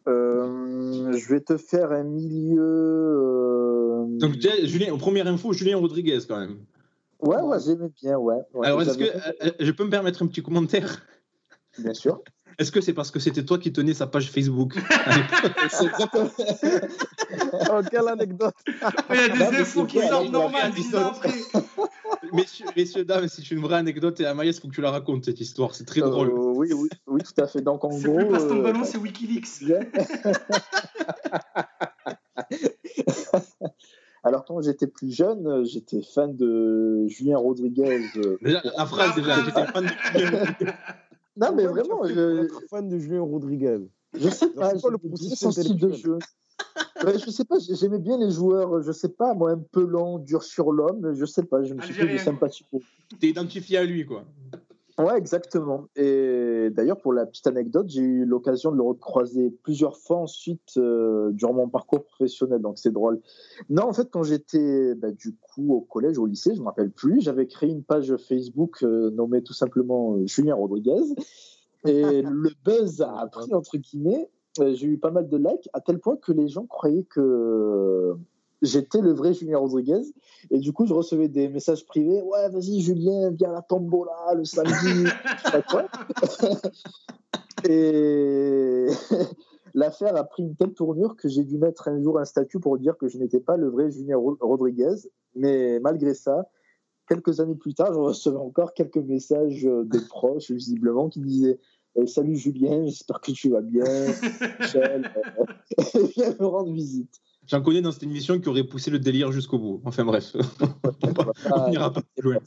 Euh, 0.07 1.11
je 1.13 1.29
vais 1.29 1.41
te 1.41 1.57
faire 1.57 1.91
un 1.91 2.03
milieu. 2.03 2.59
euh, 2.61 4.05
Donc, 4.19 4.33
Julien, 4.63 4.97
première 4.97 5.27
info, 5.27 5.53
Julien 5.53 5.77
Rodriguez 5.77 6.19
quand 6.27 6.39
même. 6.39 6.57
Ouais, 7.19 7.39
ouais, 7.39 7.57
j'aimais 7.59 7.89
bien, 8.01 8.17
ouais. 8.17 8.37
ouais. 8.53 8.67
Alors, 8.67 8.81
est-ce 8.81 8.97
que 8.97 9.05
J'avais- 9.05 9.19
euh, 9.43 9.51
je 9.59 9.71
peux 9.71 9.83
me 9.83 9.91
permettre 9.91 10.23
un 10.23 10.27
petit 10.27 10.41
commentaire? 10.41 11.05
Bien 11.77 11.93
sûr. 11.93 12.21
Est-ce 12.61 12.71
que 12.71 12.79
c'est 12.79 12.93
parce 12.93 13.09
que 13.09 13.19
c'était 13.19 13.43
toi 13.43 13.57
qui 13.57 13.73
tenais 13.73 13.95
sa 13.95 14.05
page 14.05 14.29
Facebook? 14.29 14.75
C'est 15.71 15.85
exactement. 15.85 16.29
Oh, 17.71 17.79
quelle 17.89 18.07
anecdote 18.07 18.53
Il 19.09 19.15
y 19.15 19.19
a 19.19 19.29
des 19.29 19.57
infos 19.61 19.85
qui 19.85 19.97
sortent 19.97 20.11
alors, 20.11 20.29
normales 20.31 20.71
messieurs, 22.33 22.67
messieurs, 22.77 23.03
dames, 23.03 23.27
c'est 23.27 23.49
une 23.49 23.59
vraie 23.61 23.77
anecdote 23.77 24.19
et 24.19 24.25
Amaïs, 24.25 24.57
il 24.57 24.61
faut 24.61 24.67
que 24.67 24.75
tu 24.75 24.81
la 24.81 24.91
racontes 24.91 25.25
cette 25.25 25.39
histoire. 25.41 25.73
C'est 25.73 25.85
très 25.85 26.01
Euh, 26.03 26.09
drôle. 26.09 26.29
oui, 26.33 26.71
oui, 26.73 26.89
oui, 27.07 27.21
tout 27.23 27.41
à 27.41 27.47
fait. 27.47 27.61
Donc, 27.61 27.83
en 27.83 27.91
C'est 27.91 28.03
gros. 28.07 28.17
plus 28.17 28.27
passe 28.27 28.47
ton 28.47 28.59
euh, 28.59 28.63
ballon, 28.63 28.83
c'est 28.83 28.97
Wikileaks. 28.99 29.47
Alors, 34.23 34.45
quand 34.45 34.61
j'étais 34.61 34.85
plus 34.87 35.11
jeune, 35.15 35.65
j'étais 35.65 36.01
fan 36.03 36.35
de 36.35 37.07
Julien 37.07 37.37
Rodriguez. 37.39 38.01
euh, 38.17 38.37
Déjà, 38.41 38.61
la 38.77 38.85
phrase, 38.85 39.15
déjà, 39.15 39.43
j'étais 39.43 39.65
fan 39.65 39.83
de 39.85 39.89
Julien 40.19 40.29
Rodriguez. 40.39 40.71
Non, 41.37 41.53
mais 41.55 41.65
vraiment, 41.65 42.03
je, 42.05 42.47
fan 42.69 42.89
de 42.89 42.97
Julien 42.97 43.21
Rodriguez. 43.21 43.79
je 44.13 44.29
sais 44.29 44.47
C'est 44.47 44.53
pas, 44.53 44.73
quoi 44.73 44.91
le 44.91 44.97
processus 44.97 45.75
de 45.75 45.93
jeu. 45.93 46.19
Ouais, 47.03 47.17
je 47.17 47.31
sais 47.31 47.43
pas, 47.43 47.55
j'aimais 47.57 47.97
bien 47.97 48.19
les 48.19 48.29
joueurs, 48.29 48.83
je 48.83 48.91
sais 48.91 49.09
pas, 49.09 49.33
moi, 49.33 49.51
un 49.51 49.57
peu 49.57 49.83
lent, 49.83 50.19
dur 50.19 50.43
sur 50.43 50.71
l'homme, 50.71 51.15
je 51.15 51.25
sais 51.25 51.41
pas, 51.41 51.63
je 51.63 51.73
me 51.73 51.81
suis 51.81 51.93
fait 51.93 52.01
Algérien, 52.01 52.19
de 52.19 52.23
quoi. 52.23 52.33
sympathie 52.33 52.63
pour 52.69 52.81
T'es 53.19 53.29
identifié 53.29 53.79
à 53.79 53.83
lui, 53.83 54.05
quoi. 54.05 54.25
Ouais, 55.01 55.17
exactement. 55.17 55.87
Et 55.95 56.69
d'ailleurs, 56.71 56.99
pour 56.99 57.13
la 57.13 57.25
petite 57.25 57.47
anecdote, 57.47 57.87
j'ai 57.89 58.01
eu 58.01 58.25
l'occasion 58.25 58.71
de 58.71 58.77
le 58.77 58.83
recroiser 58.83 59.49
plusieurs 59.63 59.97
fois 59.97 60.17
ensuite 60.17 60.77
euh, 60.77 61.31
durant 61.31 61.53
mon 61.53 61.69
parcours 61.69 62.03
professionnel, 62.03 62.61
donc 62.61 62.77
c'est 62.77 62.91
drôle. 62.91 63.19
Non, 63.69 63.83
en 63.83 63.93
fait, 63.93 64.09
quand 64.11 64.23
j'étais 64.23 64.93
bah, 64.95 65.11
du 65.11 65.35
coup 65.35 65.73
au 65.73 65.81
collège, 65.81 66.17
au 66.17 66.25
lycée, 66.25 66.51
je 66.53 66.57
ne 66.57 66.61
me 66.61 66.67
rappelle 66.67 66.91
plus, 66.91 67.21
j'avais 67.21 67.47
créé 67.47 67.69
une 67.69 67.83
page 67.83 68.15
Facebook 68.17 68.83
euh, 68.83 69.09
nommée 69.11 69.41
tout 69.41 69.53
simplement 69.53 70.15
euh, 70.15 70.27
Julien 70.27 70.55
Rodriguez. 70.55 71.15
Et 71.85 72.21
le 72.21 72.51
buzz 72.63 73.01
a 73.01 73.27
pris, 73.27 73.53
entre 73.53 73.77
guillemets, 73.77 74.29
j'ai 74.59 74.87
eu 74.87 74.97
pas 74.97 75.11
mal 75.11 75.29
de 75.29 75.37
likes, 75.37 75.69
à 75.73 75.81
tel 75.81 75.99
point 75.99 76.17
que 76.17 76.31
les 76.31 76.47
gens 76.47 76.65
croyaient 76.65 77.05
que 77.05 78.15
j'étais 78.61 79.01
le 79.01 79.11
vrai 79.11 79.33
Julien 79.33 79.57
Rodriguez. 79.57 80.01
Et 80.49 80.59
du 80.59 80.73
coup, 80.73 80.85
je 80.85 80.93
recevais 80.93 81.27
des 81.27 81.49
messages 81.49 81.85
privés. 81.85 82.21
Ouais, 82.21 82.49
vas-y, 82.49 82.81
Julien, 82.81 83.31
viens 83.31 83.49
à 83.49 83.53
la 83.53 83.61
tombola 83.61 84.33
le 84.35 84.45
samedi. 84.45 85.09
quoi. 85.69 85.87
Et 87.67 88.87
l'affaire 89.73 90.15
a 90.15 90.23
pris 90.23 90.43
une 90.43 90.55
telle 90.55 90.73
tournure 90.73 91.15
que 91.15 91.29
j'ai 91.29 91.43
dû 91.43 91.57
mettre 91.57 91.87
un 91.87 92.01
jour 92.01 92.19
un 92.19 92.25
statut 92.25 92.59
pour 92.59 92.77
dire 92.77 92.97
que 92.97 93.07
je 93.07 93.17
n'étais 93.17 93.39
pas 93.39 93.57
le 93.57 93.69
vrai 93.69 93.91
Julien 93.91 94.17
Ro- 94.17 94.37
Rodriguez. 94.39 94.95
Mais 95.35 95.79
malgré 95.79 96.13
ça, 96.13 96.49
quelques 97.07 97.39
années 97.39 97.55
plus 97.55 97.73
tard, 97.73 97.93
je 97.93 97.99
recevais 97.99 98.37
encore 98.37 98.73
quelques 98.73 98.97
messages 98.97 99.65
euh, 99.65 99.83
des 99.85 100.01
proches, 100.01 100.51
visiblement, 100.51 101.09
qui 101.09 101.19
disaient 101.21 101.59
euh, 101.97 102.05
Salut 102.05 102.35
Julien, 102.35 102.85
j'espère 102.85 103.21
que 103.21 103.31
tu 103.31 103.49
vas 103.49 103.61
bien. 103.61 103.83
Michel, 104.59 105.11
euh, 105.39 106.07
viens 106.15 106.35
me 106.39 106.45
rendre 106.45 106.71
visite. 106.71 107.21
J'en 107.47 107.61
connais 107.61 107.81
dans 107.81 107.91
cette 107.91 108.03
émission 108.03 108.39
qui 108.39 108.47
aurait 108.49 108.63
poussé 108.63 108.91
le 108.91 108.99
délire 108.99 109.31
jusqu'au 109.31 109.57
bout. 109.57 109.81
Enfin 109.83 110.05
bref, 110.05 110.35
on 111.51 111.69
n'ira 111.69 111.91
pas 111.91 112.01
plus 112.15 112.23
loin. 112.23 112.37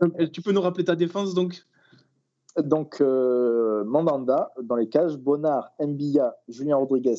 Donc, 0.00 0.30
tu 0.32 0.40
peux 0.40 0.52
nous 0.52 0.60
rappeler 0.60 0.84
ta 0.84 0.96
défense, 0.96 1.34
donc? 1.34 1.66
Donc, 2.56 3.00
euh, 3.00 3.82
Mandanda, 3.84 4.52
dans 4.62 4.76
les 4.76 4.88
cages, 4.88 5.16
Bonnard, 5.16 5.72
Mbia, 5.80 6.36
Julien 6.48 6.76
Rodriguez, 6.76 7.16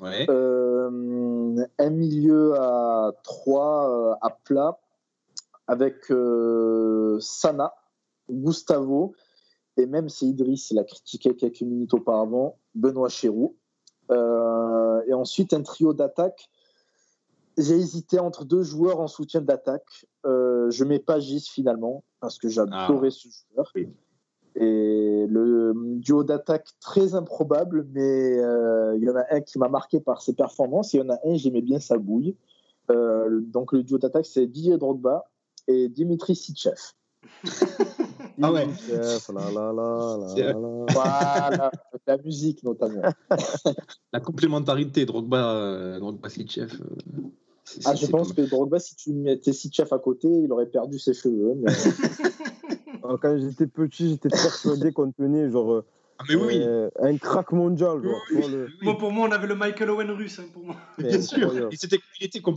Ouais. 0.00 0.26
euh, 0.30 1.66
un 1.78 1.90
milieu 1.90 2.54
à 2.58 3.12
3 3.22 4.18
à 4.22 4.30
plat, 4.30 4.80
avec 5.66 6.10
euh, 6.10 7.18
Sana, 7.20 7.74
Gustavo, 8.30 9.14
et 9.76 9.86
même 9.86 10.08
si 10.08 10.30
Idriss 10.30 10.72
l'a 10.72 10.84
critiqué 10.84 11.36
quelques 11.36 11.60
minutes 11.60 11.94
auparavant, 11.94 12.58
Benoît 12.74 13.08
Chéroux. 13.08 13.56
Euh, 14.10 14.59
et 15.10 15.14
ensuite, 15.14 15.52
un 15.52 15.62
trio 15.62 15.92
d'attaque. 15.92 16.48
J'ai 17.58 17.74
hésité 17.74 18.20
entre 18.20 18.44
deux 18.44 18.62
joueurs 18.62 19.00
en 19.00 19.08
soutien 19.08 19.40
d'attaque. 19.40 20.06
Euh, 20.24 20.70
je 20.70 20.84
mets 20.84 21.00
pas 21.00 21.18
Gis 21.18 21.48
finalement, 21.52 22.04
parce 22.20 22.38
que 22.38 22.48
j'adorais 22.48 23.10
ce 23.10 23.28
joueur. 23.28 23.70
Oui. 23.74 23.88
Et 24.54 25.26
le 25.28 25.72
duo 25.98 26.22
d'attaque 26.22 26.68
très 26.80 27.14
improbable, 27.14 27.86
mais 27.92 28.38
euh, 28.38 28.96
il 28.96 29.02
y 29.02 29.10
en 29.10 29.16
a 29.16 29.24
un 29.30 29.40
qui 29.40 29.58
m'a 29.58 29.68
marqué 29.68 30.00
par 30.00 30.22
ses 30.22 30.32
performances, 30.32 30.94
et 30.94 30.98
il 30.98 31.00
y 31.00 31.04
en 31.04 31.10
a 31.10 31.18
un, 31.24 31.34
j'aimais 31.34 31.62
bien 31.62 31.80
sa 31.80 31.98
bouille. 31.98 32.36
Euh, 32.90 33.40
donc 33.42 33.72
le 33.72 33.82
duo 33.82 33.98
d'attaque, 33.98 34.26
c'est 34.26 34.46
Didier 34.46 34.78
Drogba 34.78 35.28
et 35.66 35.88
Dimitri 35.88 36.36
Sitchev. 36.36 36.80
Ah 38.42 38.52
ouais. 38.52 38.66
Chef. 40.36 40.54
Voilà, 40.92 41.70
la 42.06 42.16
musique 42.18 42.62
notamment. 42.62 43.02
La 44.12 44.20
complémentarité 44.20 45.06
Drogba, 45.06 45.52
euh, 45.54 45.98
Drogba 46.00 46.28
Sitchef. 46.28 46.80
euh, 46.80 47.22
Ah, 47.84 47.94
je 47.94 48.06
pense 48.06 48.32
que 48.32 48.42
Drogba, 48.42 48.78
si 48.80 48.96
tu 48.96 49.12
mettais 49.12 49.52
Sitchev 49.52 49.88
à 49.92 49.98
côté, 49.98 50.28
il 50.28 50.50
aurait 50.52 50.66
perdu 50.66 50.98
ses 50.98 51.14
cheveux. 51.14 51.54
mais- 51.56 51.72
Alors, 53.04 53.18
Quand 53.22 53.38
j'étais 53.38 53.66
petit, 53.66 54.10
j'étais 54.10 54.28
persuadé 54.28 54.92
qu'on 54.92 55.12
tenait 55.12 55.50
genre 55.50 55.74
mal. 55.74 55.82
Ah, 56.18 56.24
mais 56.28 56.34
oui, 56.34 56.60
euh, 56.62 56.90
un 57.00 57.16
crack 57.16 57.52
mondial. 57.52 58.02
Genre, 58.02 58.48
le- 58.50 58.68
Moi, 58.82 58.98
pour 58.98 59.10
moi, 59.10 59.26
on 59.28 59.32
avait 59.32 59.46
le 59.46 59.54
Michael 59.54 59.88
Owen 59.90 60.10
russe. 60.10 60.38
hein, 60.38 60.44
pour 60.52 60.64
moi. 60.64 60.76
bien 60.98 61.20
sûr. 61.22 61.50
Il, 61.70 61.74
était, 61.74 61.98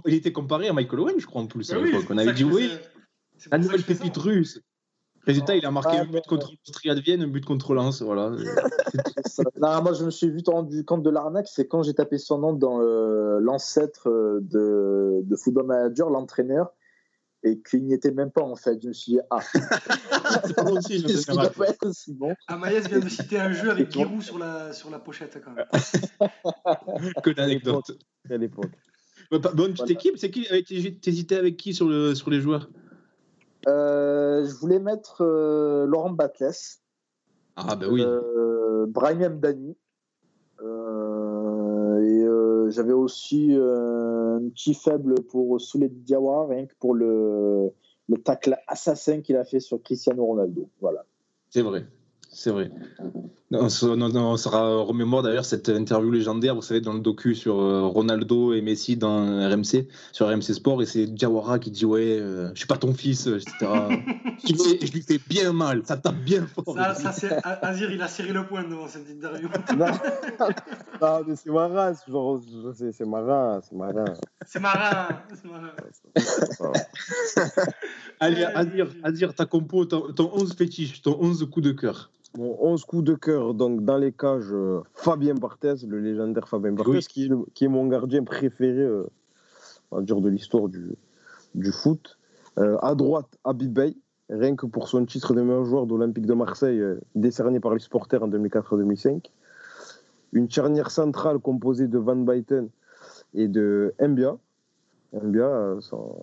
il 0.06 0.14
était 0.16 0.32
comparé 0.34 0.68
à 0.68 0.74
Michael 0.74 1.00
Owen, 1.00 1.16
je 1.20 1.26
crois, 1.26 1.42
en 1.42 1.48
plus, 1.48 1.72
à 1.72 1.76
c'est 1.76 2.12
On 2.12 2.18
avait 2.18 2.34
dit 2.34 2.44
oui, 2.44 2.70
la 3.52 3.58
nouvelle 3.58 3.84
pépite 3.84 4.18
russe. 4.18 4.60
Résultat, 5.26 5.56
il 5.56 5.66
a 5.66 5.72
marqué 5.72 5.96
Ah, 5.98 6.02
un 6.02 6.06
but 6.06 6.26
contre 6.28 6.52
l'Austria 6.52 6.96
de 6.96 7.00
Vienne, 7.00 7.22
un 7.22 7.28
but 7.28 7.46
contre 7.46 7.74
Lens. 7.74 8.02
Voilà. 8.02 8.32
Ça- 9.26 9.44
non, 9.62 9.82
moi, 9.82 9.94
je 9.94 10.04
me 10.04 10.12
suis 10.12 10.30
vite 10.30 10.48
rendu 10.50 10.84
compte 10.84 11.04
de 11.04 11.10
l'arnaque, 11.10 11.48
c'est 11.48 11.66
quand 11.68 11.82
j'ai 11.84 11.94
tapé 11.94 12.18
son 12.18 12.40
nom 12.40 12.54
dans 12.54 12.82
euh, 12.82 13.40
l'ancêtre 13.40 14.10
euh, 14.10 14.40
de, 14.42 15.22
de 15.24 15.36
Football 15.38 15.68
Manager, 15.68 16.10
l'entraîneur, 16.10 16.74
et 17.44 17.62
qu'il 17.62 17.86
n'y 17.86 17.94
était 17.94 18.12
même 18.12 18.32
pas 18.32 18.42
en 18.42 18.56
fait. 18.56 18.82
Je 18.82 18.88
me 18.90 18.94
suis 18.94 19.14
dit, 19.14 19.20
ah, 19.30 19.40
c'est 20.46 20.56
pas 20.56 20.64
bon 20.64 20.82
signe. 20.82 21.06
va 21.36 21.50
pas 21.50 21.68
être 21.70 21.86
aussi 21.88 22.14
bon? 22.14 22.34
Amaïs 22.48 22.88
vient 22.90 23.00
de 23.00 23.10
citer 23.10 23.40
un 23.40 23.52
jeu 23.54 23.70
avec 23.72 23.92
Giroud 23.92 24.22
sur 24.22 24.38
la, 24.38 24.74
sur 24.74 24.90
la 24.90 25.00
pochette 25.00 25.42
quand 25.44 25.52
même. 25.52 25.66
Que 27.24 27.30
d'anecdotes. 27.32 27.98
à 28.30 28.38
l'époque. 28.38 28.72
Bonne 29.32 29.42
petite 29.42 29.78
Voilà. 29.78 29.92
équipe. 29.94 30.18
C'est 30.18 30.30
qui 30.32 30.48
avec- 30.48 30.68
T'hésitais 31.02 31.38
avec 31.38 31.58
qui 31.58 31.74
sur, 31.74 31.88
le, 31.88 32.14
sur 32.14 32.30
les 32.30 32.40
joueurs? 32.42 32.70
Je 33.66 34.54
voulais 34.60 34.80
mettre 34.80 35.22
euh, 35.22 35.86
Laurent 35.86 36.12
Batles, 36.12 36.52
Ah, 37.56 37.76
bah 37.76 37.86
oui. 37.90 38.02
euh, 38.06 38.86
Brahim 38.88 39.36
Mdani, 39.36 39.76
euh, 40.62 42.00
et 42.02 42.24
euh, 42.26 42.70
j'avais 42.70 42.94
aussi 42.94 43.56
euh, 43.56 44.38
un 44.38 44.50
petit 44.50 44.74
faible 44.74 45.16
pour 45.30 45.60
Souled 45.62 46.04
Diawara, 46.04 46.48
rien 46.48 46.66
que 46.66 46.74
pour 46.80 46.94
le, 46.94 47.72
le 48.10 48.18
tacle 48.18 48.58
assassin 48.68 49.22
qu'il 49.22 49.36
a 49.38 49.44
fait 49.44 49.60
sur 49.60 49.82
Cristiano 49.82 50.26
Ronaldo. 50.26 50.70
Voilà. 50.82 51.06
C'est 51.50 51.62
vrai. 51.62 51.86
C'est 52.34 52.50
vrai. 52.50 52.72
On 53.56 53.70
se, 53.70 53.86
on- 53.86 54.02
on 54.16 54.36
se 54.38 54.50
remémore 54.50 55.22
d'ailleurs 55.22 55.46
cette 55.46 55.70
interview 55.70 56.10
légendaire, 56.10 56.56
vous 56.56 56.64
savez, 56.64 56.82
dans 56.82 56.94
le 56.94 57.00
docu 57.00 57.36
sur 57.36 57.60
euh, 57.62 57.82
Ronaldo 57.84 58.52
et 58.54 58.62
Messi 58.62 58.98
dans 58.98 59.48
RMC, 59.48 59.88
sur 60.12 60.28
RMC 60.28 60.42
Sport, 60.56 60.82
et 60.82 60.88
c'est 60.88 61.06
Diawara 61.06 61.60
qui 61.60 61.70
dit 61.70 61.86
Ouais, 61.86 62.18
euh, 62.20 62.50
je 62.56 62.60
suis 62.60 62.68
pas 62.68 62.78
ton 62.78 62.96
fils, 62.96 63.28
etc. 63.28 63.52
je, 63.62 64.54
lui 64.54 64.58
fais, 64.80 64.88
je 64.88 64.92
lui 64.92 65.02
fais 65.04 65.20
bien 65.30 65.54
mal, 65.54 65.84
ça 65.86 65.98
tape 65.98 66.16
bien 66.16 66.48
fort. 66.48 66.76
Ça, 66.76 66.96
ça, 66.96 67.12
c'est- 67.12 67.30
Azir, 67.62 67.92
il 67.92 68.02
a 68.02 68.08
serré 68.08 68.34
le 68.34 68.44
point 68.48 68.64
devant 68.64 68.88
cette 68.88 69.08
interview. 69.08 69.48
non, 69.78 69.86
non, 71.00 71.22
mais 71.28 71.36
c'est 71.36 71.52
ma 71.52 71.68
race. 71.68 72.00
Genre, 72.10 72.42
c'est 72.76 72.92
c'est 72.92 73.06
ma 73.06 73.22
race. 73.22 73.66
C'est 73.70 73.76
ma 73.78 73.86
race. 73.92 74.20
C'est 74.48 74.60
c'est 75.44 75.50
marin. 75.52 75.70
Allez, 78.20 78.46
Azir, 78.46 78.88
Azir, 79.04 79.36
ta 79.36 79.46
compo, 79.46 79.86
ton, 79.86 80.12
ton 80.14 80.32
11 80.34 80.54
fétiche, 80.56 81.04
ton 81.04 81.16
11 81.22 81.48
coup 81.52 81.62
de 81.62 81.72
cœur. 81.72 82.10
Bon, 82.36 82.58
11 82.60 82.84
coups 82.86 83.04
de 83.04 83.14
cœur, 83.14 83.54
donc 83.54 83.84
dans 83.86 83.98
les 83.98 84.12
cages, 84.12 84.52
euh, 84.52 84.82
Fabien 84.96 85.36
Barthez, 85.36 85.76
le 85.88 86.00
légendaire 86.00 86.48
Fabien 86.48 86.72
Barthez, 86.72 86.92
Oui. 86.92 87.00
qui, 87.08 87.26
est 87.26 87.28
le- 87.28 87.46
qui 87.54 87.66
est 87.66 87.68
mon 87.68 87.86
gardien 87.88 88.24
préféré, 88.24 88.80
euh, 88.80 89.06
on 89.92 89.98
va 89.98 90.02
dire, 90.02 90.20
de 90.20 90.30
l'histoire 90.30 90.68
du, 90.68 90.96
du 91.54 91.72
foot. 91.72 92.18
Euh, 92.58 92.78
à 92.82 92.96
droite, 92.96 93.28
Habib 93.44 93.72
Bey, 93.74 93.96
rien 94.30 94.56
que 94.56 94.66
pour 94.66 94.88
son 94.88 95.06
titre 95.06 95.36
de 95.36 95.42
meilleur 95.42 95.66
joueur 95.66 95.86
d'Olympique 95.86 96.26
de 96.26 96.34
Marseille, 96.34 96.80
euh, 96.80 97.00
décerné 97.14 97.60
par 97.60 97.74
les 97.74 97.80
supporters 97.80 98.24
en 98.24 98.28
2004-2005. 98.28 99.32
Une 100.32 100.50
charnière 100.50 100.90
centrale 100.90 101.38
composée 101.38 101.88
de 101.88 102.00
Van 102.00 102.16
Buyten 102.16 102.70
et 103.36 103.48
de 103.48 103.94
Mbia. 104.02 104.38
Mbia, 105.14 105.76
son, 105.82 106.16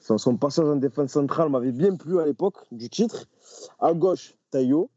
son- 0.00 0.18
son 0.18 0.36
passage 0.36 0.66
en 0.66 0.74
défense 0.74 1.12
centrale 1.12 1.48
m'avait 1.50 1.70
bien 1.70 1.94
plu 1.94 2.18
à 2.18 2.26
l'époque 2.26 2.56
du 2.72 2.88
titre. 2.90 3.26
À 3.78 3.92
gauche, 3.94 4.34
Tayo. 4.50 4.90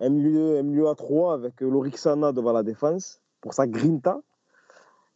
Un 0.00 0.10
milieu, 0.10 0.58
un 0.58 0.62
milieu 0.62 0.88
à 0.88 0.94
3 0.94 1.34
avec 1.34 1.60
euh, 1.62 1.68
Lorixana 1.68 2.32
devant 2.32 2.52
la 2.52 2.62
défense 2.62 3.20
pour 3.40 3.52
sa 3.54 3.66
grinta. 3.66 4.20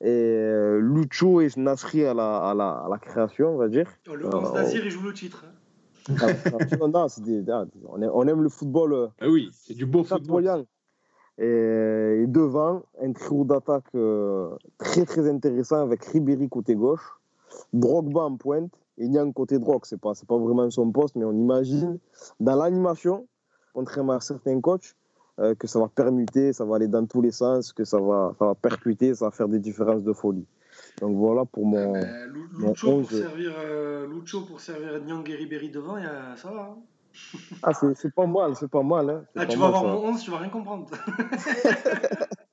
Et 0.00 0.08
euh, 0.08 0.80
Lucho 0.80 1.40
et 1.40 1.48
Nasri 1.56 2.04
à 2.04 2.14
la, 2.14 2.38
à, 2.50 2.54
la, 2.54 2.70
à 2.70 2.88
la 2.88 2.98
création, 2.98 3.50
on 3.54 3.56
va 3.56 3.68
dire. 3.68 3.88
Oh, 4.10 4.14
le 4.16 4.26
11 4.26 4.34
Euh, 4.34 4.52
d'Azir, 4.54 4.84
il 4.84 4.90
joue 4.90 5.02
le 5.02 5.12
titre. 5.12 5.44
hein. 5.46 5.52
Non, 6.80 6.88
non, 6.88 7.08
c'est 7.08 7.22
des- 7.22 7.44
on, 7.86 8.02
aime, 8.02 8.10
on 8.12 8.24
le 8.24 8.48
football 8.48 9.10
Ah 9.20 9.28
oui, 9.28 9.50
c'est 9.52 9.74
du 9.74 9.86
beau 9.86 10.02
football. 10.02 10.64
Et, 11.38 11.44
et 12.22 12.26
devant, 12.26 12.82
un 13.00 13.12
trio 13.12 13.44
d'attaque 13.44 13.92
très 14.78 15.04
très 15.04 15.30
intéressant 15.30 15.80
avec 15.80 16.04
Ribéry 16.06 16.48
côté 16.48 16.74
gauche, 16.74 17.20
Drogba 17.72 18.22
en 18.22 18.36
pointe 18.36 18.72
et 18.98 19.06
Niang 19.08 19.32
côté 19.32 19.60
drogue. 19.60 19.82
C'est 19.84 20.00
pas, 20.00 20.14
c'est 20.14 20.26
pas 20.26 20.36
vraiment 20.36 20.68
son 20.70 20.90
poste, 20.90 21.14
mais 21.14 21.24
on 21.24 21.32
imagine 21.32 22.00
dans 22.40 22.56
l'animation, 22.56 23.28
contrairement 23.72 24.14
à 24.14 24.20
certains 24.20 24.60
coachs, 24.60 24.94
euh, 25.38 25.54
que 25.54 25.66
ça 25.66 25.78
va 25.78 25.88
permuter, 25.88 26.52
ça 26.52 26.64
va 26.64 26.76
aller 26.76 26.88
dans 26.88 27.06
tous 27.06 27.22
les 27.22 27.30
sens, 27.32 27.72
que 27.72 27.84
ça 27.84 27.98
va, 27.98 28.34
ça 28.38 28.46
va 28.46 28.54
percuter, 28.54 29.14
ça 29.14 29.26
va 29.26 29.30
faire 29.30 29.48
des 29.48 29.58
différences 29.58 30.02
de 30.02 30.12
folie. 30.12 30.46
Donc 31.00 31.16
voilà 31.16 31.44
pour 31.44 31.64
mon. 31.66 31.92
Lu- 31.92 32.48
mon 32.52 32.68
Lucho, 32.70 32.86
pour 32.88 32.96
11. 32.98 33.18
servir, 33.18 33.52
euh, 33.58 34.06
Lucho 34.08 34.42
pour 34.42 34.60
servir 34.60 35.00
Nyang 35.02 35.28
et 35.30 35.34
Ribéry 35.34 35.70
devant, 35.70 35.96
il 35.96 36.04
y 36.04 36.06
a- 36.06 36.36
ça 36.36 36.50
va. 36.50 36.62
hein. 36.62 36.78
Ah, 37.62 37.72
c'est 37.74 38.14
pas 38.14 38.26
mal, 38.26 38.56
c'est 38.56 38.68
pas 38.70 38.82
mal. 38.82 39.08
Hein. 39.10 39.24
Ah, 39.36 39.46
pas 39.46 39.52
tu 39.52 39.58
vas 39.58 39.64
mal, 39.70 39.70
voir 39.70 39.82
ça. 39.82 39.88
mon 40.00 40.08
11, 40.08 40.22
tu 40.22 40.30
vas 40.30 40.38
rien 40.38 40.48
comprendre. 40.50 40.88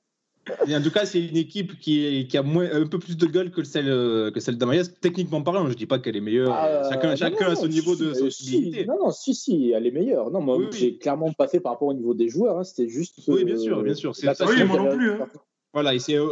Et 0.66 0.76
en 0.76 0.82
tout 0.82 0.90
cas, 0.90 1.04
c'est 1.06 1.20
une 1.20 1.36
équipe 1.36 1.78
qui, 1.80 2.04
est- 2.04 2.26
qui 2.28 2.36
a 2.38 2.42
moins, 2.42 2.68
un 2.72 2.86
peu 2.86 2.98
plus 2.98 3.16
de 3.16 3.26
gueule 3.26 3.50
que 3.50 3.62
celle, 3.64 3.88
euh, 3.88 4.30
que 4.30 4.40
celle 4.40 4.56
d'Amaïs. 4.58 4.92
Techniquement 5.00 5.42
parlant, 5.42 5.68
je 5.68 5.74
dis 5.74 5.86
pas 5.86 5.98
qu'elle 5.98 6.16
est 6.16 6.20
meilleure. 6.20 6.52
Ah, 6.52 6.88
chacun 6.90 7.10
non, 7.10 7.16
chacun 7.16 7.46
non, 7.46 7.52
a 7.52 7.56
son 7.56 7.62
si, 7.64 7.68
niveau 7.70 7.96
de 7.96 8.12
si, 8.14 8.20
sensibilité. 8.20 8.82
si, 8.82 8.86
non, 8.88 8.98
non, 8.98 9.10
si, 9.10 9.34
si, 9.34 9.70
elle 9.70 9.86
est 9.86 9.90
meilleure. 9.90 10.30
Non, 10.30 10.40
moi, 10.40 10.56
Oui, 10.58 10.66
oui. 10.72 10.78
j'ai 10.78 10.96
clairement 10.98 11.32
pas 11.32 11.48
fait 11.48 11.60
par 11.60 11.72
rapport 11.72 11.88
au 11.88 11.94
niveau 11.94 12.14
des 12.14 12.28
joueurs. 12.28 12.58
hein, 12.58 12.64
C'était 12.64 12.88
juste. 12.88 13.18
Oui, 13.28 13.44
bien 13.44 13.56
sûr, 13.56 13.82
bien 13.82 13.94
sûr, 13.94 14.14
c'est 14.14 14.32
ça, 14.34 14.46
oui, 14.46 14.62
moi 14.64 14.76
non 14.78 14.96
plus, 14.96 15.12
hein. 15.12 15.26
Voilà, 15.72 15.94
et 15.94 16.00
c'est, 16.00 16.16
euh, 16.16 16.26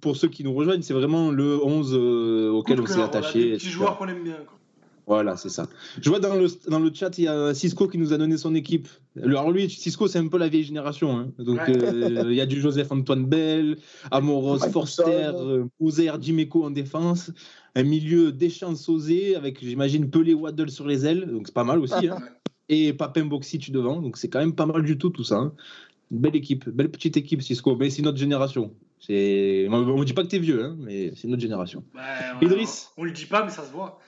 pour 0.00 0.16
ceux 0.16 0.28
qui 0.28 0.42
nous 0.44 0.54
rejoignent, 0.54 0.80
c'est 0.80 0.94
vraiment 0.94 1.30
le 1.30 1.62
11 1.62 1.92
euh, 1.94 2.50
auquel 2.50 2.78
Coup 2.78 2.84
on 2.84 2.86
s'est 2.86 3.02
attaché. 3.02 3.52
etc. 3.52 3.68
joueurs 3.68 3.98
qu'on 3.98 4.08
aime 4.08 4.22
bien. 4.24 4.36
quoi. 4.46 4.58
Voilà, 5.06 5.36
c'est 5.36 5.50
ça. 5.50 5.66
Je 6.00 6.08
vois 6.08 6.20
dans 6.20 6.34
le, 6.36 6.46
dans 6.68 6.78
le 6.78 6.90
chat, 6.94 7.18
il 7.18 7.24
y 7.24 7.28
a 7.28 7.52
Cisco 7.52 7.86
qui 7.88 7.98
nous 7.98 8.14
a 8.14 8.18
donné 8.18 8.38
son 8.38 8.54
équipe. 8.54 8.88
Alors 9.22 9.50
lui, 9.50 9.68
Cisco, 9.68 10.08
c'est 10.08 10.18
un 10.18 10.28
peu 10.28 10.38
la 10.38 10.48
vieille 10.48 10.64
génération. 10.64 11.18
hein. 11.18 11.32
Donc 11.38 11.58
Ouais. 11.58 11.76
euh, 11.76 12.24
il 12.30 12.34
y 12.34 12.40
a 12.40 12.46
du 12.46 12.60
Joseph-Antoine 12.60 13.26
Bell, 13.26 13.76
Amoros, 14.10 14.58
Forster, 14.70 15.30
Thompson. 15.32 15.68
euh, 15.98 16.18
Dimeco 16.18 16.64
en 16.64 16.70
défense. 16.70 17.30
Un 17.74 17.82
milieu 17.82 18.32
Deschamps 18.32 18.74
Sauzé 18.76 19.34
avec, 19.36 19.62
j'imagine, 19.62 20.08
Pelé 20.10 20.34
Waddle 20.34 20.70
sur 20.70 20.86
les 20.86 21.04
ailes. 21.06 21.26
Donc 21.30 21.46
c'est 21.46 21.54
pas 21.54 21.64
mal 21.64 21.78
aussi. 21.80 22.08
hein. 22.08 22.16
Ouais. 22.20 22.28
Et 22.68 22.92
Papin 22.94 23.24
Boxic 23.26 23.70
devant. 23.70 24.00
Donc 24.00 24.16
c'est 24.16 24.28
quand 24.28 24.38
même 24.38 24.54
pas 24.54 24.66
mal 24.66 24.82
du 24.82 24.96
tout, 24.96 25.10
tout 25.10 25.24
ça. 25.24 25.36
hein. 25.36 25.52
Une 26.10 26.18
belle 26.18 26.36
équipe, 26.36 26.68
belle 26.68 26.90
petite 26.90 27.16
équipe, 27.16 27.42
Cisco. 27.42 27.76
Mais 27.76 27.90
c'est 27.90 28.02
notre 28.02 28.18
génération. 28.18 28.72
C'est... 28.98 29.66
On 29.70 29.98
ne 29.98 30.04
dit 30.04 30.12
pas 30.12 30.22
que 30.22 30.28
t'es 30.28 30.38
vieux, 30.38 30.64
hein, 30.64 30.76
mais 30.78 31.12
c'est 31.16 31.26
notre 31.28 31.42
génération. 31.42 31.84
Bah, 31.94 32.00
on- 32.40 32.44
Idriss. 32.44 32.90
On, 32.96 33.04
le 33.04 33.10
dit 33.10 33.26
pas, 33.26 33.44
mais 33.44 33.50
ça 33.50 33.64
se 33.64 33.72
voit. 33.72 33.98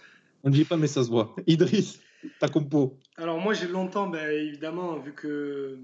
On 0.45 0.51
ne 0.51 0.55
dit 0.55 0.65
pas, 0.65 0.77
mais 0.77 0.87
ça 0.87 1.03
se 1.03 1.09
voit. 1.11 1.35
Idriss, 1.47 1.99
ta 2.41 2.49
compo. 2.49 2.97
Alors 3.16 3.39
moi 3.39 3.55
j'ai 3.55 3.68
longtemps, 3.68 4.07
ben, 4.07 4.31
évidemment, 4.31 4.97
vu 4.99 5.12
que 5.12 5.79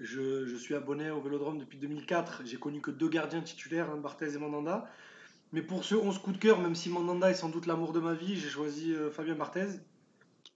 je, 0.00 0.46
je 0.46 0.56
suis 0.56 0.74
abonné 0.74 1.10
au 1.10 1.20
Vélodrome 1.20 1.58
depuis 1.58 1.78
2004, 1.78 2.42
j'ai 2.44 2.56
connu 2.56 2.80
que 2.80 2.90
deux 2.90 3.08
gardiens 3.08 3.40
titulaires, 3.40 3.88
hein, 3.92 3.98
Barthez 4.02 4.34
et 4.34 4.38
Mandanda. 4.38 4.88
Mais 5.52 5.62
pour 5.62 5.84
ce 5.84 5.94
11 5.94 6.18
coups 6.18 6.36
de 6.36 6.42
cœur, 6.42 6.58
même 6.60 6.74
si 6.74 6.88
Mandanda 6.90 7.30
est 7.30 7.34
sans 7.34 7.48
doute 7.48 7.66
l'amour 7.66 7.92
de 7.92 8.00
ma 8.00 8.14
vie, 8.14 8.34
j'ai 8.36 8.48
choisi 8.48 8.92
euh, 8.92 9.10
Fabien 9.10 9.36
Barthez. 9.36 9.68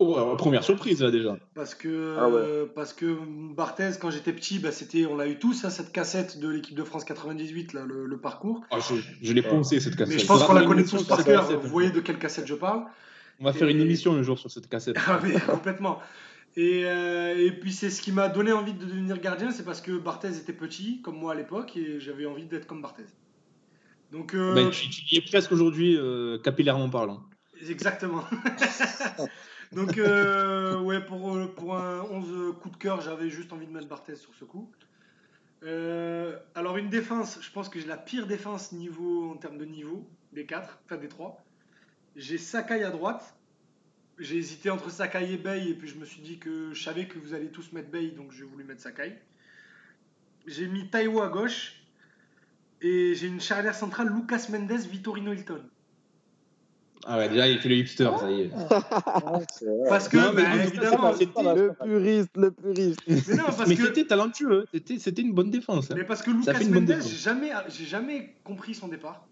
Oh, 0.01 0.15
alors, 0.17 0.37
première 0.37 0.63
surprise 0.65 1.03
là 1.03 1.11
déjà. 1.11 1.37
Parce 1.55 1.75
que, 1.75 2.17
Ah 2.19 2.29
ouais. 2.29 2.35
euh, 2.37 2.67
parce 2.73 2.93
que 2.93 3.17
Barthez, 3.55 3.91
quand 4.01 4.11
j'étais 4.11 4.33
petit, 4.33 4.59
bah, 4.59 4.71
c'était, 4.73 5.07
on 5.07 5.17
l'a 5.17 5.27
eu 5.29 5.39
tous, 5.39 5.65
hein, 5.65 5.71
cette 5.71 5.93
cassette 5.93 6.39
de 6.41 6.49
l'équipe 6.49 6.77
de 6.77 6.85
France 6.85 7.05
98, 7.05 7.73
là, 7.75 7.85
le, 7.85 8.07
le 8.07 8.19
parcours. 8.19 8.65
Ah, 8.71 8.79
je 8.81 8.95
je 9.23 9.33
l'ai 9.33 9.43
poncé 9.43 9.79
cette 9.81 9.97
cassette. 9.97 10.15
Mais 10.15 10.21
je 10.21 10.27
pense 10.27 10.43
qu'on 10.45 10.53
la 10.53 10.65
connaît 10.65 10.85
tous 10.85 11.05
par 11.05 11.25
cœur. 11.25 11.45
Vous 11.61 11.69
voyez 11.69 11.91
de 11.91 12.01
quelle 12.01 12.19
cassette 12.19 12.47
je 12.47 12.55
parle 12.55 12.85
On 13.41 13.45
va 13.45 13.53
faire 13.53 13.69
une 13.69 13.81
émission 13.81 14.15
un 14.15 14.23
jour 14.23 14.39
sur 14.39 14.51
cette 14.51 14.69
cassette. 14.69 14.97
Ah 15.07 15.21
mais 15.23 15.39
complètement. 15.41 16.01
Et, 16.57 16.85
euh, 16.87 17.37
et 17.37 17.53
puis 17.53 17.73
c'est 17.73 17.91
ce 17.91 18.03
qui 18.03 18.11
m'a 18.11 18.29
donné 18.29 18.51
envie 18.53 18.73
de 18.73 18.85
devenir 18.85 19.21
gardien, 19.21 19.53
c'est 19.53 19.65
parce 19.65 19.81
que 19.81 19.97
Barthez 19.97 20.37
était 20.37 20.53
petit, 20.53 21.01
comme 21.03 21.17
moi 21.17 21.33
à 21.33 21.35
l'époque, 21.37 21.77
et 21.77 22.01
j'avais 22.01 22.27
envie 22.27 22.47
d'être 22.47 22.67
comme 22.67 22.83
Barthez. 22.83 23.05
Donc, 24.11 24.35
euh, 24.35 24.55
Ben, 24.55 24.71
tu, 24.71 24.89
tu 24.89 25.15
y 25.15 25.19
es 25.19 25.21
presque 25.21 25.53
aujourd'hui, 25.53 25.97
euh, 25.97 26.39
capillairement 26.39 26.89
parlant. 26.91 27.23
exactement. 27.69 28.25
Donc, 29.73 29.99
ouais, 29.99 31.01
pour, 31.05 31.39
pour 31.55 31.77
un 31.77 32.01
11 32.11 32.55
coup 32.61 32.71
de 32.71 32.77
cœur, 32.77 33.03
j'avais 33.03 33.29
juste 33.29 33.53
envie 33.53 33.67
de 33.67 33.73
mettre 33.73 33.87
Barthez 33.87 34.17
sur 34.17 34.35
ce 34.35 34.45
coup. 34.45 34.73
Alors, 35.63 36.77
une 36.77 36.89
défense, 36.89 37.39
je 37.41 37.51
pense 37.53 37.69
que 37.69 37.79
j'ai 37.79 37.87
la 37.87 37.99
pire 37.99 38.27
défense 38.27 38.73
niveau, 38.73 39.31
en 39.31 39.37
termes 39.37 39.59
de 39.59 39.67
niveau, 39.67 40.09
des 40.33 40.47
quatre, 40.47 40.81
enfin 40.87 40.97
des 40.97 41.09
trois. 41.09 41.45
J'ai 42.19 42.37
Sakai 42.37 42.83
à 42.85 42.91
droite. 42.91 43.35
J'ai 44.19 44.37
hésité 44.37 44.69
entre 44.71 44.91
Sakai 44.91 45.33
et 45.33 45.37
Bay, 45.37 45.69
et 45.69 45.75
puis 45.75 45.87
je 45.89 45.95
me 45.97 46.05
suis 46.05 46.21
dit 46.21 46.39
que 46.39 46.75
je 46.75 46.83
savais 46.83 47.07
que 47.07 47.19
vous 47.21 47.33
allez 47.35 47.47
tous 47.47 47.71
mettre 47.73 47.89
Bay, 47.91 48.09
donc 48.09 48.33
j'ai 48.33 48.43
voulu 48.45 48.65
mettre 48.65 48.81
Sakai. 48.81 49.17
J'ai 50.47 50.67
mis 50.67 50.89
Taiwo 50.91 51.23
à 51.23 51.29
gauche. 51.29 51.75
Et 52.81 53.15
j'ai 53.15 53.27
une 53.29 53.41
charnière 53.41 53.75
centrale, 53.75 54.09
Lucas 54.13 54.47
Mendes, 54.51 54.73
Vitorino 54.73 55.33
Hilton. 55.33 55.63
Ah 57.05 57.17
ouais, 57.19 57.29
déjà 57.29 57.49
il 57.49 57.61
fait 57.61 57.69
le 57.69 57.77
hipster, 57.77 58.11
ça 58.19 58.31
y 58.31 58.43
est. 58.43 58.47
Vrai. 58.49 59.47
Parce 59.89 60.09
que, 60.09 60.17
Non, 60.17 60.33
mais 60.33 60.43
bah, 60.43 60.55
Lucas, 60.55 60.65
évidemment, 60.67 61.13
c'est 61.15 61.27
pas- 61.33 61.55
Le 61.55 61.73
puriste, 61.73 62.37
le 62.37 62.51
puriste. 62.51 63.01
mais 63.07 63.35
non, 63.37 63.45
parce 63.45 63.67
mais 63.69 63.77
que, 63.77 63.87
c'était 63.87 64.05
talentueux, 64.05 64.67
c'était, 64.73 64.99
c'était 64.99 65.23
une 65.23 65.33
bonne 65.33 65.51
défense. 65.51 65.91
hein. 65.91 65.95
mais 65.97 66.05
parce 66.05 66.23
que 66.23 66.31
Lucas 66.33 66.59
Mendes, 66.69 67.01
j'ai 67.03 67.17
jamais, 67.17 67.53
j'ai 67.69 67.85
jamais 67.85 68.35
compris 68.45 68.75
son 68.75 68.89
départ. 68.89 69.27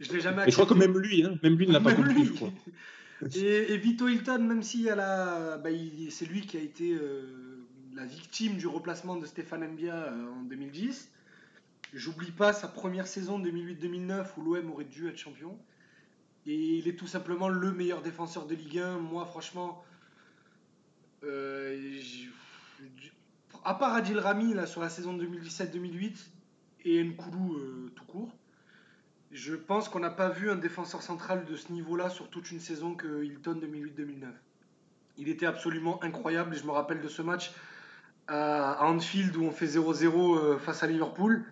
Je 0.00 0.12
l'ai 0.12 0.20
jamais 0.20 0.44
Et 0.46 0.50
je 0.50 0.56
crois 0.56 0.66
que 0.66 0.74
même 0.74 0.98
lui, 0.98 1.24
hein, 1.24 1.38
même 1.42 1.56
lui 1.56 1.66
ne 1.66 1.72
l'a 1.72 1.80
pas 1.80 1.94
compris, 1.94 2.14
lui. 2.14 2.24
je 2.24 2.32
crois. 2.32 2.50
Et, 3.36 3.74
et 3.74 3.76
Vito 3.76 4.08
Hilton, 4.08 4.38
même 4.38 4.62
si 4.62 4.86
elle 4.86 5.00
a, 5.00 5.58
bah, 5.58 5.68
c'est 6.08 6.24
lui 6.24 6.40
qui 6.40 6.56
a 6.56 6.60
été 6.60 6.94
euh, 6.94 7.66
la 7.94 8.06
victime 8.06 8.56
du 8.56 8.66
replacement 8.66 9.16
de 9.16 9.26
Stéphane 9.26 9.72
Mbia 9.72 9.94
euh, 9.94 10.32
en 10.32 10.42
2010. 10.44 11.10
J'oublie 11.92 12.30
pas 12.30 12.54
sa 12.54 12.66
première 12.66 13.06
saison 13.06 13.38
2008-2009 13.38 14.24
où 14.38 14.42
l'OM 14.42 14.70
aurait 14.70 14.86
dû 14.86 15.06
être 15.06 15.18
champion. 15.18 15.58
Et 16.46 16.78
il 16.78 16.88
est 16.88 16.96
tout 16.96 17.06
simplement 17.06 17.50
le 17.50 17.72
meilleur 17.72 18.00
défenseur 18.00 18.46
de 18.46 18.54
Ligue 18.54 18.78
1. 18.78 19.00
Moi, 19.00 19.26
franchement, 19.26 19.84
euh, 21.22 22.00
à 23.64 23.74
part 23.74 23.92
Adil 23.92 24.18
Rami 24.18 24.54
là, 24.54 24.64
sur 24.64 24.80
la 24.80 24.88
saison 24.88 25.14
2017-2008 25.18 26.14
et 26.86 27.04
Nkoulou 27.04 27.90
tout 27.94 28.04
court, 28.04 28.34
je 29.32 29.54
pense 29.54 29.88
qu'on 29.88 30.00
n'a 30.00 30.10
pas 30.10 30.28
vu 30.28 30.50
un 30.50 30.56
défenseur 30.56 31.02
central 31.02 31.44
de 31.44 31.56
ce 31.56 31.72
niveau-là 31.72 32.10
sur 32.10 32.28
toute 32.28 32.50
une 32.50 32.60
saison 32.60 32.94
que 32.94 33.22
Hilton 33.24 33.60
2008-2009. 33.62 34.26
Il 35.18 35.28
était 35.28 35.46
absolument 35.46 36.02
incroyable 36.02 36.56
je 36.56 36.64
me 36.64 36.72
rappelle 36.72 37.00
de 37.00 37.08
ce 37.08 37.22
match 37.22 37.52
à 38.26 38.84
Anfield 38.84 39.36
où 39.36 39.44
on 39.44 39.50
fait 39.50 39.66
0-0 39.66 40.38
euh, 40.38 40.58
face 40.58 40.82
à 40.82 40.86
Liverpool 40.86 41.44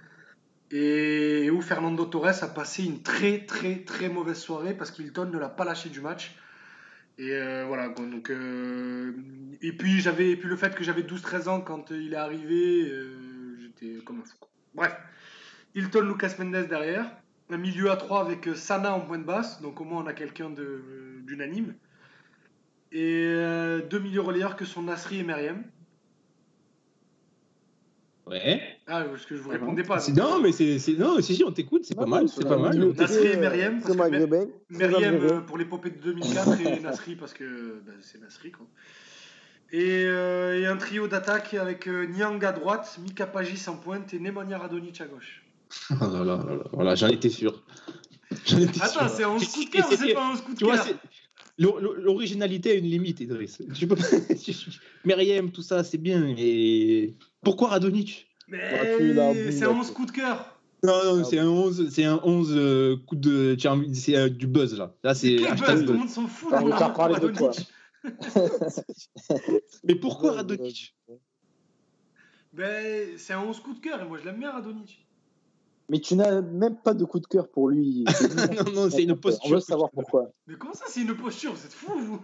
et 0.71 1.51
où 1.51 1.61
Fernando 1.61 2.05
Torres 2.05 2.43
a 2.43 2.49
passé 2.49 2.85
une 2.85 3.03
très 3.03 3.47
très 3.47 3.77
très 3.79 4.09
mauvaise 4.09 4.39
soirée 4.39 4.75
parce 4.75 4.91
qu'Hilton 4.91 5.27
ne 5.27 5.39
l'a 5.39 5.49
pas 5.49 5.65
lâché 5.65 5.89
du 5.89 6.01
match. 6.01 6.37
Et 7.17 7.33
euh, 7.33 7.65
voilà, 7.67 7.89
donc, 7.89 8.31
euh, 8.31 9.13
et 9.61 9.73
puis 9.73 10.01
j'avais 10.01 10.37
puis 10.37 10.49
le 10.49 10.57
fait 10.57 10.75
que 10.75 10.85
j'avais 10.85 11.03
12-13 11.03 11.49
ans 11.49 11.61
quand 11.61 11.91
il 11.91 12.13
est 12.13 12.17
arrivé, 12.17 12.93
j'étais 13.61 14.05
comme 14.05 14.21
un 14.21 14.25
fou. 14.25 14.37
Bref, 14.75 14.97
Hilton, 15.75 16.03
Lucas 16.03 16.35
Mendes 16.39 16.69
derrière, 16.69 17.11
un 17.51 17.57
milieu 17.57 17.91
à 17.91 17.97
3 17.97 18.21
avec 18.21 18.47
euh, 18.49 18.55
Sana 18.55 18.95
en 18.95 19.01
point 19.01 19.19
de 19.19 19.25
basse, 19.25 19.61
donc 19.63 19.81
au 19.81 19.85
moins 19.85 20.03
on 20.03 20.07
a 20.07 20.13
quelqu'un 20.13 20.51
de- 20.51 20.63
euh, 20.63 21.21
d'unanime. 21.27 21.75
Et 22.93 23.25
euh, 23.27 23.81
deux 23.83 23.99
milieux 23.99 24.21
relayeurs 24.23 24.57
que 24.57 24.65
sont 24.65 24.83
Nasri 24.83 25.21
et 25.21 25.23
Meriem. 25.25 25.63
Ouais. 28.27 28.61
Ah, 28.87 29.05
parce 29.05 29.25
que 29.25 29.37
je 29.37 29.41
vous 29.41 29.49
Mhm. 29.51 29.57
répondais 29.59 29.83
pas. 29.83 29.99
Donc, 30.07 30.17
non, 30.17 30.41
mais 30.41 30.53
c'est, 30.53 30.79
non, 30.99 31.21
si, 31.23 31.35
si, 31.35 31.45
on 31.45 31.53
t'écoute, 31.53 31.85
c'est 31.85 31.95
pas 31.95 32.03
non, 32.05 32.09
mal, 32.09 32.29
c'est 32.29 32.47
pas 32.47 32.59
mal. 32.59 32.79
Nasri 32.95 33.27
et 33.27 33.37
Meriem, 33.37 33.81
Très 33.81 33.97
parce 33.97 34.11
que 34.11 34.27
Meriem 34.71 35.15
euh, 35.23 35.41
pour 35.41 35.57
l'épopée 35.57 35.91
de 35.91 35.97
2004 35.99 36.61
et 36.61 36.81
Nasri 36.81 37.17
parce 37.17 37.33
que 37.33 37.81
bah, 37.87 37.93
c'est 38.03 38.21
Nasri 38.21 38.51
quoi. 38.53 38.67
Et, 39.71 40.05
euh, 40.05 40.59
et 40.61 40.67
un 40.67 40.77
trio 40.77 41.09
d'attaque 41.09 41.55
avec 41.55 41.89
euh, 41.89 42.07
Niang 42.07 42.43
à 42.45 42.53
droite, 42.53 42.99
Mika 43.03 43.27
Pagis 43.27 43.67
en 43.69 43.77
pointe 43.77 44.13
et 44.15 44.19
Nemanja 44.19 44.59
Radonic 44.59 45.01
à 45.01 45.07
gauche. 45.07 45.43
Oh 45.91 45.95
là 46.01 46.25
là 46.25 46.37
là 46.37 46.55
là, 46.57 46.65
voilà, 46.73 46.95
j'en 46.95 47.09
étais 47.09 47.31
sûr. 47.31 47.63
J'en 48.47 48.59
étais 48.59 48.81
Attends, 48.83 49.09
sûr. 49.09 49.11
c'est 49.11 49.25
un 49.25 49.31
Et 49.31 49.37
11 49.37 49.49
coup 49.49 49.65
de 49.65 49.71
cœur, 49.71 49.87
c'est 49.91 50.15
pas 50.15 50.27
un 50.27 50.33
11 50.33 50.41
coup 50.43 50.53
de 50.53 50.59
Tu 50.59 50.65
vois, 50.65 50.79
cœur. 50.79 50.95
l'originalité 51.59 52.71
a 52.73 52.75
une 52.75 52.87
limite, 52.87 53.21
Idriss. 53.21 53.63
Tu 53.75 53.87
peux 53.87 53.97
pas... 53.97 54.05
Meriem, 55.05 55.51
tout 55.51 55.63
ça, 55.63 55.85
c'est 55.85 55.99
bien. 55.99 56.35
Et 56.37 57.15
pourquoi 57.43 57.69
Radonic? 57.69 58.29
Mais 58.49 58.97
bu, 58.99 59.09
c'est 59.53 59.61
là, 59.61 59.69
un 59.71 59.75
11 59.79 59.89
tu- 59.89 59.93
coup 59.95 60.07
de 60.07 60.11
cœur. 60.13 60.55
Non, 60.85 61.17
non, 61.17 61.25
c'est 61.25 61.39
un 61.39 61.49
11, 61.49 61.89
c'est 61.91 62.05
un 62.05 62.21
11 62.23 62.53
euh, 62.57 62.97
coup 63.07 63.17
de, 63.17 63.57
c'est 63.93 64.17
euh, 64.17 64.29
du 64.29 64.47
buzz 64.47 64.79
là. 64.79 64.95
Là, 65.03 65.15
c'est 65.15 65.45
hashtag 65.47 65.77
buzz, 65.77 65.87
tout 65.87 65.93
le 65.93 65.99
monde 65.99 66.09
s'en 66.09 66.27
fout. 66.29 66.51
On 66.53 66.69
va 66.69 66.89
parler 66.91 67.19
de 67.19 67.27
Radonic. 67.27 67.37
toi. 67.39 67.53
Mais 69.85 69.97
pourquoi 69.97 70.33
Radonic? 70.33 70.95
Ben, 72.53 73.09
c'est 73.19 73.33
un 73.33 73.41
11 73.41 73.61
coup 73.61 73.75
de 73.75 73.81
cœur 73.81 74.01
et 74.01 74.05
moi 74.07 74.19
je 74.19 74.25
l'aime 74.25 74.39
bien 74.39 74.53
Radonic. 74.53 75.05
Mais 75.91 76.01
tu 76.01 76.17
n'as 76.17 76.43
même 76.43 76.77
pas 76.77 76.93
de 76.93 77.05
coup 77.05 77.19
de 77.19 77.27
cœur 77.27 77.49
pour 77.49 77.69
lui. 77.71 78.05
Non, 78.67 78.73
non, 78.75 78.91
c'est 78.91 79.05
une 79.05 79.13
On 79.13 79.17
posture. 79.17 79.55
veut 79.55 79.61
savoir 79.61 79.91
pourquoi. 79.91 80.31
Mais 80.47 80.55
comment 80.57 80.75
ça, 80.75 80.85
c'est 80.89 81.01
une 81.03 81.15
posture? 81.17 81.55
Vous 81.55 81.65
êtes 81.65 81.73
fous, 81.73 81.99
vous 81.99 82.21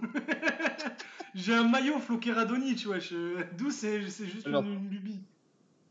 J'ai 1.34 1.54
un 1.54 1.66
maillot 1.68 1.98
floqué 1.98 2.32
Radonic, 2.32 2.86
wesh. 2.88 3.14
D'où 3.58 3.70
c'est 3.70 4.02
c'est 4.08 4.26
juste 4.26 4.46
Alors. 4.46 4.62
une, 4.62 4.74
une 4.74 4.90
lubie? 4.90 5.20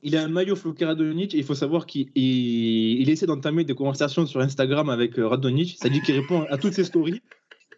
Il 0.04 0.16
a 0.18 0.24
un 0.24 0.28
maillot 0.28 0.56
floqué 0.56 0.86
Radonic 0.86 1.34
et 1.34 1.38
il 1.38 1.44
faut 1.44 1.56
savoir 1.56 1.86
qu'il 1.86 2.10
il, 2.16 3.02
il 3.02 3.10
essaie 3.10 3.26
d'entamer 3.26 3.64
des 3.64 3.74
conversations 3.74 4.26
sur 4.26 4.40
Instagram 4.42 4.90
avec 4.90 5.18
euh, 5.18 5.28
Radonic. 5.28 5.78
Ça 5.82 5.90
dit 5.90 6.02
qu'il 6.02 6.16
répond 6.20 6.44
à 6.50 6.58
toutes 6.58 6.74
ses 6.74 6.84
stories. 6.84 7.22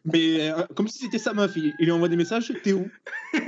Mais 0.06 0.52
euh, 0.52 0.64
comme 0.76 0.88
si 0.88 1.00
c'était 1.00 1.18
sa 1.20 1.34
meuf, 1.34 1.54
il, 1.56 1.74
il 1.80 1.86
lui 1.86 1.92
envoie 1.92 2.10
des 2.10 2.16
messages 2.18 2.52
T'es 2.64 2.74
où? 2.74 2.88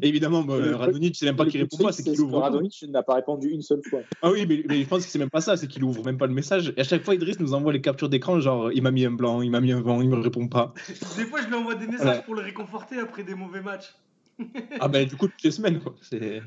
évidemment, 0.00 0.42
bah, 0.42 0.58
Le- 0.58 0.74
Radonic, 0.74 1.16
c'est 1.16 1.26
même 1.26 1.36
pas 1.36 1.44
qu'il 1.46 1.60
répond 1.60 1.76
pas, 1.76 1.92
c'est 1.92 2.02
qu'il 2.02 2.20
ouvre. 2.20 2.38
Radonjic 2.38 2.88
n'a 2.88 3.02
pas 3.02 3.14
répondu 3.14 3.48
une 3.48 3.62
seule 3.62 3.82
fois. 3.90 4.00
Ah 4.22 4.30
oui, 4.30 4.46
mais, 4.48 4.62
mais 4.68 4.82
je 4.82 4.88
pense 4.88 5.04
que 5.04 5.10
c'est 5.10 5.18
même 5.18 5.30
pas 5.30 5.40
ça, 5.40 5.56
c'est 5.56 5.66
qu'il 5.66 5.84
ouvre 5.84 6.04
même 6.04 6.18
pas 6.18 6.26
le 6.26 6.34
message. 6.34 6.72
Et 6.76 6.80
à 6.80 6.84
chaque 6.84 7.02
fois, 7.04 7.14
Idriss 7.14 7.38
nous 7.40 7.52
envoie 7.54 7.72
les 7.72 7.80
captures 7.80 8.08
d'écran, 8.08 8.40
genre 8.40 8.72
il 8.72 8.82
m'a 8.82 8.90
mis 8.90 9.04
un 9.04 9.10
blanc, 9.10 9.42
il 9.42 9.50
m'a 9.50 9.60
mis 9.60 9.72
un 9.72 9.80
vent, 9.82 10.00
il 10.00 10.08
me 10.08 10.16
répond 10.16 10.48
pas. 10.48 10.72
Des 11.16 11.26
fois, 11.26 11.42
je 11.42 11.48
lui 11.48 11.54
envoie 11.54 11.74
des 11.74 11.86
messages 11.86 12.24
pour 12.24 12.34
le 12.34 12.42
réconforter 12.42 12.98
après 12.98 13.24
des 13.24 13.34
mauvais 13.34 13.60
matchs. 13.62 13.92
Ah 14.80 14.88
ben 14.88 15.06
du 15.06 15.14
coup, 15.16 15.28
toutes 15.28 15.42
les 15.44 15.50
semaines, 15.50 15.78
quoi. 15.80 15.94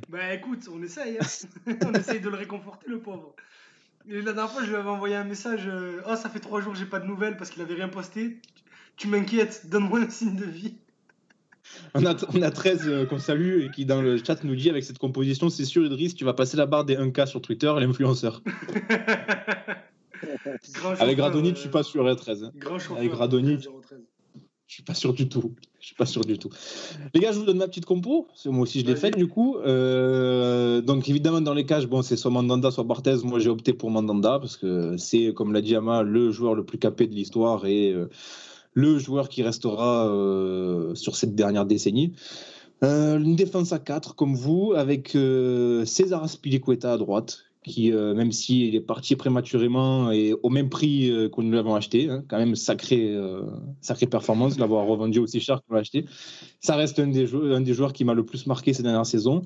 Bah 0.10 0.34
écoute, 0.34 0.68
on 0.74 0.82
essaye. 0.82 1.18
hein. 1.20 1.72
on 1.86 1.94
essaye 1.94 2.20
de 2.20 2.30
le 2.30 2.36
réconforter, 2.36 2.88
le 2.90 3.00
pauvre. 3.00 3.36
Et 4.10 4.16
la 4.22 4.34
dernière 4.34 4.52
fois, 4.52 4.64
je 4.64 4.70
lui 4.70 4.76
avais 4.76 4.90
envoyé 4.90 5.16
un 5.16 5.24
message 5.24 5.68
euh, 5.68 6.02
Oh, 6.08 6.16
ça 6.16 6.30
fait 6.30 6.40
trois 6.40 6.62
jours 6.62 6.74
que 6.74 6.80
j'ai 6.80 6.86
pas 6.86 7.00
de 7.00 7.06
nouvelles 7.06 7.38
parce 7.38 7.50
qu'il 7.52 7.62
avait 7.62 7.76
rien 7.76 7.88
posté. 7.88 8.40
Tu 8.98 9.08
m'inquiètes, 9.08 9.68
donne-moi 9.70 10.00
un 10.02 10.10
signe 10.10 10.36
de 10.36 10.46
vie. 10.46 10.78
On 11.94 12.06
a, 12.06 12.16
on 12.34 12.42
a 12.42 12.52
13 12.52 12.82
euh, 12.86 13.06
qu'on 13.06 13.20
salue 13.20 13.64
et 13.64 13.70
qui 13.70 13.86
dans 13.86 14.02
le 14.02 14.18
chat 14.18 14.44
nous 14.44 14.56
dit 14.56 14.70
avec 14.70 14.84
cette 14.84 14.98
composition, 14.98 15.50
c'est 15.50 15.66
sûr 15.66 15.86
Idriss, 15.86 16.16
tu 16.16 16.26
vas 16.26 16.34
passer 16.34 16.58
la 16.58 16.66
barre 16.66 16.86
des 16.86 16.96
1K 16.96 17.26
sur 17.28 17.42
Twitter, 17.42 17.72
l'influenceur. 17.78 18.42
Avec 21.00 21.20
euh, 21.20 21.44
je 21.54 21.60
suis 21.60 21.70
pas 21.70 21.84
sûr 21.84 22.08
à 22.08 22.16
13. 22.16 22.44
hein. 22.46 22.52
Grand 22.56 22.80
chauffeur. 22.80 22.98
Avec 22.98 23.14
Radonic. 23.14 23.62
013. 23.62 24.00
Je 24.68 24.74
suis 24.74 24.84
pas 24.84 24.94
sûr 24.96 25.14
du 25.14 25.30
tout. 25.30 25.54
Je 25.80 25.88
suis 25.88 25.96
pas 25.96 26.08
sûr 26.08 26.26
du 26.26 26.40
tout. 26.40 26.50
Les 27.14 27.20
gars, 27.20 27.32
je 27.32 27.38
vous 27.38 27.46
donne 27.46 27.60
ma 27.60 27.68
petite 27.68 27.86
compo. 27.86 28.28
Moi 28.46 28.64
aussi, 28.64 28.80
je 28.82 28.86
l'ai 28.86 28.96
faite 28.96 29.16
du 29.16 29.28
coup. 29.28 29.58
Euh, 29.58 30.82
donc 30.82 31.08
évidemment, 31.08 31.40
dans 31.40 31.54
les 31.54 31.66
cages, 31.66 31.86
bon, 31.86 32.02
c'est 32.02 32.18
soit 32.18 32.32
Mandanda, 32.32 32.72
soit 32.72 32.84
Barthez. 32.84 33.18
Moi, 33.24 33.38
j'ai 33.40 33.50
opté 33.50 33.74
pour 33.74 33.92
Mandanda 33.92 34.40
parce 34.40 34.58
que 34.58 34.98
c'est, 34.98 35.34
comme 35.36 35.54
l'a 35.54 35.62
dit 35.62 35.76
Ama, 35.76 36.02
le 36.02 36.32
joueur 36.32 36.56
le 36.56 36.66
plus 36.66 36.80
capé 36.80 37.06
de 37.06 37.14
l'histoire 37.14 37.68
et 37.68 37.92
euh, 37.94 38.10
le 38.76 39.00
joueur 39.00 39.30
qui 39.30 39.42
restera 39.42 40.08
euh, 40.08 40.94
sur 40.94 41.16
cette 41.16 41.34
dernière 41.34 41.66
décennie. 41.66 42.14
Euh, 42.84 43.18
une 43.18 43.36
défense 43.36 43.74
à 43.74 43.80
4 43.80 44.16
comme 44.16 44.36
vous, 44.36 44.74
avec 44.76 45.16
euh, 45.16 45.86
César 45.86 46.24
Aspilicueta 46.24 46.94
à 46.94 46.98
droite, 46.98 47.46
qui, 47.66 47.92
même 47.92 48.32
s'il 48.32 48.76
est 48.76 48.82
parti 48.82 49.16
prématurément 49.16 50.12
et 50.12 50.34
au 50.44 50.50
même 50.50 50.70
prix 50.70 51.10
euh, 51.10 51.30
que 51.30 51.42
nous 51.42 51.52
l'avons 51.52 51.76
acheté, 51.76 52.10
hein, 52.10 52.24
quand 52.28 52.38
même 52.38 52.56
sacré, 52.56 53.14
euh, 53.14 53.42
sacrée 53.82 54.06
performance 54.06 54.60
l'avoir 54.60 54.86
revendu 54.86 55.20
aussi 55.20 55.40
cher 55.40 55.62
qu'on 55.64 55.74
l'a 55.74 55.82
acheté. 55.82 56.06
Ça 56.60 56.76
reste 56.76 57.00
un 57.00 57.08
des, 57.08 57.34
un 57.34 57.62
des 57.62 57.74
joueurs 57.74 57.94
qui 57.94 58.06
m'a 58.06 58.14
le 58.14 58.26
plus 58.26 58.46
marqué 58.46 58.74
ces 58.74 58.84
dernières 58.84 59.06
saisons. 59.06 59.42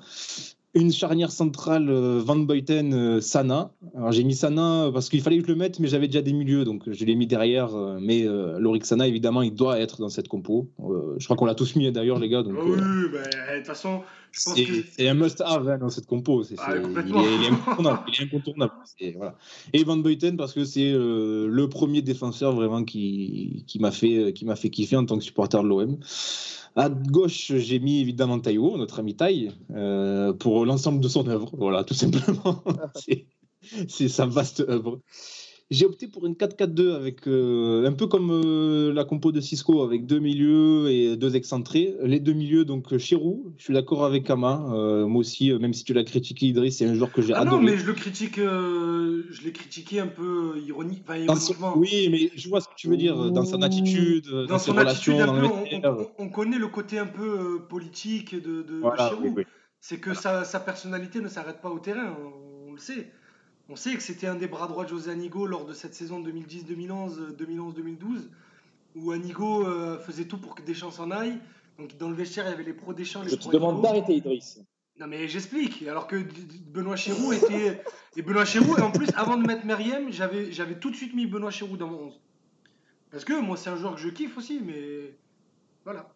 Une 0.76 0.92
charnière 0.92 1.32
centrale 1.32 1.90
euh, 1.90 2.22
Van 2.24 2.36
Beuten 2.36 2.94
euh, 2.94 3.22
Sana. 3.22 3.72
Alors 3.96 4.12
j'ai 4.12 4.24
mis 4.24 4.36
Sana 4.36 4.92
parce 4.94 5.10
qu'il 5.10 5.22
fallait 5.22 5.38
que 5.40 5.44
je 5.44 5.52
le 5.52 5.56
mette, 5.58 5.80
mais 5.80 5.88
j'avais 5.88 6.08
déjà 6.08 6.22
des 6.22 6.32
milieux, 6.34 6.64
donc 6.64 6.84
je 6.92 7.06
l'ai 7.06 7.16
mis 7.16 7.26
derrière. 7.26 7.76
euh, 7.76 7.98
mais 8.00 8.28
euh, 8.28 8.60
Lorik 8.60 8.86
Sana, 8.86 9.08
évidemment, 9.08 9.42
il 9.42 9.56
doit 9.56 9.80
être 9.80 10.00
dans 10.00 10.10
cette 10.10 10.28
compo. 10.28 10.70
Euh, 10.82 11.16
je 11.18 11.26
crois 11.26 11.36
qu'on 11.38 11.46
l'a 11.46 11.56
tous 11.56 11.76
mis 11.76 11.92
d'ailleurs, 11.92 12.20
les 12.20 12.30
gars. 12.30 12.44
Donc, 12.44 12.54
Ah 12.58 12.68
euh, 12.68 13.10
bah, 13.12 13.20
toute 13.58 13.66
façon, 13.66 14.02
c'est 14.32 14.66
que. 14.66 15.08
un 15.08 15.14
must-have 15.14 15.68
hein, 15.70 15.78
dans 15.78 15.90
cette 15.90 16.06
compo. 16.06 16.44
Ah, 16.58 16.74
il, 16.76 16.82
est, 16.98 17.36
il 17.36 17.44
est 17.46 17.48
incontournable. 17.50 18.02
il 18.08 18.22
est 18.22 18.26
incontournable. 18.26 18.74
C'est- 18.98 19.12
voilà. 19.12 19.36
Et 19.74 19.84
Van 19.84 19.98
Beuten 19.98 20.38
parce 20.38 20.54
que 20.54 20.64
c'est 20.66 20.92
euh, 20.92 21.48
le 21.48 21.70
premier 21.70 22.02
défenseur 22.02 22.54
vraiment 22.54 22.84
qui, 22.84 23.64
qui 23.68 23.80
m'a 23.80 23.92
fait, 23.92 24.34
qui 24.34 24.46
m'a 24.46 24.56
fait 24.56 24.70
kiffer 24.70 24.96
en 24.96 25.06
tant 25.06 25.18
que 25.18 25.24
supporter 25.24 25.62
de 25.64 25.68
l'OM. 25.68 25.98
À 26.76 26.90
gauche, 26.90 27.52
j'ai 27.56 27.80
mis 27.80 28.00
évidemment 28.00 28.40
Taïwo, 28.40 28.78
notre 28.78 29.00
ami 29.00 29.16
Taï, 29.16 29.52
euh, 29.72 30.34
pour 30.34 30.66
l'ensemble 30.66 31.00
de 31.02 31.08
son 31.08 31.28
œuvre. 31.28 31.50
Voilà, 31.58 31.84
tout 31.84 31.94
simplement. 31.96 32.64
c'est 33.88 34.08
sa 34.08 34.26
vaste 34.26 34.62
œuvre. 34.68 35.00
J'ai 35.72 35.86
opté 35.86 36.08
pour 36.08 36.26
une 36.26 36.34
4-4-2 36.34 36.96
avec 36.96 37.28
euh, 37.28 37.86
un 37.86 37.92
peu 37.94 38.08
comme 38.08 38.32
euh, 38.32 38.92
la 38.92 39.04
compo 39.06 39.32
de 39.32 39.40
Cisco 39.40 39.84
avec 39.84 40.08
deux 40.08 40.18
milieux 40.18 40.90
et 40.90 41.16
deux 41.16 41.36
excentrés. 41.36 41.96
Les 42.02 42.20
deux 42.20 42.34
milieux, 42.34 42.66
donc 42.66 42.98
Chirou, 42.98 43.54
je 43.58 43.66
suis 43.66 43.74
d'accord 43.76 44.04
avec 44.04 44.24
Kama. 44.24 44.66
Euh, 44.74 45.06
moi 45.06 45.20
aussi, 45.20 45.52
euh, 45.52 45.60
même 45.60 45.74
si 45.76 45.84
tu 45.84 45.94
l'as 45.94 46.04
critiqué, 46.04 46.48
Idriss, 46.48 46.78
c'est 46.78 46.88
un 46.88 46.96
joueur 46.96 47.12
que 47.12 47.22
j'ai 47.22 47.34
Ah 47.36 47.46
non, 47.46 47.62
mais 47.62 47.78
je 47.78 47.86
le 47.86 47.94
critique, 47.94 48.40
euh, 48.40 49.26
je 49.30 49.44
l'ai 49.44 49.52
critiqué 49.52 50.00
un 50.00 50.08
peu 50.08 50.56
euh, 50.56 50.60
ironique, 50.60 51.04
enfin, 51.08 51.24
Dans 51.26 51.36
son- 51.36 51.54
ironiquement. 51.54 51.78
Oui, 51.78 52.10
mais 52.12 52.32
je 52.36 52.50
vois 52.50 52.62
ce 52.62 52.68
que 52.68 52.74
tu 52.76 52.88
veux 52.88 52.98
dire, 52.98 53.32
dans 53.32 53.46
son 53.46 53.62
attitude, 53.62 54.26
dans, 54.28 54.46
Dans 54.48 54.58
ses 54.58 54.72
son 54.72 54.78
relations, 54.78 55.14
attitude, 55.20 55.22
un 55.22 55.28
dans 55.28 55.96
peu, 55.96 56.00
le 56.02 56.08
on, 56.18 56.30
connaît 56.30 56.58
le 56.58 56.68
côté 56.68 56.98
un 56.98 57.06
peu 57.06 57.40
euh, 57.40 57.60
politique 57.60 58.34
de, 58.34 58.64
de, 58.64 58.82
oui, 59.22 59.32
oui. 59.36 59.44
C'est 59.82 60.00
que 60.00 60.16
sa, 60.16 60.46
sa 60.46 60.60
personnalité 60.60 61.22
ne 61.22 61.28
s'arrête 61.28 61.62
pas 61.62 61.70
au 61.70 61.78
terrain, 61.80 62.18
on, 62.20 62.70
on 62.70 62.72
le 62.74 62.80
sait. 62.80 63.12
On 63.70 63.76
sait 63.76 63.94
que 63.96 64.02
c'était 64.02 64.26
un 64.26 64.36
des 64.36 64.48
bras 64.48 64.68
droits 64.68 64.84
de 64.84 64.90
José 64.90 65.12
Anigo 65.12 65.46
lors 65.46 65.66
de 65.66 65.74
cette 65.74 65.94
saison 65.94 66.20
2010-2011, 66.24 67.20
euh, 67.20 67.38
2011-2012, 67.38 68.28
où 68.96 69.12
Anigo 69.12 69.64
euh, 69.68 70.00
faisait 70.00 70.26
tout 70.26 70.40
pour 70.40 70.56
que 70.56 70.64
Deschamps 70.64 70.90
s'en 70.90 71.12
aille. 71.12 71.38
Donc 71.78 71.96
dans 71.98 72.10
le 72.10 72.16
vestiaire, 72.16 72.46
il 72.48 72.50
y 72.50 72.54
avait 72.54 72.64
les 72.64 72.74
pros 72.74 72.94
Deschamps, 72.94 73.22
les 73.22 73.30
Je 73.30 73.36
te 73.36 73.50
demande 73.50 73.82
d'arrêter, 73.84 74.16
Idriss. 74.16 74.60
Non 75.00 75.06
mais 75.08 75.28
j'explique. 75.28 75.84
Alors 75.88 76.08
que 76.08 76.18
Benoît 76.68 76.96
Chéroux 76.96 77.32
était 77.32 77.82
et 78.18 78.22
Benoît 78.24 78.44
Chéroux 78.44 78.76
et 78.78 78.82
en 78.82 78.92
plus 78.92 79.08
avant 79.16 79.38
de 79.38 79.46
mettre 79.46 79.66
Meriem, 79.66 80.12
j'avais 80.12 80.52
j'avais 80.52 80.78
tout 80.78 80.90
de 80.90 80.96
suite 80.96 81.14
mis 81.14 81.26
Benoît 81.26 81.52
Chéroux 81.52 81.78
dans 81.78 81.88
mon 81.88 82.08
11. 82.08 82.20
Parce 83.12 83.24
que 83.24 83.40
moi 83.40 83.56
c'est 83.56 83.70
un 83.70 83.78
joueur 83.78 83.96
que 83.96 84.02
je 84.02 84.10
kiffe 84.10 84.38
aussi 84.38 84.60
mais 84.60 85.16
voilà. 85.86 86.12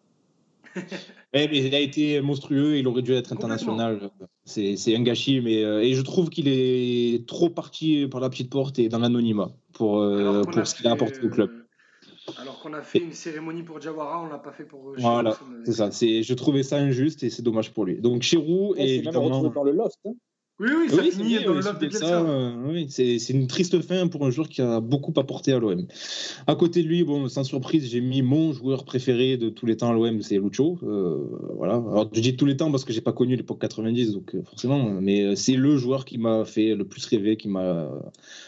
Eh, 1.36 1.48
mais 1.48 1.58
il 1.66 1.74
a 1.74 1.80
été 1.80 2.20
monstrueux, 2.20 2.78
il 2.78 2.86
aurait 2.86 3.02
dû 3.02 3.12
être 3.12 3.32
international. 3.32 4.08
C'est 4.44 4.94
un 4.94 5.02
gâchis, 5.02 5.40
mais 5.40 5.64
euh, 5.64 5.82
et 5.82 5.94
je 5.94 6.02
trouve 6.02 6.30
qu'il 6.30 6.46
est 6.46 7.26
trop 7.26 7.50
parti 7.50 8.06
par 8.08 8.20
la 8.20 8.30
petite 8.30 8.50
porte 8.50 8.78
et 8.78 8.88
dans 8.88 9.00
l'anonymat 9.00 9.50
pour, 9.72 9.98
euh, 9.98 10.42
pour 10.42 10.58
a 10.58 10.64
ce 10.64 10.76
qu'il 10.76 10.86
a 10.86 10.92
apporté 10.92 11.18
au 11.24 11.28
club. 11.30 11.50
euh, 11.50 12.32
Alors 12.40 12.60
qu'on 12.60 12.72
a 12.72 12.82
fait 12.82 13.00
une 13.00 13.12
cérémonie 13.12 13.64
pour 13.64 13.80
Jawara, 13.80 14.22
on 14.22 14.28
l'a 14.28 14.38
pas 14.38 14.52
fait 14.52 14.62
pour 14.64 14.94
Voilà, 14.96 15.36
C'est 15.64 15.72
ça. 15.72 15.90
C'est, 15.90 16.22
je 16.22 16.34
trouvais 16.34 16.62
ça 16.62 16.76
injuste 16.76 17.24
et 17.24 17.30
c'est 17.30 17.42
dommage 17.42 17.72
pour 17.72 17.84
lui. 17.84 18.00
Donc 18.00 18.22
Chirou 18.22 18.74
Ouais, 18.74 18.82
et 18.84 18.86
c'est 18.86 18.92
même 18.98 19.04
évidemment. 19.06 19.24
retrouvé 19.24 19.50
dans 19.54 19.64
le 19.64 19.72
loft. 19.72 19.98
hein. 20.06 20.12
Oui 20.60 20.68
oui, 20.78 20.88
ça 20.88 21.02
Oui, 21.02 21.10
finit 21.10 21.28
bien, 21.30 21.42
dans 21.42 21.54
le 21.54 21.58
oui, 21.58 21.72
de 21.80 21.86
Bielsa. 21.88 22.20
euh, 22.20 22.52
oui, 22.68 22.86
c'est, 22.88 23.18
c'est 23.18 23.32
une 23.32 23.48
triste 23.48 23.82
fin 23.82 24.06
pour 24.06 24.24
un 24.24 24.30
joueur 24.30 24.48
qui 24.48 24.62
a 24.62 24.78
beaucoup 24.78 25.12
apporté 25.16 25.52
à 25.52 25.58
l'OM. 25.58 25.84
À 26.46 26.54
côté 26.54 26.84
de 26.84 26.86
lui, 26.88 27.02
bon, 27.02 27.26
sans 27.28 27.42
surprise, 27.42 27.90
j'ai 27.90 28.00
mis 28.00 28.22
mon 28.22 28.52
joueur 28.52 28.84
préféré 28.84 29.36
de 29.36 29.48
tous 29.48 29.66
les 29.66 29.76
temps 29.76 29.90
à 29.90 29.92
l'OM, 29.92 30.22
c'est 30.22 30.38
Lucho. 30.38 30.78
Euh, 30.84 31.26
voilà. 31.56 31.74
Alors, 31.74 32.08
je 32.12 32.20
dis 32.20 32.36
tous 32.36 32.46
les 32.46 32.56
temps 32.56 32.70
parce 32.70 32.84
que 32.84 32.92
j'ai 32.92 33.00
pas 33.00 33.10
connu 33.12 33.34
l'époque 33.34 33.60
90, 33.60 34.12
donc 34.12 34.32
euh, 34.36 34.42
forcément, 34.44 34.92
mais 35.00 35.34
c'est 35.34 35.56
le 35.56 35.76
joueur 35.76 36.04
qui 36.04 36.18
m'a 36.18 36.44
fait 36.44 36.76
le 36.76 36.84
plus 36.84 37.04
rêver, 37.06 37.36
qui 37.36 37.48
m'a 37.48 37.90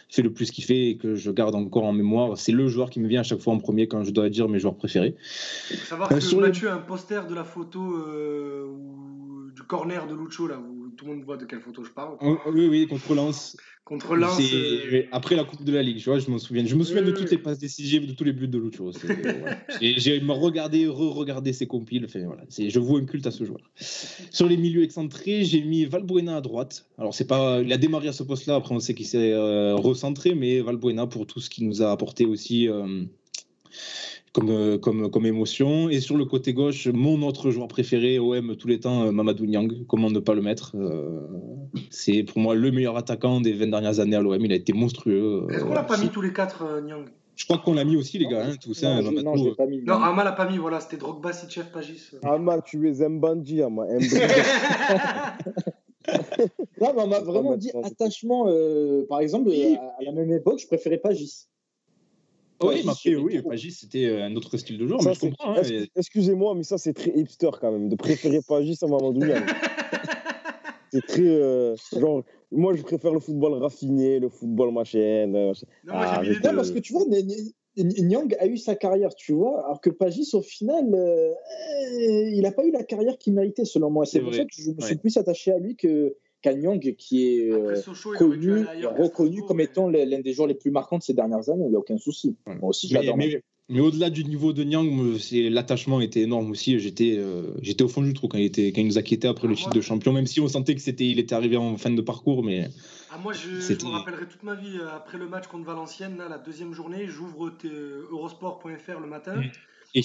fait 0.09 0.23
le 0.23 0.33
plus 0.33 0.53
kiffer 0.53 0.91
et 0.91 0.97
que 0.99 1.17
je 1.17 1.33
garde 1.33 1.57
encore 1.57 1.85
en 1.85 1.93
mémoire. 1.93 2.39
C'est 2.39 2.53
le 2.53 2.69
joueur 2.69 2.91
qui 2.91 3.01
me 3.01 3.09
vient 3.09 3.21
à 3.21 3.25
chaque 3.25 3.41
fois 3.41 3.53
en 3.53 3.59
premier 3.59 3.89
quand 3.89 4.05
je 4.05 4.13
dois 4.13 4.31
dire 4.31 4.49
mes 4.49 4.61
joueurs 4.61 4.77
préférés. 4.77 5.17
Il 5.73 5.77
faut 5.77 5.87
savoir 5.87 6.09
que 6.09 6.37
Mathieu 6.37 6.71
a 6.71 6.75
un 6.75 6.79
poster 6.79 7.27
de 7.27 7.35
la 7.35 7.43
photo 7.43 7.81
du 9.57 9.63
corner 9.65 10.07
de 10.07 10.15
Lucho 10.15 10.47
là 10.47 10.61
où 10.61 10.76
tout 10.97 11.05
le 11.07 11.13
monde 11.15 11.25
voit 11.25 11.37
de 11.37 11.45
quelle 11.45 11.61
photo 11.61 11.85
je 11.85 11.91
parle. 11.91 12.17
Oh, 12.21 12.37
Oui, 12.53 12.67
oui, 12.69 12.87
contre 12.87 13.15
Lens. 13.15 13.57
Contre 13.85 14.17
Lens. 14.17 14.41
Euh, 14.53 15.03
Après 15.13 15.37
la 15.37 15.45
Coupe 15.45 15.63
de 15.63 15.73
la 15.73 15.83
Ligue, 15.83 15.99
tu 15.99 16.05
vois, 16.11 16.19
je 16.19 16.29
m'en 16.29 16.39
souviens. 16.39 16.65
Je 16.67 16.75
me 16.75 16.83
souviens 16.83 17.03
de 17.03 17.13
Oui, 17.13 17.17
toutes 17.17 17.31
les 17.31 17.39
passes 17.39 17.59
décisives, 17.59 18.07
de 18.07 18.13
tous 18.13 18.25
les 18.25 18.33
buts 18.33 18.49
de 18.49 18.59
Lucho. 18.59 18.91
C'est- 18.91 19.07
voilà. 19.39 19.59
J'ai 19.81 20.19
regardé, 20.27 20.89
re-regardé 20.89 21.53
ses 21.53 21.67
compiles. 21.67 22.05
Enfin, 22.07 22.21
voilà. 22.27 22.43
C'est- 22.49 22.69
Je 22.69 22.81
voue 22.81 22.97
un 22.97 23.05
culte 23.05 23.27
à 23.27 23.31
ce 23.31 23.45
joueur. 23.45 23.61
Sur 23.77 24.49
les 24.49 24.57
milieux 24.57 24.83
excentrés, 24.83 25.45
j'ai 25.45 25.63
mis 25.63 25.85
Valbuena 25.85 26.37
à 26.37 26.41
droite. 26.41 26.87
Alors, 26.99 27.15
c'est 27.15 27.27
pas, 27.29 27.61
il 27.63 27.73
a 27.73 27.77
démarré 27.79 28.09
à 28.09 28.13
ce 28.13 28.25
poste-là. 28.25 28.57
Après, 28.57 28.75
on 28.75 28.81
sait 28.81 28.95
qu'il 28.95 29.07
s'est 29.07 29.33
euh, 29.33 29.77
recentré, 29.77 30.35
mais 30.35 30.61
Valbuena 30.61 31.07
pour 31.07 31.27
tout 31.29 31.39
ce 31.41 31.49
qu'il 31.49 31.67
nous 31.69 31.81
a 31.83 31.93
apporté 31.93 32.25
aussi. 32.27 32.69
euh, 32.69 33.05
comme, 34.37 34.51
euh, 34.51 34.77
comme, 34.79 35.11
comme 35.11 35.25
émotion. 35.25 35.89
Et 35.89 36.01
sur 36.01 36.17
le 36.19 36.27
côté 36.27 36.53
gauche, 36.53 36.89
mon 36.93 37.23
autre 37.27 37.51
joueur 37.51 37.69
préféré, 37.69 38.19
OM 38.19 38.55
tous 38.57 38.69
les 38.69 38.79
temps, 38.81 39.05
euh, 39.05 39.11
Mamadou 39.11 39.47
Niang. 39.47 39.87
Comment 39.89 40.11
ne 40.11 40.19
pas 40.19 40.35
le 40.35 40.43
mettre 40.43 40.73
Euh, 40.77 41.21
C'est 41.91 42.23
pour 42.23 42.39
moi 42.39 42.55
le 42.55 42.71
meilleur 42.71 42.99
attaquant 42.99 43.41
des 43.41 43.55
20 43.55 43.69
dernières 43.69 43.99
années 44.01 44.17
à 44.17 44.21
l'OM. 44.21 44.45
Il 44.45 44.53
a 44.53 44.57
été 44.57 44.75
monstrueux. 44.75 45.47
Est-ce 45.51 45.65
qu'on 45.65 45.73
l'a 45.73 45.85
pas 45.85 45.97
mis 45.97 46.11
tous 46.11 46.21
les 46.21 46.35
quatre, 46.35 46.63
euh, 46.65 46.81
Nyang 46.83 47.07
Je 47.35 47.45
crois 47.47 47.59
qu'on 47.59 47.73
l'a 47.73 47.85
mis 47.85 47.97
aussi, 47.97 48.19
les 48.19 48.27
gars, 48.27 48.45
hein, 48.47 48.57
tout 48.63 48.75
ça. 48.75 48.97
Non, 48.97 49.01
je- 49.01 49.05
Mamadou, 49.07 49.25
non, 49.25 49.37
je 49.37 49.49
euh, 49.49 49.55
pas 49.55 49.67
mis. 49.67 49.81
Non, 49.83 49.95
Ama 49.95 50.23
l'a 50.23 50.33
pas 50.33 50.47
mis, 50.51 50.59
voilà, 50.59 50.81
c'était 50.81 50.99
Drogba, 50.99 51.33
Sitchef, 51.33 51.73
Pagis. 51.73 52.11
Ama, 52.23 52.61
tu 52.61 52.89
es 52.91 53.09
Mbandi, 53.09 53.63
Ama. 53.63 53.85
Mbandi. 53.87 54.09
Non, 56.81 56.93
mais 56.95 57.03
on 57.03 57.07
m'a 57.09 57.19
vraiment 57.21 57.57
dit 57.57 57.71
attachement. 57.83 58.45
euh, 58.47 59.05
par 59.09 59.19
exemple, 59.21 59.49
Oui. 59.49 59.77
à, 59.77 59.97
à 59.99 60.05
la 60.05 60.13
même 60.13 60.31
époque, 60.31 60.61
je 60.61 60.67
préférais 60.69 60.99
pas 60.99 61.13
Oui, 62.63 62.85
après, 62.89 63.15
oui. 63.17 63.43
Pagis, 63.43 63.73
c'était 63.73 64.09
un 64.23 64.35
autre 64.37 64.57
style 64.57 64.79
de 64.79 64.87
joueur, 64.87 65.03
Ça, 65.03 65.11
mais 65.11 65.15
je 65.15 65.21
comprends. 65.21 65.55
hein, 65.57 65.63
mais- 65.69 65.89
Excusez-moi, 65.97 66.55
mais 66.55 66.63
ça, 66.63 66.79
c'est 66.79 66.93
très 66.95 67.11
hipster 67.17 67.51
quand 67.61 67.71
même, 67.73 67.89
de 67.89 67.97
préférer 67.97 68.41
Pagis 68.47 68.79
à 68.83 68.87
Mamadou 68.87 69.21
Niang. 69.21 69.45
C'est 70.93 71.05
très. 71.07 71.23
euh, 71.27 71.75
genre, 71.99 72.23
moi, 72.53 72.75
je 72.75 72.83
préfère 72.83 73.13
le 73.13 73.21
football 73.21 73.55
raffiné, 73.55 74.21
le 74.21 74.29
football 74.29 74.73
machin. 74.73 74.99
euh, 75.35 75.53
Non, 75.85 75.93
moi 75.93 76.05
Ah. 76.07 76.23
Non, 76.23 76.55
parce 76.55 76.71
que 76.71 76.79
tu 76.79 76.93
vois, 76.93 77.05
Nyang 77.77 78.35
a 78.39 78.47
eu 78.47 78.57
sa 78.57 78.75
carrière, 78.77 79.15
tu 79.15 79.33
vois, 79.33 79.65
alors 79.67 79.81
que 79.81 79.91
Pagis, 79.91 80.31
au 80.33 80.41
final, 80.41 80.95
euh, 80.95 81.29
euh, 81.31 82.31
il 82.33 82.41
n'a 82.43 82.53
pas 82.53 82.65
eu 82.65 82.71
la 82.71 82.85
carrière 82.85 83.19
qu'il 83.19 83.35
méritait, 83.35 83.65
selon 83.67 83.91
moi. 83.91 84.07
C'est 84.07 84.13
C'est 84.13 84.21
pour 84.21 84.31
vrai. 84.31 84.39
ça 84.39 84.45
que 84.45 84.51
je 84.57 84.71
me 84.71 84.81
suis 84.81 84.95
Ouais. 84.95 85.01
plus 85.01 85.17
attaché 85.19 85.53
à 85.53 85.59
lui 85.59 85.77
que- 85.77 86.15
qu'à 86.43 86.55
Nyang, 86.55 86.79
qui 86.97 87.27
est 87.27 87.51
euh, 87.51 87.63
Après 87.71 87.77
Sochaux, 87.83 88.13
connu, 88.13 88.61
reconnu 88.61 89.09
Strasbourg, 89.09 89.47
comme 89.47 89.57
mais- 89.57 89.65
étant 89.65 89.89
l'un 89.89 90.21
des 90.21 90.33
joueurs 90.33 90.49
les 90.49 90.55
plus 90.55 90.71
marquants 90.71 90.99
de 90.99 91.03
ces 91.03 91.15
dernières 91.15 91.49
années, 91.49 91.65
il 91.65 91.71
n'y 91.71 91.77
a 91.77 91.79
aucun 91.79 91.99
souci. 91.99 92.37
Moi 92.47 92.71
aussi, 92.71 92.89
je 92.89 92.95
Mais, 92.95 93.01
l'adore. 93.01 93.17
mais 93.17 93.43
Mais 93.69 93.81
au-delà 93.81 94.11
du 94.11 94.23
niveau 94.25 94.53
de 94.53 94.65
c'est- 95.19 95.51
l'attachement 95.51 96.01
était 96.01 96.21
énorme 96.21 96.53
aussi. 96.53 96.79
J'étais 96.79 97.17
euh, 97.19 97.53
j'étais 97.63 97.83
au 97.83 97.89
fond 97.89 98.03
du 98.03 98.13
trou 98.15 98.29
quand 98.29 98.39
il, 98.39 98.45
était, 98.45 98.71
quand 98.71 98.81
il 98.81 98.87
nous 98.87 98.97
a 98.99 99.03
quittés 99.03 99.27
après 99.27 99.49
le 99.49 99.55
Ah, 99.55 99.57
titre 99.57 99.69
moi- 99.71 99.75
de 99.77 99.81
champion, 99.81 100.13
même 100.13 100.27
si 100.29 100.39
on 100.41 100.47
sentait 100.47 100.77
que 100.77 100.81
c'était 100.81 101.07
il 101.07 101.19
était 101.19 101.35
arrivé 101.35 101.57
en 101.57 101.77
fin 101.77 101.91
de 101.91 102.01
parcours. 102.01 102.45
Mais 102.45 102.69
Ah, 103.11 103.19
moi, 103.19 103.33
je, 103.33 103.59
je 103.61 103.85
me 103.85 103.91
rappellerai 103.91 104.27
toute 104.29 104.45
ma 104.45 104.55
vie 104.55 104.79
euh, 104.81 104.95
après 104.95 105.19
le 105.19 105.27
match 105.29 105.49
contre 105.49 105.65
Valenciennes, 105.65 106.17
là, 106.19 106.29
la 106.29 106.39
deuxième 106.39 106.75
journée. 106.75 107.07
J'ouvre 107.09 107.51
eurosport.fr 108.13 109.01
le 109.01 109.07
matin. 109.09 109.43
Et 109.95 110.03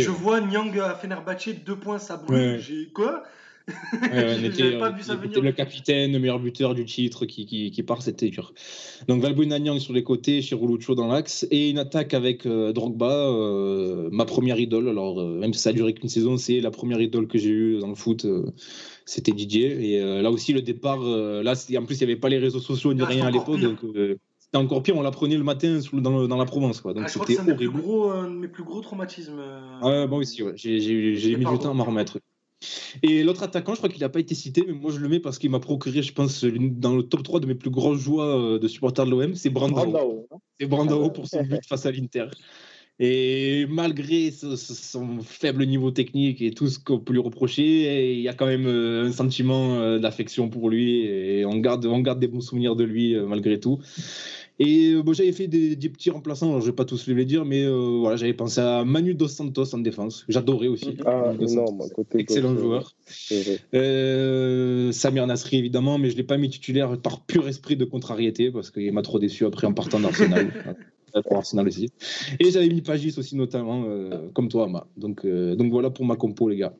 je 0.00 0.10
vois 0.10 0.40
Nyang 0.40 0.76
à 0.80 0.94
Fenerbahçe, 0.94 1.50
deux 1.64 1.76
points, 1.76 1.98
ça 1.98 2.16
brûle. 2.16 2.36
Ouais. 2.54 2.58
J'ai 2.58 2.88
quoi? 2.92 3.22
ouais, 4.02 4.36
on 4.38 4.44
était, 4.44 4.78
pas 4.78 4.90
vu 4.90 5.02
ça 5.02 5.14
il 5.14 5.18
était 5.26 5.28
venir. 5.36 5.42
le 5.42 5.52
capitaine, 5.52 6.12
le 6.12 6.18
meilleur 6.18 6.38
buteur 6.38 6.74
du 6.74 6.84
titre 6.84 7.24
qui, 7.24 7.46
qui, 7.46 7.70
qui 7.70 7.82
part, 7.82 8.02
c'était 8.02 8.28
dur. 8.28 8.52
Donc 9.08 9.22
Valbuena 9.22 9.58
sur 9.78 9.94
les 9.94 10.02
côtés, 10.02 10.42
Chirulucho 10.42 10.94
dans 10.94 11.06
l'axe 11.06 11.46
et 11.50 11.70
une 11.70 11.78
attaque 11.78 12.12
avec 12.12 12.44
euh, 12.44 12.72
Drogba, 12.72 13.10
euh, 13.10 14.08
ma 14.12 14.26
première 14.26 14.58
idole. 14.60 14.88
Alors 14.88 15.18
euh, 15.20 15.38
même 15.38 15.54
si 15.54 15.60
ça 15.60 15.70
a 15.70 15.72
duré 15.72 15.94
qu'une 15.94 16.10
saison, 16.10 16.36
c'est 16.36 16.60
la 16.60 16.70
première 16.70 17.00
idole 17.00 17.26
que 17.26 17.38
j'ai 17.38 17.50
eue 17.50 17.78
dans 17.78 17.88
le 17.88 17.94
foot. 17.94 18.26
euh, 18.26 18.50
c'était 19.06 19.32
Didier. 19.32 19.92
Et 19.94 20.00
euh, 20.02 20.20
là 20.20 20.30
aussi 20.30 20.52
le 20.52 20.60
départ, 20.60 21.00
euh, 21.02 21.42
là 21.42 21.52
en 21.78 21.84
plus 21.84 21.94
il 22.00 22.06
n'y 22.06 22.12
avait 22.12 22.20
pas 22.20 22.28
les 22.28 22.38
réseaux 22.38 22.60
sociaux 22.60 22.92
ni 22.92 23.00
Ah, 23.02 23.06
rien 23.06 23.26
à 23.26 23.30
l'époque, 23.30 23.60
donc 23.60 23.78
euh, 23.84 24.16
c'était 24.38 24.58
encore 24.58 24.82
pire. 24.82 24.96
On 24.96 25.02
l'apprenait 25.02 25.36
le 25.38 25.44
matin 25.44 25.80
sous- 25.80 26.00
dans, 26.00 26.18
le- 26.20 26.28
dans 26.28 26.36
la 26.36 26.44
Provence, 26.44 26.80
quoi. 26.82 26.92
Donc 26.92 27.04
Ah, 27.06 27.08
c'était 27.08 27.38
horrible. 27.38 27.80
un 28.12 28.24
de 28.30 28.36
mes 28.36 28.48
plus 28.48 28.64
gros 28.64 28.80
traumatismes. 28.80 29.38
euh. 29.38 30.06
Moi 30.06 30.18
aussi, 30.18 30.42
ouais. 30.42 30.52
j'ai 30.56 31.36
mis 31.36 31.44
du 31.46 31.58
temps 31.58 31.70
à 31.70 31.74
m'en 31.74 31.84
remettre. 31.84 32.18
Et 33.02 33.22
l'autre 33.22 33.42
attaquant, 33.42 33.72
je 33.72 33.78
crois 33.78 33.88
qu'il 33.88 34.00
n'a 34.00 34.08
pas 34.08 34.20
été 34.20 34.34
cité, 34.34 34.64
mais 34.66 34.72
moi 34.72 34.90
je 34.90 34.98
le 34.98 35.08
mets 35.08 35.20
parce 35.20 35.38
qu'il 35.38 35.50
m'a 35.50 35.60
procuré, 35.60 36.02
je 36.02 36.12
pense, 36.12 36.44
dans 36.44 36.94
le 36.94 37.02
top 37.02 37.22
3 37.22 37.40
de 37.40 37.46
mes 37.46 37.54
plus 37.54 37.70
grosses 37.70 38.00
joies 38.00 38.38
euh, 38.54 38.58
de 38.58 38.68
supporters 38.68 39.04
de 39.06 39.10
l'OM, 39.10 39.34
c'est 39.34 39.50
Brandao. 39.50 39.84
Brandao, 39.90 40.26
non 40.30 40.38
C'est 40.60 40.66
Brandao 40.66 41.10
pour 41.10 41.26
son 41.26 41.42
but 41.42 41.60
face 41.68 41.86
à 41.86 41.90
l'Inter. 41.92 42.26
Et 43.00 43.66
malgré 43.68 44.30
ce- 44.30 44.54
ce- 44.54 44.72
son 44.72 45.18
faible 45.20 45.66
niveau 45.66 45.90
technique 45.90 46.40
et 46.40 46.52
tout 46.52 46.68
ce 46.68 46.78
qu'on 46.78 47.00
peut 47.00 47.12
lui 47.12 47.18
reprocher, 47.20 48.12
il 48.14 48.20
y 48.20 48.28
a 48.28 48.34
quand 48.34 48.46
même 48.46 48.66
euh, 48.68 49.06
un 49.08 49.10
sentiment 49.12 49.74
euh, 49.80 49.98
d'affection 49.98 50.48
pour 50.48 50.70
lui 50.70 51.00
et 51.00 51.44
on 51.44 51.56
garde, 51.56 51.84
on 51.86 51.98
garde 51.98 52.20
des 52.20 52.28
bons 52.28 52.40
souvenirs 52.40 52.76
de 52.76 52.84
lui 52.84 53.16
malgré 53.16 53.58
tout. 53.58 53.80
Et 54.58 54.92
euh, 54.92 55.02
bon, 55.02 55.12
j'avais 55.12 55.32
fait 55.32 55.48
des, 55.48 55.74
des 55.74 55.88
petits 55.88 56.10
remplaçants, 56.10 56.50
alors 56.50 56.60
je 56.60 56.66
vais 56.66 56.72
pas 56.76 56.84
tous 56.84 57.06
les 57.08 57.24
dire, 57.24 57.44
mais 57.44 57.64
euh, 57.64 57.98
voilà, 58.00 58.16
j'avais 58.16 58.34
pensé 58.34 58.60
à 58.60 58.84
Manu 58.84 59.14
Dos 59.14 59.28
Santos 59.28 59.74
en 59.74 59.78
défense. 59.78 60.24
J'adorais 60.28 60.68
aussi. 60.68 60.96
Ah, 61.04 61.32
Dos 61.38 61.48
Santos. 61.48 61.52
énorme. 61.52 61.90
côté 61.94 62.20
Excellent 62.20 62.52
gauche, 62.52 62.62
joueur. 62.62 62.92
Euh, 63.74 64.92
Samir 64.92 65.26
Nasri, 65.26 65.56
évidemment, 65.56 65.98
mais 65.98 66.08
je 66.08 66.14
ne 66.14 66.18
l'ai 66.18 66.24
pas 66.24 66.36
mis 66.36 66.50
titulaire 66.50 67.00
par 67.00 67.24
pur 67.24 67.48
esprit 67.48 67.76
de 67.76 67.84
contrariété 67.84 68.50
parce 68.52 68.70
qu'il 68.70 68.92
m'a 68.92 69.02
trop 69.02 69.18
déçu 69.18 69.44
après 69.44 69.66
en 69.66 69.72
partant 69.72 69.98
d'Arsenal. 69.98 70.52
pour 71.22 71.36
Arsenal 71.36 71.68
aussi. 71.68 71.92
Et 72.40 72.50
j'avais 72.50 72.68
mis 72.68 72.82
Pagis 72.82 73.14
aussi, 73.18 73.36
notamment, 73.36 73.84
euh, 73.86 74.28
comme 74.32 74.48
toi, 74.48 74.64
Ama. 74.64 74.86
Donc, 74.96 75.24
euh, 75.24 75.54
donc 75.54 75.70
voilà 75.70 75.90
pour 75.90 76.04
ma 76.04 76.16
compo, 76.16 76.48
les 76.48 76.56
gars. 76.56 76.74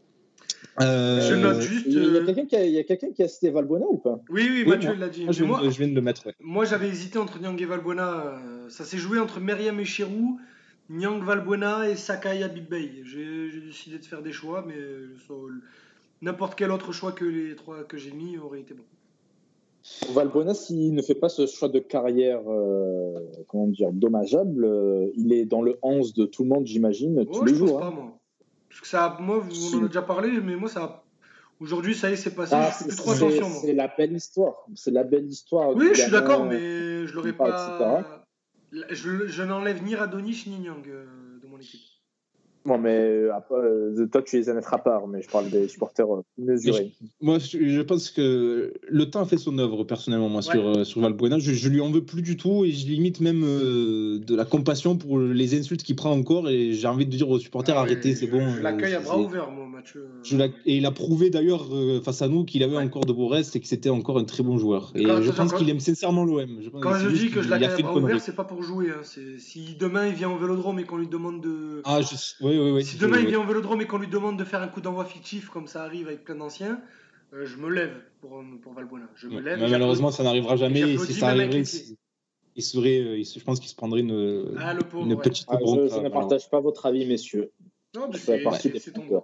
Euh, 0.81 1.21
Je 1.21 1.35
note 1.35 1.61
juste. 1.61 1.87
Il 1.87 2.13
y 2.13 2.17
a 2.17 2.25
quelqu'un 2.25 2.47
qui, 2.47 2.57
a- 2.57 3.11
qui 3.13 3.23
a 3.23 3.29
cité 3.29 3.51
Valbuena 3.51 3.87
ou 3.89 3.99
pas? 3.99 4.21
Oui, 4.29 4.43
oui, 4.51 4.63
Oui, 4.65 4.71
Mathieu 4.71 4.89
moi- 4.91 4.99
l'a 4.99 5.09
dit. 5.09 5.25
moi, 5.25 5.33
je, 5.33 5.39
viens 5.45 5.47
moi, 5.49 5.63
de- 5.63 5.71
je 5.71 5.79
viens 5.79 5.89
de 5.89 5.95
le 5.95 6.01
mettre. 6.01 6.27
ouais. 6.27 6.35
moi, 6.41 6.65
j'avais 6.65 6.89
hésité 6.89 7.19
entre 7.19 7.41
Nyang 7.41 7.61
et 7.61 7.65
Valbuena. 7.65 8.27
euh, 8.27 8.69
Ça 8.71 8.85
s'est 8.85 8.99
joué 8.99 9.19
entre 9.21 9.39
Meriem 9.41 9.79
et 9.79 9.85
Chirou, 9.85 10.41
Nyang, 10.91 11.23
Valbuena 11.23 11.89
et 11.89 11.97
Sakai 11.97 12.43
Abibay. 12.43 13.03
J'ai 13.05 13.61
décidé 13.61 13.99
de 13.99 14.05
faire 14.05 14.23
des 14.23 14.33
choix, 14.33 14.65
mais 14.67 14.75
n'importe 16.23 16.55
quel 16.57 16.71
autre 16.73 16.93
choix 16.93 17.13
que 17.13 17.25
les 17.25 17.55
trois 17.55 17.85
que 17.85 17.97
j'ai 17.97 18.11
mis 18.13 18.37
aurait 18.39 18.61
été 18.61 18.75
bon. 18.75 18.83
Valbuena, 20.15 20.55
s'il 20.55 20.95
ne 20.95 21.03
fait 21.03 21.15
pas 21.15 21.29
ce 21.29 21.47
choix 21.47 21.69
de 21.69 21.79
carrière, 21.79 22.41
euh, 22.49 23.13
comment 23.49 23.67
dire, 23.69 23.93
dommageable, 23.93 24.65
euh, 24.65 25.07
il 25.15 25.33
est 25.33 25.45
dans 25.45 25.61
le 25.63 25.77
11 25.83 26.15
de 26.15 26.25
tout 26.25 26.43
le 26.43 26.49
monde, 26.49 26.67
j'imagine, 26.67 27.27
tous 27.27 27.45
les 27.45 27.55
jours. 27.55 27.79
pas, 27.79 27.89
hein. 27.89 28.13
Parce 28.75 28.81
que 28.81 28.89
ça, 28.89 29.17
moi, 29.21 29.41
on 29.73 29.77
en 29.77 29.85
a 29.85 29.87
déjà 29.87 30.03
parlé, 30.03 30.41
mais 30.41 30.57
moi, 30.57 30.69
ça. 30.69 31.05
Aujourd'hui, 31.61 31.95
ça 31.95 32.11
y 32.11 32.15
est, 32.15 32.17
c'est 32.17 32.35
passé. 32.35 32.55
Ah, 32.57 32.71
je 32.71 32.71
fais 32.71 32.79
c'est 32.79 32.87
plus 32.89 32.97
trop 32.97 33.13
attention, 33.13 33.49
moi. 33.49 33.61
c'est 33.61 33.73
la 33.73 33.87
belle 33.87 34.13
histoire. 34.13 34.55
C'est 34.75 34.91
la 34.91 35.05
belle 35.05 35.27
histoire. 35.27 35.77
Oui, 35.77 35.91
je 35.93 36.03
suis 36.03 36.11
d'accord, 36.11 36.45
mais 36.45 37.07
je 37.07 37.15
l'aurais 37.15 37.31
qui 37.31 37.37
parle, 37.37 37.79
pas. 37.79 38.27
Je, 38.91 39.29
je 39.29 39.43
n'enlève 39.45 39.81
ni 39.85 39.95
Radonich 39.95 40.49
ni 40.49 40.59
Nyang 40.59 40.89
euh, 40.89 41.07
de 41.41 41.47
mon 41.47 41.59
équipe. 41.59 41.83
Bon, 42.67 42.79
mais 42.79 42.97
euh, 42.99 43.35
après, 43.35 43.57
euh, 43.57 44.07
toi, 44.11 44.23
tu 44.23 44.37
les 44.37 44.49
as 44.49 44.55
mettre 44.55 44.73
à 44.73 44.79
part, 44.79 45.07
mais 45.07 45.21
je 45.21 45.29
parle 45.29 45.51
des 45.51 45.69
supporters 45.69 46.11
euh, 46.15 46.23
mesurés. 46.39 46.93
Moi, 47.21 47.39
je 47.39 47.83
pense 47.83 48.11
que 48.11 48.73
le 48.89 49.11
temps 49.11 49.21
a 49.21 49.27
fait 49.27 49.37
son 49.37 49.59
œuvre, 49.59 49.85
personnellement, 49.85 50.31
moi, 50.31 50.41
Ouais. 50.47 50.51
sur, 50.53 50.87
sur 50.87 51.01
Valbuena. 51.03 51.39
Je, 51.39 51.53
je 51.53 51.69
lui 51.69 51.83
en 51.83 51.91
veux 51.91 52.05
plus 52.05 52.23
du 52.23 52.39
tout 52.39 52.65
et 52.65 52.71
je 52.73 52.87
limite 52.87 53.21
même 53.21 53.43
euh, 53.45 54.19
de 54.19 54.35
la 54.35 54.47
compassion 54.47 54.97
pour 54.97 55.19
les 55.19 55.59
insultes 55.59 55.83
qu'il 55.83 55.95
prend 55.97 56.13
encore. 56.13 56.49
Et 56.49 56.73
j'ai 56.73 56.87
envie 56.89 57.05
de 57.05 57.11
dire 57.11 57.29
aux 57.29 57.39
supporters, 57.39 57.77
Ah, 57.77 57.81
arrêtez, 57.83 58.15
c'est 58.15 58.29
bon. 58.29 58.49
Je 58.49 58.63
l'accueille 58.63 58.95
à 58.95 59.01
bras 59.01 59.19
ouverts, 59.19 59.51
moi, 59.51 59.67
Mathieu. 59.71 60.07
Je 60.23 60.37
et 60.67 60.77
il 60.79 60.87
a 60.87 60.91
prouvé 60.91 61.29
d'ailleurs 61.31 61.69
euh, 61.75 62.01
face 62.01 62.23
à 62.23 62.29
nous 62.29 62.45
qu'il 62.45 62.63
avait 62.63 62.77
Ouais. 62.77 62.83
encore 62.85 63.05
de 63.05 63.13
beaux 63.13 63.29
restes 63.29 63.55
et 63.57 63.61
que 63.61 63.67
c'était 63.67 63.91
encore 63.91 64.19
un 64.19 64.25
très 64.25 64.43
bon 64.43 64.57
joueur. 64.59 64.91
Et 64.95 65.05
Quand- 65.05 65.21
je 65.23 65.31
pense 65.31 65.53
qu'il 65.53 65.69
aime 65.69 65.81
sincèrement 65.81 66.25
l'OM. 66.25 66.49
Quand 66.81 66.95
je 66.95 67.09
dis 67.11 67.31
que 67.31 67.43
je 67.43 67.51
l'accueille 67.51 67.69
à 67.81 67.83
bras 67.83 67.97
ouverts, 67.97 68.21
c'est 68.21 68.35
pas 68.35 68.45
pour 68.45 68.63
jouer. 68.63 68.87
hein. 68.91 69.03
Si 69.39 69.77
demain 69.79 70.07
il 70.07 70.15
vient 70.15 70.31
au 70.31 70.39
vélodrome 70.39 70.79
et 70.79 70.85
qu'on 70.85 70.97
lui 70.97 71.09
demande 71.09 71.43
de. 71.43 71.83
Ah, 71.85 72.01
je... 72.01 72.15
oui, 72.59 72.65
oui, 72.65 72.71
oui. 72.73 72.85
si 72.85 72.97
demain 72.97 73.19
il 73.21 73.27
vient 73.27 73.41
au 73.41 73.45
vélodrome 73.47 73.81
et 73.81 73.87
qu'on 73.87 73.99
lui 73.99 74.09
demande 74.09 74.39
de 74.39 74.45
faire 74.45 74.63
un 74.63 74.69
coup 74.69 74.81
d'envoi 74.81 75.05
fictif 75.05 75.49
comme 75.49 75.67
ça 75.67 75.83
arrive 75.83 76.07
avec 76.09 76.25
plein 76.25 76.37
d'anciens, 76.37 76.81
euh, 77.33 77.45
je 77.47 77.57
me 77.57 77.69
lève 77.69 77.95
pour, 78.21 78.43
pour 78.63 78.73
Valbuena. 78.73 79.09
Je 79.17 79.29
me 79.29 79.41
lève. 79.41 79.61
Mais 79.61 79.69
malheureusement, 79.71 80.11
ça 80.11 80.23
n'arrivera 80.23 80.57
jamais. 80.57 80.81
Et 80.81 80.99
si 80.99 81.15
ça 81.15 81.29
arriverait, 81.29 81.63
il- 82.57 82.63
serait, 82.63 83.01
euh, 83.01 83.19
il 83.19 83.25
je 83.25 83.43
pense 83.45 83.59
qu'il 83.61 83.69
se 83.69 83.75
prendrait 83.75 84.01
une, 84.01 84.57
Ah, 84.61 84.75
le 84.75 84.81
pauvre, 84.81 85.05
une 85.05 85.15
ouais. 85.15 85.23
petite 85.23 85.47
Ah, 85.49 85.57
je, 85.59 85.65
bronca, 85.65 85.97
je 85.97 86.01
ne 86.01 86.09
partage 86.09 86.49
pas 86.49 86.61
votre 86.61 86.87
avis, 86.87 87.05
messieurs. 87.07 87.51
Non, 87.95 88.09
mais 88.13 88.19
c'est 88.19 88.93
ton. 88.93 89.23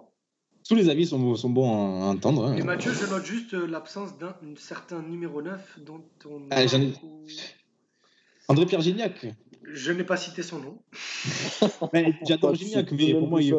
Tous 0.67 0.75
les 0.75 0.89
avis 0.89 1.07
sont, 1.07 1.35
sont 1.35 1.49
bons 1.49 1.69
à 2.03 2.05
entendre. 2.05 2.45
hein. 2.45 2.55
Et 2.55 2.61
Mathieu, 2.61 2.91
je 2.93 3.09
note 3.11 3.25
juste 3.25 3.53
euh, 3.55 3.65
l'absence 3.65 4.17
d'un 4.19 4.35
certain 4.55 5.01
numéro 5.01 5.41
9 5.41 5.79
dont 5.79 6.03
on. 6.25 6.43
Ah, 6.51 6.65
j'en 8.51 8.57
ai- 8.57 8.59
André-Pierre 8.59 8.81
Gignac. 8.81 9.25
Je 9.73 9.91
n'ai 9.91 10.03
pas 10.03 10.17
cité 10.17 10.43
son 10.43 10.59
nom. 10.59 10.79
J'adore 12.27 12.55
Gignac, 12.55 12.91
mais 12.91 13.13
pour 13.13 13.27
moi, 13.27 13.41
il, 13.41 13.53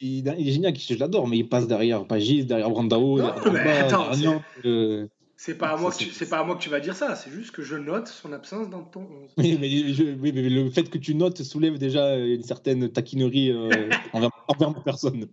il, 0.00 0.26
il- 0.38 0.52
Gignac, 0.52 0.78
je 0.78 0.94
l'adore, 0.94 1.26
mais 1.28 1.38
il 1.38 1.48
passe 1.48 1.66
derrière 1.66 2.06
Pagis, 2.06 2.44
derrière 2.44 2.70
Brandao, 2.70 3.18
Non, 3.18 3.24
derrière 3.26 3.34
mais 3.36 3.40
Drogba, 3.50 3.78
attends, 3.86 4.10
derrière 4.10 4.14
c'est- 4.14 4.20
Niang, 4.20 4.42
euh, 4.64 5.06
C'est 5.38 5.58
pas, 5.58 5.68
à 5.68 5.76
moi 5.76 5.90
que 5.90 5.96
tu- 5.98 6.10
c'est- 6.10 6.28
pas 6.30 6.38
à 6.38 6.44
moi 6.44 6.56
que 6.56 6.62
tu 6.62 6.70
vas 6.70 6.80
dire 6.80 6.94
ça, 6.94 7.14
c'est 7.14 7.30
juste 7.30 7.50
que 7.50 7.62
je 7.62 7.76
note 7.76 8.08
son 8.08 8.32
absence 8.32 8.70
dans 8.70 8.82
ton 8.82 9.00
11. 9.02 9.30
Oui 9.36 9.58
mais, 9.60 9.68
je- 9.92 10.04
oui, 10.18 10.32
mais 10.34 10.48
le 10.48 10.70
fait 10.70 10.88
que 10.88 10.96
tu 10.96 11.14
notes 11.14 11.42
soulève 11.42 11.76
déjà 11.76 12.16
une 12.16 12.42
certaine 12.42 12.88
taquinerie 12.90 13.50
euh, 13.50 13.90
envers, 14.14 14.30
envers 14.48 14.70
ma 14.70 14.80
personne. 14.80 15.26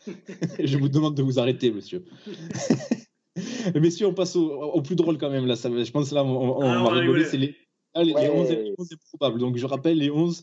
je 0.58 0.76
vous 0.78 0.88
demande 0.88 1.14
de 1.14 1.22
vous 1.22 1.38
arrêter, 1.38 1.70
monsieur. 1.70 2.04
Messieurs, 3.74 4.06
on 4.08 4.14
passe 4.14 4.36
au, 4.36 4.50
au 4.52 4.82
plus 4.82 4.96
drôle 4.96 5.18
quand 5.18 5.30
même. 5.30 5.46
Là, 5.46 5.56
ça, 5.56 5.68
je 5.70 5.90
pense 5.90 6.12
là, 6.12 6.24
on, 6.24 6.58
on- 6.58 6.62
Ah, 6.62 6.82
va 6.82 6.90
rigoler. 6.90 7.24
C'est 7.24 7.36
les, 7.36 7.54
ah, 7.94 8.02
les, 8.04 8.14
les 8.14 8.28
Ouais. 8.28 8.28
11, 8.28 8.50
les 8.50 8.74
11 8.78 8.88
improbables. 8.92 9.40
Donc, 9.40 9.56
je 9.56 9.66
rappelle 9.66 9.98
les 9.98 10.10
11, 10.10 10.42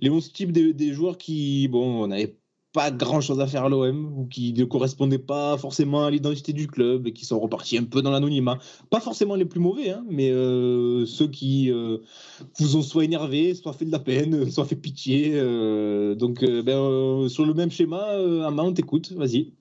les 0.00 0.10
11 0.10 0.32
types 0.32 0.52
des, 0.52 0.72
des 0.72 0.92
joueurs 0.92 1.18
qui, 1.18 1.68
bon, 1.68 2.06
n'avaient 2.06 2.38
pas 2.72 2.90
grand 2.90 3.20
chose 3.20 3.38
à 3.40 3.46
faire 3.46 3.64
à 3.64 3.68
l'OM 3.68 4.18
ou 4.18 4.26
qui 4.26 4.54
ne 4.54 4.64
correspondaient 4.64 5.18
pas 5.18 5.58
forcément 5.58 6.06
à 6.06 6.10
l'identité 6.10 6.54
du 6.54 6.66
club 6.68 7.06
et 7.06 7.12
qui 7.12 7.26
sont 7.26 7.38
repartis 7.38 7.76
un 7.76 7.84
peu 7.84 8.00
dans 8.00 8.10
l'anonymat. 8.10 8.58
Pas 8.90 9.00
forcément 9.00 9.34
les 9.34 9.44
plus 9.44 9.60
mauvais, 9.60 9.90
hein, 9.90 10.04
mais 10.08 10.30
euh, 10.30 11.04
ceux 11.04 11.28
qui 11.28 11.70
euh, 11.70 11.98
vous 12.58 12.76
ont 12.76 12.82
soit 12.82 13.04
énervé, 13.04 13.54
soit 13.54 13.74
fait 13.74 13.84
de 13.84 13.92
la 13.92 13.98
peine, 13.98 14.50
soit 14.50 14.64
fait 14.64 14.76
pitié. 14.76 15.32
euh, 15.34 16.14
donc, 16.14 16.44
ben, 16.44 17.28
sur 17.28 17.44
le 17.44 17.52
même 17.54 17.70
schéma, 17.70 18.12
Ama, 18.46 18.62
on 18.62 18.72
t'écoute, 18.72 19.12
vas-y. 19.12 19.52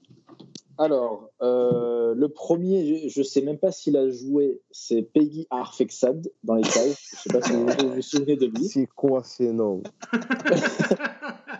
Alors, 0.77 1.29
euh, 1.41 2.13
le 2.15 2.29
premier, 2.29 3.09
je 3.09 3.19
ne 3.19 3.23
sais 3.23 3.41
même 3.41 3.57
pas 3.57 3.71
s'il 3.71 3.97
a 3.97 4.09
joué, 4.09 4.61
c'est 4.71 5.01
Peggy 5.01 5.47
Arfexad 5.49 6.31
dans 6.43 6.55
les 6.55 6.63
cages. 6.63 6.73
Je 6.73 7.15
ne 7.15 7.19
sais 7.19 7.29
pas 7.29 7.41
si 7.41 7.53
vous 7.53 7.65
vous, 7.67 7.95
vous 7.95 8.01
souvenez 8.01 8.35
de 8.35 8.47
lui. 8.47 8.65
C'est 8.65 8.87
quoi 8.87 9.23
ces 9.23 9.51
noms? 9.51 9.83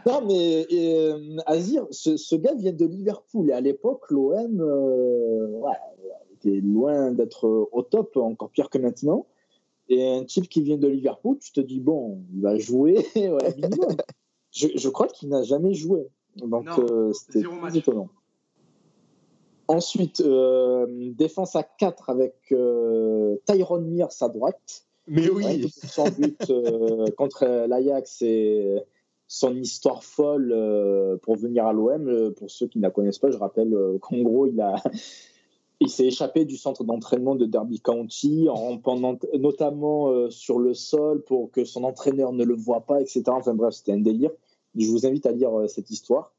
Non, 0.06 0.26
mais 0.26 0.66
euh, 0.74 1.38
Azir, 1.46 1.86
ce, 1.92 2.18
ce 2.18 2.36
gars 2.36 2.56
vient 2.56 2.74
de 2.74 2.86
Liverpool. 2.86 3.50
Et 3.50 3.54
à 3.54 3.62
l'époque, 3.62 4.10
l'OM 4.10 4.60
euh, 4.60 5.48
ouais, 5.60 5.76
était 6.34 6.60
loin 6.60 7.12
d'être 7.12 7.68
au 7.72 7.82
top, 7.84 8.18
encore 8.18 8.50
pire 8.50 8.70
que 8.70 8.78
maintenant. 8.78 9.28
Et 9.90 10.08
un 10.08 10.24
type 10.24 10.48
qui 10.50 10.62
vient 10.62 10.78
de 10.78 10.88
Liverpool, 10.88 11.38
tu 11.40 11.52
te 11.52 11.62
dis, 11.62 11.80
bon, 11.80 12.24
il 12.34 12.42
va 12.42 12.58
jouer 12.58 13.06
ouais, 13.16 13.56
je, 14.52 14.70
je 14.76 14.90
crois 14.90 15.08
qu'il 15.08 15.30
n'a 15.30 15.44
jamais 15.44 15.74
joué. 15.74 16.08
Donc, 16.38 16.68
euh, 16.80 17.12
c'était 17.14 17.44
étonnant. 17.76 18.10
Ensuite, 19.72 20.19
euh, 20.19 20.85
défense 21.14 21.56
à 21.56 21.64
4 21.64 22.10
avec 22.10 22.35
euh, 22.52 23.38
Tyrone 23.45 23.88
Mears 23.88 24.11
à 24.19 24.27
droite. 24.27 24.84
Mais 25.07 25.30
Ouais, 25.30 25.61
son 25.88 26.10
but 26.10 26.49
euh, 26.49 27.06
contre 27.18 27.45
l'Ajax 27.45 28.22
et 28.22 28.80
son 29.27 29.56
histoire 29.56 30.03
folle 30.03 30.52
euh, 30.53 31.15
pour 31.22 31.38
venir 31.38 31.65
à 31.68 31.72
l'OM. 31.72 32.34
Pour 32.34 32.52
ceux 32.52 32.68
qui 32.68 32.80
ne 32.80 32.84
la 32.84 32.89
connaissent 32.89 33.19
pas, 33.19 33.31
je 33.31 33.38
rappelle 33.38 33.73
qu'en 34.02 34.18
gros, 34.18 34.45
il 34.45 34.60
a, 34.60 34.76
Il 35.80 35.89
s'est 35.89 36.07
échappé 36.07 36.43
du 36.43 36.57
centre 36.57 36.84
d'entraînement 36.84 37.35
de 37.35 37.45
Derby 37.45 37.80
County, 37.80 38.49
en 38.49 38.56
rampant 38.56 38.99
notamment 39.39 40.30
sur 40.30 40.60
le 40.60 40.73
sol 40.73 41.23
pour 41.23 41.49
que 41.49 41.64
son 41.64 41.85
entraîneur 41.85 42.34
ne 42.34 42.43
le 42.43 42.56
voit 42.56 42.81
pas, 42.81 42.99
etc. 42.99 43.23
Enfin 43.27 43.53
bref, 43.53 43.73
c'était 43.73 43.93
un 43.93 44.02
délire. 44.02 44.31
Je 44.76 44.88
vous 44.88 45.07
invite 45.07 45.26
à 45.26 45.31
lire 45.31 45.52
cette 45.68 45.89
histoire. 45.89 46.34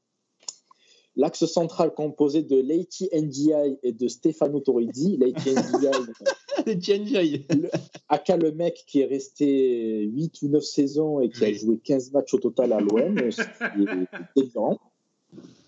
L'axe 1.17 1.45
central 1.45 1.93
composé 1.93 2.43
de 2.43 2.57
Leiti 2.57 3.09
NDI 3.13 3.77
et 3.83 3.93
de 3.93 4.09
Stefano 4.09 4.61
Torrizzi. 4.61 5.19
Leiti 5.19 5.51
NDI, 6.67 7.47
le, 7.51 7.71
aka 8.09 8.37
le 8.37 8.53
mec 8.53 8.85
qui 8.87 9.01
est 9.01 9.07
resté 9.07 10.05
8 10.05 10.43
ou 10.43 10.49
9 10.49 10.63
saisons 10.63 11.21
et 11.21 11.29
qui 11.29 11.45
a 11.45 11.53
joué 11.53 11.79
15 11.79 12.13
matchs 12.13 12.35
au 12.35 12.39
total 12.39 12.73
à 12.73 12.81
l'OM. 12.81 13.19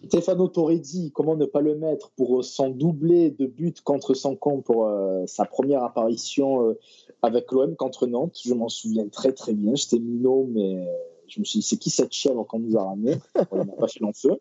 Stefano 0.06 0.48
Torrizzi, 0.48 1.10
comment 1.12 1.36
ne 1.36 1.46
pas 1.46 1.60
le 1.60 1.74
mettre 1.74 2.10
pour 2.16 2.44
son 2.44 2.70
doublé 2.70 3.30
de 3.30 3.46
but 3.46 3.80
contre 3.80 4.14
son 4.14 4.36
camp 4.36 4.60
pour 4.60 4.86
euh, 4.86 5.24
sa 5.26 5.44
première 5.44 5.82
apparition 5.82 6.68
euh, 6.68 6.78
avec 7.22 7.50
l'OM 7.52 7.74
contre 7.76 8.06
Nantes? 8.06 8.38
Je 8.44 8.54
m'en 8.54 8.68
souviens 8.68 9.08
très 9.08 9.32
très 9.32 9.54
bien. 9.54 9.74
J'étais 9.74 9.98
minot, 9.98 10.46
mais 10.50 10.86
je 11.28 11.40
me 11.40 11.44
suis 11.44 11.60
dit, 11.60 11.66
c'est 11.66 11.76
qui 11.76 11.90
cette 11.90 12.12
chèvre 12.12 12.44
qu'on 12.44 12.58
nous 12.58 12.76
a 12.76 12.84
ramené 12.84 13.16
On 13.50 13.64
n'a 13.64 13.72
pas 13.72 13.88
fait 13.88 14.00
l'enfeu. 14.00 14.38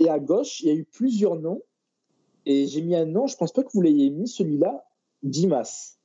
Et 0.00 0.08
à 0.08 0.18
gauche, 0.18 0.60
il 0.60 0.68
y 0.68 0.70
a 0.70 0.74
eu 0.74 0.84
plusieurs 0.84 1.36
noms. 1.36 1.62
Et 2.44 2.66
j'ai 2.66 2.82
mis 2.82 2.94
un 2.94 3.06
nom, 3.06 3.26
je 3.26 3.36
pense 3.36 3.52
pas 3.52 3.62
que 3.64 3.70
vous 3.72 3.82
l'ayez 3.82 4.10
mis, 4.10 4.28
celui-là, 4.28 4.84
Dimas. 5.22 5.96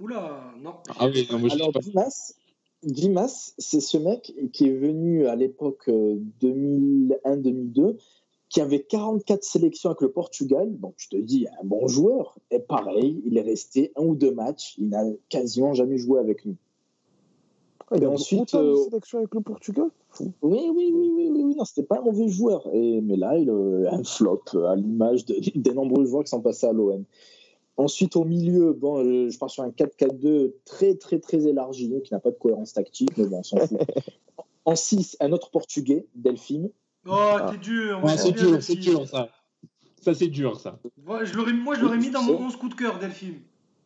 Oula, 0.00 0.52
non. 0.58 0.74
Ah 0.98 1.06
oui, 1.06 1.28
non, 1.30 1.38
moi, 1.38 1.48
je 1.48 1.54
Alors, 1.54 1.66
sais 1.66 1.72
pas. 1.72 1.80
Dimas, 1.80 2.34
Dimas, 2.82 3.54
c'est 3.58 3.80
ce 3.80 3.98
mec 3.98 4.34
qui 4.52 4.68
est 4.68 4.74
venu 4.74 5.26
à 5.26 5.36
l'époque 5.36 5.88
euh, 5.88 6.18
2001-2002, 6.40 7.96
qui 8.48 8.60
avait 8.60 8.82
44 8.82 9.44
sélections 9.44 9.90
avec 9.90 10.00
le 10.00 10.10
Portugal. 10.10 10.68
Donc, 10.80 10.94
je 10.96 11.08
te 11.08 11.16
dis, 11.16 11.46
un 11.60 11.64
bon 11.64 11.86
joueur. 11.88 12.38
Et 12.50 12.58
pareil, 12.58 13.22
il 13.24 13.36
est 13.36 13.42
resté 13.42 13.92
un 13.96 14.02
ou 14.02 14.14
deux 14.14 14.32
matchs. 14.32 14.74
Il 14.78 14.88
n'a 14.88 15.04
quasiment 15.28 15.74
jamais 15.74 15.98
joué 15.98 16.18
avec 16.20 16.44
nous. 16.44 16.56
Ah, 17.92 17.96
il 17.98 18.02
Et 18.02 18.06
a 18.06 18.10
ensuite, 18.10 18.54
euh, 18.54 18.74
avec 19.14 19.34
le 19.34 19.40
Portugal. 19.40 19.88
Oui, 20.20 20.30
oui, 20.42 20.70
oui, 20.74 20.90
oui, 20.94 21.28
oui, 21.30 21.42
oui. 21.44 21.54
non, 21.56 21.64
c'était 21.64 21.82
pas 21.86 21.98
un 21.98 22.02
mauvais 22.02 22.28
joueur. 22.28 22.66
Et, 22.72 23.00
mais 23.02 23.16
là, 23.16 23.36
il 23.36 23.50
a 23.50 23.94
un 23.94 24.02
flop 24.04 24.42
euh, 24.54 24.66
à 24.68 24.76
l'image 24.76 25.26
de- 25.26 25.36
des 25.54 25.72
nombreux 25.74 26.04
joueurs 26.06 26.24
qui 26.24 26.30
sont 26.30 26.40
passés 26.40 26.66
à 26.66 26.72
l'OM. 26.72 27.04
Ensuite, 27.76 28.16
au 28.16 28.24
milieu, 28.24 28.72
bon, 28.72 28.98
euh, 29.04 29.28
je 29.30 29.38
pars 29.38 29.50
sur 29.50 29.62
un 29.62 29.70
4-4-2 29.70 30.52
très, 30.64 30.94
très, 30.94 31.18
très 31.18 31.46
élargi, 31.46 31.92
qui 32.04 32.12
n'a 32.12 32.20
pas 32.20 32.30
de 32.30 32.36
cohérence 32.36 32.72
tactique, 32.74 33.16
mais 33.16 33.26
bon, 33.26 33.38
on 33.38 33.42
s'en 33.42 33.58
fout. 33.66 33.78
En 34.64 34.76
6, 34.76 35.16
un 35.18 35.32
autre 35.32 35.50
portugais, 35.50 36.06
Delphine. 36.14 36.70
Oh, 37.08 37.16
t'es 37.50 37.56
dur. 37.58 37.98
moi, 38.00 38.12
Ouais, 38.12 38.16
c'est 38.16 38.30
dur, 38.30 38.62
c'est 38.62 38.76
dur 38.76 39.08
ça. 39.08 39.28
Ça, 40.00 40.14
c'est 40.14 40.28
dur 40.28 40.60
ça. 40.60 40.78
Ouais, 41.04 41.26
je 41.26 41.34
l'aurais- 41.34 41.52
moi, 41.52 41.74
je 41.74 41.80
l'aurais 41.82 41.98
mis 41.98 42.10
dans 42.10 42.22
mon 42.22 42.34
11 42.46 42.54
coup 42.56 42.68
de 42.68 42.74
cœur, 42.74 43.00
Delphine. 43.00 43.40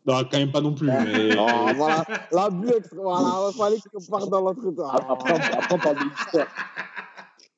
Non, 0.07 0.15
quand 0.31 0.39
même 0.39 0.53
pas 0.53 0.61
non 0.61 0.74
plus. 0.74 0.87
Mais... 0.87 1.35
Voilà, 1.77 2.05
l'abus 2.33 2.69
extra. 2.77 3.03
Voilà, 3.03 3.51
il 3.53 3.57
fallait 3.59 3.77
qu'on 3.93 4.01
parte 4.05 4.31
dans 4.31 4.41
l'autre 4.41 4.70
temps. 4.70 4.89
Après, 4.89 5.35
après, 5.35 5.74
on 5.74 5.78
parle 5.78 5.97
de 5.99 6.05
l'histoire. 6.05 6.47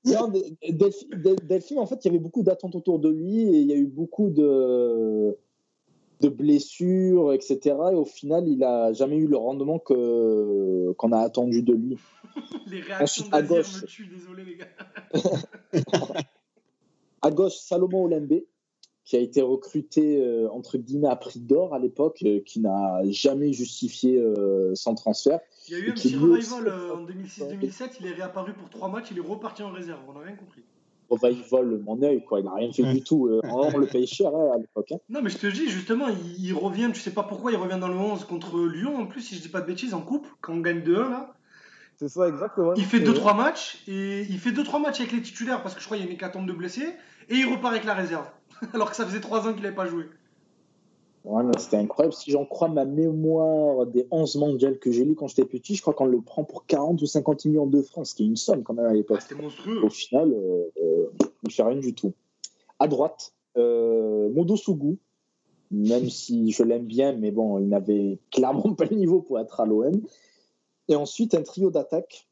Non, 0.05 0.29
Del- 0.29 0.57
Delphine, 0.79 1.11
Del- 1.23 1.47
Delphine, 1.47 1.79
en 1.79 1.87
fait, 1.87 2.03
il 2.05 2.09
y 2.09 2.11
avait 2.11 2.19
beaucoup 2.23 2.43
d'attentes 2.43 2.75
autour 2.75 2.99
de 2.99 3.11
lui 3.11 3.43
et 3.43 3.59
il 3.61 3.67
y 3.67 3.73
a 3.73 3.77
eu 3.77 3.87
beaucoup 3.87 4.31
de, 4.31 5.37
de 6.21 6.29
blessures, 6.31 7.33
etc. 7.35 7.59
Et 7.93 7.95
au 7.95 8.07
final, 8.07 8.49
il 8.49 8.59
n'a 8.59 8.93
jamais 8.95 9.17
eu 9.17 9.27
le 9.27 9.37
rendement 9.37 9.79
que, 9.79 10.93
qu'on 10.93 11.13
a 11.13 11.19
attendu 11.19 11.63
de 11.63 11.75
lui. 11.75 11.99
Les 12.67 12.81
réactions 12.81 13.25
Ensuite, 13.27 13.35
à 13.35 13.43
gauche. 13.43 13.83
me 13.83 13.87
tuent, 13.87 14.07
désolé, 14.07 14.45
les 14.45 14.57
gars. 14.57 14.69
À 17.21 17.31
gauche, 17.33 17.55
Salomon 17.57 18.05
Olembe, 18.05 18.43
qui 19.09 19.17
a 19.17 19.21
été 19.21 19.41
recruté 19.41 20.21
euh, 20.23 20.51
entre 20.53 20.77
guillemets 20.77 21.09
à 21.09 21.17
prix 21.17 21.41
d'or 21.41 21.75
à 21.75 21.79
l'époque, 21.79 22.19
euh, 22.27 22.41
qui 22.45 22.61
n'a 22.61 23.01
jamais 23.09 23.55
justifié 23.55 24.19
euh, 24.19 24.75
son 24.75 24.95
transfert. 24.95 25.41
Il 25.67 25.73
y 25.73 25.81
a 25.81 25.85
eu 25.85 25.91
un 25.91 25.95
petit 25.95 26.15
revival 26.15 26.69
euh, 26.69 26.95
en 26.95 27.07
2006-2007. 27.07 27.97
Il 28.01 28.07
est 28.07 28.13
réapparu 28.13 28.53
pour 28.53 28.69
3 28.69 28.91
matchs. 28.91 29.07
Il 29.11 29.17
est 29.17 29.23
reparti 29.27 29.63
en 29.63 29.71
réserve. 29.71 30.01
On 30.09 30.13
n'a 30.13 30.27
rien 30.27 30.37
compris. 30.37 30.63
Vole 31.51 31.81
mon 31.87 32.03
œil, 32.03 32.23
quoi. 32.23 32.41
Il 32.41 32.45
n'a 32.45 32.53
rien 32.53 32.71
fait 32.71 32.83
du 32.83 33.03
tout. 33.03 33.29
Euh, 33.29 33.41
on 33.45 33.79
le 33.79 33.87
paye 33.87 34.07
cher 34.07 34.29
hein, 34.29 34.51
à 34.55 34.59
l'époque. 34.59 34.93
hein. 34.93 34.99
Non, 35.09 35.23
mais 35.23 35.31
je 35.31 35.39
te 35.39 35.47
dis, 35.47 35.71
justement, 35.71 36.09
il, 36.09 36.45
il 36.45 36.53
revient. 36.53 36.91
Tu 36.93 37.01
sais 37.01 37.13
pas 37.13 37.23
pourquoi 37.23 37.51
il 37.51 37.57
revient 37.57 37.79
dans 37.81 37.89
le 37.89 37.97
11 37.97 38.25
contre 38.27 38.61
Lyon. 38.67 38.95
En 38.99 39.07
plus, 39.07 39.23
si 39.23 39.37
je 39.37 39.41
dis 39.41 39.49
pas 39.49 39.63
de 39.63 39.67
bêtises, 39.67 39.95
en 39.95 40.03
coupe, 40.03 40.27
quand 40.43 40.53
on 40.53 40.61
gagne 40.61 40.81
2-1, 40.81 41.09
là. 41.09 41.35
C'est 41.97 42.09
ça, 42.11 42.29
exactement. 42.29 42.75
Il 42.75 42.85
fait 42.85 42.99
C'est 42.99 43.11
2-3 43.11 43.35
matchs. 43.35 43.83
Et 43.89 44.21
il 44.29 44.39
fait 44.39 44.51
2-3 44.51 44.83
matchs 44.83 45.01
avec 45.01 45.13
les 45.13 45.23
titulaires 45.23 45.63
parce 45.63 45.75
que 45.75 45.81
je 45.81 45.87
crois 45.87 45.97
qu'il 45.97 46.05
y 46.05 46.09
a 46.09 46.11
une 46.11 46.15
hécatombe 46.17 46.47
de 46.47 46.53
blessés. 46.53 46.91
Et 47.31 47.37
il 47.37 47.47
repart 47.47 47.73
avec 47.73 47.85
la 47.85 47.95
réserve. 47.95 48.27
Alors 48.73 48.91
que 48.91 48.97
ça 48.97 49.07
faisait 49.07 49.21
3 49.21 49.49
ans 49.49 49.53
qu'il 49.53 49.63
n'avait 49.63 49.75
pas 49.75 49.87
joué. 49.87 50.05
Ouais, 51.25 51.43
non, 51.43 51.53
C'était 51.59 51.77
incroyable. 51.77 52.15
Si 52.15 52.31
j'en 52.31 52.47
crois 52.47 52.69
ma 52.69 52.85
mémoire 52.85 53.87
des 53.87 54.07
11 54.11 54.37
mondiales 54.37 54.79
que 54.79 54.91
j'ai 54.91 55.05
lu 55.05 55.15
quand 55.15 55.27
j'étais 55.27 55.45
petit, 55.45 55.75
je 55.75 55.83
crois 55.83 55.93
qu'on 55.95 56.07
le 56.07 56.21
prend 56.21 56.45
pour 56.45 56.65
40 56.67 57.03
ou 57.03 57.07
50 57.07 57.45
millions 57.47 57.67
de 57.67 57.83
francs, 57.83 58.07
ce 58.07 58.15
qui 58.15 58.23
est 58.23 58.27
une 58.27 58.37
somme 58.37 58.63
quand 58.63 58.75
même 58.75 58.87
à 58.87 58.91
Ah, 58.91 58.95
l'époque. 58.95 59.21
C'était 59.21 59.41
monstrueux. 59.41 59.85
Au 59.85 59.91
final, 59.91 60.33
euh, 60.33 60.65
euh, 60.83 61.07
il 61.45 61.53
fait 61.53 61.63
rien 61.63 61.77
du 61.79 61.95
tout. 61.95 62.15
À 62.79 62.89
droite, 62.89 63.35
euh, 63.57 64.31
Modo 64.31 64.57
Sougou, 64.57 64.99
même 65.71 66.09
si 66.09 66.51
je 66.53 66.63
l'aime 66.63 66.87
bien, 66.87 67.13
mais 67.13 67.31
bon, 67.31 67.59
il 67.59 67.69
n'avait 67.69 68.21
clairement 68.31 68.73
pas 68.75 68.85
le 68.87 68.97
niveau 68.97 69.21
pour 69.21 69.39
être 69.39 69.61
à 69.61 69.67
l'OM. 69.67 70.01
Et 70.89 70.97
ensuite, 70.97 71.35
un 71.35 71.43
trio 71.43 71.71
d'attaque. 71.71 72.27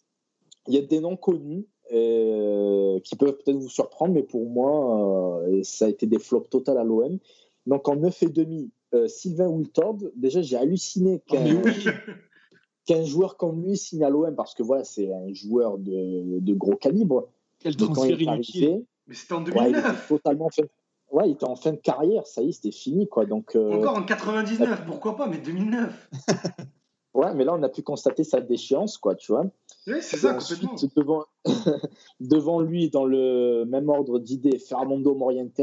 Il 0.68 0.74
y 0.74 0.78
a 0.78 0.82
des 0.82 1.00
noms 1.00 1.16
connus 1.16 1.66
euh, 1.92 2.98
qui 3.00 3.16
peuvent 3.16 3.36
peut-être 3.44 3.58
vous 3.58 3.68
surprendre, 3.68 4.14
mais 4.14 4.22
pour 4.22 4.48
moi, 4.48 5.42
euh, 5.48 5.60
ça 5.62 5.86
a 5.86 5.88
été 5.88 6.06
des 6.06 6.18
flops 6.18 6.48
total 6.50 6.78
à 6.78 6.84
l'OM. 6.84 7.18
Donc 7.66 7.88
en 7.88 7.96
9 7.96 8.22
et 8.22 8.28
demi, 8.28 8.70
euh, 8.94 9.08
Sylvain 9.08 9.48
Wiltord, 9.48 9.98
déjà 10.14 10.42
j'ai 10.42 10.56
halluciné 10.56 11.22
Oh, 11.28 11.32
qu'un 11.32 11.44
qu'un 12.86 13.04
joueur 13.04 13.36
comme 13.36 13.62
lui 13.64 13.76
signe 13.76 14.04
à 14.04 14.10
l'OM 14.10 14.34
parce 14.34 14.54
que 14.54 14.62
voilà, 14.62 14.84
c'est 14.84 15.12
un 15.12 15.32
joueur 15.32 15.78
de, 15.78 16.38
de 16.40 16.54
gros 16.54 16.76
calibre. 16.76 17.28
Quel 17.58 17.76
transfert 17.76 18.20
il 18.20 18.22
inutile. 18.22 18.84
Mais 19.06 19.14
c'était 19.14 19.34
en 19.34 19.44
ouais, 19.44 19.52
il 19.70 19.76
était 19.76 19.82
2009. 19.82 20.08
totalement 20.08 20.48
fin... 20.50 20.62
ouais, 21.12 21.28
il 21.28 21.32
était 21.32 21.44
en 21.44 21.56
fin 21.56 21.72
de 21.72 21.76
carrière, 21.76 22.26
ça 22.26 22.42
y 22.42 22.48
est, 22.48 22.52
c'était 22.52 22.72
fini 22.72 23.08
quoi. 23.08 23.24
Donc 23.26 23.54
euh, 23.56 23.72
Encore 23.72 23.96
en 23.96 24.02
99. 24.02 24.84
Pourquoi 24.86 25.16
pas 25.16 25.28
Mais 25.28 25.38
2009. 25.38 26.10
ouais, 27.16 27.34
mais 27.34 27.44
là 27.44 27.55
on 27.55 27.62
a 27.62 27.68
pu 27.68 27.82
constater 27.82 28.24
sa 28.24 28.40
déchéance 28.40 28.98
quoi, 28.98 29.14
tu 29.14 29.32
vois. 29.32 29.44
Oui, 29.86 29.97
c'est 30.01 30.16
ça, 30.16 30.36
ensuite, 30.36 30.60
complètement. 30.68 30.90
devant, 30.97 31.24
devant 32.20 32.60
lui, 32.60 32.90
dans 32.90 33.05
le 33.05 33.64
même 33.66 33.88
ordre 33.88 34.18
d'idées, 34.18 34.59
Fernando 34.59 35.14
Morientes, 35.14 35.60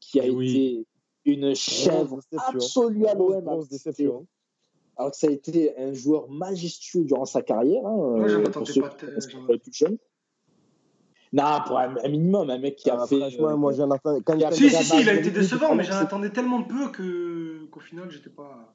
qui 0.00 0.20
a 0.20 0.26
Eh 0.26 0.30
oui. 0.30 0.50
été 0.50 0.86
une 1.24 1.54
chèvre 1.54 2.20
absolue 2.46 3.06
à 3.06 3.14
l'OM. 3.14 3.66
déception. 3.70 4.26
Alors 4.96 5.12
que 5.12 5.16
ça 5.16 5.28
a 5.28 5.30
été 5.30 5.76
un 5.78 5.92
joueur 5.92 6.28
majestueux 6.28 7.04
durant 7.04 7.24
sa 7.24 7.42
carrière. 7.42 7.86
Hein, 7.86 7.96
Moi, 7.96 8.26
j'en 8.28 8.40
euh, 8.40 8.46
attendais 8.46 8.52
pour 8.52 8.66
ceux 8.68 8.80
pas 8.82 8.88
qui 8.88 9.58
plus 9.58 9.72
jeune. 9.72 9.98
Non, 11.32 11.44
pour 11.66 11.78
un, 11.78 11.94
un 12.02 12.08
minimum, 12.08 12.48
un 12.48 12.58
mec 12.58 12.76
qui 12.76 12.88
a 12.90 12.96
Ah, 13.02 13.06
fait. 13.06 13.20
euh, 13.38 13.56
moi 13.56 13.72
j'en 13.72 13.90
attends. 13.90 14.16
Si, 14.52 14.70
si, 14.70 14.84
si, 14.84 15.00
il 15.02 15.08
a 15.08 15.14
été 15.14 15.30
décevant, 15.30 15.74
mais 15.74 15.84
j'en 15.84 15.96
attendais 15.96 16.30
tellement 16.30 16.62
peu 16.62 16.90
que 16.90 17.66
qu'au 17.66 17.80
final, 17.80 18.10
j'étais 18.10 18.30
pas. 18.30 18.74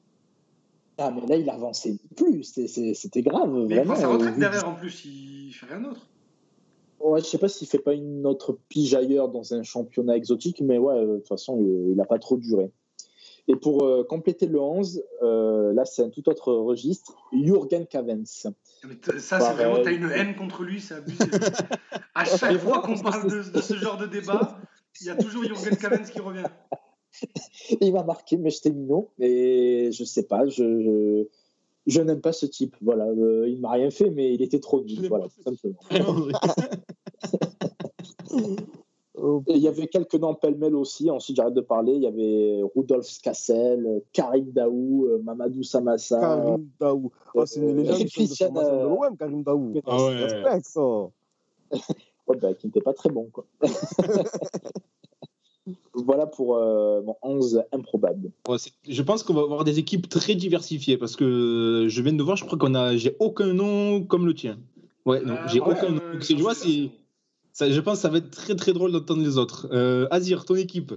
Ah, 0.98 1.10
mais 1.10 1.26
là, 1.26 1.36
il 1.36 1.48
avançait 1.50 1.96
plus. 2.16 2.44
C'était 2.44 3.22
grave. 3.22 3.52
Mais 3.52 3.62
il 3.62 3.66
vraiment, 3.78 3.94
prend 3.94 3.96
sa 3.96 4.08
retraite 4.08 4.34
du- 4.34 4.40
derrière 4.40 4.68
en 4.68 4.74
plus, 4.74 5.04
il 5.04 5.52
fait 5.52 5.66
rien 5.66 5.80
d'autre. 5.80 6.06
Ouais, 7.00 7.20
je 7.20 7.26
sais 7.26 7.38
pas 7.38 7.48
s'il 7.48 7.66
fait 7.66 7.78
pas 7.78 7.92
une 7.92 8.24
autre 8.26 8.58
pige 8.68 8.94
ailleurs 8.94 9.28
dans 9.28 9.52
un 9.54 9.62
championnat 9.62 10.16
exotique, 10.16 10.60
mais 10.62 10.78
ouais, 10.78 10.94
euh, 10.94 11.06
de 11.14 11.18
toute 11.18 11.28
façon, 11.28 11.58
il, 11.60 11.92
il 11.92 12.00
a 12.00 12.04
pas 12.04 12.18
trop 12.18 12.36
duré. 12.36 12.70
Et 13.46 13.56
pour 13.56 13.84
euh, 13.84 14.04
compléter 14.04 14.46
le 14.46 14.58
11, 14.58 15.04
euh, 15.22 15.74
là, 15.74 15.84
c'est 15.84 16.02
un 16.02 16.08
tout 16.08 16.26
autre 16.30 16.52
registre. 16.54 17.14
Jürgen 17.32 17.86
Cavens. 17.86 18.46
Mais 18.86 19.18
ça, 19.18 19.40
c'est 19.40 19.52
vraiment, 19.52 19.82
t'as 19.82 19.92
une 19.92 20.10
haine 20.10 20.34
contre 20.34 20.62
lui, 20.62 20.80
c'est 20.80 20.94
abusé. 20.94 21.24
à 22.14 22.24
chaque 22.24 22.56
fois 22.58 22.80
qu'on 22.80 22.98
parle 22.98 23.30
de, 23.30 23.50
de 23.50 23.60
ce 23.60 23.74
genre 23.74 23.98
de 23.98 24.06
débat, 24.06 24.58
il 25.00 25.08
y 25.08 25.10
a 25.10 25.16
toujours 25.16 25.44
Jürgen 25.44 25.76
Cavens 25.76 26.04
qui 26.10 26.20
revient. 26.20 26.44
Il 27.80 27.92
m'a 27.92 28.02
marqué, 28.02 28.36
mais 28.36 28.50
j'étais 28.50 28.70
minot. 28.70 29.10
Et 29.18 29.90
je 29.92 30.04
sais 30.04 30.24
pas, 30.24 30.46
je, 30.46 30.80
je, 30.80 31.26
je 31.86 32.00
n'aime 32.00 32.20
pas 32.20 32.32
ce 32.32 32.46
type. 32.46 32.76
Voilà, 32.82 33.06
euh, 33.06 33.48
il 33.48 33.60
m'a 33.60 33.72
rien 33.72 33.90
fait, 33.90 34.10
mais 34.10 34.34
il 34.34 34.42
était 34.42 34.60
trop 34.60 34.82
nul. 34.82 35.06
Voilà, 35.08 35.26
simplement. 35.44 35.78
Oh, 39.16 39.42
il 39.46 39.58
y 39.58 39.68
avait 39.68 39.86
quelques 39.86 40.16
noms 40.16 40.34
pêle-mêle 40.34 40.74
aussi. 40.74 41.08
Ensuite, 41.08 41.36
j'arrête 41.36 41.54
de 41.54 41.60
parler. 41.60 41.92
Il 41.92 42.02
y 42.02 42.06
avait 42.06 42.60
Rudolf 42.74 43.06
Skassel, 43.06 44.02
Karim 44.12 44.50
Daou, 44.50 45.06
euh, 45.06 45.18
Mamadou 45.22 45.62
Samassa. 45.62 46.18
Karim 46.20 46.68
Daou. 46.80 47.12
Oh, 47.32 47.46
c'est 47.46 47.60
une 47.60 47.68
Euh, 47.70 47.74
légende 47.74 48.00
de 48.00 48.04
Christian, 48.10 48.52
de 48.52 48.58
euh, 48.58 48.82
l'OM, 48.82 49.16
Karim 49.16 49.42
Daou. 49.44 49.72
Ah 49.86 50.04
ouais. 50.04 50.24
Respect, 50.24 50.60
ça. 50.64 50.80
Ouais, 52.26 52.38
bah, 52.38 52.54
qui 52.54 52.66
n'était 52.68 52.80
pas 52.80 52.94
très 52.94 53.10
bon. 53.10 53.28
Quoi. 53.30 53.44
Voilà 55.94 56.26
pour 56.26 56.56
euh, 56.56 57.00
mon 57.02 57.16
11 57.22 57.62
improbable. 57.72 58.30
Ouais, 58.48 58.56
je 58.88 59.02
pense 59.02 59.22
qu'on 59.22 59.34
va 59.34 59.42
avoir 59.42 59.64
des 59.64 59.78
équipes 59.78 60.08
très 60.08 60.34
diversifiées 60.34 60.96
parce 60.98 61.16
que 61.16 61.86
je 61.88 62.02
viens 62.02 62.12
de 62.12 62.22
voir, 62.22 62.36
je 62.36 62.44
crois 62.44 62.58
qu'on 62.58 62.74
a, 62.74 62.96
j'ai 62.96 63.16
aucun 63.20 63.52
nom 63.52 64.02
comme 64.04 64.26
le 64.26 64.34
tien. 64.34 64.58
Ouais, 65.06 65.20
non, 65.24 65.34
Euh, 65.34 65.36
j'ai 65.46 65.60
ouais, 65.60 65.72
aucun 65.72 65.90
nom. 65.90 66.00
euh, 66.14 66.18
tu 66.18 66.34
vois, 66.36 66.54
c'est, 66.54 66.90
ça, 67.52 67.70
je 67.70 67.80
pense 67.80 67.94
que 67.96 68.02
ça 68.02 68.08
va 68.08 68.18
être 68.18 68.30
très 68.30 68.54
très 68.56 68.72
drôle 68.72 68.92
d'entendre 68.92 69.22
les 69.22 69.38
autres. 69.38 69.68
Euh, 69.72 70.06
Azir, 70.10 70.44
ton 70.44 70.54
équipe. 70.56 70.92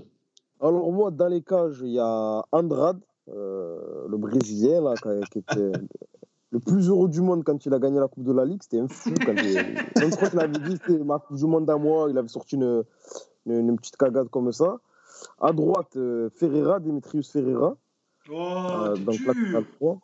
Alors, 0.60 0.92
moi, 0.92 1.12
dans 1.12 1.28
les 1.28 1.42
cages, 1.42 1.80
il 1.84 1.92
y 1.92 2.00
a 2.00 2.44
Andrade, 2.52 3.00
euh, 3.30 4.08
le 4.10 4.18
Brésilien, 4.18 4.82
là, 4.82 4.96
qui- 4.96 5.30
qui 5.32 5.40
était 5.40 5.72
le 6.52 6.60
plus 6.60 6.88
heureux 6.90 7.10
du 7.10 7.22
monde 7.22 7.44
quand 7.44 7.66
il 7.66 7.74
a 7.74 7.80
gagné 7.80 8.00
la 8.00 8.08
Coupe 8.08 8.24
de 8.24 8.32
la 8.32 8.44
Ligue. 8.46 8.64
C'était 8.64 8.80
un 8.80 8.88
fou. 8.88 9.14
Quand 9.26 9.34
il... 9.36 9.54
Même 10.02 10.10
je 10.12 10.16
crois 10.16 10.30
qu'il 10.30 10.40
avait 10.40 10.58
dit 10.60 10.78
c'était 10.86 11.04
ma 11.04 11.20
Coupe 11.20 11.38
du 11.38 11.46
Monde 11.46 11.70
à 11.70 11.78
moi. 11.78 12.08
Il 12.10 12.18
avait 12.18 12.28
sorti 12.30 12.56
une, 12.56 12.84
une, 13.48 13.70
une 13.70 13.78
petite 13.78 13.98
cagade 13.98 14.30
comme 14.30 14.52
ça. 14.52 14.78
À 15.42 15.52
droite, 15.52 15.96
euh, 15.98 16.30
Ferreira, 16.36 16.80
Demetrius 16.80 17.32
Ferreira. 17.32 17.76
Oh, 18.30 18.34
euh, 18.36 18.96
donc, 18.98 19.16
dur. 19.16 19.64
droit. 19.80 19.98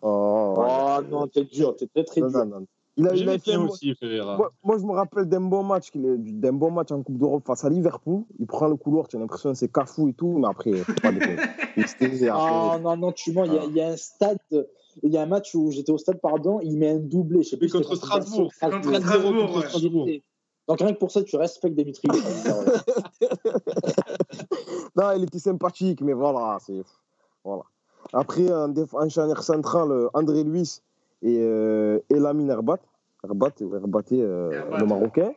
Oh, 0.00 0.54
ouais. 0.58 0.66
Oh 0.68 1.00
non, 1.10 1.26
t'es 1.26 1.44
dur, 1.44 1.74
t'es 1.76 1.86
très 1.86 2.04
très 2.04 2.20
Non, 2.20 2.28
dur. 2.28 2.38
non, 2.46 2.60
non. 2.60 2.66
Il 2.96 3.08
a, 3.08 3.14
il 3.16 3.28
a 3.28 3.60
aussi, 3.60 3.92
Ferreira. 3.96 4.36
Moi, 4.36 4.52
moi, 4.62 4.78
je 4.78 4.84
me 4.84 4.92
rappelle 4.92 5.24
d'un 5.24 5.40
bon 5.40 5.64
match, 5.64 5.90
d'un 5.94 6.52
bon 6.52 6.70
match 6.70 6.92
en 6.92 7.02
Coupe 7.02 7.18
d'Europe 7.18 7.42
face 7.44 7.64
à 7.64 7.68
Liverpool. 7.68 8.22
Il 8.38 8.46
prend 8.46 8.68
le 8.68 8.76
couloir, 8.76 9.08
tu 9.08 9.16
as 9.16 9.18
l'impression 9.18 9.50
que 9.50 9.58
c'est 9.58 9.72
Cafou 9.72 10.08
et 10.08 10.12
tout, 10.12 10.38
mais 10.38 10.46
après, 10.46 10.72
faut 10.74 10.92
pas 11.02 11.10
déconner. 11.12 11.36
Ah 12.30 12.70
après, 12.70 12.80
non, 12.82 12.96
non, 12.96 13.10
tu 13.12 13.32
mens, 13.32 13.46
il 13.46 13.54
y 13.54 13.58
a- 13.58 13.62
Ah. 13.62 13.66
il 13.68 13.76
y, 13.76 13.80
a 13.80 13.88
un 13.88 13.96
stade, 13.96 14.38
il 15.02 15.10
y 15.12 15.16
a 15.18 15.22
un 15.22 15.26
match 15.26 15.52
où 15.56 15.72
j'étais 15.72 15.90
au 15.90 15.98
stade, 15.98 16.20
pardon, 16.20 16.60
il 16.62 16.78
met 16.78 16.90
un 16.90 16.98
doublé, 17.00 17.42
je 17.42 17.48
sais 17.48 17.56
plus 17.56 17.72
contre 17.72 17.96
Strasbourg. 17.96 18.52
Contre 18.60 18.94
Strasbourg, 19.00 19.46
contre. 19.52 19.68
Strasbourg. 19.68 20.08
Donc 20.68 20.78
rien 20.78 20.92
que 20.92 20.98
pour 20.98 21.10
ça, 21.10 21.24
tu 21.24 21.34
respectes 21.36 21.74
Dimitri. 21.74 22.06
Non, 24.96 25.12
il 25.16 25.24
était 25.24 25.38
sympathique, 25.38 26.00
mais 26.02 26.12
voilà, 26.12 26.58
c'est 26.60 26.82
voilà. 27.44 27.62
Après, 28.12 28.52
en, 28.52 28.68
déf- 28.68 29.40
centrale, 29.42 29.90
euh, 29.90 30.08
André 30.14 30.44
Luis 30.44 30.80
et, 31.22 31.38
euh, 31.40 31.98
et 32.10 32.18
Lamine 32.18 32.50
Herbat. 32.50 32.78
Herbat, 33.24 33.52
Herbat, 33.60 34.02
euh, 34.12 34.50
Herbat. 34.52 34.78
le 34.78 34.86
Marocain. 34.86 35.32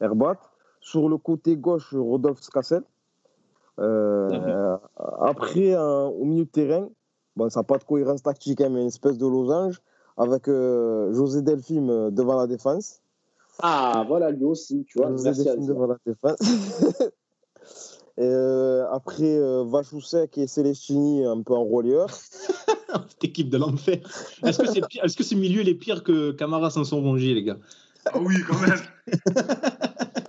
Herbat. 0.00 0.38
Sur 0.80 1.08
le 1.08 1.16
côté 1.16 1.56
gauche, 1.56 1.94
Rodolphe 1.94 2.42
Scassel. 2.42 2.82
Euh, 3.80 4.76
après, 5.20 5.74
au 5.76 6.24
milieu 6.24 6.44
de 6.44 6.50
terrain, 6.50 6.88
bon, 7.36 7.48
ça 7.48 7.60
n'a 7.60 7.64
pas 7.64 7.78
de 7.78 7.84
cohérence 7.84 8.22
tactique, 8.22 8.60
hein, 8.60 8.68
mais 8.70 8.82
une 8.82 8.88
espèce 8.88 9.18
de 9.18 9.26
losange, 9.26 9.80
avec 10.16 10.46
euh, 10.48 11.12
José 11.12 11.42
Delphine 11.42 11.90
euh, 11.90 12.10
devant 12.10 12.36
la 12.36 12.46
défense. 12.46 13.00
Ah, 13.62 14.04
voilà, 14.06 14.30
lui 14.30 14.44
aussi, 14.44 14.84
tu 14.88 14.98
vois. 14.98 15.10
José 15.10 15.24
Merci 15.30 15.48
à 15.48 15.56
devant 15.56 15.86
la. 15.86 15.96
Et, 18.16 18.22
euh, 18.22 18.86
après, 18.92 19.24
euh, 19.24 19.64
Vachoussek 19.64 20.38
et 20.38 20.46
Celestini 20.46 21.24
un 21.24 21.42
peu 21.42 21.52
en 21.54 21.64
relieur. 21.64 22.08
Cette 23.08 23.24
équipe 23.24 23.48
de 23.48 23.58
l'enfer. 23.58 23.98
Est-ce 24.44 24.58
que, 24.58 24.68
c'est 24.68 24.80
est-ce 25.02 25.16
que 25.16 25.24
ce 25.24 25.34
milieu 25.34 25.62
il 25.62 25.68
est 25.68 25.74
pire 25.74 26.04
que 26.04 26.30
Camara 26.30 26.70
sans 26.70 26.84
son 26.84 27.00
rongé, 27.02 27.34
les 27.34 27.42
gars? 27.42 27.58
Ah 28.06 28.18
oui, 28.20 28.36
quand 28.46 28.60
même. 28.60 28.78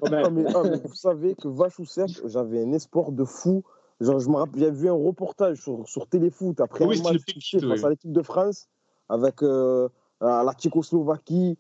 Quand 0.02 0.10
même. 0.12 0.26
Ah, 0.26 0.30
mais, 0.30 0.44
ah, 0.54 0.64
mais 0.64 0.78
vous 0.84 0.96
savez 0.96 1.36
que 1.36 1.48
Vachoussek, 1.48 2.10
j'avais 2.26 2.64
un 2.64 2.74
espoir 2.74 3.12
de 3.12 3.24
fou. 3.24 3.64
Genre, 4.02 4.20
je 4.20 4.30
me 4.30 4.36
rappelle, 4.36 4.60
j'avais 4.60 4.76
vu 4.76 4.90
un 4.90 4.94
reportage 4.94 5.62
sur, 5.62 5.88
sur 5.88 6.08
Téléfoot 6.08 6.60
après 6.60 6.86
Oui, 6.86 7.00
un 7.00 7.04
match 7.04 7.22
face 7.24 7.64
oui. 7.64 7.86
à 7.86 7.90
l'équipe 7.90 8.12
de 8.12 8.22
France 8.22 8.68
avec 9.08 9.42
euh, 9.42 9.88
la 10.22 10.52
Tchécoslovaquie 10.58 11.58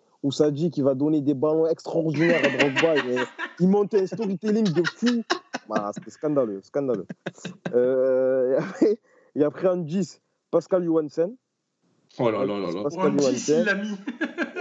dit 0.52 0.72
qu'il 0.72 0.84
va 0.84 0.96
donner 0.96 1.22
des 1.22 1.34
ballons 1.34 1.68
extraordinaires 1.68 2.42
à 2.44 2.58
Drogba. 2.58 2.96
Et, 2.98 3.18
il 3.60 3.70
monte 3.70 3.94
un 3.94 4.06
storytelling 4.06 4.66
de 4.66 4.84
fou. 4.84 5.24
Bah, 5.70 5.92
C'était 5.94 6.12
scandaleux, 6.12 6.62
scandaleux. 6.62 7.08
Euh, 7.74 8.60
et 9.36 9.44
après, 9.44 9.68
en 9.68 9.78
10, 9.78 10.22
Pascal 10.52 10.84
Johansen. 10.84 11.36
Oh 12.20 12.32
là 12.32 12.46
là 12.46 12.60
là 12.60 12.72
là. 12.72 12.84
Pascal 12.84 13.14
il 13.14 13.20
Johansen. 13.22 13.66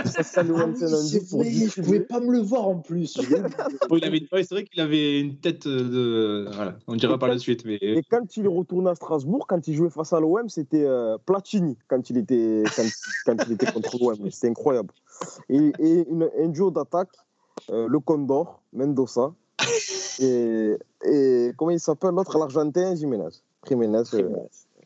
Pascal 0.03 0.47
Ah 0.51 0.67
oui, 0.67 0.75
Johansen 0.75 0.95
en 0.95 0.97
c'est 1.03 1.21
10 1.21 1.31
pour 1.31 1.39
vrai, 1.41 1.51
je 1.53 1.83
pouvais 1.83 2.01
pas 2.01 2.21
me 2.21 2.33
le 2.33 2.39
voir 2.41 2.69
en 2.69 2.79
plus. 2.79 3.19
Oh, 3.91 3.97
ouais, 3.97 4.43
c'est 4.43 4.51
vrai 4.51 4.65
qu'il 4.65 4.81
avait 4.81 5.21
une 5.21 5.37
tête 5.37 5.69
de. 5.69 6.49
Voilà, 6.55 6.77
on 6.87 6.97
dira 6.97 7.19
par 7.19 7.29
la 7.29 7.39
suite, 7.39 7.65
mais. 7.65 7.77
Et 7.81 8.03
quand 8.11 8.37
il 8.37 8.45
est 8.47 8.49
retourné 8.49 8.91
à 8.91 8.95
Strasbourg, 8.95 9.47
quand 9.47 9.67
il 9.69 9.75
jouait 9.75 9.91
face 9.91 10.13
à 10.13 10.21
l'OM, 10.21 10.49
c'était 10.49 10.85
euh, 10.85 11.17
Platini 11.25 11.77
quand 11.89 12.11
il 12.11 12.19
était, 12.19 12.63
quand, 12.75 12.83
quand 13.27 13.37
il 13.47 13.53
était 13.53 13.71
contre 13.71 13.97
l'OM. 14.01 14.31
C'était 14.31 14.49
incroyable. 14.49 14.93
Et, 15.49 15.73
et 15.79 16.09
une, 16.09 16.29
un 16.39 16.49
duo 16.49 16.71
d'attaque, 16.71 17.11
euh, 17.71 17.87
le 17.89 17.99
Condor, 18.01 18.63
Mendoza, 18.73 19.33
et, 20.21 20.77
et 21.05 21.51
comment 21.57 21.71
il 21.71 21.81
s'appelle 21.81 22.11
l'autre, 22.11 22.39
l'Argentin, 22.39 22.95
Jiménez. 22.95 23.29
Jiménez. 23.67 24.03
euh, 24.15 24.29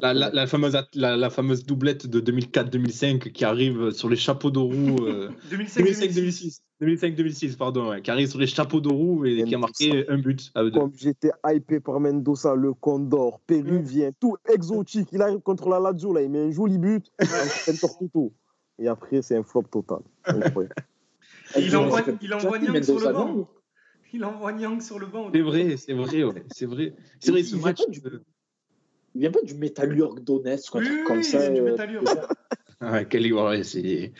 La, 0.00 0.14
la, 0.14 0.30
la 0.30 0.46
fameuse, 0.46 0.76
la, 0.94 1.16
la 1.16 1.30
fameuse 1.30 1.64
doublette 1.64 2.06
de 2.06 2.20
2004-2005 2.20 3.32
qui 3.32 3.44
arrive 3.44 3.90
sur 3.90 4.08
les 4.08 4.16
chapeaux 4.16 4.50
de 4.50 4.58
roue. 4.58 4.96
euh, 5.06 5.30
2005-2006. 5.50 6.60
2005-2006, 6.80 7.14
2006, 7.16 7.56
pardon, 7.56 7.90
ouais, 7.90 8.00
qui 8.02 8.10
arrive 8.10 8.28
sur 8.28 8.38
les 8.38 8.46
chapeaux 8.46 8.80
de 8.80 8.88
roue 8.88 9.24
et 9.26 9.42
qui 9.42 9.54
a 9.54 9.58
marqué 9.58 10.08
un 10.08 10.18
but 10.18 10.52
à 10.54 10.62
eux 10.62 10.70
deux. 10.70 10.78
comme 10.78 10.92
j'étais 10.96 11.30
hypé 11.44 11.80
par 11.80 11.98
Mendoza, 11.98 12.54
le 12.54 12.72
Condor, 12.74 13.40
péruvien, 13.46 14.10
tout 14.20 14.36
exotique. 14.52 15.08
Il 15.12 15.20
arrive 15.20 15.40
contre 15.40 15.68
la 15.68 15.80
Lazio, 15.80 16.12
là, 16.12 16.22
il 16.22 16.30
met 16.30 16.42
un 16.42 16.50
joli 16.52 16.78
but, 16.78 17.04
un 17.18 17.74
tortuto. 17.74 18.32
Et 18.78 18.86
après, 18.86 19.22
c'est 19.22 19.36
un 19.36 19.42
flop 19.42 19.64
total. 19.64 19.98
Incroyable. 20.24 20.74
Il 21.58 21.74
envoie, 21.76 22.02
il 22.20 22.34
envoie 22.34 22.58
Nyang 22.58 22.82
sur 22.82 23.00
le 23.00 23.10
banc. 23.12 23.48
Il 24.12 24.22
envoie 24.24 24.52
Nyang 24.52 24.80
sur 24.82 24.98
le 24.98 25.06
banc. 25.06 25.30
C'est 25.32 25.40
vrai, 25.40 25.76
c'est 25.78 25.94
vrai, 25.94 26.22
ouais, 26.22 26.44
c'est 26.54 26.66
vrai. 26.66 26.94
C'est 27.20 27.30
vrai, 27.30 27.42
ce 27.42 27.56
match. 27.56 27.80
pas 28.02 28.10
Il 29.14 29.20
vient 29.22 29.30
pas 29.30 29.42
du 29.42 29.54
Metalurg 29.54 30.20
Donetsk, 30.20 30.76
un 30.76 30.78
Oui, 30.80 30.84
truc 30.84 30.96
oui, 30.98 31.04
comme 31.06 31.16
oui, 31.18 31.24
ça. 31.24 31.40
c'est 31.40 31.52
du 31.52 31.60
euh, 31.60 31.64
Metalure. 31.64 32.02
Ouais, 32.80 33.06
quel- 33.10 33.32
ouais, 33.34 33.64
c'est. 33.64 34.12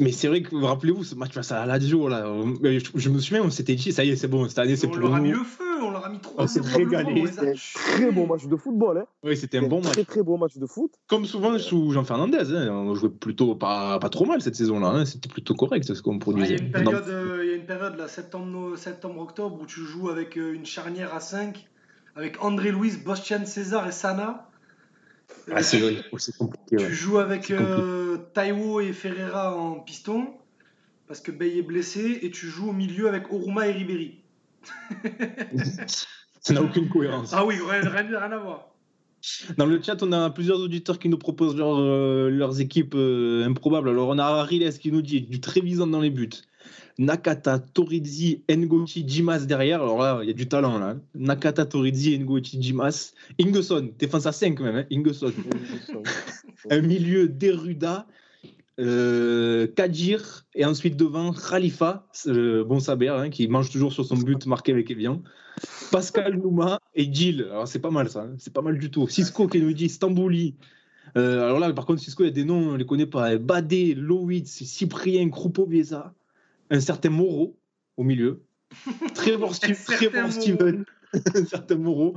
Mais 0.00 0.10
c'est 0.10 0.26
vrai 0.26 0.42
que, 0.42 0.56
rappelez-vous, 0.56 1.04
ce 1.04 1.14
match 1.14 1.32
face 1.34 1.52
à 1.52 1.60
la 1.60 1.66
Lazio, 1.78 2.08
là, 2.08 2.28
on- 2.28 2.54
je, 2.64 2.80
je 2.96 3.08
me 3.10 3.18
souviens, 3.20 3.42
on 3.44 3.50
s'était 3.50 3.74
dit, 3.76 3.92
ça 3.92 4.02
y 4.04 4.10
est, 4.10 4.16
c'est 4.16 4.26
bon, 4.26 4.48
cette 4.48 4.58
année, 4.58 4.74
c'est 4.74 4.88
On 4.88 4.90
pour 4.90 4.98
leur 5.00 5.14
a 5.14 5.20
mis 5.20 5.30
le 5.30 5.36
feu, 5.44 5.62
on 5.84 5.90
leur 5.92 6.04
a 6.06 6.08
mis 6.08 6.18
3 6.18 6.42
On 6.42 6.46
s'est 6.48 6.60
régalé, 6.62 7.22
on 7.22 7.26
C'était 7.26 7.50
un 7.50 7.54
très 7.98 8.10
bon 8.10 8.26
match 8.26 8.46
de 8.46 8.56
football. 8.56 8.98
Hein. 8.98 9.06
Oui, 9.22 9.36
c'était 9.36 9.58
un 9.58 9.68
bon 9.68 9.82
match. 9.82 9.92
Très 9.92 10.04
très 10.04 10.22
bon 10.24 10.36
match 10.38 10.56
de 10.56 10.66
foot. 10.66 10.92
Comme 11.06 11.26
souvent 11.26 11.56
sous 11.58 11.92
Jean 11.92 12.02
Fernandez, 12.04 12.38
hein, 12.52 12.70
on 12.72 12.94
jouait 12.96 13.10
plutôt 13.10 13.54
pas, 13.54 13.98
pas 14.00 14.08
trop 14.08 14.24
mal 14.24 14.40
cette 14.42 14.56
saison-là, 14.56 14.88
hein, 14.88 15.04
c'était 15.04 15.28
plutôt 15.28 15.54
correct 15.54 15.84
ce 15.84 16.00
qu'on 16.02 16.12
Il 16.12 16.16
y 16.16 16.18
produisait. 16.20 16.54
a 16.54 16.58
une 16.58 16.72
Non. 16.72 16.72
période, 16.90 17.08
euh, 17.08 17.40
il 17.44 17.50
y 17.50 17.52
a 17.52 17.56
une 17.56 17.66
période 17.66 17.96
là, 17.96 18.08
septembre, 18.08 18.76
septembre, 18.76 19.20
octobre, 19.20 19.58
où 19.60 19.66
tu 19.66 19.80
joues 19.82 20.08
avec 20.08 20.36
euh, 20.38 20.54
une 20.54 20.64
charnière 20.66 21.14
à 21.14 21.20
5, 21.20 21.68
avec 22.16 22.42
André 22.42 22.70
Louis, 22.70 22.92
Bostian 22.96 23.44
César 23.46 23.86
et 23.86 23.92
Sana. 23.92 24.48
Ah, 25.50 25.62
c'est 25.62 25.80
compliqué. 26.38 26.76
Tu 26.76 26.76
ouais. 26.76 26.92
joues 26.92 27.18
avec 27.18 27.50
euh, 27.50 28.18
Taiwo 28.34 28.80
et 28.80 28.92
Ferreira 28.92 29.56
en 29.56 29.80
piston, 29.80 30.28
parce 31.08 31.20
que 31.20 31.30
Bey 31.30 31.58
est 31.58 31.62
blessé, 31.62 32.20
et 32.22 32.30
tu 32.30 32.48
joues 32.48 32.70
au 32.70 32.72
milieu 32.72 33.08
avec 33.08 33.32
Oruma 33.32 33.66
et 33.66 33.72
Ribéry. 33.72 34.20
Ça 36.40 36.54
n'a 36.54 36.62
aucune 36.62 36.88
cohérence. 36.88 37.32
Ah 37.32 37.44
oui, 37.44 37.56
rien, 37.56 37.88
rien, 37.88 38.06
rien 38.06 38.32
à 38.32 38.38
voir. 38.38 38.68
Dans 39.56 39.66
le 39.66 39.80
chat, 39.80 40.02
on 40.02 40.10
a 40.10 40.30
plusieurs 40.30 40.58
auditeurs 40.58 40.98
qui 40.98 41.08
nous 41.08 41.18
proposent 41.18 41.56
leur, 41.56 41.78
euh, 41.78 42.28
leurs 42.28 42.60
équipes 42.60 42.94
euh, 42.96 43.46
improbables. 43.46 43.88
Alors, 43.88 44.08
on 44.08 44.18
a 44.18 44.24
Ariles 44.24 44.68
qui 44.78 44.90
nous 44.90 45.02
dit 45.02 45.22
du 45.22 45.40
Trévisan 45.40 45.86
dans 45.86 46.00
les 46.00 46.10
buts. 46.10 46.30
Nakata, 46.98 47.58
Torizzi, 47.58 48.42
Ngoti, 48.50 49.04
Jimas 49.06 49.46
derrière. 49.46 49.82
Alors 49.82 50.00
là, 50.00 50.20
il 50.22 50.28
y 50.28 50.30
a 50.30 50.34
du 50.34 50.48
talent 50.48 50.78
là. 50.78 50.96
Nakata, 51.14 51.66
Torizzi, 51.66 52.18
Ngoti, 52.18 52.60
Jimas. 52.60 53.12
Ingesson, 53.40 53.90
défense 53.98 54.26
à 54.26 54.32
5 54.32 54.60
même. 54.60 54.76
Hein. 54.76 54.84
Ingesson. 54.90 55.32
Un 56.70 56.80
milieu 56.80 57.28
Deruda, 57.28 58.06
euh, 58.78 59.66
Kadir 59.66 60.46
et 60.54 60.64
ensuite 60.64 60.96
devant 60.96 61.32
Khalifa, 61.32 62.06
euh, 62.26 62.64
bon 62.64 62.80
Saber, 62.80 63.08
hein, 63.08 63.30
qui 63.30 63.48
mange 63.48 63.70
toujours 63.70 63.92
sur 63.92 64.04
son 64.04 64.16
but 64.16 64.46
marqué 64.46 64.72
avec 64.72 64.90
Evian. 64.90 65.22
Pascal 65.90 66.38
Nouma 66.38 66.78
et 66.94 67.12
Gilles. 67.12 67.46
Alors 67.50 67.68
c'est 67.68 67.80
pas 67.80 67.90
mal 67.90 68.08
ça, 68.08 68.22
hein. 68.22 68.34
c'est 68.38 68.52
pas 68.52 68.62
mal 68.62 68.78
du 68.78 68.90
tout. 68.90 69.06
Cisco 69.08 69.46
qui 69.48 69.60
nous 69.60 69.72
dit 69.72 69.88
Stambouli. 69.88 70.54
Euh, 71.16 71.44
alors 71.44 71.58
là, 71.58 71.72
par 71.72 71.84
contre, 71.84 72.00
Cisco, 72.00 72.22
il 72.22 72.26
y 72.26 72.30
a 72.30 72.32
des 72.32 72.44
noms, 72.44 72.70
on 72.70 72.76
les 72.76 72.86
connaît 72.86 73.06
pas. 73.06 73.36
Badé, 73.36 73.94
Lowitz, 73.94 74.64
Cyprien, 74.64 75.28
Krupovieza, 75.28 76.14
un 76.72 76.80
certain 76.80 77.10
Moreau 77.10 77.56
au 77.96 78.02
milieu. 78.02 78.42
Trevor, 79.14 79.54
Steve- 79.54 79.84
Trevor. 79.84 80.32
Steven, 80.32 80.84
un 81.34 81.44
certain 81.44 81.76
Moreau. 81.76 82.14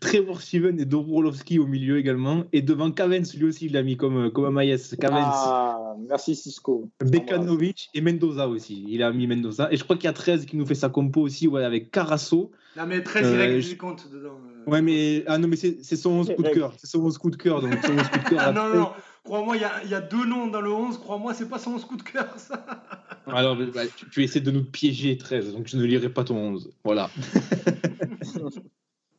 Trevor 0.00 0.40
Steven 0.40 0.80
et 0.80 0.86
Dobrowski 0.86 1.58
au 1.58 1.66
milieu 1.66 1.98
également. 1.98 2.44
Et 2.54 2.62
devant 2.62 2.90
Cavens, 2.90 3.22
lui 3.36 3.44
aussi, 3.44 3.66
il 3.66 3.72
l'a 3.74 3.82
mis 3.82 3.96
comme, 3.98 4.30
comme 4.32 4.46
un 4.46 4.50
maïs. 4.50 4.96
Cavens. 4.98 5.20
Ah, 5.22 5.94
merci 6.08 6.34
Cisco. 6.34 6.88
Bekanovic 7.04 7.90
et 7.94 8.00
Mendoza 8.00 8.48
aussi. 8.48 8.84
Il 8.88 9.02
a 9.02 9.12
mis 9.12 9.26
Mendoza. 9.26 9.68
Et 9.70 9.76
je 9.76 9.84
crois 9.84 9.96
qu'il 9.96 10.06
y 10.06 10.08
a 10.08 10.12
13 10.14 10.46
qui 10.46 10.56
nous 10.56 10.64
fait 10.66 10.74
sa 10.74 10.88
compo 10.88 11.20
aussi 11.20 11.46
ouais, 11.48 11.64
avec 11.64 11.90
Carasso. 11.90 12.50
Non, 12.78 12.86
mais 12.86 13.02
13 13.02 13.26
Euh, 13.26 13.54
je- 13.56 13.60
j'y 13.60 13.76
compte 13.76 14.10
dedans. 14.10 14.38
euh. 14.66 14.70
Ouais, 14.70 14.80
mais, 14.80 15.24
ah 15.26 15.36
non, 15.38 15.48
mais 15.48 15.56
c'est 15.56 15.82
son 15.96 16.10
11 16.12 16.34
coup 16.34 16.42
de 16.42 16.48
cœur. 16.50 16.72
C'est 16.78 16.86
son 16.86 17.00
11 17.04 17.18
coup 17.18 17.30
de 17.30 17.36
cœur. 17.36 17.60
Donc 17.60 17.74
son 17.84 17.92
11 17.92 18.08
coup 18.08 18.18
de 18.18 18.28
cœur. 18.30 18.38
Ah 18.46 18.52
non, 18.52 18.60
après- 18.62 18.76
non, 18.78 18.84
non. 18.84 18.90
Crois-moi, 19.30 19.54
il 19.54 19.62
y 19.62 19.64
a, 19.64 19.84
il 19.84 19.88
y 19.88 19.94
a 19.94 20.00
deux 20.00 20.26
noms 20.26 20.48
dans 20.48 20.60
le 20.60 20.72
11. 20.72 20.98
Crois-moi, 20.98 21.34
c'est 21.34 21.48
pas 21.48 21.60
son 21.60 21.74
11 21.74 21.84
coup 21.84 21.96
de 21.96 22.02
cœur, 22.02 22.36
ça. 22.36 22.66
Alors, 23.28 23.56
bah, 23.72 23.82
tu, 23.86 24.10
tu 24.10 24.24
essaies 24.24 24.40
de 24.40 24.50
nous 24.50 24.64
piéger 24.64 25.16
13, 25.16 25.52
donc 25.52 25.68
je 25.68 25.76
ne 25.76 25.84
lirai 25.84 26.08
pas 26.08 26.24
ton 26.24 26.36
11. 26.36 26.72
Voilà. 26.82 27.08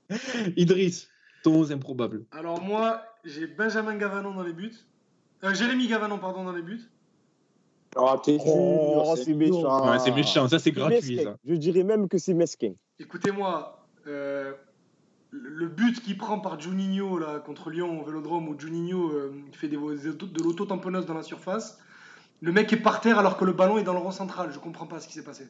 Idriss, 0.58 1.08
ton 1.44 1.54
11 1.62 1.72
improbable. 1.72 2.26
Alors, 2.32 2.62
moi, 2.62 3.02
j'ai 3.24 3.48
Benjamin 3.48 3.96
Gavanon 3.96 4.34
dans 4.34 4.44
les 4.44 4.52
buts. 4.52 4.76
Euh, 5.46 5.54
Jérémy 5.54 5.88
Gavanon, 5.88 6.18
pardon, 6.18 6.44
dans 6.44 6.52
les 6.52 6.62
buts. 6.62 6.82
Oh, 7.96 8.14
t'es 8.22 8.34
dur. 8.34 8.44
Oh, 8.48 9.16
c'est 9.16 9.34
méchant. 9.34 9.92
Ouais, 9.92 10.00
c'est 10.00 10.12
méchant, 10.12 10.46
ça 10.50 10.60
c'est 10.60 10.72
gratuit. 10.72 11.24
Ça. 11.24 11.38
Je 11.46 11.56
dirais 11.56 11.84
même 11.84 12.10
que 12.10 12.18
c'est 12.18 12.34
mesquin. 12.34 12.74
Écoutez-moi, 13.00 13.88
euh, 14.08 14.52
le 15.32 15.68
but 15.68 16.02
qu'il 16.02 16.18
prend 16.18 16.40
par 16.40 16.60
Juninho 16.60 17.18
là, 17.18 17.40
contre 17.40 17.70
Lyon 17.70 18.02
au 18.02 18.06
Vélodrome, 18.06 18.50
où 18.50 18.60
Juninho 18.60 19.10
euh, 19.10 19.34
fait 19.54 19.68
des, 19.68 19.78
de 19.78 20.44
l'auto-tamponneuse 20.44 21.06
dans 21.06 21.14
la 21.14 21.24
surface, 21.24 21.80
le 22.42 22.52
mec 22.52 22.74
est 22.74 22.78
par 22.78 23.02
terre 23.02 23.20
alors 23.20 23.38
que 23.38 23.46
le 23.46 23.54
ballon 23.54 23.78
est 23.78 23.84
dans 23.84 23.94
le 23.94 24.00
rond 24.00 24.12
central. 24.12 24.52
Je 24.52 24.60
comprends 24.60 24.88
pas 24.88 25.00
ce 25.00 25.08
qui 25.08 25.14
s'est 25.14 25.24
passé. 25.24 25.48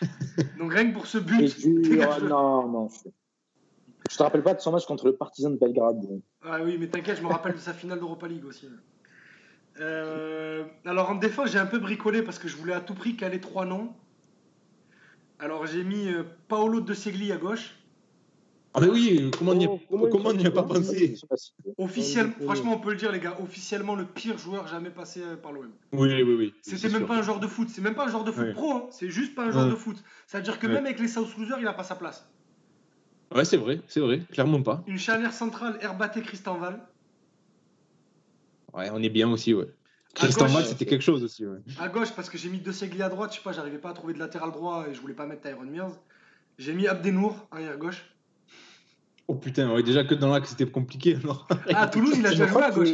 Donc 0.58 0.72
rien 0.72 0.88
que 0.88 0.94
pour 0.94 1.06
ce 1.06 1.18
but. 1.18 1.54
oh, 1.66 2.24
non, 2.24 2.68
non. 2.68 2.88
Je 4.10 4.16
te 4.16 4.22
rappelle 4.22 4.42
pas 4.42 4.54
de 4.54 4.60
son 4.60 4.72
match 4.72 4.86
contre 4.86 5.06
le 5.06 5.12
Partizan 5.14 5.50
de 5.50 5.56
Belgrade. 5.56 6.00
Ah 6.42 6.58
oui, 6.62 6.78
mais 6.78 6.88
t'inquiète, 6.88 7.18
je 7.18 7.22
me 7.22 7.28
rappelle 7.28 7.54
de 7.54 7.58
sa 7.58 7.74
finale 7.74 7.98
d'Europa 7.98 8.28
League 8.28 8.44
aussi. 8.46 8.68
Euh, 9.80 10.64
alors 10.84 11.10
en 11.10 11.16
défense, 11.16 11.50
j'ai 11.50 11.58
un 11.58 11.66
peu 11.66 11.78
bricolé 11.78 12.22
parce 12.22 12.38
que 12.38 12.48
je 12.48 12.56
voulais 12.56 12.72
à 12.72 12.80
tout 12.80 12.94
prix 12.94 13.16
caler 13.16 13.40
trois 13.40 13.66
noms. 13.66 13.92
Alors 15.38 15.66
j'ai 15.66 15.84
mis 15.84 16.08
euh, 16.08 16.24
Paolo 16.48 16.80
De 16.80 16.94
Segli 16.94 17.30
à 17.32 17.36
gauche. 17.36 17.77
Ah 18.74 18.80
mais 18.80 18.88
oui, 18.88 19.30
comment 19.36 19.52
on 19.52 19.54
n'y 20.34 20.46
a, 20.46 20.50
pas 20.50 20.62
pensé 20.62 21.16
Officiellement, 21.78 22.34
franchement, 22.42 22.74
on 22.74 22.78
peut 22.78 22.90
le 22.90 22.96
dire, 22.96 23.10
les 23.10 23.18
gars, 23.18 23.36
officiellement 23.42 23.94
le 23.94 24.04
pire 24.04 24.36
joueur 24.38 24.68
jamais 24.68 24.90
passé 24.90 25.22
euh, 25.22 25.36
par 25.36 25.52
l'OM. 25.52 25.70
Oui, 25.92 26.22
oui, 26.22 26.34
oui. 26.38 26.54
C'était 26.62 26.90
même 26.90 27.06
pas 27.06 27.16
un 27.16 27.22
joueur 27.22 27.40
de 27.40 27.46
foot, 27.46 27.68
c'est 27.70 27.80
même 27.80 27.94
pas 27.94 28.06
un 28.06 28.10
joueur 28.10 28.24
de 28.24 28.30
foot 28.30 28.52
pro, 28.52 28.72
hein. 28.72 28.86
c'est 28.90 29.08
juste 29.08 29.34
pas 29.34 29.46
un 29.46 29.50
joueur 29.50 29.68
de 29.68 29.74
foot. 29.74 29.96
C'est-à-dire 30.26 30.58
que 30.58 30.66
même 30.66 30.84
avec 30.84 31.00
les 31.00 31.08
South 31.08 31.34
Losers, 31.38 31.58
il 31.60 31.66
a 31.66 31.72
pas 31.72 31.84
sa 31.84 31.96
place. 31.96 32.28
Ouais, 33.34 33.44
c'est 33.44 33.56
vrai, 33.56 33.80
c'est 33.86 34.00
vrai, 34.00 34.20
clairement 34.32 34.62
pas. 34.62 34.82
Une 34.86 34.98
charnière 34.98 35.32
centrale, 35.32 35.78
Herbaté 35.80 36.20
Christenval. 36.22 36.80
Ouais, 38.74 38.90
on 38.92 39.02
est 39.02 39.10
bien 39.10 39.30
aussi, 39.30 39.54
ouais. 39.54 39.68
Christenval, 40.14 40.64
c'était 40.64 40.86
quelque 40.86 41.02
chose 41.02 41.22
aussi, 41.24 41.46
ouais. 41.46 41.58
À 41.80 41.88
gauche, 41.88 42.12
parce 42.12 42.28
que 42.28 42.36
j'ai 42.36 42.48
mis 42.48 42.58
deux 42.58 42.72
Segli 42.72 43.02
à 43.02 43.08
droite, 43.08 43.32
je 43.32 43.38
sais 43.38 43.42
pas, 43.42 43.52
j'arrivais 43.52 43.78
pas 43.78 43.90
à 43.90 43.94
trouver 43.94 44.14
de 44.14 44.18
latéral 44.18 44.52
droit 44.52 44.86
et 44.88 44.94
je 44.94 45.00
voulais 45.00 45.14
pas 45.14 45.26
mettre 45.26 45.42
Tyron 45.42 45.64
Mears. 45.64 45.92
J'ai 46.58 46.74
mis 46.74 46.86
Abdenour, 46.86 47.46
arrière 47.50 47.78
gauche. 47.78 48.04
Oh 49.28 49.34
putain, 49.34 49.70
ouais, 49.72 49.82
déjà 49.82 50.04
que 50.04 50.14
dans 50.14 50.32
l'axe 50.32 50.50
c'était 50.50 50.70
compliqué 50.70 51.16
alors. 51.22 51.46
Ah, 51.74 51.86
Toulouse, 51.86 52.14
il 52.18 52.26
a 52.26 52.30
déjà 52.30 52.46
joué 52.46 52.62
à 52.62 52.70
gauche. 52.70 52.88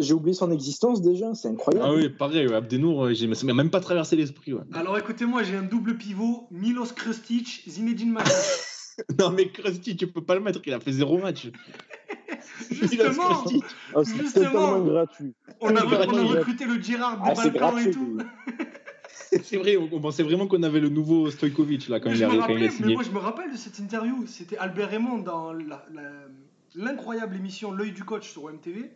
J'ai 0.00 0.14
oublié 0.14 0.32
son 0.32 0.52
existence 0.52 1.02
déjà, 1.02 1.34
c'est 1.34 1.48
incroyable. 1.48 1.84
Ah 1.84 1.92
oui, 1.92 2.08
pareil, 2.08 2.46
Abdenour, 2.54 3.12
j'ai 3.12 3.26
même 3.26 3.70
pas 3.70 3.80
traversé 3.80 4.14
l'esprit. 4.14 4.52
Ouais. 4.52 4.62
Alors 4.72 4.96
écoutez-moi, 4.96 5.42
j'ai 5.42 5.56
un 5.56 5.64
double 5.64 5.98
pivot, 5.98 6.46
Milos 6.52 6.92
Krustic, 6.94 7.64
Zinedine 7.68 8.12
Machache. 8.12 8.68
non, 9.18 9.30
mais 9.30 9.50
Krusty, 9.50 9.96
tu 9.96 10.06
peux 10.06 10.24
pas 10.24 10.36
le 10.36 10.40
mettre, 10.40 10.60
il 10.64 10.72
a 10.72 10.78
fait 10.78 10.92
zéro 10.92 11.18
match. 11.18 11.50
justement, 12.70 13.44
justement 14.04 14.80
gratuit. 14.82 15.34
On 15.60 15.74
a, 15.74 15.80
recruté 15.80 16.64
le 16.64 16.80
Girard 16.80 17.16
de 17.16 17.30
ah, 17.30 17.34
Balkan 17.34 17.78
et 17.78 17.90
tout. 17.90 18.18
c'est 19.42 19.56
vrai, 19.56 19.76
on, 19.76 20.00
pensait 20.00 20.22
vraiment 20.22 20.46
qu'on 20.46 20.62
avait 20.62 20.80
le 20.80 20.88
nouveau 20.88 21.30
Stojkovic 21.30 21.88
là 21.88 22.00
quand, 22.00 22.10
il, 22.10 22.20
quand 22.20 22.48
il 22.48 22.64
a 22.64 22.70
signé. 22.70 22.88
Mais 22.88 22.94
moi, 22.94 23.02
je 23.02 23.10
me 23.10 23.18
rappelle 23.18 23.50
de 23.50 23.56
cette 23.56 23.78
interview. 23.78 24.24
C'était 24.26 24.56
Albert 24.58 24.90
Raymond 24.90 25.18
dans 25.18 25.52
l'incroyable 26.74 27.36
émission 27.36 27.72
L'œil 27.72 27.92
du 27.92 28.04
coach 28.04 28.28
sur 28.30 28.44
OMTV. 28.44 28.90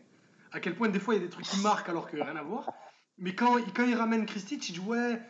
À 0.52 0.60
quel 0.60 0.74
point 0.74 0.88
des 0.88 0.98
fois 0.98 1.14
il 1.14 1.18
y 1.18 1.20
a 1.20 1.24
des 1.24 1.30
trucs 1.30 1.46
qui 1.46 1.60
marquent 1.60 1.88
alors 1.88 2.10
que 2.10 2.16
rien 2.16 2.36
à 2.36 2.42
voir. 2.42 2.70
Mais 3.18 3.34
quand, 3.34 3.56
quand 3.74 3.84
il 3.84 3.94
ramène 3.94 4.26
Kristic, 4.26 4.68
il 4.68 4.72
dit 4.72 4.80
ouais, 4.80 5.20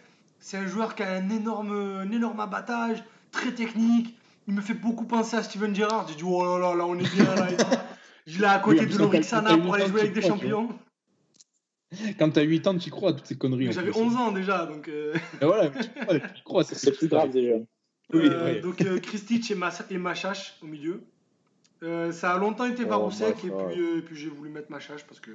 c'est 0.41 0.57
un 0.57 0.67
joueur 0.67 0.95
qui 0.95 1.03
a 1.03 1.13
un 1.13 1.31
énorme, 1.31 1.73
un 1.73 2.11
énorme 2.11 2.41
abattage, 2.41 3.03
très 3.31 3.53
technique, 3.53 4.17
il 4.49 4.55
me 4.55 4.61
fait 4.61 4.75
beaucoup 4.75 5.05
penser 5.05 5.37
à 5.37 5.43
Steven 5.43 5.75
Gerrard. 5.75 6.07
J'ai 6.09 6.17
dit, 6.17 6.25
oh 6.25 6.45
là 6.45 6.59
là, 6.59 6.75
là, 6.75 6.87
on 6.87 6.99
est 6.99 7.15
bien 7.15 7.35
là. 7.35 7.49
Je 8.27 8.39
l'ai 8.39 8.47
à 8.47 8.59
côté 8.61 8.87
de 8.87 8.97
Lorixana 8.97 9.57
pour 9.59 9.75
aller 9.75 9.87
jouer 9.87 10.03
avec 10.03 10.13
des 10.13 10.23
champions. 10.23 10.69
Quand 12.19 12.31
t'as 12.31 12.43
8 12.43 12.67
ans, 12.67 12.79
tu 12.79 12.91
crois 12.91 13.11
à 13.11 13.13
toutes 13.13 13.27
ces 13.27 13.37
conneries. 13.37 13.73
J'avais 13.73 13.97
11 13.97 14.17
ans 14.17 14.33
déjà, 14.33 14.67
donc. 14.67 14.89
Euh... 14.89 15.15
Et 15.41 15.45
voilà, 15.45 15.71
tu 15.71 16.43
crois, 16.45 16.65
c'est 16.65 16.93
plus 16.93 17.09
grave 17.09 17.31
déjà. 17.31 17.57
Euh, 18.15 18.61
donc 18.61 18.83
euh, 18.83 18.99
Kristich 18.99 19.51
et, 19.51 19.57
et 19.91 19.99
Machache 19.99 20.59
au 20.63 20.67
milieu. 20.67 21.03
Euh, 21.83 22.13
ça 22.13 22.35
a 22.35 22.39
longtemps 22.39 22.67
été 22.67 22.85
Barousek 22.85 23.37
oh, 23.45 23.47
et 23.47 23.75
puis, 23.75 24.03
puis 24.03 24.17
j'ai 24.17 24.29
voulu 24.29 24.51
mettre 24.51 24.71
Machache 24.71 25.05
parce 25.05 25.21
que. 25.21 25.31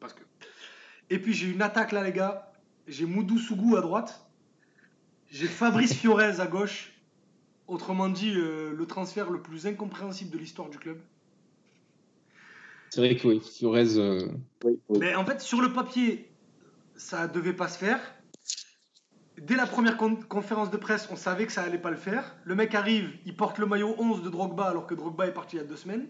Parce 0.00 0.12
que. 0.12 0.22
Et 1.10 1.18
puis 1.18 1.32
j'ai 1.32 1.48
une 1.48 1.62
attaque 1.62 1.92
là, 1.92 2.02
les 2.02 2.12
gars. 2.12 2.52
J'ai 2.88 3.06
Moudou 3.06 3.38
Sougou 3.38 3.76
à 3.76 3.80
droite. 3.80 4.26
J'ai 5.30 5.46
Fabrice 5.46 5.94
Fiorez 5.94 6.40
à 6.40 6.46
gauche. 6.46 6.92
Autrement 7.68 8.08
dit, 8.08 8.32
euh, 8.34 8.74
le 8.76 8.86
transfert 8.86 9.30
le 9.30 9.40
plus 9.40 9.66
incompréhensible 9.66 10.30
de 10.30 10.38
l'histoire 10.38 10.68
du 10.68 10.78
club. 10.78 10.98
C'est 12.90 13.00
vrai 13.00 13.16
que 13.16 13.26
oui, 13.26 13.40
Fiorez. 13.40 13.96
Euh, 13.96 14.26
Mais 14.98 15.14
en 15.14 15.24
fait, 15.24 15.40
sur 15.40 15.62
le 15.62 15.72
papier, 15.72 16.28
ça 16.96 17.28
devait 17.28 17.52
pas 17.52 17.68
se 17.68 17.78
faire. 17.78 18.00
Dès 19.38 19.56
la 19.56 19.66
première 19.66 19.96
conférence 19.96 20.70
de 20.70 20.76
presse, 20.76 21.08
on 21.10 21.16
savait 21.16 21.46
que 21.46 21.52
ça 21.52 21.62
allait 21.62 21.78
pas 21.78 21.90
le 21.90 21.96
faire. 21.96 22.36
Le 22.44 22.54
mec 22.54 22.74
arrive, 22.74 23.10
il 23.24 23.34
porte 23.34 23.58
le 23.58 23.64
maillot 23.64 23.94
11 23.96 24.22
de 24.22 24.28
Drogba 24.28 24.64
alors 24.64 24.86
que 24.86 24.94
Drogba 24.94 25.26
est 25.26 25.32
parti 25.32 25.56
il 25.56 25.60
y 25.60 25.62
a 25.62 25.64
deux 25.64 25.76
semaines. 25.76 26.06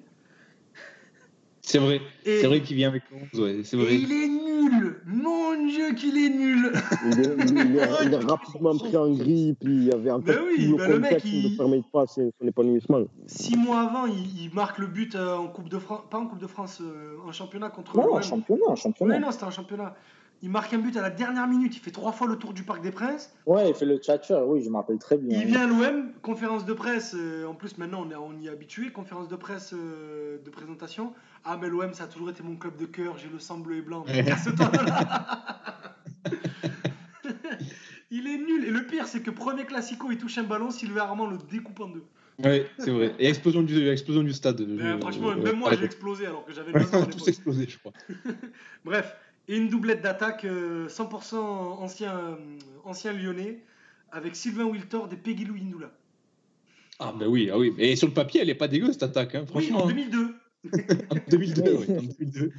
C'est 1.63 1.79
vrai. 1.79 2.01
C'est 2.25 2.47
vrai 2.47 2.63
qu'il 2.63 2.77
vient 2.77 2.89
avec 2.89 3.03
11, 3.35 3.41
ouais, 3.41 3.61
c'est 3.65 3.77
vrai. 3.77 3.93
Et 3.93 3.97
il 3.97 4.13
est 4.13 4.29
nul 4.29 5.03
Mon 5.07 5.67
Dieu 5.67 5.95
qu'il 5.95 6.17
est 6.17 6.31
nul 6.31 6.73
il, 7.07 7.77
est, 7.77 8.17
rapidement 8.29 8.77
pris 8.77 8.97
en 8.97 9.11
grippe, 9.11 9.59
il 9.63 9.85
y 9.85 9.93
avait 9.93 10.11
encore 10.11 10.25
ben 10.25 10.41
oui, 10.47 10.71
tout 10.71 10.79
le 10.79 11.01
contexte 11.01 11.27
qui 11.27 11.51
ne 11.51 11.57
permet 11.57 11.83
pas 11.93 12.07
son 12.07 12.33
épanouissement. 12.43 13.03
Six 13.27 13.57
mois 13.57 13.81
avant, 13.83 14.07
il, 14.07 14.51
marque 14.53 14.79
le 14.79 14.87
but 14.87 15.15
euh, 15.15 15.37
en 15.37 15.49
Coupe 15.49 15.69
de 15.69 15.79
France, 15.79 16.03
pas 16.11 16.19
en 16.19 16.27
Coupe 16.27 16.41
de 16.41 16.47
France, 16.47 16.81
euh, 16.81 17.17
en 17.27 17.33
championnat 17.33 17.71
contre... 17.71 17.97
Non, 17.97 18.15
en 18.15 18.23
championnat, 18.23 18.65
en 18.67 18.77
championnat. 18.77 19.19
non, 19.19 19.31
c'était 19.31 19.45
en 19.45 19.51
championnat. 19.51 19.95
Il 20.43 20.49
marque 20.51 20.73
un 20.73 20.79
but 20.79 20.97
à 20.97 21.03
la 21.03 21.11
dernière 21.11 21.47
minute, 21.47 21.77
il 21.77 21.81
fait 21.81 21.91
trois 21.91 22.13
fois 22.13 22.27
le 22.27 22.37
tour 22.37 22.55
du 22.55 22.63
Parc 22.63 22.81
des 22.81 22.91
Princes. 22.91 23.31
Ouais, 23.45 23.69
il 23.69 23.75
fait 23.75 23.85
le 23.85 23.99
tchatcher, 23.99 24.41
oui, 24.47 24.63
je 24.63 24.71
m'appelle 24.71 24.99
très 24.99 25.19
bien. 25.19 25.39
Il 25.39 25.47
vient 25.47 25.63
à 25.63 25.67
l'OM, 25.67 26.13
conférence 26.23 26.65
de 26.65 26.73
presse, 26.73 27.15
euh, 27.15 27.45
en 27.45 27.55
plus 27.55 27.77
maintenant 27.77 28.07
on, 28.07 28.11
est, 28.11 28.15
on 28.15 28.33
y 28.39 28.47
est 28.47 28.51
habitué, 28.51 28.91
conférence 28.91 29.29
de 29.29 29.37
presse 29.37 29.75
de 29.75 30.51
présentation. 30.51 31.13
Ah, 31.45 31.59
mais 31.61 31.69
l'OM, 31.69 31.93
ça 31.93 32.05
a 32.05 32.07
toujours 32.07 32.31
été 32.31 32.43
mon 32.43 32.57
club 32.57 32.77
de 32.77 32.87
cœur, 32.87 33.19
j'ai 33.19 33.29
le 33.29 33.39
sang 33.39 33.59
bleu 33.59 33.77
et 33.77 33.83
blanc. 33.83 34.05
il 38.11 38.27
est 38.27 38.39
nul. 38.39 38.65
Et 38.65 38.71
le 38.71 38.87
pire, 38.87 39.07
c'est 39.07 39.21
que 39.21 39.31
premier 39.31 39.65
classico, 39.65 40.11
il 40.11 40.19
touche 40.19 40.39
un 40.39 40.43
ballon, 40.45 40.71
Sylvain 40.71 41.03
Armand 41.03 41.27
le 41.27 41.39
découpe 41.51 41.81
en 41.81 41.89
deux. 41.89 42.05
Oui, 42.45 42.63
c'est 42.79 42.91
vrai. 42.91 43.15
Et 43.19 43.29
explosion 43.29 43.63
du, 43.63 43.89
explosion 43.89 44.23
du 44.23 44.33
stade. 44.33 44.67
franchement, 45.01 45.37
même 45.37 45.57
moi, 45.57 45.75
j'ai 45.75 45.85
explosé 45.85 46.27
alors 46.27 46.45
que 46.45 46.53
j'avais 46.53 46.73
ans. 46.95 47.07
tous 47.11 47.29
explosé, 47.29 47.67
je 47.69 47.79
crois. 47.79 47.93
Bref, 48.85 49.15
et 49.51 49.57
une 49.57 49.69
doublette 49.69 50.01
d'attaque 50.01 50.45
100% 50.45 50.47
euh, 50.47 51.39
ancien, 51.39 52.17
euh, 52.17 52.37
ancien 52.85 53.13
lyonnais 53.13 53.59
avec 54.13 54.37
Sylvain 54.37 54.65
Wiltor 54.65 55.09
et 55.13 55.17
Peggy 55.17 55.45
Louindoula. 55.45 55.91
Ah, 57.01 57.13
ben 57.19 57.27
oui, 57.27 57.51
ah 57.53 57.59
oui. 57.59 57.75
Et 57.79 57.97
sur 57.97 58.07
le 58.07 58.15
papier, 58.15 58.41
elle 58.43 58.51
est 58.51 58.55
pas 58.55 58.69
dégueu 58.69 58.93
cette 58.93 59.03
attaque, 59.03 59.35
hein, 59.35 59.45
franchement. 59.47 59.79
Oui, 59.79 59.85
en 59.85 59.89
2002 59.89 60.35
en 61.11 61.17
2002, 61.31 61.63
oui, 61.63 61.99
en 61.99 62.03
2002. 62.03 62.53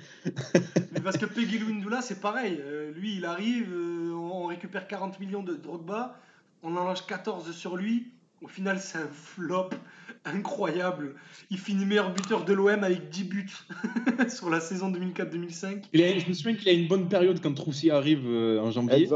Mais 0.91 1.01
parce 1.01 1.17
que 1.17 1.25
Peggy 1.25 1.59
Louindoula, 1.59 2.01
c'est 2.01 2.19
pareil. 2.19 2.57
Euh, 2.59 2.91
lui, 2.91 3.15
il 3.17 3.25
arrive, 3.25 3.71
euh, 3.71 4.11
on 4.13 4.47
récupère 4.47 4.87
40 4.87 5.19
millions 5.19 5.43
de 5.43 5.53
Drogba, 5.53 6.19
on 6.63 6.75
en 6.75 6.83
lâche 6.83 7.05
14 7.05 7.51
sur 7.51 7.77
lui. 7.77 8.07
Au 8.41 8.47
final, 8.47 8.79
c'est 8.79 8.97
un 8.97 9.07
flop 9.07 9.69
incroyable. 10.25 11.15
Il 11.49 11.57
finit 11.57 11.85
meilleur 11.85 12.13
buteur 12.13 12.45
de 12.45 12.53
l'OM 12.53 12.83
avec 12.83 13.09
10 13.09 13.23
buts 13.23 13.49
sur 14.29 14.49
la 14.49 14.59
saison 14.59 14.91
2004-2005. 14.91 15.83
Je 15.93 16.29
me 16.29 16.33
souviens 16.33 16.55
qu'il 16.55 16.69
a 16.69 16.73
une 16.73 16.87
bonne 16.87 17.09
période 17.09 17.39
quand 17.41 17.53
Troussi 17.53 17.91
arrive 17.91 18.25
euh, 18.25 18.59
en 18.59 18.71
janvier. 18.71 19.09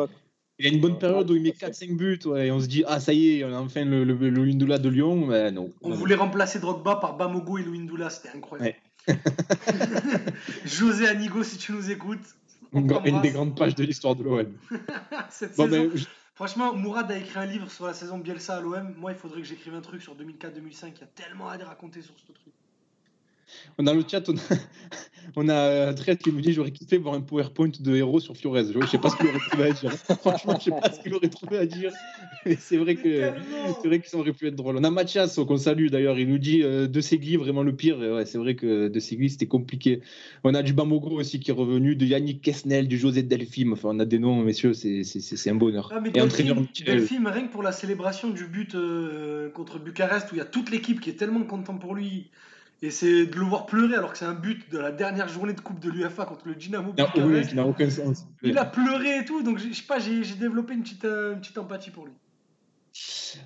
Il 0.57 0.67
a 0.67 0.69
une 0.69 0.79
bonne 0.79 0.97
période 0.97 1.29
où 1.29 1.35
il 1.35 1.41
met 1.41 1.49
4-5 1.49 1.97
buts 1.97 2.19
et 2.37 2.49
on 2.49 2.61
se 2.61 2.67
dit 2.67 2.83
Ah, 2.87 2.99
ça 2.99 3.11
y 3.11 3.39
est, 3.39 3.43
on 3.43 3.53
a 3.53 3.59
enfin 3.59 3.83
le, 3.83 4.05
le, 4.05 4.15
de 4.15 4.89
Lyon. 4.89 5.27
Mais 5.27 5.51
non. 5.51 5.69
On 5.81 5.91
voulait 5.91 6.15
remplacer 6.15 6.59
Drogba 6.59 6.95
par 6.95 7.17
Bamogo 7.17 7.57
et 7.57 7.63
Luindula, 7.63 8.09
c'était 8.09 8.35
incroyable. 8.35 8.75
José 10.65 11.07
Anigo, 11.07 11.43
si 11.43 11.57
tu 11.57 11.73
nous 11.73 11.91
écoutes. 11.91 12.25
Une, 12.73 13.21
des 13.21 13.31
grandes 13.31 13.57
pages 13.57 13.75
de 13.75 13.83
l'histoire 13.83 14.15
de 14.15 14.23
l'OM. 14.23 14.47
ben, 15.57 15.91
Franchement, 16.35 16.73
Mourad 16.73 17.09
a 17.09 17.17
écrit 17.17 17.39
un 17.39 17.45
livre 17.45 17.71
sur 17.71 17.87
la 17.87 17.93
saison 17.93 18.17
Bielsa 18.17 18.57
à 18.57 18.59
l'OM. 18.59 18.93
Moi, 18.97 19.13
il 19.13 19.17
faudrait 19.17 19.39
que 19.39 19.47
j'écrive 19.47 19.73
un 19.73 19.79
truc 19.79 20.01
sur 20.01 20.17
2004-2005. 20.17 20.91
Il 20.95 20.99
y 20.99 21.03
a 21.03 21.07
tellement 21.07 21.47
à 21.47 21.57
raconter 21.57 22.01
sur 22.01 22.13
ce 22.19 22.33
truc. 22.33 22.53
On 23.77 23.87
a 23.87 23.93
le 23.93 24.03
chat, 24.07 24.27
on 24.29 24.35
a, 24.35 24.39
on 25.35 25.49
a 25.49 25.91
André 25.91 26.17
qui 26.17 26.31
nous 26.31 26.41
dit 26.41 26.53
j'aurais 26.53 26.71
kiffé 26.71 26.97
voir 26.97 27.15
un 27.15 27.21
PowerPoint 27.21 27.71
de 27.79 27.95
héros 27.95 28.19
sur 28.19 28.35
Fiorez. 28.35 28.65
Je 28.73 28.87
sais 28.87 28.97
pas 28.97 29.09
ce 29.09 29.17
qu'il 29.17 29.27
aurait 29.27 29.39
trouvé 29.49 29.63
à 29.63 29.71
dire. 29.71 29.91
Franchement, 30.19 30.57
je 30.59 30.63
sais 30.65 30.71
pas 30.71 30.91
ce 30.91 30.99
qu'il 30.99 31.13
aurait 31.13 31.29
trouvé 31.29 31.57
à 31.57 31.65
dire. 31.65 31.91
Mais 32.45 32.57
c'est 32.59 32.77
vrai 32.77 32.95
que 32.95 33.31
c'est 33.81 33.87
vrai 33.87 33.99
que 33.99 34.09
ça 34.09 34.17
aurait 34.17 34.33
pu 34.33 34.47
être 34.47 34.55
drôle. 34.55 34.77
On 34.77 34.83
a 34.83 34.89
Mathias 34.89 35.35
qu'on 35.35 35.57
salue 35.57 35.87
d'ailleurs. 35.87 36.17
Il 36.19 36.29
nous 36.29 36.37
dit 36.37 36.61
euh, 36.63 36.87
de 36.87 37.01
Segui 37.01 37.37
vraiment 37.37 37.63
le 37.63 37.75
pire. 37.75 37.97
ouais, 37.97 38.25
c'est 38.25 38.37
vrai 38.37 38.55
que 38.55 38.87
de 38.87 38.99
Segui 38.99 39.29
c'était 39.29 39.47
compliqué. 39.47 40.01
On 40.43 40.53
a 40.53 40.63
du 40.63 40.73
Bamogro 40.73 41.19
aussi 41.19 41.39
qui 41.39 41.51
est 41.51 41.53
revenu, 41.53 41.95
de 41.95 42.05
Yannick 42.05 42.41
Kessnel, 42.41 42.87
du 42.87 42.97
José 42.97 43.23
Delphine. 43.23 43.73
Enfin, 43.73 43.89
on 43.91 43.99
a 43.99 44.05
des 44.05 44.19
noms, 44.19 44.41
messieurs, 44.41 44.73
c'est 44.73 45.49
un 45.49 45.55
bonheur. 45.55 45.91
Ah, 45.93 45.99
mais 46.01 46.09
Et 46.09 46.13
Delphine, 46.13 46.67
Delphine, 46.85 47.27
rien 47.27 47.47
que 47.47 47.51
pour 47.51 47.63
la 47.63 47.71
célébration 47.71 48.29
du 48.29 48.45
but 48.45 48.75
euh, 48.75 49.49
contre 49.49 49.79
Bucarest 49.79 50.31
où 50.31 50.35
il 50.35 50.39
y 50.39 50.41
a 50.41 50.45
toute 50.45 50.69
l'équipe 50.71 51.01
qui 51.01 51.09
est 51.09 51.13
tellement 51.13 51.43
content 51.43 51.77
pour 51.77 51.95
lui. 51.95 52.29
Et 52.81 52.91
c'est 52.91 53.25
de 53.25 53.35
le 53.35 53.45
voir 53.45 53.65
pleurer 53.65 53.95
alors 53.95 54.11
que 54.11 54.17
c'est 54.17 54.25
un 54.25 54.33
but 54.33 54.69
de 54.71 54.77
la 54.77 54.91
dernière 54.91 55.27
journée 55.27 55.53
de 55.53 55.61
Coupe 55.61 55.79
de 55.79 55.89
l'UFA 55.89 56.25
contre 56.25 56.47
le 56.47 56.55
Dynamo. 56.55 56.93
oui, 57.17 57.41
qui 57.47 57.55
n'a 57.55 57.65
aucun 57.65 57.89
sens. 57.89 58.25
Il 58.43 58.57
a 58.57 58.65
pleuré 58.65 59.19
et 59.19 59.25
tout, 59.25 59.41
donc 59.43 59.57
je 59.59 59.71
sais 59.73 59.83
pas, 59.87 59.97
j'ai 59.99 60.21
développé 60.39 60.73
une 60.73 60.83
petite, 60.83 61.05
euh, 61.05 61.33
une 61.33 61.39
petite 61.39 61.57
empathie 61.57 61.89
pour 61.91 62.05
lui. 62.05 62.13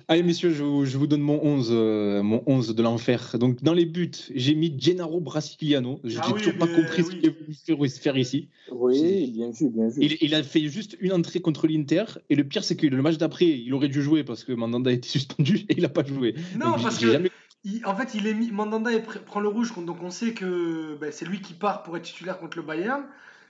Allez, 0.06 0.22
messieurs, 0.22 0.50
je 0.52 0.62
vous, 0.62 0.84
je 0.84 0.96
vous 0.96 1.08
donne 1.08 1.22
mon 1.22 1.42
11, 1.42 1.70
euh, 1.72 2.22
mon 2.22 2.42
11 2.46 2.74
de 2.76 2.82
l'enfer. 2.82 3.36
Donc, 3.38 3.62
dans 3.64 3.72
les 3.74 3.84
buts, 3.86 4.10
j'ai 4.32 4.54
mis 4.54 4.72
Gennaro 4.78 5.20
Brasiliano. 5.20 5.98
Je 6.04 6.14
n'ai 6.14 6.20
Ah 6.22 6.28
oui, 6.32 6.38
toujours 6.40 6.56
pas 6.58 6.68
compris 6.68 7.02
ce 7.02 7.10
qu'il 7.10 7.26
a 7.28 7.32
voulu 7.32 7.54
faire, 7.88 8.00
faire 8.02 8.16
ici. 8.16 8.48
Oui, 8.70 9.32
bien 9.34 9.50
vu, 9.50 9.68
bien 9.70 9.88
vu. 9.88 9.98
Il, 10.00 10.16
il 10.20 10.34
a 10.36 10.44
fait 10.44 10.68
juste 10.68 10.96
une 11.00 11.12
entrée 11.12 11.40
contre 11.40 11.66
l'Inter. 11.66 12.04
Et 12.28 12.36
le 12.36 12.44
pire, 12.44 12.62
c'est 12.62 12.76
que 12.76 12.86
le 12.86 13.02
match 13.02 13.16
d'après, 13.18 13.46
il 13.46 13.74
aurait 13.74 13.88
dû 13.88 14.02
jouer 14.02 14.22
parce 14.22 14.44
que 14.44 14.52
Mandanda 14.52 14.90
a 14.90 14.92
été 14.92 15.08
suspendu 15.18 15.64
et 15.68 15.74
il 15.76 15.82
n'a 15.82 15.88
pas 15.88 16.04
joué. 16.04 16.36
Non, 16.56 16.70
Donc, 16.72 16.82
parce 16.82 16.98
que 16.98 17.10
jamais- 17.10 17.30
il- 17.64 17.84
en 17.86 17.94
fait, 17.94 18.14
il 18.14 18.26
est 18.26 18.34
mis, 18.34 18.50
Mandanda 18.50 18.90
il 18.92 19.02
prend 19.02 19.40
le 19.40 19.48
rouge, 19.48 19.72
donc 19.76 20.02
on 20.02 20.10
sait 20.10 20.32
que 20.34 20.96
ben, 21.00 21.12
c'est 21.12 21.24
lui 21.26 21.40
qui 21.40 21.54
part 21.54 21.82
pour 21.82 21.96
être 21.96 22.04
titulaire 22.04 22.38
contre 22.38 22.56
le 22.56 22.62
Bayern. 22.62 23.04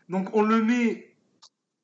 Donc 0.08 0.34
on 0.34 0.42
le 0.42 0.62
met 0.62 1.06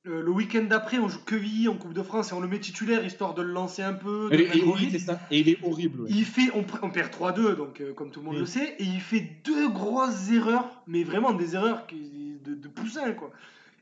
euh, 0.09 0.23
le 0.23 0.31
week-end 0.31 0.63
d'après, 0.63 0.99
on 0.99 1.09
joue 1.09 1.19
Quevilly 1.25 1.67
en 1.69 1.77
Coupe 1.77 1.93
de 1.93 2.03
France 2.03 2.31
et 2.31 2.35
on 2.35 2.41
le 2.41 2.47
met 2.47 2.61
titulaire 2.61 3.05
histoire 3.05 3.35
de 3.35 3.43
le 3.43 3.53
lancer 3.53 3.83
un 3.83 3.93
peu. 3.93 4.29
Et, 4.33 4.63
oui, 4.65 4.89
c'est 4.93 4.99
ça. 5.01 5.21
Et 5.33 5.41
il 5.41 5.49
est 5.49 5.59
horrible. 5.65 6.03
ouais. 6.03 6.09
Il 6.11 6.25
fait, 6.25 6.51
on 6.55 6.63
perd 6.91 7.11
3-2, 7.13 7.57
donc 7.57 7.81
euh, 7.81 7.93
comme 7.93 8.11
tout 8.13 8.21
le 8.21 8.27
monde 8.27 8.37
Mm. 8.37 8.41
le 8.41 8.47
sait, 8.47 8.77
et 8.79 8.85
il 8.85 9.01
fait 9.01 9.29
deux 9.45 9.69
grosses 9.69 10.31
erreurs, 10.31 10.81
mais 10.87 11.03
vraiment 11.03 11.33
des 11.33 11.55
erreurs 11.57 11.87
qui, 11.89 12.39
de, 12.45 12.55
de 12.55 12.69
poussin, 12.69 13.13
quoi. 13.13 13.33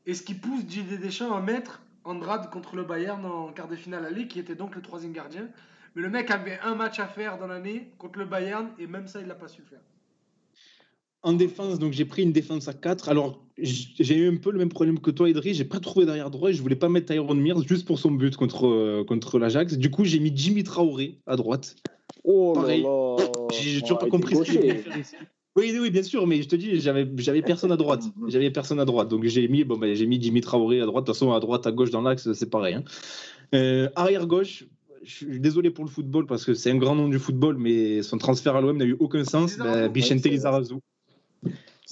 Et 0.07 0.15
ce 0.15 0.23
qui 0.23 0.35
pousse 0.35 0.65
Didier 0.65 0.97
Deschamps 0.99 1.35
à 1.35 1.41
mettre 1.41 1.83
Andrade 2.05 2.51
contre 2.51 2.77
le 2.77 2.85
Bayern 2.85 3.25
en 3.25 3.49
quart 3.53 3.69
de 3.69 3.77
finale 3.77 4.05
aller, 4.07 4.27
qui 4.27 4.39
était 4.39 4.55
donc 4.55 4.75
le 4.77 4.83
troisième 4.83 5.13
gardien. 5.13 5.47
Mais 5.95 6.03
le 6.03 6.11
mec 6.11 6.31
avait 6.31 6.59
un 6.63 6.75
match 6.75 6.99
à 6.99 7.07
faire 7.07 7.39
dans 7.39 7.47
l'année 7.47 7.93
contre 7.99 8.19
le 8.19 8.25
Bayern, 8.25 8.69
et 8.79 8.87
même 8.87 9.07
ça, 9.07 9.21
il 9.21 9.27
l'a 9.27 9.35
pas 9.35 9.49
su 9.49 9.63
faire. 9.63 9.81
En 11.23 11.33
défense, 11.33 11.79
donc 11.79 11.93
j'ai 11.95 12.05
pris 12.05 12.23
une 12.23 12.33
défense 12.33 12.69
à 12.69 12.75
4. 12.75 13.09
Alors, 13.09 13.43
j'ai 13.57 14.17
eu 14.17 14.29
un 14.31 14.37
peu 14.37 14.51
le 14.51 14.59
même 14.59 14.69
problème 14.69 14.99
que 15.01 15.11
toi, 15.11 15.31
Idriss. 15.31 15.57
J'ai 15.57 15.65
pas 15.65 15.81
trouvé 15.81 16.05
derrière 16.05 16.31
droit 16.31 16.51
et 16.51 16.53
je 16.53 16.61
voulais 16.61 16.77
pas 16.77 16.91
mettre 16.91 17.07
Tyrone 17.13 17.41
Mears 17.41 17.63
juste 17.67 17.87
pour 17.87 17.99
son 17.99 18.11
but 18.11 18.37
contre, 18.37 18.67
euh, 18.67 19.05
contre 19.05 19.39
l'Ajax. 19.39 19.79
Du 19.79 19.91
coup, 19.91 20.05
j'ai 20.05 20.19
mis 20.19 20.33
Jimmy 20.37 20.65
Traoré 20.65 21.21
à 21.27 21.37
droite. 21.37 21.77
Oh 22.25 22.53
Pareil. 22.55 22.83
là 22.83 22.89
là. 23.19 23.25
J'ai 23.53 23.81
toujours 23.81 23.99
pas 23.99 24.09
compris 24.11 24.37
ce 24.37 24.43
qu'il 24.43 24.61
faire 24.61 24.99
ici. 24.99 25.17
Oui, 25.57 25.75
oui, 25.81 25.91
bien 25.91 26.03
sûr, 26.03 26.27
mais 26.27 26.43
je 26.43 26.49
te 26.49 26.57
dis, 26.57 26.79
j'avais 26.81 27.09
j'avais 27.17 27.41
personne 27.41 27.73
à 27.73 27.77
droite. 27.77 28.03
J'avais 28.27 28.51
personne 28.51 28.81
à 28.81 28.85
droite. 28.85 29.09
Donc 29.09 29.25
j'ai 29.25 29.49
mis, 29.49 29.65
bon, 29.65 29.81
j'ai 29.95 30.07
mis 30.07 30.21
Jimmy 30.21 30.43
Traoré 30.43 30.81
à 30.83 30.87
droite. 30.87 31.05
De 31.05 31.13
toute 31.13 31.15
façon, 31.17 31.33
à 31.33 31.41
droite, 31.41 31.67
à 31.67 31.73
gauche, 31.73 31.91
dans 31.91 32.03
l'axe, 32.03 32.31
c'est 32.35 32.51
pareil. 32.51 32.75
hein. 32.75 32.85
Euh, 33.55 33.89
arrière 33.95 34.27
gauche, 34.27 34.65
je 35.05 35.11
suis 35.15 35.41
désolé 35.41 35.71
pour 35.71 35.85
le 35.85 35.91
football 35.91 36.27
parce 36.27 36.45
que 36.45 36.55
c'est 36.55 36.71
un 36.71 36.77
grand 36.79 36.95
nom 36.95 37.09
du 37.09 37.19
football, 37.19 37.57
mais 37.59 38.03
son 38.03 38.19
transfert 38.19 38.57
à 38.57 38.61
l'OM 38.61 38.77
n'a 38.77 38.85
eu 38.85 38.97
aucun 38.99 39.25
sens. 39.25 39.57
Ben, 39.59 39.89
Bichente 39.89 40.17
Ouais, 40.19 40.23
c'est 40.23 40.29
Lizarazu. 40.31 40.75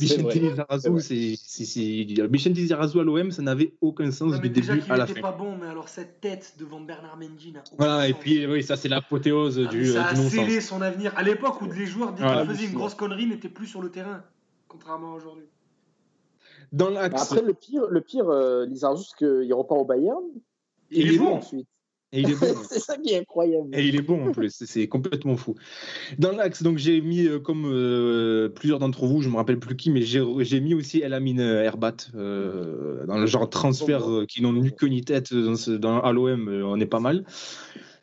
Bichente. 0.01 0.35
Lizarazu, 0.35 1.37
C'est 1.37 2.27
Bichente 2.29 2.57
Lizarazu 2.57 2.99
à 3.01 3.03
l'OM, 3.03 3.31
ça 3.31 3.43
n'avait 3.43 3.75
aucun 3.83 4.11
sens 4.11 4.33
Ouais, 4.33 4.37
du 4.39 4.43
mais 4.45 4.49
déjà 4.49 4.75
début 4.75 4.91
à 4.91 4.97
la 4.97 5.07
fin. 5.07 5.21
pas 5.21 5.33
bon, 5.33 5.57
mais 5.61 5.67
alors 5.67 5.89
cette 5.89 6.21
tête 6.21 6.55
devant 6.59 6.81
Bernard 6.81 7.19
Mendy 7.19 7.53
n'a 7.53 7.61
aucun 7.61 7.77
Voilà, 7.77 8.09
et 8.09 8.13
sens. 8.13 8.21
puis 8.21 8.47
oui, 8.47 8.63
ça 8.63 8.77
c'est 8.77 8.89
l'apothéose 8.89 9.63
Ah, 9.67 9.71
du, 9.71 9.87
ça 9.87 9.99
euh, 9.99 10.05
a 10.09 10.15
du 10.15 10.21
non-sens. 10.21 10.33
scellé 10.33 10.61
son 10.63 10.81
avenir. 10.81 11.13
À 11.17 11.23
l'époque 11.23 11.61
où 11.61 11.71
les 11.71 11.87
joueurs, 11.87 12.15
dès 12.15 12.23
Voilà. 12.23 12.43
qu'ils 12.47 12.55
faisaient 12.55 12.67
une 12.69 12.75
grosse 12.75 12.95
connerie, 12.95 13.27
n'étaient 13.27 13.51
plus 13.51 13.67
sur 13.67 13.83
le 13.83 13.91
terrain, 13.91 14.23
contrairement 14.69 15.13
à 15.13 15.17
aujourd'hui. 15.17 15.45
Dans 16.73 16.89
Mais 16.89 16.95
l'axe, 16.95 17.31
Après, 17.31 17.43
le 17.45 17.53
pire, 17.53 17.83
le 17.91 18.01
pire 18.01 18.29
euh, 18.31 18.65
Lizarazu, 18.65 19.05
c'est 19.11 19.17
qu'il 19.19 19.53
repart 19.53 19.79
au 19.81 19.85
Bayern. 19.85 20.23
Il 20.91 21.03
il 21.03 21.09
est 21.09 21.15
joue 21.15 21.25
bon. 21.25 21.37
ensuite. 21.37 21.67
Et 22.13 22.21
il 22.21 22.31
est 22.31 22.35
bon. 22.35 22.55
c'est 22.69 22.79
ça 22.79 22.97
qui 22.97 23.11
est 23.13 23.19
incroyable. 23.21 23.69
Et 23.79 23.87
il 23.87 23.97
est 23.97 24.03
bon 24.03 24.29
en 24.29 24.33
plus, 24.33 24.51
c'est- 24.65 24.87
complètement 24.89 25.37
fou. 25.37 25.55
Dans 26.19 26.33
l'axe, 26.33 26.63
donc 26.63 26.79
j'ai 26.79 27.01
mis, 27.01 27.27
euh, 27.27 27.39
comme 27.39 27.65
euh, 27.67 28.49
plusieurs 28.49 28.79
d'entre 28.79 29.07
vous, 29.07 29.23
je 29.23 29.29
me 29.29 29.37
rappelle 29.37 29.59
plus 29.59 29.77
qui, 29.77 29.91
mais 29.91 30.03
j'ai 30.03 30.23
j'ai 30.41 30.61
mis 30.61 30.75
aussi 30.75 31.01
El 31.01 31.15
Amin 31.15 31.39
euh, 31.39 31.63
Herbat 31.63 31.97
euh, 32.15 33.07
dans 33.07 33.19
le 33.19 33.27
genre 33.27 33.49
transfert 33.49 34.11
euh, 34.11 34.27
qui 34.27 34.43
n'ont 34.43 34.53
ni 34.53 34.73
queue 34.75 34.89
ni 34.89 35.03
tête 35.03 35.33
dans, 35.35 35.57
ce- 35.57 35.71
dans, 35.71 36.01
à 36.01 36.13
l'OM, 36.13 36.49
on 36.49 36.79
est 36.81 36.87
pas 36.87 37.01
mal. 37.01 37.25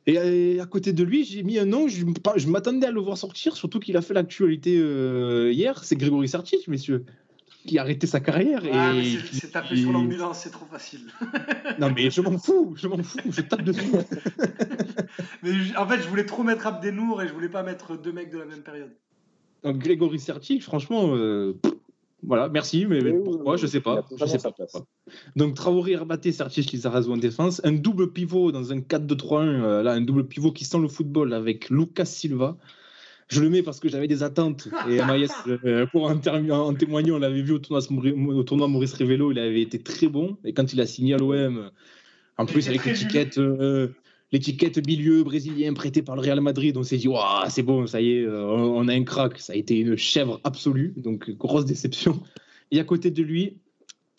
Et 0.07 0.60
à 0.60 0.65
côté 0.65 0.91
de 0.94 1.03
lui, 1.03 1.23
j'ai 1.23 1.44
mis 1.44 1.60
un 1.60 1.65
nom, 1.65 1.88
je, 1.88 2.03
m'attendais 2.48 2.88
à 2.88 2.91
le 2.91 2.99
voir 2.99 3.18
sortir, 3.18 3.56
surtout 3.56 3.80
qu'il 3.80 3.95
a 3.98 4.02
fait 4.02 4.14
l'actualité 4.15 4.77
euh, 4.80 5.52
hier, 5.52 5.84
c'est 5.84 5.95
Grégory 5.95 6.27
Sartic, 6.27 6.68
messieurs, 6.68 7.06
qui 7.70 7.78
a 7.78 7.82
arrêté 7.84 8.08
sa 8.08 8.20
carrière. 8.20 8.62
Ah, 8.74 8.94
et 8.96 9.04
c'est 9.04 9.24
qui- 9.30 9.36
c'est 9.36 9.52
taper 9.52 9.76
qui- 9.76 9.82
sur 9.84 9.91
l'ambulance, 9.91 10.40
c'est 10.40 10.50
trop 10.50 10.66
facile. 10.66 11.02
Non 11.80 11.91
mais 11.96 12.10
je 12.10 12.20
m'en 12.22 12.38
fous, 12.40 12.74
je 12.76 12.88
m'en 12.88 13.02
fous, 13.04 13.20
je 13.30 13.41
tape 13.41 13.62
dessus. 13.64 13.84
Mais 15.44 15.52
en 15.78 15.88
fait, 15.88 16.02
je 16.02 16.08
voulais 16.08 16.26
trop 16.26 16.44
mettre 16.44 16.66
Abdenour 16.68 17.22
et 17.22 17.28
je 17.28 17.34
voulais 17.34 17.48
pas 17.50 17.64
mettre 17.64 17.96
deux 17.98 18.12
mecs 18.12 18.32
de 18.32 18.40
la 18.40 18.46
même 18.46 18.62
période. 18.62 18.91
Donc 19.64 19.78
Grégory 19.78 20.20
Sertic, 20.20 20.64
franchement, 20.64 21.16
euh, 21.16 21.54
pff, 21.62 21.74
voilà, 22.24 22.50
merci, 22.50 22.86
mais 22.86 23.02
pourquoi, 23.14 23.56
je 23.58 23.68
sais 23.68 23.82
pas. 23.82 24.00
a 24.00 24.06
Je 24.18 24.26
sais 24.26 24.40
sa 24.40 24.52
pas. 24.52 24.66
Donc 25.36 25.54
Traoré, 25.56 25.91
Herbaté, 25.94 26.32
Sertic, 26.32 26.72
Lizarazu 26.72 27.10
en 27.12 27.18
défense, 27.18 27.62
un 27.64 27.74
double 27.74 28.12
pivot 28.12 28.52
dans 28.52 28.72
un 28.74 28.80
4-2-3-1, 28.80 29.62
euh, 29.64 29.84
là, 29.84 29.91
un 29.94 30.02
double 30.02 30.28
pivot 30.28 30.52
qui 30.52 30.66
sent 30.66 30.80
le 30.80 30.88
football 30.88 31.34
avec 31.34 31.70
Lucas 31.70 32.06
Silva. 32.06 32.58
Je 33.30 33.41
le 33.41 33.49
mets 33.49 33.64
parce 33.64 33.80
que 33.80 33.89
j'avais 33.89 34.07
des 34.07 34.23
attentes. 34.23 34.68
Et 34.89 34.99
Amaïs, 34.99 35.31
euh, 35.47 35.85
pour 35.88 36.06
en, 36.06 36.19
en 36.49 36.73
témoigner, 36.73 37.11
on 37.11 37.19
l'avait 37.19 37.41
vu 37.41 37.53
au 37.53 37.60
tournoi, 37.60 37.81
au 38.35 38.43
tournoi 38.43 38.68
Maurice 38.68 38.93
Révélo, 38.93 39.31
il 39.31 39.39
avait 39.39 39.61
été 39.61 39.80
très 39.80 40.07
bon. 40.07 40.38
Et 40.43 40.53
quand 40.53 40.73
il 40.73 40.81
a 40.81 40.85
signé 40.85 41.14
à 41.14 41.18
l'OM, 41.18 41.72
en 42.38 42.45
plus 42.45 42.68
avec 42.68 42.85
l'étiquette 42.85 43.38
euh, 43.38 43.89
l'étiquette 44.31 44.85
milieu 44.85 45.23
brésilien 45.23 45.73
prêté 45.73 46.01
par 46.01 46.15
le 46.15 46.22
Real 46.22 46.41
Madrid, 46.41 46.77
on 46.77 46.84
s'est 46.84 46.97
dit, 46.97 47.07
Waouh, 47.07 47.49
c'est 47.49 47.64
bon, 47.64 47.88
ça 47.88 48.01
y 48.01 48.11
est, 48.11 48.23
euh, 48.23 48.45
on 48.45 48.88
a 48.88 48.93
un 48.93 49.03
crack. 49.03 49.39
Ça 49.39 49.53
a 49.53 49.56
été 49.56 49.77
une 49.77 49.95
chèvre 49.95 50.39
absolue, 50.43 50.93
donc 50.97 51.30
grosse 51.31 51.65
déception. 51.65 52.22
Et 52.72 52.80
à 52.80 52.84
côté 52.84 53.11
de 53.11 53.23
lui, 53.23 53.57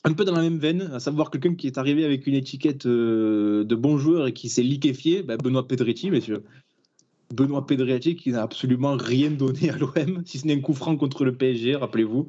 un 0.04 0.12
peu 0.12 0.24
dans 0.24 0.34
la 0.34 0.42
même 0.42 0.58
veine, 0.58 0.90
à 0.92 1.00
savoir 1.00 1.30
quelqu'un 1.30 1.54
qui 1.54 1.66
est 1.66 1.78
arrivé 1.78 2.04
avec 2.04 2.26
une 2.26 2.34
étiquette 2.34 2.86
euh, 2.86 3.64
de 3.64 3.74
bon 3.74 3.98
joueur 3.98 4.26
et 4.26 4.32
qui 4.32 4.48
s'est 4.48 4.62
liquéfié, 4.62 5.22
bah, 5.22 5.36
Benoît 5.36 5.66
Pedretti, 5.66 6.10
messieurs. 6.10 6.42
Benoît 7.32 7.66
Pedretti 7.66 8.16
qui 8.16 8.30
n'a 8.30 8.42
absolument 8.42 8.96
rien 8.96 9.30
donné 9.30 9.70
à 9.70 9.76
l'OM, 9.76 10.22
si 10.24 10.38
ce 10.38 10.46
n'est 10.46 10.54
un 10.54 10.60
coup 10.60 10.74
franc 10.74 10.96
contre 10.96 11.24
le 11.24 11.34
PSG, 11.34 11.76
rappelez-vous. 11.76 12.28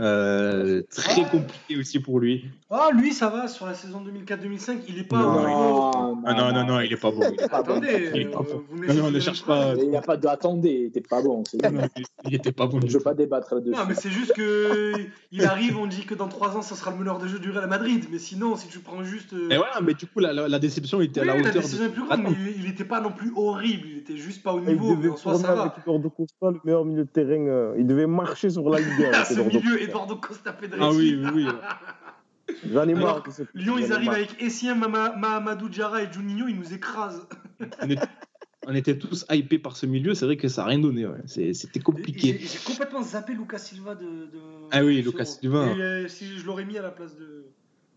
Euh, 0.00 0.82
très 0.90 1.22
Ouais. 1.22 1.28
compliqué 1.28 1.76
aussi 1.76 1.98
pour 1.98 2.20
lui. 2.20 2.44
Ah, 2.70 2.90
lui, 2.94 3.12
ça 3.12 3.28
va, 3.30 3.48
sur 3.48 3.66
la 3.66 3.74
saison 3.74 4.00
2004-2005, 4.02 4.78
il 4.88 4.98
est 5.00 5.02
pas. 5.04 5.18
Non, 5.18 5.28
au 5.34 5.48
niveau- 5.48 6.18
Ah 6.24 6.34
non, 6.34 6.52
non, 6.52 6.64
non, 6.66 6.80
il 6.80 6.92
est 6.92 6.96
pas 6.96 7.10
bon. 7.10 7.20
il 7.32 7.42
est 7.42 7.48
pas 7.48 7.62
bon. 7.64 7.72
Attendez, 7.72 8.10
Il 8.14 8.20
est 8.20 8.24
pas 8.26 8.38
euh, 8.38 8.42
bon. 8.42 8.62
vous 8.70 8.84
Non, 8.84 8.94
non, 8.94 9.10
ne 9.10 9.18
cherche 9.18 9.44
pas. 9.44 9.74
Il 9.76 9.88
n'y 9.90 9.96
a 9.96 10.00
pas 10.00 10.16
de. 10.16 10.28
Attendez, 10.28 10.90
t'es 10.94 11.00
pas 11.00 11.20
bon. 11.22 11.42
Non, 11.72 11.82
il 12.26 12.34
était 12.34 12.52
pas 12.52 12.66
bon. 12.66 12.80
Je 12.80 12.86
du 12.86 12.92
veux 12.94 13.00
pas 13.00 13.14
débattre 13.14 13.54
là-dessus. 13.56 13.72
Non, 13.72 13.84
mais 13.88 13.94
c'est 13.94 14.10
juste 14.10 14.32
que 14.34 14.92
il 15.32 15.44
arrive, 15.44 15.76
on 15.78 15.86
dit 15.86 16.04
que 16.04 16.14
dans 16.14 16.28
3 16.28 16.56
ans, 16.56 16.62
ça 16.62 16.76
sera 16.76 16.92
le 16.92 16.98
meneur 16.98 17.18
de 17.18 17.26
jeu 17.26 17.38
du 17.40 17.50
Real 17.50 17.68
Madrid. 17.68 18.04
Mais 18.12 18.18
sinon, 18.18 18.54
si 18.56 18.68
tu 18.68 18.78
prends 18.78 19.02
juste. 19.02 19.32
euh, 19.32 19.48
Et 19.50 19.56
voilà, 19.56 19.80
mais 19.82 19.94
du 19.94 20.06
coup, 20.06 20.20
la, 20.20 20.32
la- 20.32 20.46
la 20.48 20.58
déception 20.60 21.00
était 21.00 21.20
oui, 21.22 21.28
à 21.28 21.34
la 21.34 21.40
la 21.42 21.48
hauteur. 21.48 21.62
est 21.64 21.82
de... 21.82 21.88
plus 21.88 22.04
grande, 22.04 22.22
mais 22.22 22.30
il, 22.56 22.64
il 22.64 22.70
était 22.70 22.84
pas 22.84 23.00
non 23.00 23.10
plus 23.10 23.32
horrible. 23.34 23.88
Il 23.90 23.98
était 23.98 24.16
juste 24.16 24.42
pas 24.44 24.52
au 24.52 24.60
Il 24.60 24.66
niveau. 24.66 24.90
Mais 24.90 24.96
devait 24.96 25.08
en 25.10 25.16
soi, 25.16 25.34
ça 25.34 25.54
va. 25.54 25.62
avec 25.62 25.72
le 25.86 26.60
meilleur 26.64 26.84
milieu 26.84 27.04
de 27.04 27.08
terrain. 27.08 27.72
Il 27.78 27.86
devait 27.86 28.06
marcher 28.06 28.50
sur 28.50 28.68
la 28.70 28.78
Ligue 28.78 29.08
1. 29.12 29.87
Milieu, 29.94 30.14
Costa. 30.16 30.52
Pedretti. 30.52 30.82
Ah 30.84 30.90
oui, 30.92 31.18
oui, 31.22 31.30
oui. 31.34 31.46
J'en 32.72 32.88
ai 32.88 32.94
marre. 32.94 33.22
Lyon, 33.54 33.76
ils 33.78 33.92
arrivent 33.92 34.08
avec 34.10 34.40
Essien, 34.42 34.74
Mama- 34.74 35.14
Mahamadou 35.16 35.68
Diarra 35.68 36.02
et 36.02 36.12
Juninho, 36.12 36.48
ils 36.48 36.56
nous 36.58 36.72
écrasent. 36.72 37.26
On, 37.82 37.90
est- 37.90 37.98
on 38.66 38.74
était 38.74 38.96
tous 38.98 39.26
hypés 39.30 39.58
par 39.58 39.76
ce 39.76 39.84
milieu, 39.86 40.14
c'est 40.14 40.24
vrai 40.24 40.36
que 40.36 40.48
ça 40.48 40.62
n'a 40.62 40.68
rien 40.68 40.78
donné. 40.78 41.06
ouais. 41.06 41.18
C'est- 41.26 41.52
C'était 41.54 41.80
compliqué. 41.80 42.38
J'ai 42.40 42.58
complètement 42.64 43.02
zappé 43.02 43.34
Lucas 43.34 43.58
Silva 43.58 43.94
de. 43.94 44.04
de- 44.04 44.40
Ah 44.70 44.82
oui, 44.84 45.02
de 45.02 45.06
Lucas. 45.10 45.24
Silva. 45.26 45.66
Et, 45.74 45.80
euh, 45.80 46.08
si 46.08 46.38
je 46.38 46.46
l'aurais 46.46 46.64
mis 46.64 46.78
à 46.78 46.82
la 46.82 46.90
place 46.90 47.16
de. 47.16 47.44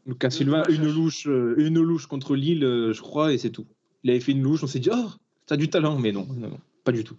Lucas 0.06 0.28
de- 0.30 0.34
Silva, 0.34 0.64
une 0.70 0.92
louche, 0.92 1.28
euh, 1.28 1.56
une 1.58 1.80
louche 1.82 2.08
contre 2.08 2.36
Lille, 2.36 2.64
euh, 2.66 2.92
je 2.94 3.02
crois, 3.02 3.32
et 3.34 3.38
c'est 3.38 3.52
tout. 3.52 3.68
Il 4.04 4.10
avait 4.10 4.20
fait 4.20 4.32
une 4.34 4.42
louche, 4.42 4.64
on 4.64 4.68
s'est 4.68 4.80
dit, 4.80 4.90
oh, 4.92 5.10
t'as 5.46 5.58
du 5.58 5.70
talent, 5.70 5.98
mais 6.00 6.12
non, 6.12 6.26
non, 6.28 6.50
non, 6.50 6.60
pas 6.84 6.92
du 6.92 7.04
tout. 7.04 7.16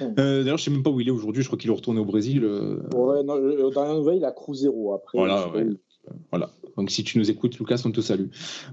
Hmm. 0.00 0.14
Euh, 0.18 0.42
D'ailleurs, 0.42 0.58
je 0.58 0.64
sais 0.64 0.70
même 0.70 0.82
pas 0.82 0.90
où 0.90 1.00
il 1.00 1.08
est 1.08 1.12
aujourd'hui, 1.12 1.42
je 1.42 1.48
crois 1.48 1.58
qu'il 1.58 1.70
est 1.70 1.74
retourné 1.74 2.00
au 2.00 2.04
Brésil. 2.04 2.44
euh, 2.44 2.80
Ouais, 2.94 3.22
non, 3.22 3.36
euh, 3.36 3.70
dans 3.70 3.84
la 3.84 3.94
nouvelle, 3.94 4.16
il 4.18 4.24
a 4.24 4.32
Cruzeiro 4.32 4.94
après. 4.94 5.18
Voilà, 5.18 5.48
ouais. 5.50 5.66
Voilà. 6.30 6.50
Donc 6.76 6.90
si 6.90 7.02
tu 7.02 7.18
nous 7.18 7.30
écoutes, 7.30 7.58
Lucas, 7.58 7.82
on 7.84 7.90
te 7.90 8.00
salue. 8.00 8.26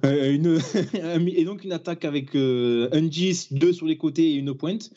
Euh, 0.06 0.32
une... 0.34 0.60
et 1.36 1.46
donc 1.46 1.64
une 1.64 1.72
attaque 1.72 2.06
avec 2.06 2.36
euh, 2.36 2.90
un 2.92 3.02
10, 3.02 3.54
deux 3.54 3.74
sur 3.74 3.88
les 3.88 3.98
côtés 3.98 4.32
et 4.32 4.36
une 4.36 4.54
pointe. 4.54 4.92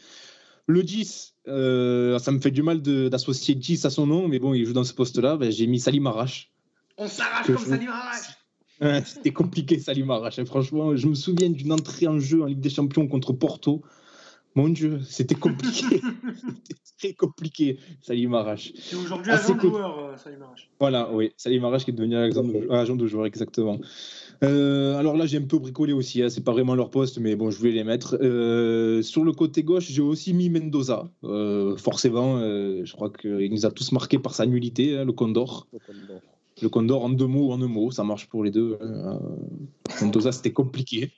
Le 0.66 0.82
10, 0.82 1.34
euh, 1.48 2.18
ça 2.18 2.32
me 2.32 2.40
fait 2.40 2.50
du 2.50 2.62
mal 2.62 2.82
de- 2.82 3.08
d'associer 3.08 3.54
10 3.54 3.84
à 3.84 3.90
son 3.90 4.06
nom, 4.06 4.26
mais 4.28 4.38
bon, 4.40 4.52
il 4.52 4.66
joue 4.66 4.72
dans 4.72 4.82
ce 4.84 4.92
poste-là. 4.92 5.36
Ben, 5.36 5.50
J'ai 5.52 5.66
mis 5.68 5.78
Salim 5.78 6.06
Arash. 6.08 6.50
On 6.98 7.06
s'arrache 7.08 7.46
comme 7.46 7.58
je- 7.58 7.88
Arrache 7.88 8.36
Ouais, 8.82 9.02
C'était 9.06 9.32
compliqué, 9.32 9.78
Salim 9.78 10.10
Arash. 10.10 10.38
hein. 10.38 10.44
Franchement, 10.44 10.94
je 10.96 11.06
me 11.06 11.14
souviens 11.14 11.48
d'une 11.48 11.72
entrée 11.72 12.08
en 12.08 12.18
jeu 12.18 12.42
en 12.42 12.46
Ligue 12.46 12.60
des 12.60 12.68
Champions 12.68 13.06
contre 13.06 13.32
Porto. 13.32 13.82
Mon 14.56 14.70
Dieu, 14.70 15.00
c'était 15.06 15.34
compliqué. 15.34 16.00
c'était 16.82 16.96
très 16.98 17.12
compliqué, 17.12 17.78
Salim 18.00 18.32
Arash. 18.32 18.72
C'est 18.78 18.96
aujourd'hui 18.96 19.30
Assez 19.30 19.52
agent 19.52 19.62
de 19.62 19.68
joueur, 19.68 19.98
euh, 19.98 20.16
Salim 20.16 20.42
Arrache. 20.42 20.70
Voilà, 20.80 21.12
oui, 21.12 21.32
Salim 21.36 21.62
Arash 21.66 21.84
qui 21.84 21.90
est 21.90 21.94
devenu 21.94 22.16
agent 22.16 22.42
de, 22.42 22.72
agent 22.72 22.96
de 22.96 23.06
joueur, 23.06 23.26
exactement. 23.26 23.78
Euh, 24.42 24.96
alors 24.96 25.14
là, 25.14 25.26
j'ai 25.26 25.36
un 25.36 25.42
peu 25.42 25.58
bricolé 25.58 25.92
aussi, 25.92 26.22
hein, 26.22 26.30
c'est 26.30 26.42
pas 26.42 26.52
vraiment 26.52 26.74
leur 26.74 26.90
poste, 26.90 27.18
mais 27.18 27.36
bon, 27.36 27.50
je 27.50 27.58
voulais 27.58 27.72
les 27.72 27.84
mettre. 27.84 28.18
Euh, 28.22 29.02
sur 29.02 29.24
le 29.24 29.32
côté 29.32 29.62
gauche, 29.62 29.88
j'ai 29.88 30.02
aussi 30.02 30.32
mis 30.32 30.48
Mendoza. 30.48 31.08
Euh, 31.24 31.76
forcément, 31.76 32.38
euh, 32.38 32.82
je 32.84 32.92
crois 32.94 33.10
qu'il 33.10 33.52
nous 33.52 33.66
a 33.66 33.70
tous 33.70 33.92
marqué 33.92 34.18
par 34.18 34.34
sa 34.34 34.46
nullité, 34.46 34.96
hein, 34.96 35.04
le 35.04 35.12
Condor. 35.12 35.68
Le 35.72 35.78
Condor 35.80 36.20
en 36.64 37.08
deux 37.10 37.26
mots 37.26 37.48
ou 37.48 37.52
en 37.52 37.60
un 37.60 37.66
mot, 37.68 37.90
ça 37.90 38.02
marche 38.04 38.28
pour 38.28 38.42
les 38.44 38.50
deux. 38.50 38.78
Euh, 38.80 39.18
Mendoza, 40.00 40.32
c'était 40.32 40.52
compliqué. 40.52 41.10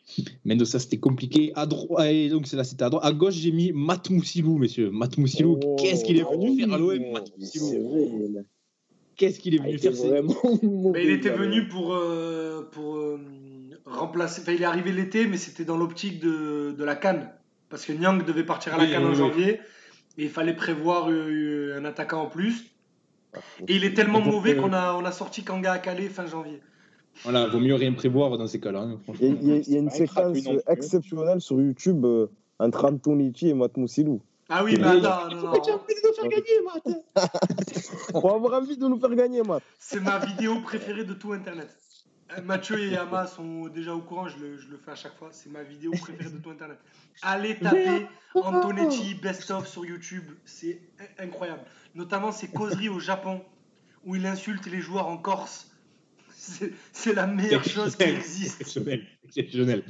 Mendoza, 0.44 0.78
c'était 0.78 0.98
compliqué. 0.98 1.52
À 1.54 1.66
droite, 1.66 2.06
et 2.10 2.28
donc 2.28 2.46
c'est 2.46 2.56
là, 2.56 2.64
c'était 2.64 2.84
à 2.84 2.90
droite. 2.90 3.04
À 3.04 3.12
gauche, 3.12 3.34
j'ai 3.34 3.52
mis 3.52 3.72
Matt 3.72 4.10
Moussilou, 4.10 4.58
messieurs. 4.58 4.90
Matt 4.90 5.16
Moussilou, 5.18 5.58
Oh, 5.64 5.76
qu'est-ce 5.78 6.04
qu'il 6.04 6.18
est 6.18 6.24
ah 6.28 6.32
venu 6.32 6.50
oui, 6.50 6.58
faire 6.60 6.72
à 6.72 6.78
l'OM, 6.78 7.12
Matt 7.12 7.32
Moussilou 7.38 8.44
Qu'est-ce 9.16 9.40
qu'il 9.40 9.54
est 9.54 9.58
venu 9.58 9.70
été 9.70 9.78
faire 9.78 9.96
c'est- 9.96 10.08
vraiment 10.08 10.34
Mais 10.94 11.04
il 11.04 11.10
était 11.10 11.30
venu 11.30 11.66
pour, 11.66 11.92
euh, 11.92 12.62
pour 12.70 12.96
euh, 12.96 13.18
remplacer. 13.84 14.42
Enfin, 14.42 14.52
il 14.52 14.62
est 14.62 14.66
arrivé 14.66 14.92
l'été, 14.92 15.26
mais 15.26 15.36
c'était 15.36 15.64
dans 15.64 15.76
l'optique 15.76 16.20
de, 16.20 16.72
de 16.76 16.84
la 16.84 16.94
Cannes. 16.94 17.28
Parce 17.68 17.84
que 17.84 17.92
Nyang 17.92 18.24
devait 18.24 18.44
partir 18.44 18.74
à 18.74 18.78
la 18.78 18.84
Oui, 18.84 18.90
Cannes 18.90 19.02
oui, 19.02 19.08
en 19.08 19.12
oui. 19.12 19.16
janvier. 19.18 19.60
Et 20.18 20.24
il 20.24 20.28
fallait 20.30 20.54
prévoir 20.54 21.08
euh, 21.10 21.78
un 21.78 21.84
attaquant 21.84 22.22
en 22.22 22.26
plus. 22.26 22.66
Et 23.66 23.76
il 23.76 23.84
est 23.84 23.94
tellement 23.94 24.20
mauvais 24.20 24.56
euh, 24.56 24.60
qu'on 24.60 24.72
a, 24.72 24.94
on 24.94 25.04
a 25.04 25.12
sorti 25.12 25.42
Kanga 25.44 25.72
à 25.72 25.78
Calais 25.78 26.08
fin 26.08 26.26
janvier. 26.26 26.60
Voilà, 27.24 27.46
vaut 27.48 27.58
mieux 27.58 27.74
rien 27.74 27.92
prévoir 27.92 28.36
dans 28.38 28.46
ces 28.46 28.60
cas-là. 28.60 28.80
hein, 28.80 29.00
Il 29.20 29.44
y 29.46 29.52
a, 29.52 29.56
il 29.56 29.68
y 29.68 29.76
une 29.76 29.90
séquence 29.90 30.38
exceptionnelle 30.68 31.40
sur 31.40 31.60
YouTube 31.60 32.04
euh, 32.04 32.26
entre 32.58 32.84
Antonici 32.84 33.48
et 33.48 33.54
Matt 33.54 33.76
Moussilou. 33.76 34.20
Ah 34.48 34.64
oui, 34.64 34.76
mais 34.80 34.86
attends, 34.86 35.28
non, 35.28 35.42
non. 35.42 35.52
As 35.52 35.58
envie 35.58 35.94
de 35.94 36.06
nous 36.06 36.14
faire 36.14 36.28
gagner, 36.28 36.62
Matt 36.64 37.30
On 38.14 38.20
va 38.20 38.34
avoir 38.34 38.62
envie 38.62 38.76
de 38.78 38.86
nous 38.88 38.98
faire 38.98 39.14
gagner, 39.14 39.42
Matt. 39.42 39.62
C'est 39.78 40.00
ma 40.00 40.18
vidéo 40.18 40.60
préférée 40.62 41.04
de 41.04 41.12
tout 41.12 41.32
Internet. 41.32 41.68
Euh, 42.36 42.42
Mathieu 42.42 42.78
et 42.78 42.90
Yama 42.90 43.26
sont 43.26 43.68
déjà 43.68 43.94
au 43.94 44.00
courant, 44.00 44.28
je 44.28 44.36
le, 44.38 44.58
fais 44.84 44.90
à 44.90 44.94
chaque 44.94 45.16
fois. 45.16 45.30
C'est 45.32 45.50
ma 45.50 45.62
vidéo 45.62 45.92
préférée 45.92 46.30
de 46.30 46.38
tout 46.38 46.50
Internet. 46.50 46.78
Allez 47.22 47.58
taper 47.58 48.06
Antonetti 48.34 49.14
Best 49.14 49.50
of 49.50 49.66
sur 49.66 49.84
YouTube, 49.86 50.24
c'est 50.44 50.80
in- 51.00 51.24
incroyable. 51.24 51.62
Notamment 51.94 52.32
ses 52.32 52.48
causeries 52.48 52.88
au 52.90 53.00
Japon 53.00 53.42
où 54.04 54.14
il 54.14 54.26
insulte 54.26 54.66
les 54.66 54.80
joueurs 54.80 55.08
en 55.08 55.16
Corse. 55.16 55.70
C'est 56.92 57.14
la 57.14 57.26
meilleure 57.26 57.64
chose 57.64 57.96
qui 57.96 58.04
existe. 58.04 58.60
Exceptionnel, 58.60 59.06
exceptionnel. 59.24 59.84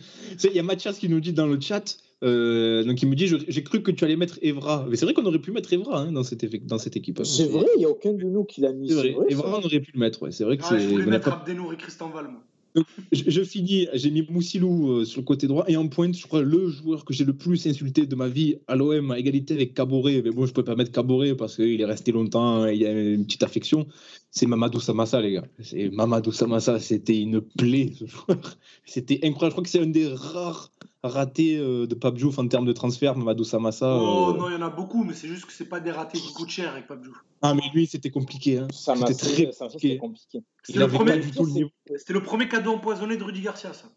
Il 0.44 0.52
y 0.52 0.59
a 0.59 0.62
Mathias 0.62 0.98
qui 0.98 1.09
nous 1.09 1.20
dit 1.20 1.32
dans 1.32 1.47
le 1.47 1.60
chat, 1.60 1.98
euh, 2.24 2.85
donc 2.85 3.01
il 3.03 3.09
me 3.09 3.15
dit, 3.15 3.27
j'ai 3.49 3.62
cru 3.62 3.82
que 3.82 3.90
tu 3.90 4.05
allais 4.05 4.16
mettre 4.16 4.39
Evra. 4.43 4.86
Mais 4.89 4.97
c'est 4.97 5.05
vrai 5.05 5.15
qu'on 5.15 5.24
aurait 5.27 5.39
pu 5.39 5.53
mettre 5.53 5.73
Evra 5.73 6.01
hein, 6.03 6.12
dans, 6.12 6.24
cette, 6.24 6.45
dans 6.66 6.78
cette 6.78 6.97
équipe. 6.97 7.20
hein. 7.20 7.24
C'est 7.24 7.47
vrai, 7.49 7.66
il 7.77 7.78
n'y 7.78 7.85
a 7.85 7.90
aucun 7.90 8.12
de 8.12 8.24
nous 8.24 8.45
qui 8.45 8.61
l'a 8.61 8.73
mis. 8.73 8.90
Vrai. 8.93 9.12
vrai. 9.12 9.27
Evra, 9.31 9.59
on 9.61 9.65
aurait 9.65 9.81
pu 9.81 9.93
le 9.95 10.01
mettre. 10.01 10.23
Ouais. 10.23 10.32
C'est 10.32 10.45
vrai 10.45 10.57
que 10.57 10.65
Ah, 10.69 10.77
je 10.77 10.81
c'est. 10.82 10.86
voulais 10.89 11.07
mettre 11.07 11.28
Abdenour 11.32 11.73
et 11.73 11.77
Christian 11.77 12.11
Val, 12.11 12.28
moi. 12.28 12.43
je, 13.12 13.23
je 13.31 13.43
finis, 13.43 13.89
j'ai 13.95 14.11
mis 14.11 14.27
Moussilou 14.28 14.90
euh, 15.01 15.05
sur 15.05 15.20
le 15.20 15.24
côté 15.24 15.47
droit 15.47 15.65
et 15.69 15.77
en 15.77 15.89
pointe, 15.89 16.15
je 16.16 16.27
crois, 16.27 16.43
le 16.43 16.69
joueur 16.69 17.05
que 17.05 17.15
j'ai 17.15 17.24
le 17.24 17.32
plus 17.32 17.66
insulté 17.66 18.07
de 18.07 18.15
ma 18.15 18.28
vie 18.28 18.57
à 18.69 18.77
l'OM, 18.77 19.11
à 19.11 19.19
égalité 19.19 19.55
avec 19.55 19.74
Caboret. 19.74 20.20
Mais 20.23 20.31
bon, 20.31 20.45
je 20.45 20.51
ne 20.51 20.55
peux 20.55 20.65
pas 20.65 20.77
mettre 20.77 20.93
Caboret 20.93 21.35
parce 21.35 21.57
qu'il 21.57 21.81
est 21.81 21.85
resté 21.85 22.12
longtemps, 22.12 22.66
il 22.66 22.81
y 22.81 22.86
a 22.86 22.93
une 22.93 23.24
petite 23.24 23.43
affection. 23.43 23.86
C'est 24.31 24.47
Mamadou 24.47 24.81
Samassa, 24.81 25.20
les 25.23 25.32
gars. 25.32 25.45
C'est 25.61 25.89
Mamadou 25.89 26.31
Samassa, 26.31 26.78
c'était 26.78 27.19
une 27.19 27.40
plaie, 27.40 27.93
ce 27.99 28.05
joueur. 28.07 28.57
C'était 28.85 29.20
incroyable. 29.24 29.51
Je 29.51 29.55
crois 29.55 29.62
que 29.65 29.70
c'est 29.70 29.81
un 29.81 29.86
des 29.86 30.07
rares 30.09 30.70
ratés 31.04 31.56
euh, 31.56 31.86
de 31.86 31.94
Pape 31.94 32.16
Diouf 32.16 32.38
en 32.38 32.48
termes 32.48 32.66
de 32.66 32.72
transfert, 32.72 33.16
Mamadou 33.16 33.44
Samassa. 33.44 33.98
Oh 34.00 34.32
euh. 34.34 34.36
non, 34.38 34.48
il 34.48 34.54
y 34.54 34.56
en 34.56 34.62
a 34.62 34.70
beaucoup, 34.70 35.04
mais 35.04 35.14
c'est 35.14 35.28
juste 35.28 35.44
que 35.46 35.52
c'est 35.52 35.68
pas 35.68 35.80
des 35.80 35.90
ratés 35.92 36.18
qui 36.18 36.32
coûtent 36.32 36.48
cher 36.48 36.72
avec 36.72 36.86
Pabjou. 36.86 37.12
Ah, 37.42 37.54
mais 37.54 37.62
lui, 37.72 37.86
c'était 37.86 38.10
compliqué. 38.10 38.58
Hein. 38.58 38.66
C'était 38.72 39.14
très 39.14 39.28
compliqué. 39.46 39.50
c'était 39.70 39.96
compliqué. 39.98 40.42
C'était 40.64 40.78
Il 40.78 40.82
le, 40.82 40.88
premier- 40.88 41.12
pas 41.12 41.18
du 41.18 41.30
tout 41.30 41.44
le 41.44 41.52
niveau. 41.52 41.68
c'était 41.96 42.12
le 42.12 42.22
premier 42.22 42.48
cadeau 42.48 42.72
empoisonné 42.72 43.16
de 43.16 43.22
Rudy 43.22 43.40
Garcia, 43.42 43.72
ça. 43.72 43.88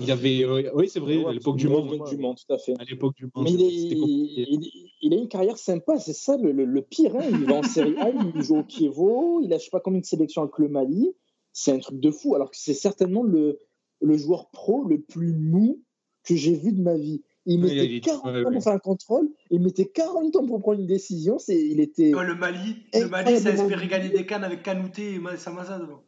Il 0.00 0.10
avait, 0.10 0.44
euh, 0.44 0.70
oui, 0.74 0.88
c'est 0.88 0.98
vrai, 0.98 1.18
Ouais, 1.18 1.26
à 1.26 1.32
l'époque 1.32 1.56
du 1.56 1.66
que- 1.68 2.08
Du, 2.10 2.16
Mans, 2.18 2.34
tout 2.34 2.52
à 2.52 2.58
fait. 2.58 2.74
À 2.80 2.84
l'époque 2.84 3.14
du 3.16 3.26
Mans, 3.34 3.42
Mais 3.42 3.52
il, 3.52 3.62
est- 3.62 3.82
c'était 3.82 4.00
compliqué. 4.00 4.46
il, 4.48 4.70
il 5.02 5.14
a 5.14 5.16
une 5.16 5.28
carrière 5.28 5.56
sympa, 5.58 5.98
c'est 5.98 6.12
ça 6.12 6.36
le, 6.36 6.50
le- 6.52 6.64
le 6.64 6.82
pire. 6.82 7.14
hein. 7.16 7.22
Il 7.30 7.44
va 7.46 7.54
en 7.56 7.62
Série 7.62 7.96
A, 7.98 8.10
il 8.10 8.42
joue 8.42 8.58
au 8.58 8.64
Kievo, 8.64 9.40
il 9.42 9.52
a 9.52 9.58
je 9.58 9.64
sais 9.64 9.70
pas 9.70 9.80
combien 9.80 10.00
de 10.00 10.04
sélections 10.04 10.42
avec 10.42 10.58
le 10.58 10.68
Mali. 10.68 11.10
C'est 11.52 11.70
un 11.72 11.78
truc 11.78 12.00
de 12.00 12.10
fou, 12.10 12.34
alors 12.34 12.50
que 12.50 12.56
c'est 12.56 12.74
certainement 12.74 13.22
le, 13.22 13.60
le 14.00 14.16
joueur 14.16 14.48
pro 14.50 14.84
le 14.84 15.00
plus 15.00 15.32
mou 15.32 15.80
que 16.24 16.34
j'ai 16.34 16.54
vu 16.54 16.72
de 16.72 16.82
ma 16.82 16.96
vie. 16.96 17.22
Il 17.46 17.60
mettait 17.60 17.84
il 17.86 17.94
est- 17.96 18.00
40 18.00 18.24
ouais, 18.24 18.30
ans 18.30 18.34
ouais. 18.48 18.52
pour 18.54 18.62
faire 18.62 18.72
un 18.72 18.78
contrôle, 18.78 19.28
il 19.50 19.60
mettait 19.60 19.84
40 19.86 20.34
ans 20.36 20.46
pour 20.46 20.60
prendre 20.60 20.80
une 20.80 20.86
décision. 20.86 21.38
C'est, 21.38 21.60
il 21.60 21.78
était. 21.80 22.10
Le 22.12 22.34
Mali, 22.34 22.76
le 22.94 23.08
Mali, 23.08 23.38
ça 23.38 23.50
espérait 23.50 23.86
gagner 23.88 24.08
des 24.08 24.24
cannes 24.24 24.44
avec 24.44 24.62
Kanouté 24.62 25.14
et 25.14 25.18
Ma- 25.18 25.36
Samasa 25.36 25.78
devant. 25.78 26.00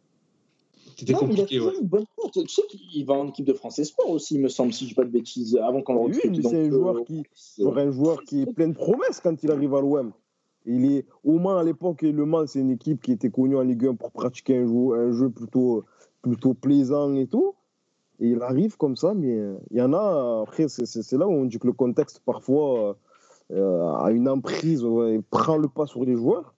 C'était 0.99 1.13
Non, 1.13 1.27
mais 1.27 1.35
il 1.35 1.41
a 1.41 1.43
compliqué, 1.43 1.57
toujours 1.59 1.73
ouais. 1.73 1.79
une 1.83 1.87
bonne 1.87 2.05
courte. 2.17 2.33
Tu 2.43 2.49
sais 2.49 2.63
qu'il 2.71 3.05
va 3.05 3.13
en 3.15 3.29
équipe 3.29 3.45
de 3.45 3.53
France 3.53 3.79
Espoir 3.79 4.09
aussi, 4.09 4.37
il 4.37 4.41
me 4.41 4.49
semble, 4.49 4.73
si 4.73 4.85
je 4.85 4.89
dis 4.91 4.95
pas 4.95 5.05
de 5.05 5.11
bêtises, 5.11 5.55
avant 5.63 5.83
qu'on 5.83 5.93
le 5.95 6.01
Oui, 6.01 6.15
recrute. 6.25 6.43
c'est 6.43 6.55
un 6.57 6.59
euh, 6.59 6.71
joueur 6.71 7.05
qui, 7.05 7.23
un 7.63 7.91
joueur 7.91 8.23
qui 8.23 8.41
est 8.43 8.47
plein 8.47 8.69
de 8.69 8.75
promesses 8.75 9.21
quand 9.23 9.43
il 9.43 9.51
arrive 9.51 9.75
à 9.75 9.81
l'OM. 9.83 10.13
Il 10.65 10.91
est 10.91 11.05
au 11.23 11.39
Mans 11.39 11.59
à 11.59 11.65
l'époque 11.65 12.01
le 12.03 12.25
Mans 12.25 12.47
c'est 12.47 12.61
une 12.61 12.71
équipe 12.71 13.03
qui 13.03 13.13
était 13.13 13.31
connue 13.31 13.57
en 13.57 13.63
Ligue 13.63 13.87
1 13.87 13.95
pour 13.95 14.11
pratiquer 14.11 14.57
un 14.57 14.67
jeu, 14.67 14.95
un 14.99 15.13
jeu 15.13 15.29
plutôt 15.29 15.85
plutôt 16.23 16.55
plaisant 16.55 17.15
et 17.15 17.27
tout. 17.27 17.55
Et 18.21 18.29
il 18.29 18.43
arrive 18.43 18.77
comme 18.77 18.97
ça, 18.97 19.15
mais 19.15 19.37
euh, 19.39 19.57
il 19.71 19.77
y 19.79 19.83
en 19.83 19.93
a 19.93 20.43
après 20.43 20.69
c'est- 20.69 21.13
là 21.13 21.27
où 21.29 21.33
on 21.33 21.45
dit 21.45 21.59
que 21.59 21.67
le 21.67 21.73
contexte 21.73 22.21
parfois 22.25 22.97
euh, 23.53 23.93
a 23.93 24.11
une 24.11 24.29
emprise, 24.29 24.85
ouais, 24.85 25.21
prend 25.31 25.57
le 25.59 25.69
pas 25.69 25.87
sur 25.87 26.05
les 26.05 26.17
joueurs. 26.17 26.55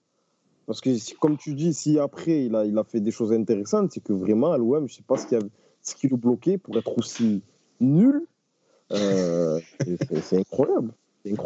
Parce 0.65 0.81
que 0.81 0.89
comme 1.19 1.37
tu 1.37 1.55
dis, 1.55 1.73
si 1.73 1.99
après 1.99 2.45
il 2.45 2.55
a, 2.55 2.65
il 2.65 2.77
a 2.77 2.83
fait 2.83 2.99
des 2.99 3.11
choses 3.11 3.33
intéressantes, 3.33 3.91
c'est 3.91 4.03
que 4.03 4.13
vraiment 4.13 4.51
à 4.51 4.57
l'OM, 4.57 4.87
je 4.87 4.95
sais 4.95 5.03
pas 5.03 5.17
ce 5.17 5.27
qui, 5.27 5.35
a, 5.35 5.39
ce 5.81 6.07
le 6.07 6.15
bloquait 6.15 6.57
pour 6.57 6.77
être 6.77 6.97
aussi 6.97 7.41
nul. 7.79 8.25
Euh, 8.91 9.59
c'est 10.21 10.37
incroyable. 10.37 10.93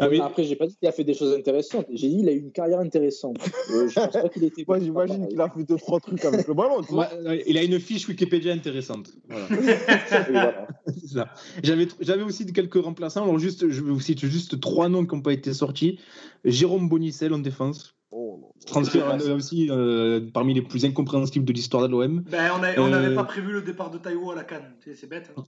Ah 0.00 0.08
oui. 0.08 0.20
Après, 0.20 0.44
j'ai 0.44 0.54
pas 0.56 0.66
dit 0.66 0.76
qu'il 0.76 0.88
a 0.88 0.92
fait 0.92 1.04
des 1.04 1.14
choses 1.14 1.34
intéressantes. 1.36 1.86
J'ai 1.92 2.08
dit 2.08 2.18
qu'il 2.18 2.28
a 2.28 2.32
eu 2.32 2.38
une 2.38 2.52
carrière 2.52 2.78
intéressante. 2.78 3.38
Euh, 3.72 3.88
je 3.88 3.94
pense 3.94 4.12
pas 4.12 4.28
qu'il 4.28 4.44
était. 4.44 4.64
Moi, 4.68 4.78
j'imagine 4.78 5.26
qu'il 5.28 5.40
a 5.40 5.48
fait 5.50 5.64
deux, 5.64 5.76
trois 5.76 5.98
trucs 6.00 6.24
avec 6.24 6.46
le 6.46 6.54
ballon. 6.54 6.80
ouais, 6.90 7.42
il 7.46 7.58
a 7.58 7.62
une 7.62 7.80
fiche 7.80 8.06
Wikipédia 8.08 8.52
intéressante. 8.52 9.10
Voilà. 9.28 9.46
Voilà. 10.30 10.66
J'avais, 11.62 11.88
j'avais 12.00 12.22
aussi 12.22 12.46
quelques 12.52 12.82
remplaçants. 12.82 13.24
Alors 13.24 13.38
juste, 13.38 13.68
je 13.68 13.80
vous 13.82 14.00
cite 14.00 14.24
juste 14.24 14.60
trois 14.60 14.88
noms 14.88 15.04
qui 15.04 15.14
n'ont 15.14 15.22
pas 15.22 15.32
été 15.32 15.52
sortis. 15.52 15.98
Jérôme 16.44 16.88
Bonicel 16.88 17.32
en 17.34 17.38
défense. 17.38 17.94
Oh. 18.10 18.52
Transfert 18.66 19.10
euh, 19.20 19.36
aussi 19.36 19.68
euh, 19.70 20.20
parmi 20.32 20.54
les 20.54 20.62
plus 20.62 20.84
incompréhensibles 20.84 21.44
de 21.44 21.52
l'histoire 21.52 21.82
de 21.82 21.88
l'OM. 21.88 22.22
Ben, 22.30 22.50
on 22.78 22.88
n'avait 22.88 23.08
Euh, 23.08 23.14
pas 23.14 23.24
prévu 23.24 23.52
le 23.52 23.62
départ 23.62 23.90
de 23.90 23.98
Taïwo 23.98 24.30
à 24.30 24.36
la 24.36 24.44
canne. 24.44 24.74
C'est 24.84 25.08
bête. 25.08 25.32
hein. 25.36 25.42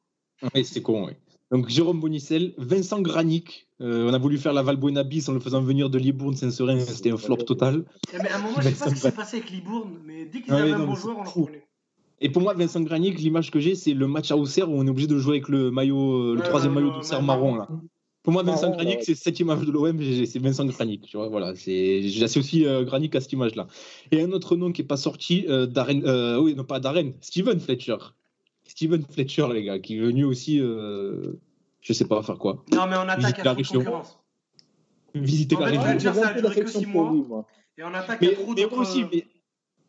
Ouais, 0.54 0.64
c'est 0.64 0.82
con, 0.82 1.06
ouais. 1.06 1.16
Donc 1.52 1.68
Jérôme 1.68 2.00
Bonicel, 2.00 2.54
Vincent 2.58 3.00
Granic. 3.00 3.68
Euh, 3.80 4.08
on 4.10 4.14
a 4.14 4.18
voulu 4.18 4.38
faire 4.38 4.52
la 4.52 4.62
Valbuena 4.62 5.04
bis 5.04 5.28
en 5.28 5.32
le 5.32 5.40
faisant 5.40 5.60
venir 5.60 5.90
de 5.90 5.98
Libourne 5.98 6.34
Saint-Seurin. 6.34 6.80
C'était 6.80 7.10
un 7.10 7.16
flop 7.16 7.36
total. 7.36 7.84
Eh, 8.12 8.18
mais 8.22 8.28
à 8.30 8.36
un 8.36 8.42
moment, 8.42 8.56
je 8.58 8.68
sais 8.68 8.74
pas 8.74 8.88
ce 8.88 8.94
qui 8.94 9.00
s'est 9.00 9.12
passé 9.12 9.36
avec 9.38 9.50
Libourne, 9.50 9.98
mais 10.04 10.24
dès 10.24 10.40
qu'ils 10.40 10.52
Ouais, 10.52 10.60
avaient 10.60 10.70
non, 10.72 10.76
un 10.76 10.86
bon 10.86 10.92
mais 10.94 11.00
joueur, 11.00 11.18
on 11.18 11.22
le 11.22 11.28
reprenait. 11.28 11.66
Et 12.20 12.30
pour 12.30 12.42
moi, 12.42 12.54
Vincent 12.54 12.80
Granic, 12.80 13.18
l'image 13.18 13.50
que 13.50 13.60
j'ai, 13.60 13.74
c'est 13.74 13.92
le 13.92 14.06
match 14.08 14.30
à 14.30 14.36
Auxerre 14.36 14.70
où 14.70 14.74
on 14.74 14.86
est 14.86 14.90
obligé 14.90 15.06
de 15.06 15.18
jouer 15.18 15.34
avec 15.36 15.48
le 15.48 15.70
maillot, 15.70 16.14
euh, 16.14 16.34
le 16.34 16.40
Ouais, 16.40 16.48
troisième 16.48 16.74
ouais, 16.74 16.80
maillot 16.82 16.94
d'Auxerre 16.94 17.22
marron. 17.22 17.56
Là. 17.56 17.68
Pour 18.22 18.32
moi, 18.32 18.42
Vincent 18.42 18.62
Marron, 18.70 18.76
Granic, 18.76 18.96
ouais. 18.96 19.04
c'est 19.04 19.14
cette 19.14 19.38
image 19.38 19.60
de 19.60 19.70
l'OM, 19.70 20.00
c'est 20.24 20.38
Vincent 20.40 20.64
Granic. 20.64 21.02
Tu 21.02 21.16
vois, 21.16 21.28
voilà, 21.28 21.54
c'est, 21.54 22.08
j'associe 22.08 22.66
euh, 22.66 22.82
Granic 22.84 23.14
à 23.14 23.20
cette 23.20 23.32
image-là. 23.32 23.68
Et 24.10 24.20
un 24.22 24.32
autre 24.32 24.56
nom 24.56 24.72
qui 24.72 24.80
n'est 24.80 24.88
pas 24.88 24.96
sorti, 24.96 25.44
euh, 25.48 25.66
Darren, 25.66 26.02
euh, 26.04 26.40
oui, 26.40 26.54
non 26.56 26.64
pas 26.64 26.80
Darren, 26.80 27.12
Steven 27.20 27.60
Fletcher. 27.60 27.96
Steven 28.76 29.02
Fletcher, 29.10 29.46
les 29.54 29.62
gars, 29.64 29.78
qui 29.78 29.96
est 29.96 30.00
venu 30.00 30.24
aussi, 30.24 30.60
euh, 30.60 31.32
je 31.80 31.94
sais 31.94 32.04
pas 32.04 32.22
faire 32.22 32.36
quoi, 32.36 32.62
Non, 32.74 32.86
mais 32.86 32.96
en 32.96 33.08
attaque, 33.08 33.38
y 33.38 33.42
la 33.42 33.54
concurrence. 33.54 34.18
visiter 35.14 35.56
En 35.56 35.60
la 35.60 35.68
fait, 35.68 35.78
région. 35.78 35.96
dire, 35.96 36.14
ça 36.14 36.28
a 36.28 36.32
duré 36.34 36.42
que 36.42 36.42
d'affection 36.60 36.80
six 36.80 36.86
pour 36.86 37.02
mois. 37.04 37.12
lui, 37.12 37.22
moi. 37.26 37.46
Et 37.78 37.82
en 37.82 37.94
attaque, 37.94 38.20
Mais, 38.20 38.28
a 38.28 38.34
trop 38.34 38.52
mais 38.54 38.64
aussi, 38.66 39.04
mais, 39.10 39.26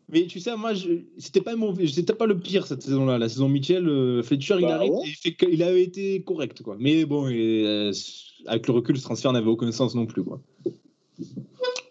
mais 0.09 0.26
tu 0.27 0.39
sais, 0.39 0.55
moi, 0.55 0.73
je, 0.73 0.88
c'était 1.18 1.41
pas 1.41 1.57
mauvais, 1.57 1.85
c'était 1.88 2.14
pas 2.14 2.27
le 2.27 2.39
pire 2.39 2.65
cette 2.65 2.81
saison-là. 2.81 3.18
La 3.18 3.27
saison 3.27 3.49
Mitchell, 3.49 3.85
euh, 3.89 4.23
Fletcher, 4.23 4.55
il 4.59 4.61
Bah 4.61 4.76
arrive, 4.76 4.93
ouais. 4.93 5.05
et 5.05 5.09
il, 5.09 5.15
fait 5.15 5.34
que- 5.34 5.45
il 5.51 5.61
avait 5.64 5.84
été 5.84 6.22
correct, 6.23 6.64
quoi. 6.64 6.77
Mais 6.80 7.03
bon, 7.03 7.27
et, 7.27 7.65
euh, 7.68 7.91
avec 8.45 8.68
le 8.68 8.73
recul, 8.73 8.97
ce 8.97 9.03
transfert 9.03 9.34
n'avait 9.34 9.49
aucun 9.49 9.72
sens 9.73 9.95
non 9.95 10.05
plus, 10.05 10.23
quoi. 10.23 10.39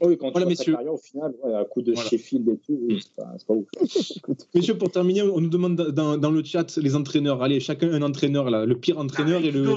Oui, 0.03 0.19
quand 0.19 0.27
tu 0.27 0.33
Voilà, 0.33 0.47
messieurs. 0.47 0.73
carrière, 0.75 0.93
au 0.95 0.99
final, 0.99 1.35
ouais, 1.43 1.55
à 1.55 1.65
coup 1.65 1.81
de 1.83 1.93
Voilà. 1.93 2.09
Sheffield 2.11 2.49
et 2.49 2.59
tout, 2.59 2.79
oui, 2.89 3.03
c'est 3.03 3.15
pas, 3.15 3.55
ouf. 3.55 3.67
Messieurs, 4.55 4.77
pour 4.77 4.91
terminer, 4.91 5.23
on 5.23 5.41
nous 5.41 5.49
demande 5.49 5.77
dans, 5.77 6.17
dans 6.19 6.31
le 6.31 6.45
chat 6.45 6.77
les 6.77 6.95
entraîneurs. 6.97 7.43
Allez, 7.43 7.61
chacun 7.61 7.91
un 7.93 8.03
entraîneur, 8.03 8.51
là. 8.51 8.67
Le 8.67 8.77
pire 8.79 8.99
entraîneur 8.99 9.41
Ah, 9.43 9.47
et 9.47 9.51
le. 9.51 9.71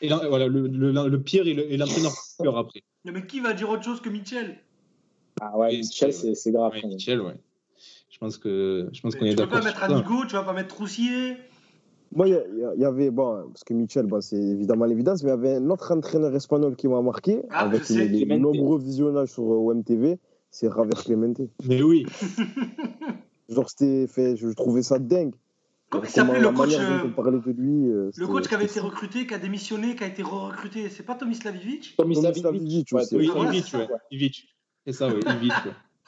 Et 0.00 0.06
et 0.06 0.08
voilà, 0.28 0.48
le, 0.48 0.66
le- 0.66 1.08
le 1.08 1.20
pire 1.22 1.46
et 1.46 1.54
le- 1.54 1.70
et 1.70 1.76
l'entraîneur 1.76 2.12
après. 2.56 2.82
Non, 3.04 3.12
mais 3.12 3.24
qui 3.26 3.40
va 3.40 3.52
dire 3.52 3.68
autre 3.70 3.84
chose 3.84 4.00
que 4.00 4.08
Mitchell 4.08 4.56
Ah 5.40 5.56
ouais, 5.56 5.68
Oui, 5.70 5.76
Mitchell, 5.78 6.12
c'est- 6.12 6.50
grave. 6.50 6.72
Ouais. 6.72 6.82
Mitchell, 6.88 7.20
ouais. 7.20 7.34
Je 8.10 8.18
pense 8.18 8.36
que 8.36 8.88
je 8.92 9.00
pense 9.00 9.14
Mais 9.14 9.18
qu'on 9.20 9.26
est 9.26 9.30
Tu 9.30 9.36
peux 9.36 9.42
d'accord. 9.42 9.60
pas 9.60 9.64
mettre. 9.64 9.82
Anigo, 9.84 10.24
tu 10.26 10.32
vas 10.32 10.42
pas 10.42 10.52
mettre 10.52 10.74
Troussier? 10.74 11.36
Moi, 12.14 12.28
il 12.28 12.78
y 12.78 12.84
avait, 12.84 13.10
bon, 13.10 13.48
parce 13.48 13.64
que 13.64 13.72
Michel, 13.74 14.06
bon, 14.06 14.20
c'est 14.20 14.36
évidemment 14.36 14.84
l'évidence, 14.84 15.22
mais 15.22 15.30
il 15.30 15.32
y 15.32 15.34
avait 15.34 15.54
un 15.56 15.70
autre 15.70 15.92
entraîneur 15.92 16.34
espagnol 16.34 16.76
qui 16.76 16.88
m'a 16.88 17.00
marqué, 17.00 17.42
Ah, 17.50 17.60
avec 17.64 17.88
les, 17.88 18.26
nombreux 18.38 18.78
visionnages 18.78 19.30
sur 19.30 19.44
euh, 19.44 19.56
OMTV, 19.56 20.18
c'est 20.50 20.68
Javier 20.70 20.92
Clemente. 20.94 21.40
Mais 21.64 21.82
oui. 21.82 22.04
Genre, 23.48 23.68
c'était 23.68 24.06
fait, 24.06 24.36
je 24.36 24.48
trouvais 24.48 24.82
ça 24.82 24.98
dingue. 24.98 25.34
Comment 25.90 26.04
s'appelait 26.04 26.38
le 26.38 26.44
la 26.46 26.52
coach 26.52 26.70
manière 26.70 27.04
euh, 27.04 27.40
de 27.40 27.50
lui. 27.52 27.86
euh, 27.90 28.10
Le 28.16 28.26
coach 28.26 28.48
qui 28.48 28.54
avait 28.54 28.64
été 28.64 28.80
recruté, 28.80 29.26
qui 29.26 29.34
a 29.34 29.38
démissionné, 29.38 29.94
qui 29.94 30.04
a 30.04 30.06
été 30.06 30.22
re-recruté, 30.22 30.88
c'est 30.88 31.02
pas 31.02 31.14
Tomislavic 31.14 31.94
Tomislav 31.98 32.32
Tomislav 32.32 32.56
Ivic, 32.56 32.72
Ivic 32.72 32.92
ouais. 32.92 33.02
Oui, 33.12 33.30
Ivic, 33.36 33.64
c'est 33.66 33.70
ça, 33.70 33.78
ouais. 33.78 33.88
Ivic. 34.10 34.56
C'est 34.86 34.92
ça, 34.92 35.08
oui, 35.08 35.20
Ivic. 35.36 35.52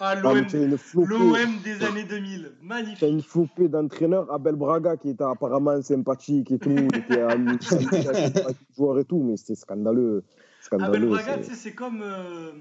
Ouais. 0.01 0.07
Ah, 0.07 0.11
Ah, 0.11 0.15
l'OM 0.17 1.63
des 1.63 1.85
années 1.85 2.05
2000. 2.05 2.43
Tu 2.43 2.47
as 2.49 2.65
Magnifique. 2.67 3.03
une 3.09 3.23
flopée 3.23 3.69
d'entraîneurs. 3.69 4.33
Abel 4.33 4.57
Braga 4.57 4.97
qui 4.97 5.11
était 5.11 5.25
apparemment 5.25 5.81
sympathique 5.83 6.51
et 6.53 6.59
tout. 6.59 6.71
Il 6.77 6.97
était 6.97 7.37
les 7.37 8.55
joueurs 8.77 8.99
et 8.99 9.05
tout, 9.05 9.23
mais 9.23 9.37
c'était 9.37 9.55
scandaleux. 9.55 10.25
Scandaleux. 10.63 10.95
Abel 10.97 11.09
Braga, 11.09 11.35
c'est- 11.35 11.41
tu 11.43 11.51
sais, 11.51 11.55
c'est 11.57 11.75
comme. 11.75 12.01
euh, 12.03 12.53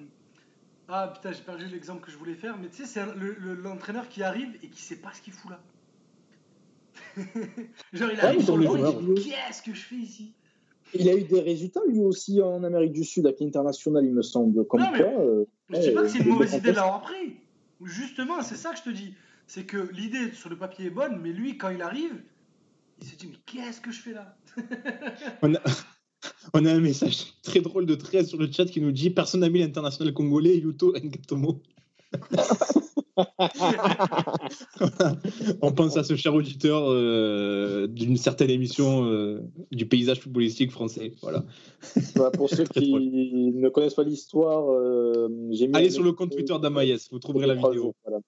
Ah 0.89 1.11
putain, 1.13 1.31
j'ai 1.31 1.41
perdu 1.43 1.65
l'exemple 1.67 2.05
que 2.05 2.11
je 2.11 2.17
voulais 2.17 2.35
faire, 2.35 2.57
mais 2.61 2.67
tu 2.67 2.77
sais, 2.83 2.85
c'est 2.85 2.99
un- 2.99 3.15
le- 3.15 3.35
le- 3.39 3.55
l'entraîneur 3.55 4.09
qui 4.09 4.21
arrive 4.21 4.49
et 4.61 4.67
qui 4.67 4.81
sait 4.81 4.97
pas 4.97 5.09
ce 5.13 5.21
qu'il 5.21 5.31
fout 5.33 5.49
là. 5.51 5.59
Genre, 7.93 8.09
il 8.11 8.17
Ouais, 8.17 8.19
arrive 8.23 8.39
mais 8.39 8.45
sur 8.45 8.57
le 8.57 8.65
banc, 8.65 8.75
joueurs. 8.77 8.97
il 9.01 9.13
dit 9.15 9.29
Qu'est-ce 9.29 9.61
que 9.61 9.73
je 9.73 9.81
fais 9.81 9.95
ici? 9.95 10.33
Il 10.93 11.09
a 11.09 11.15
eu 11.15 11.23
des 11.23 11.39
résultats 11.41 11.79
lui 11.87 11.99
aussi 11.99 12.39
en 12.41 12.63
Amérique 12.63 12.91
du 12.91 13.03
Sud, 13.03 13.25
avec 13.25 13.39
l'international, 13.39 14.05
il 14.05 14.13
me 14.13 14.21
semble. 14.21 14.65
Comme 14.65 14.81
Non, 14.81 14.91
mais- 14.91 14.99
quoi, 14.99 15.21
euh, 15.21 15.45
Je 15.69 15.77
dis 15.77 15.87
Ouais, 15.87 15.93
pas 15.93 16.01
que 16.03 16.07
c'est 16.09 16.19
une 16.19 16.29
mauvaise 16.29 16.53
idée 16.53 16.71
de 16.71 16.75
l'avoir 16.75 17.01
pris. 17.01 17.37
Justement, 17.83 18.41
c'est 18.41 18.55
ça 18.55 18.71
que 18.71 18.77
je 18.77 18.83
te 18.83 18.89
dis. 18.89 19.13
C'est 19.47 19.65
que 19.65 19.89
l'idée 19.91 20.31
sur 20.31 20.49
le 20.49 20.57
papier 20.57 20.85
est 20.87 20.91
bonne, 20.91 21.19
mais 21.21 21.31
lui, 21.31 21.57
quand 21.57 21.69
il 21.69 21.81
arrive, 21.81 22.23
il 23.01 23.07
se 23.07 23.15
dit 23.15 23.27
Mais 23.27 23.37
qu'est-ce 23.45 23.81
que 23.81 23.91
je 23.91 23.99
fais 23.99 24.13
là? 24.13 24.37
On 25.41 25.53
a, 25.55 25.59
on 26.53 26.65
a 26.65 26.71
un 26.73 26.79
message 26.79 27.33
très 27.43 27.59
drôle 27.59 27.85
de 27.85 27.95
13 27.95 28.27
sur 28.29 28.39
le 28.39 28.51
chat 28.51 28.65
qui 28.65 28.81
nous 28.81 28.91
dit 28.91 29.09
Personne 29.09 29.41
n'a 29.41 29.49
mis 29.49 29.59
l'international 29.59 30.13
congolais 30.13 30.57
Yuto 30.57 30.93
Ngatomo. 30.93 31.61
on 35.61 35.71
pense 35.71 35.97
à 35.97 36.03
ce 36.03 36.15
cher 36.15 36.33
auditeur 36.33 36.83
euh, 36.89 37.87
d'une 37.87 38.17
certaine 38.17 38.49
émission 38.49 39.05
euh, 39.05 39.41
du 39.71 39.85
paysage 39.85 40.19
footballistique 40.19 40.71
français. 40.71 41.13
Voilà. 41.21 41.43
bah, 42.15 42.31
pour 42.31 42.49
ceux 42.49 42.63
qui 42.73 42.93
ne 43.53 43.69
connaissent 43.69 43.93
pas 43.93 44.03
l'histoire, 44.03 44.71
euh, 44.71 45.27
j'ai 45.51 45.67
mis. 45.67 45.75
Allez 45.75 45.89
sur 45.89 46.03
le 46.03 46.11
compte 46.13 46.31
Twitter 46.31 46.55
d'Amaïs, 46.61 47.09
vous 47.11 47.19
trouverez 47.19 47.47
la 47.47 47.55
vidéo. 47.55 47.73
jours, 47.73 47.93
voilà. 48.05 48.19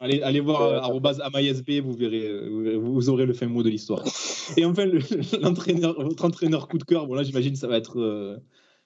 Allez, 0.00 0.20
allez 0.22 0.40
voir 0.40 0.84
amaïsb, 1.22 1.70
vous 1.82 1.92
verrez, 1.94 2.48
vous 2.76 2.92
vous 2.92 3.08
aurez 3.08 3.26
le 3.26 3.32
fin 3.32 3.46
mot 3.46 3.62
de 3.62 3.70
l'histoire. 3.70 4.02
Et 4.56 4.64
enfin, 4.64 4.84
le- 4.86 4.98
l'entraîneur, 5.40 5.94
votre 6.02 6.24
entraîneur 6.24 6.68
coup 6.68 6.78
de 6.78 6.84
cœur, 6.84 7.06
bon 7.06 7.14
là 7.14 7.22
j'imagine 7.22 7.52
que 7.52 7.58
ça 7.58 7.68
va 7.68 7.76
être 7.78 8.00
euh, 8.00 8.36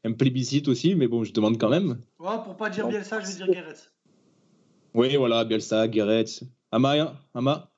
un 0.05 0.13
plébiscite 0.13 0.69
aussi, 0.69 0.95
mais 0.95 1.09
bon, 1.09 1.25
je 1.25 1.33
demande 1.33 1.59
quand 1.59 1.71
même. 1.71 1.99
Ouais, 2.21 2.37
Pour 2.45 2.57
pas 2.57 2.69
dire 2.71 2.85
Non. 2.85 2.91
Bielsa, 2.91 3.21
je 3.21 3.27
vais 3.27 3.35
dire 3.35 3.47
Guéret. 3.51 3.75
Oui, 4.99 5.15
voilà, 5.15 5.45
Bielsa, 5.45 5.87
Guéret, 5.87 6.25
Ama, 6.73 7.15
Ama? 7.33 7.71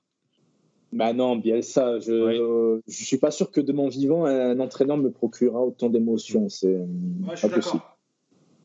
Bah 0.91 1.13
non, 1.13 1.37
Bielsa, 1.37 2.01
je 2.01 2.13
euh, 2.13 2.81
je 2.89 3.05
suis 3.05 3.19
pas 3.19 3.31
sûr 3.31 3.51
que 3.51 3.61
de 3.61 3.75
mon 3.75 3.89
vivant, 3.91 4.25
un 4.25 4.59
entraîneur 4.59 4.97
me 4.97 5.11
procurera 5.11 5.61
autant 5.61 5.91
d'émotions. 5.91 6.49
C'est 6.49 6.69
euh, 6.75 6.79
Ouais, 6.81 7.33
je 7.33 7.37
suis 7.37 7.49
pas 7.49 7.57
possible. 7.57 7.75
d'accord. 7.75 7.99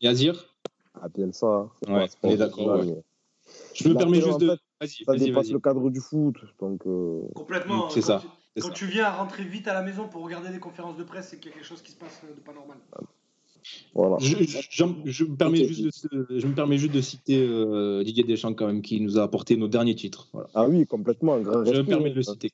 Yazir? 0.00 0.58
Ah, 0.94 1.08
c'est 1.12 1.44
Ouais, 1.86 2.06
on 2.22 2.30
est 2.30 2.36
d'accord, 2.38 2.66
ouais, 2.68 2.78
ouais. 2.78 2.86
mais 2.86 3.02
Je 3.74 3.90
me 3.90 3.94
permets 3.94 4.22
juste 4.22 4.40
de. 4.40 4.48
fait, 4.48 4.60
Vas-y, 4.80 5.04
Ça 5.04 5.14
dépasse 5.16 5.50
le 5.50 5.60
cadre 5.60 5.90
du 5.90 6.00
foot. 6.00 6.36
Donc, 6.58 6.80
euh, 6.86 7.20
Complètement. 7.34 7.90
C'est 7.90 8.00
Quand 8.00 8.06
ça, 8.06 8.22
tu- 8.22 8.62
Quand 8.62 8.68
ça. 8.68 8.72
tu 8.72 8.86
viens 8.86 9.04
à 9.04 9.12
rentrer 9.12 9.44
vite 9.44 9.68
à 9.68 9.74
la 9.74 9.82
maison 9.82 10.08
pour 10.08 10.24
regarder 10.24 10.48
des 10.48 10.60
conférences 10.60 10.96
de 10.96 11.04
presse, 11.04 11.28
c'est 11.28 11.36
qu'il 11.38 11.50
y 11.50 11.52
a 11.52 11.56
quelque 11.58 11.66
chose 11.66 11.82
qui 11.82 11.92
se 11.92 11.98
passe 11.98 12.22
de 12.24 12.40
pas 12.40 12.54
normal. 12.54 12.78
Voilà. 13.94 14.16
Je, 14.20 14.36
je- 14.44 14.58
j'en- 14.70 14.96
je 15.04 15.24
me 15.24 15.36
permets 15.36 15.66
juste 15.66 16.06
de, 16.12 16.26
je 16.38 16.46
me 16.46 16.54
permets 16.54 16.78
juste 16.78 16.92
de 16.92 17.00
citer 17.00 17.38
euh, 17.38 18.02
Didier 18.04 18.24
Deschamps 18.24 18.54
quand 18.54 18.66
même, 18.66 18.82
qui 18.82 19.00
nous 19.00 19.18
a 19.18 19.22
apporté 19.22 19.56
nos 19.56 19.68
derniers 19.68 19.94
titres. 19.94 20.28
Voilà. 20.32 20.48
Ah 20.54 20.66
oui, 20.68 20.86
complètement. 20.86 21.42
Je 21.42 21.48
me 21.78 21.82
permets 21.84 22.10
de 22.10 22.16
le 22.16 22.22
ça, 22.22 22.32
citer. 22.32 22.50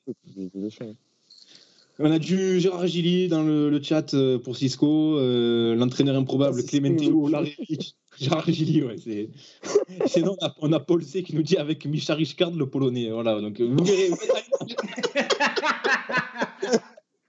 On 1.99 2.11
a 2.11 2.17
du 2.17 2.59
Gérard 2.59 2.87
Gilly 2.87 3.27
dans 3.27 3.43
le, 3.43 3.69
le 3.69 3.81
chat 3.83 4.13
euh, 4.15 4.39
pour 4.39 4.57
Cisco, 4.57 5.17
euh, 5.19 5.75
l'entraîneur 5.75 6.15
improbable 6.15 6.59
oui. 6.59 7.11
Olarevic. 7.13 7.95
Gérard 8.19 8.49
Gilly, 8.51 8.83
ouais. 8.83 8.95
c'est- 9.03 9.29
Sinon, 10.07 10.35
on 10.41 10.45
a, 10.45 10.55
on 10.61 10.73
a 10.73 10.79
Paul 10.79 11.03
C 11.03 11.21
qui 11.23 11.35
nous 11.35 11.43
dit 11.43 11.57
avec 11.57 11.85
Micha 11.85 12.15
Richcard, 12.15 12.51
le 12.51 12.65
polonais. 12.67 13.09
Voilà, 13.11 13.39
donc 13.41 13.59
euh, 13.59 13.65
vous 13.65 13.83
verrez. 13.83 14.09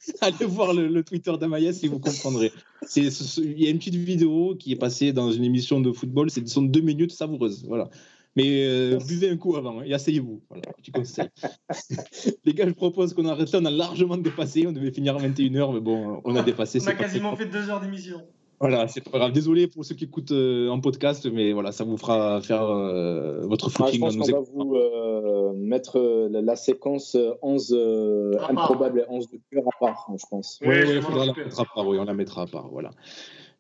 Allez 0.21 0.45
voir 0.47 0.75
le, 0.75 0.89
le 0.89 1.03
Twitter 1.05 1.33
d'Amaïs 1.39 1.83
et 1.85 1.89
vous 1.89 1.99
comprendrez. 1.99 2.53
C'est- 2.87 3.11
ce- 3.11 3.25
ce- 3.25 3.41
Il 3.41 3.61
y 3.63 3.67
a 3.67 3.71
une 3.71 3.79
petite 3.79 3.95
vidéo 3.95 4.55
qui 4.59 4.73
est 4.73 4.77
passée 4.77 5.13
dans 5.13 5.31
une 5.33 5.45
émission 5.45 5.81
de 5.81 5.91
football, 5.93 6.31
c'est 6.31 6.47
sont 6.49 6.63
deux 6.63 6.81
minutes 6.81 7.13
savoureuses. 7.13 7.65
Voilà. 7.67 7.89
Mais 8.37 8.65
euh, 8.67 8.99
buvez 9.07 9.31
un 9.31 9.37
coup 9.37 9.55
avant 9.57 9.79
hein, 9.81 9.85
et 9.87 9.95
asseyez-vous. 9.95 10.43
Voilà, 10.49 10.65
petit 10.77 10.91
conseil. 10.91 11.29
Les 12.45 12.53
gars, 12.53 12.67
je 12.67 12.73
propose 12.73 13.15
qu'on 13.15 13.27
arrête 13.27 13.51
là. 13.53 13.61
On 13.63 13.65
a 13.65 13.71
largement 13.71 14.17
dépassé. 14.17 14.67
On 14.67 14.73
devait 14.73 14.91
finir 14.91 15.17
à 15.17 15.21
21h, 15.21 15.73
mais 15.75 15.81
bon, 15.81 16.21
on 16.25 16.35
a 16.35 16.43
dépassé. 16.43 16.81
On 16.83 16.87
a 16.89 16.95
quasiment 16.95 17.37
fait 17.37 17.47
deux 17.47 17.71
heures 17.71 17.81
d'émission. 17.81 18.23
Voilà, 18.61 18.89
c'est 18.89 19.03
pas 19.09 19.19
grave. 19.19 19.33
Désolé 19.33 19.67
pour 19.67 19.85
ceux 19.85 19.95
qui 19.95 20.05
écoutent 20.05 20.31
euh, 20.33 20.69
en 20.69 20.81
podcast, 20.81 21.29
mais 21.31 21.53
voilà, 21.53 21.73
ça 21.73 21.85
vous 21.85 21.97
fera 21.97 22.41
faire 22.41 22.63
euh, 22.65 23.41
votre 23.47 23.67
Ah, 23.67 23.87
je 23.93 23.99
footing. 23.99 24.01
pense 24.01 24.17
qu'on 24.17 24.33
va 24.33 24.45
vous 24.53 24.75
euh, 24.77 25.53
mettre 25.55 25.99
euh, 25.99 26.29
la, 26.31 26.41
la 26.41 26.57
séquence 26.57 27.15
euh, 27.15 27.33
11 27.43 27.75
euh, 27.77 28.33
À 28.37 28.39
part. 28.39 28.51
improbable 28.51 29.01
et 29.01 29.05
11 29.09 29.29
de 29.31 29.41
cœur 29.51 29.65
à 29.67 29.85
part, 29.85 30.07
hein, 30.09 30.15
je 30.19 30.25
pense. 30.31 30.59
Oui, 30.65 30.75
il 30.89 30.95
m'en 30.97 31.03
faudra 31.03 31.27
la 31.27 31.33
mettre 31.35 31.61
à 31.61 31.65
part. 31.75 31.87
Oui, 31.87 31.99
on 31.99 32.05
la 32.05 32.15
mettra 32.15 32.43
à 32.43 32.47
part. 32.47 32.69
Voilà. 32.71 32.91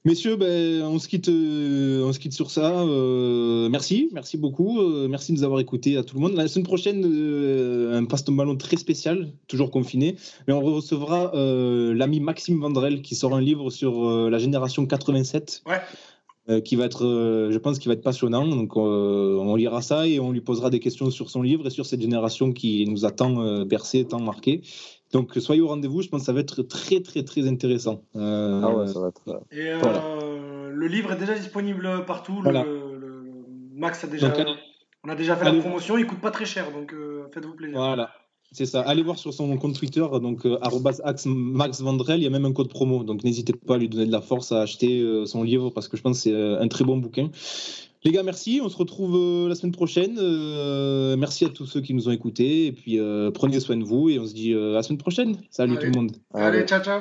Messieurs, 0.06 0.36
ben, 0.36 0.82
on, 0.82 0.98
se 0.98 1.08
quitte, 1.08 1.30
euh, 1.30 2.04
on 2.04 2.12
se 2.12 2.18
quitte 2.18 2.34
sur 2.34 2.50
ça. 2.50 2.78
Euh, 2.78 3.70
merci, 3.70 4.10
merci 4.12 4.36
beaucoup. 4.36 4.82
Euh, 4.82 5.08
merci 5.08 5.32
de 5.32 5.38
nous 5.38 5.44
avoir 5.44 5.60
écoutés 5.60 5.96
à 5.96 6.02
tout 6.04 6.16
le 6.16 6.20
monde. 6.20 6.34
La 6.34 6.46
semaine 6.46 6.66
prochaine, 6.66 7.06
euh, 7.06 7.98
un 7.98 8.04
passe 8.04 8.22
ton 8.22 8.32
ballon 8.32 8.54
très 8.54 8.76
spécial, 8.76 9.32
toujours 9.48 9.70
confiné. 9.70 10.16
Mais 10.46 10.52
on 10.52 10.60
recevra 10.60 11.32
l'ami 11.34 12.20
Maxime 12.20 12.60
Vandrel 12.60 13.00
qui 13.00 13.14
sort 13.14 13.34
un 13.34 13.40
livre 13.40 13.70
sur 13.70 14.28
la 14.28 14.38
génération 14.38 14.84
87. 14.84 15.62
Ouais. 15.66 15.80
euh, 16.50 16.60
qui 16.60 16.76
va 16.76 16.84
être, 16.84 17.48
je 17.50 17.56
pense, 17.56 17.78
qui 17.78 17.88
va 17.88 17.94
être 17.94 18.02
passionnant. 18.02 18.46
Donc, 18.46 18.76
on 18.76 19.56
lira 19.56 19.80
ça 19.80 20.06
et 20.06 20.20
on 20.20 20.32
lui 20.32 20.42
posera 20.42 20.68
des 20.68 20.80
questions 20.80 21.10
sur 21.10 21.30
son 21.30 21.40
livre 21.40 21.66
et 21.66 21.70
sur 21.70 21.86
cette 21.86 22.02
génération 22.02 22.52
qui 22.52 22.84
nous 22.86 23.06
a 23.06 23.10
tant 23.10 23.64
bercé, 23.64 24.04
tant 24.04 24.20
marqué. 24.20 24.60
Donc, 25.14 25.32
soyez 25.36 25.60
au 25.62 25.68
rendez-vous. 25.68 26.02
Je 26.02 26.08
pense 26.08 26.20
que 26.22 26.26
ça 26.26 26.32
va 26.32 26.40
être 26.40 26.62
très, 26.62 27.00
très, 27.00 27.22
très 27.22 27.46
intéressant. 27.48 28.02
Euh, 28.16 28.60
Ah 28.64 28.76
ouais, 28.76 28.86
ça 28.88 28.98
va 29.00 29.08
être. 29.08 29.22
euh, 29.28 29.38
Et 29.52 29.68
euh, 29.72 29.78
Voilà. 29.80 30.02
le 30.72 30.86
livre 30.88 31.12
est 31.12 31.16
déjà 31.18 31.34
disponible 31.34 32.04
partout. 32.06 32.36
Le- 32.36 32.42
Voilà. 32.42 32.64
le- 32.64 32.92
Max 33.76 34.04
a 34.04 34.06
déjà, 34.08 34.28
Donc, 34.28 34.38
allez- 34.40 34.54
on 35.04 35.08
a 35.08 35.14
déjà 35.14 35.36
fait 35.36 35.46
allez- 35.46 35.56
la 35.58 35.62
promotion. 35.62 35.96
Il 35.98 36.06
coûte 36.06 36.20
pas 36.20 36.30
très 36.32 36.44
cher, 36.46 36.70
donc 36.72 36.92
euh, 36.92 37.26
faites-vous 37.32 37.54
plaisir. 37.54 37.76
Voilà. 37.78 38.10
C'est 38.52 38.66
ça. 38.66 38.80
Allez 38.82 39.02
voir 39.02 39.18
sur 39.18 39.32
son 39.34 39.56
compte 39.56 39.74
Twitter, 39.76 40.04
donc 40.22 40.46
euh, 40.46 40.58
arobase 40.62 41.00
axe 41.04 41.26
Max 41.26 41.80
Vandrel, 41.80 42.20
il 42.20 42.24
y 42.24 42.26
a 42.26 42.30
même 42.30 42.44
un 42.44 42.52
code 42.52 42.68
promo. 42.68 43.02
Donc 43.02 43.24
n'hésitez 43.24 43.52
pas 43.52 43.74
à 43.74 43.78
lui 43.78 43.88
donner 43.88 44.06
de 44.06 44.12
la 44.12 44.20
force 44.20 44.52
à 44.52 44.60
acheter 44.62 44.92
son 45.26 45.42
livre 45.42 45.70
parce 45.70 45.88
que 45.88 45.96
je 45.96 46.02
pense 46.02 46.18
que 46.18 46.22
c'est 46.30 46.34
un 46.64 46.68
très 46.68 46.84
bon 46.84 46.96
bouquin. 46.98 47.30
Les 48.04 48.12
gars, 48.12 48.22
merci. 48.22 48.60
On 48.62 48.68
se 48.68 48.76
retrouve 48.76 49.16
euh, 49.16 49.48
la 49.48 49.54
semaine 49.54 49.72
prochaine. 49.72 50.18
Euh, 50.18 51.16
merci 51.16 51.46
à 51.46 51.48
tous 51.48 51.64
ceux 51.64 51.80
qui 51.80 51.94
nous 51.94 52.06
ont 52.08 52.12
écoutés. 52.12 52.66
Et 52.66 52.72
puis 52.72 53.00
euh, 53.00 53.30
prenez 53.30 53.60
soin 53.60 53.78
de 53.78 53.84
vous 53.84 54.10
et 54.10 54.18
on 54.18 54.26
se 54.26 54.34
dit 54.34 54.52
euh, 54.52 54.72
à 54.72 54.74
la 54.74 54.82
semaine 54.82 54.98
prochaine. 54.98 55.36
Salut 55.50 55.78
Allez. 55.78 55.86
tout 55.86 55.92
le 55.92 56.00
monde. 56.02 56.16
Allez, 56.34 56.58
Allez, 56.58 56.66
ciao, 56.66 56.82
ciao. 56.82 57.00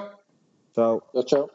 ciao. 0.74 1.02
Ciao, 1.14 1.24
ciao. 1.24 1.48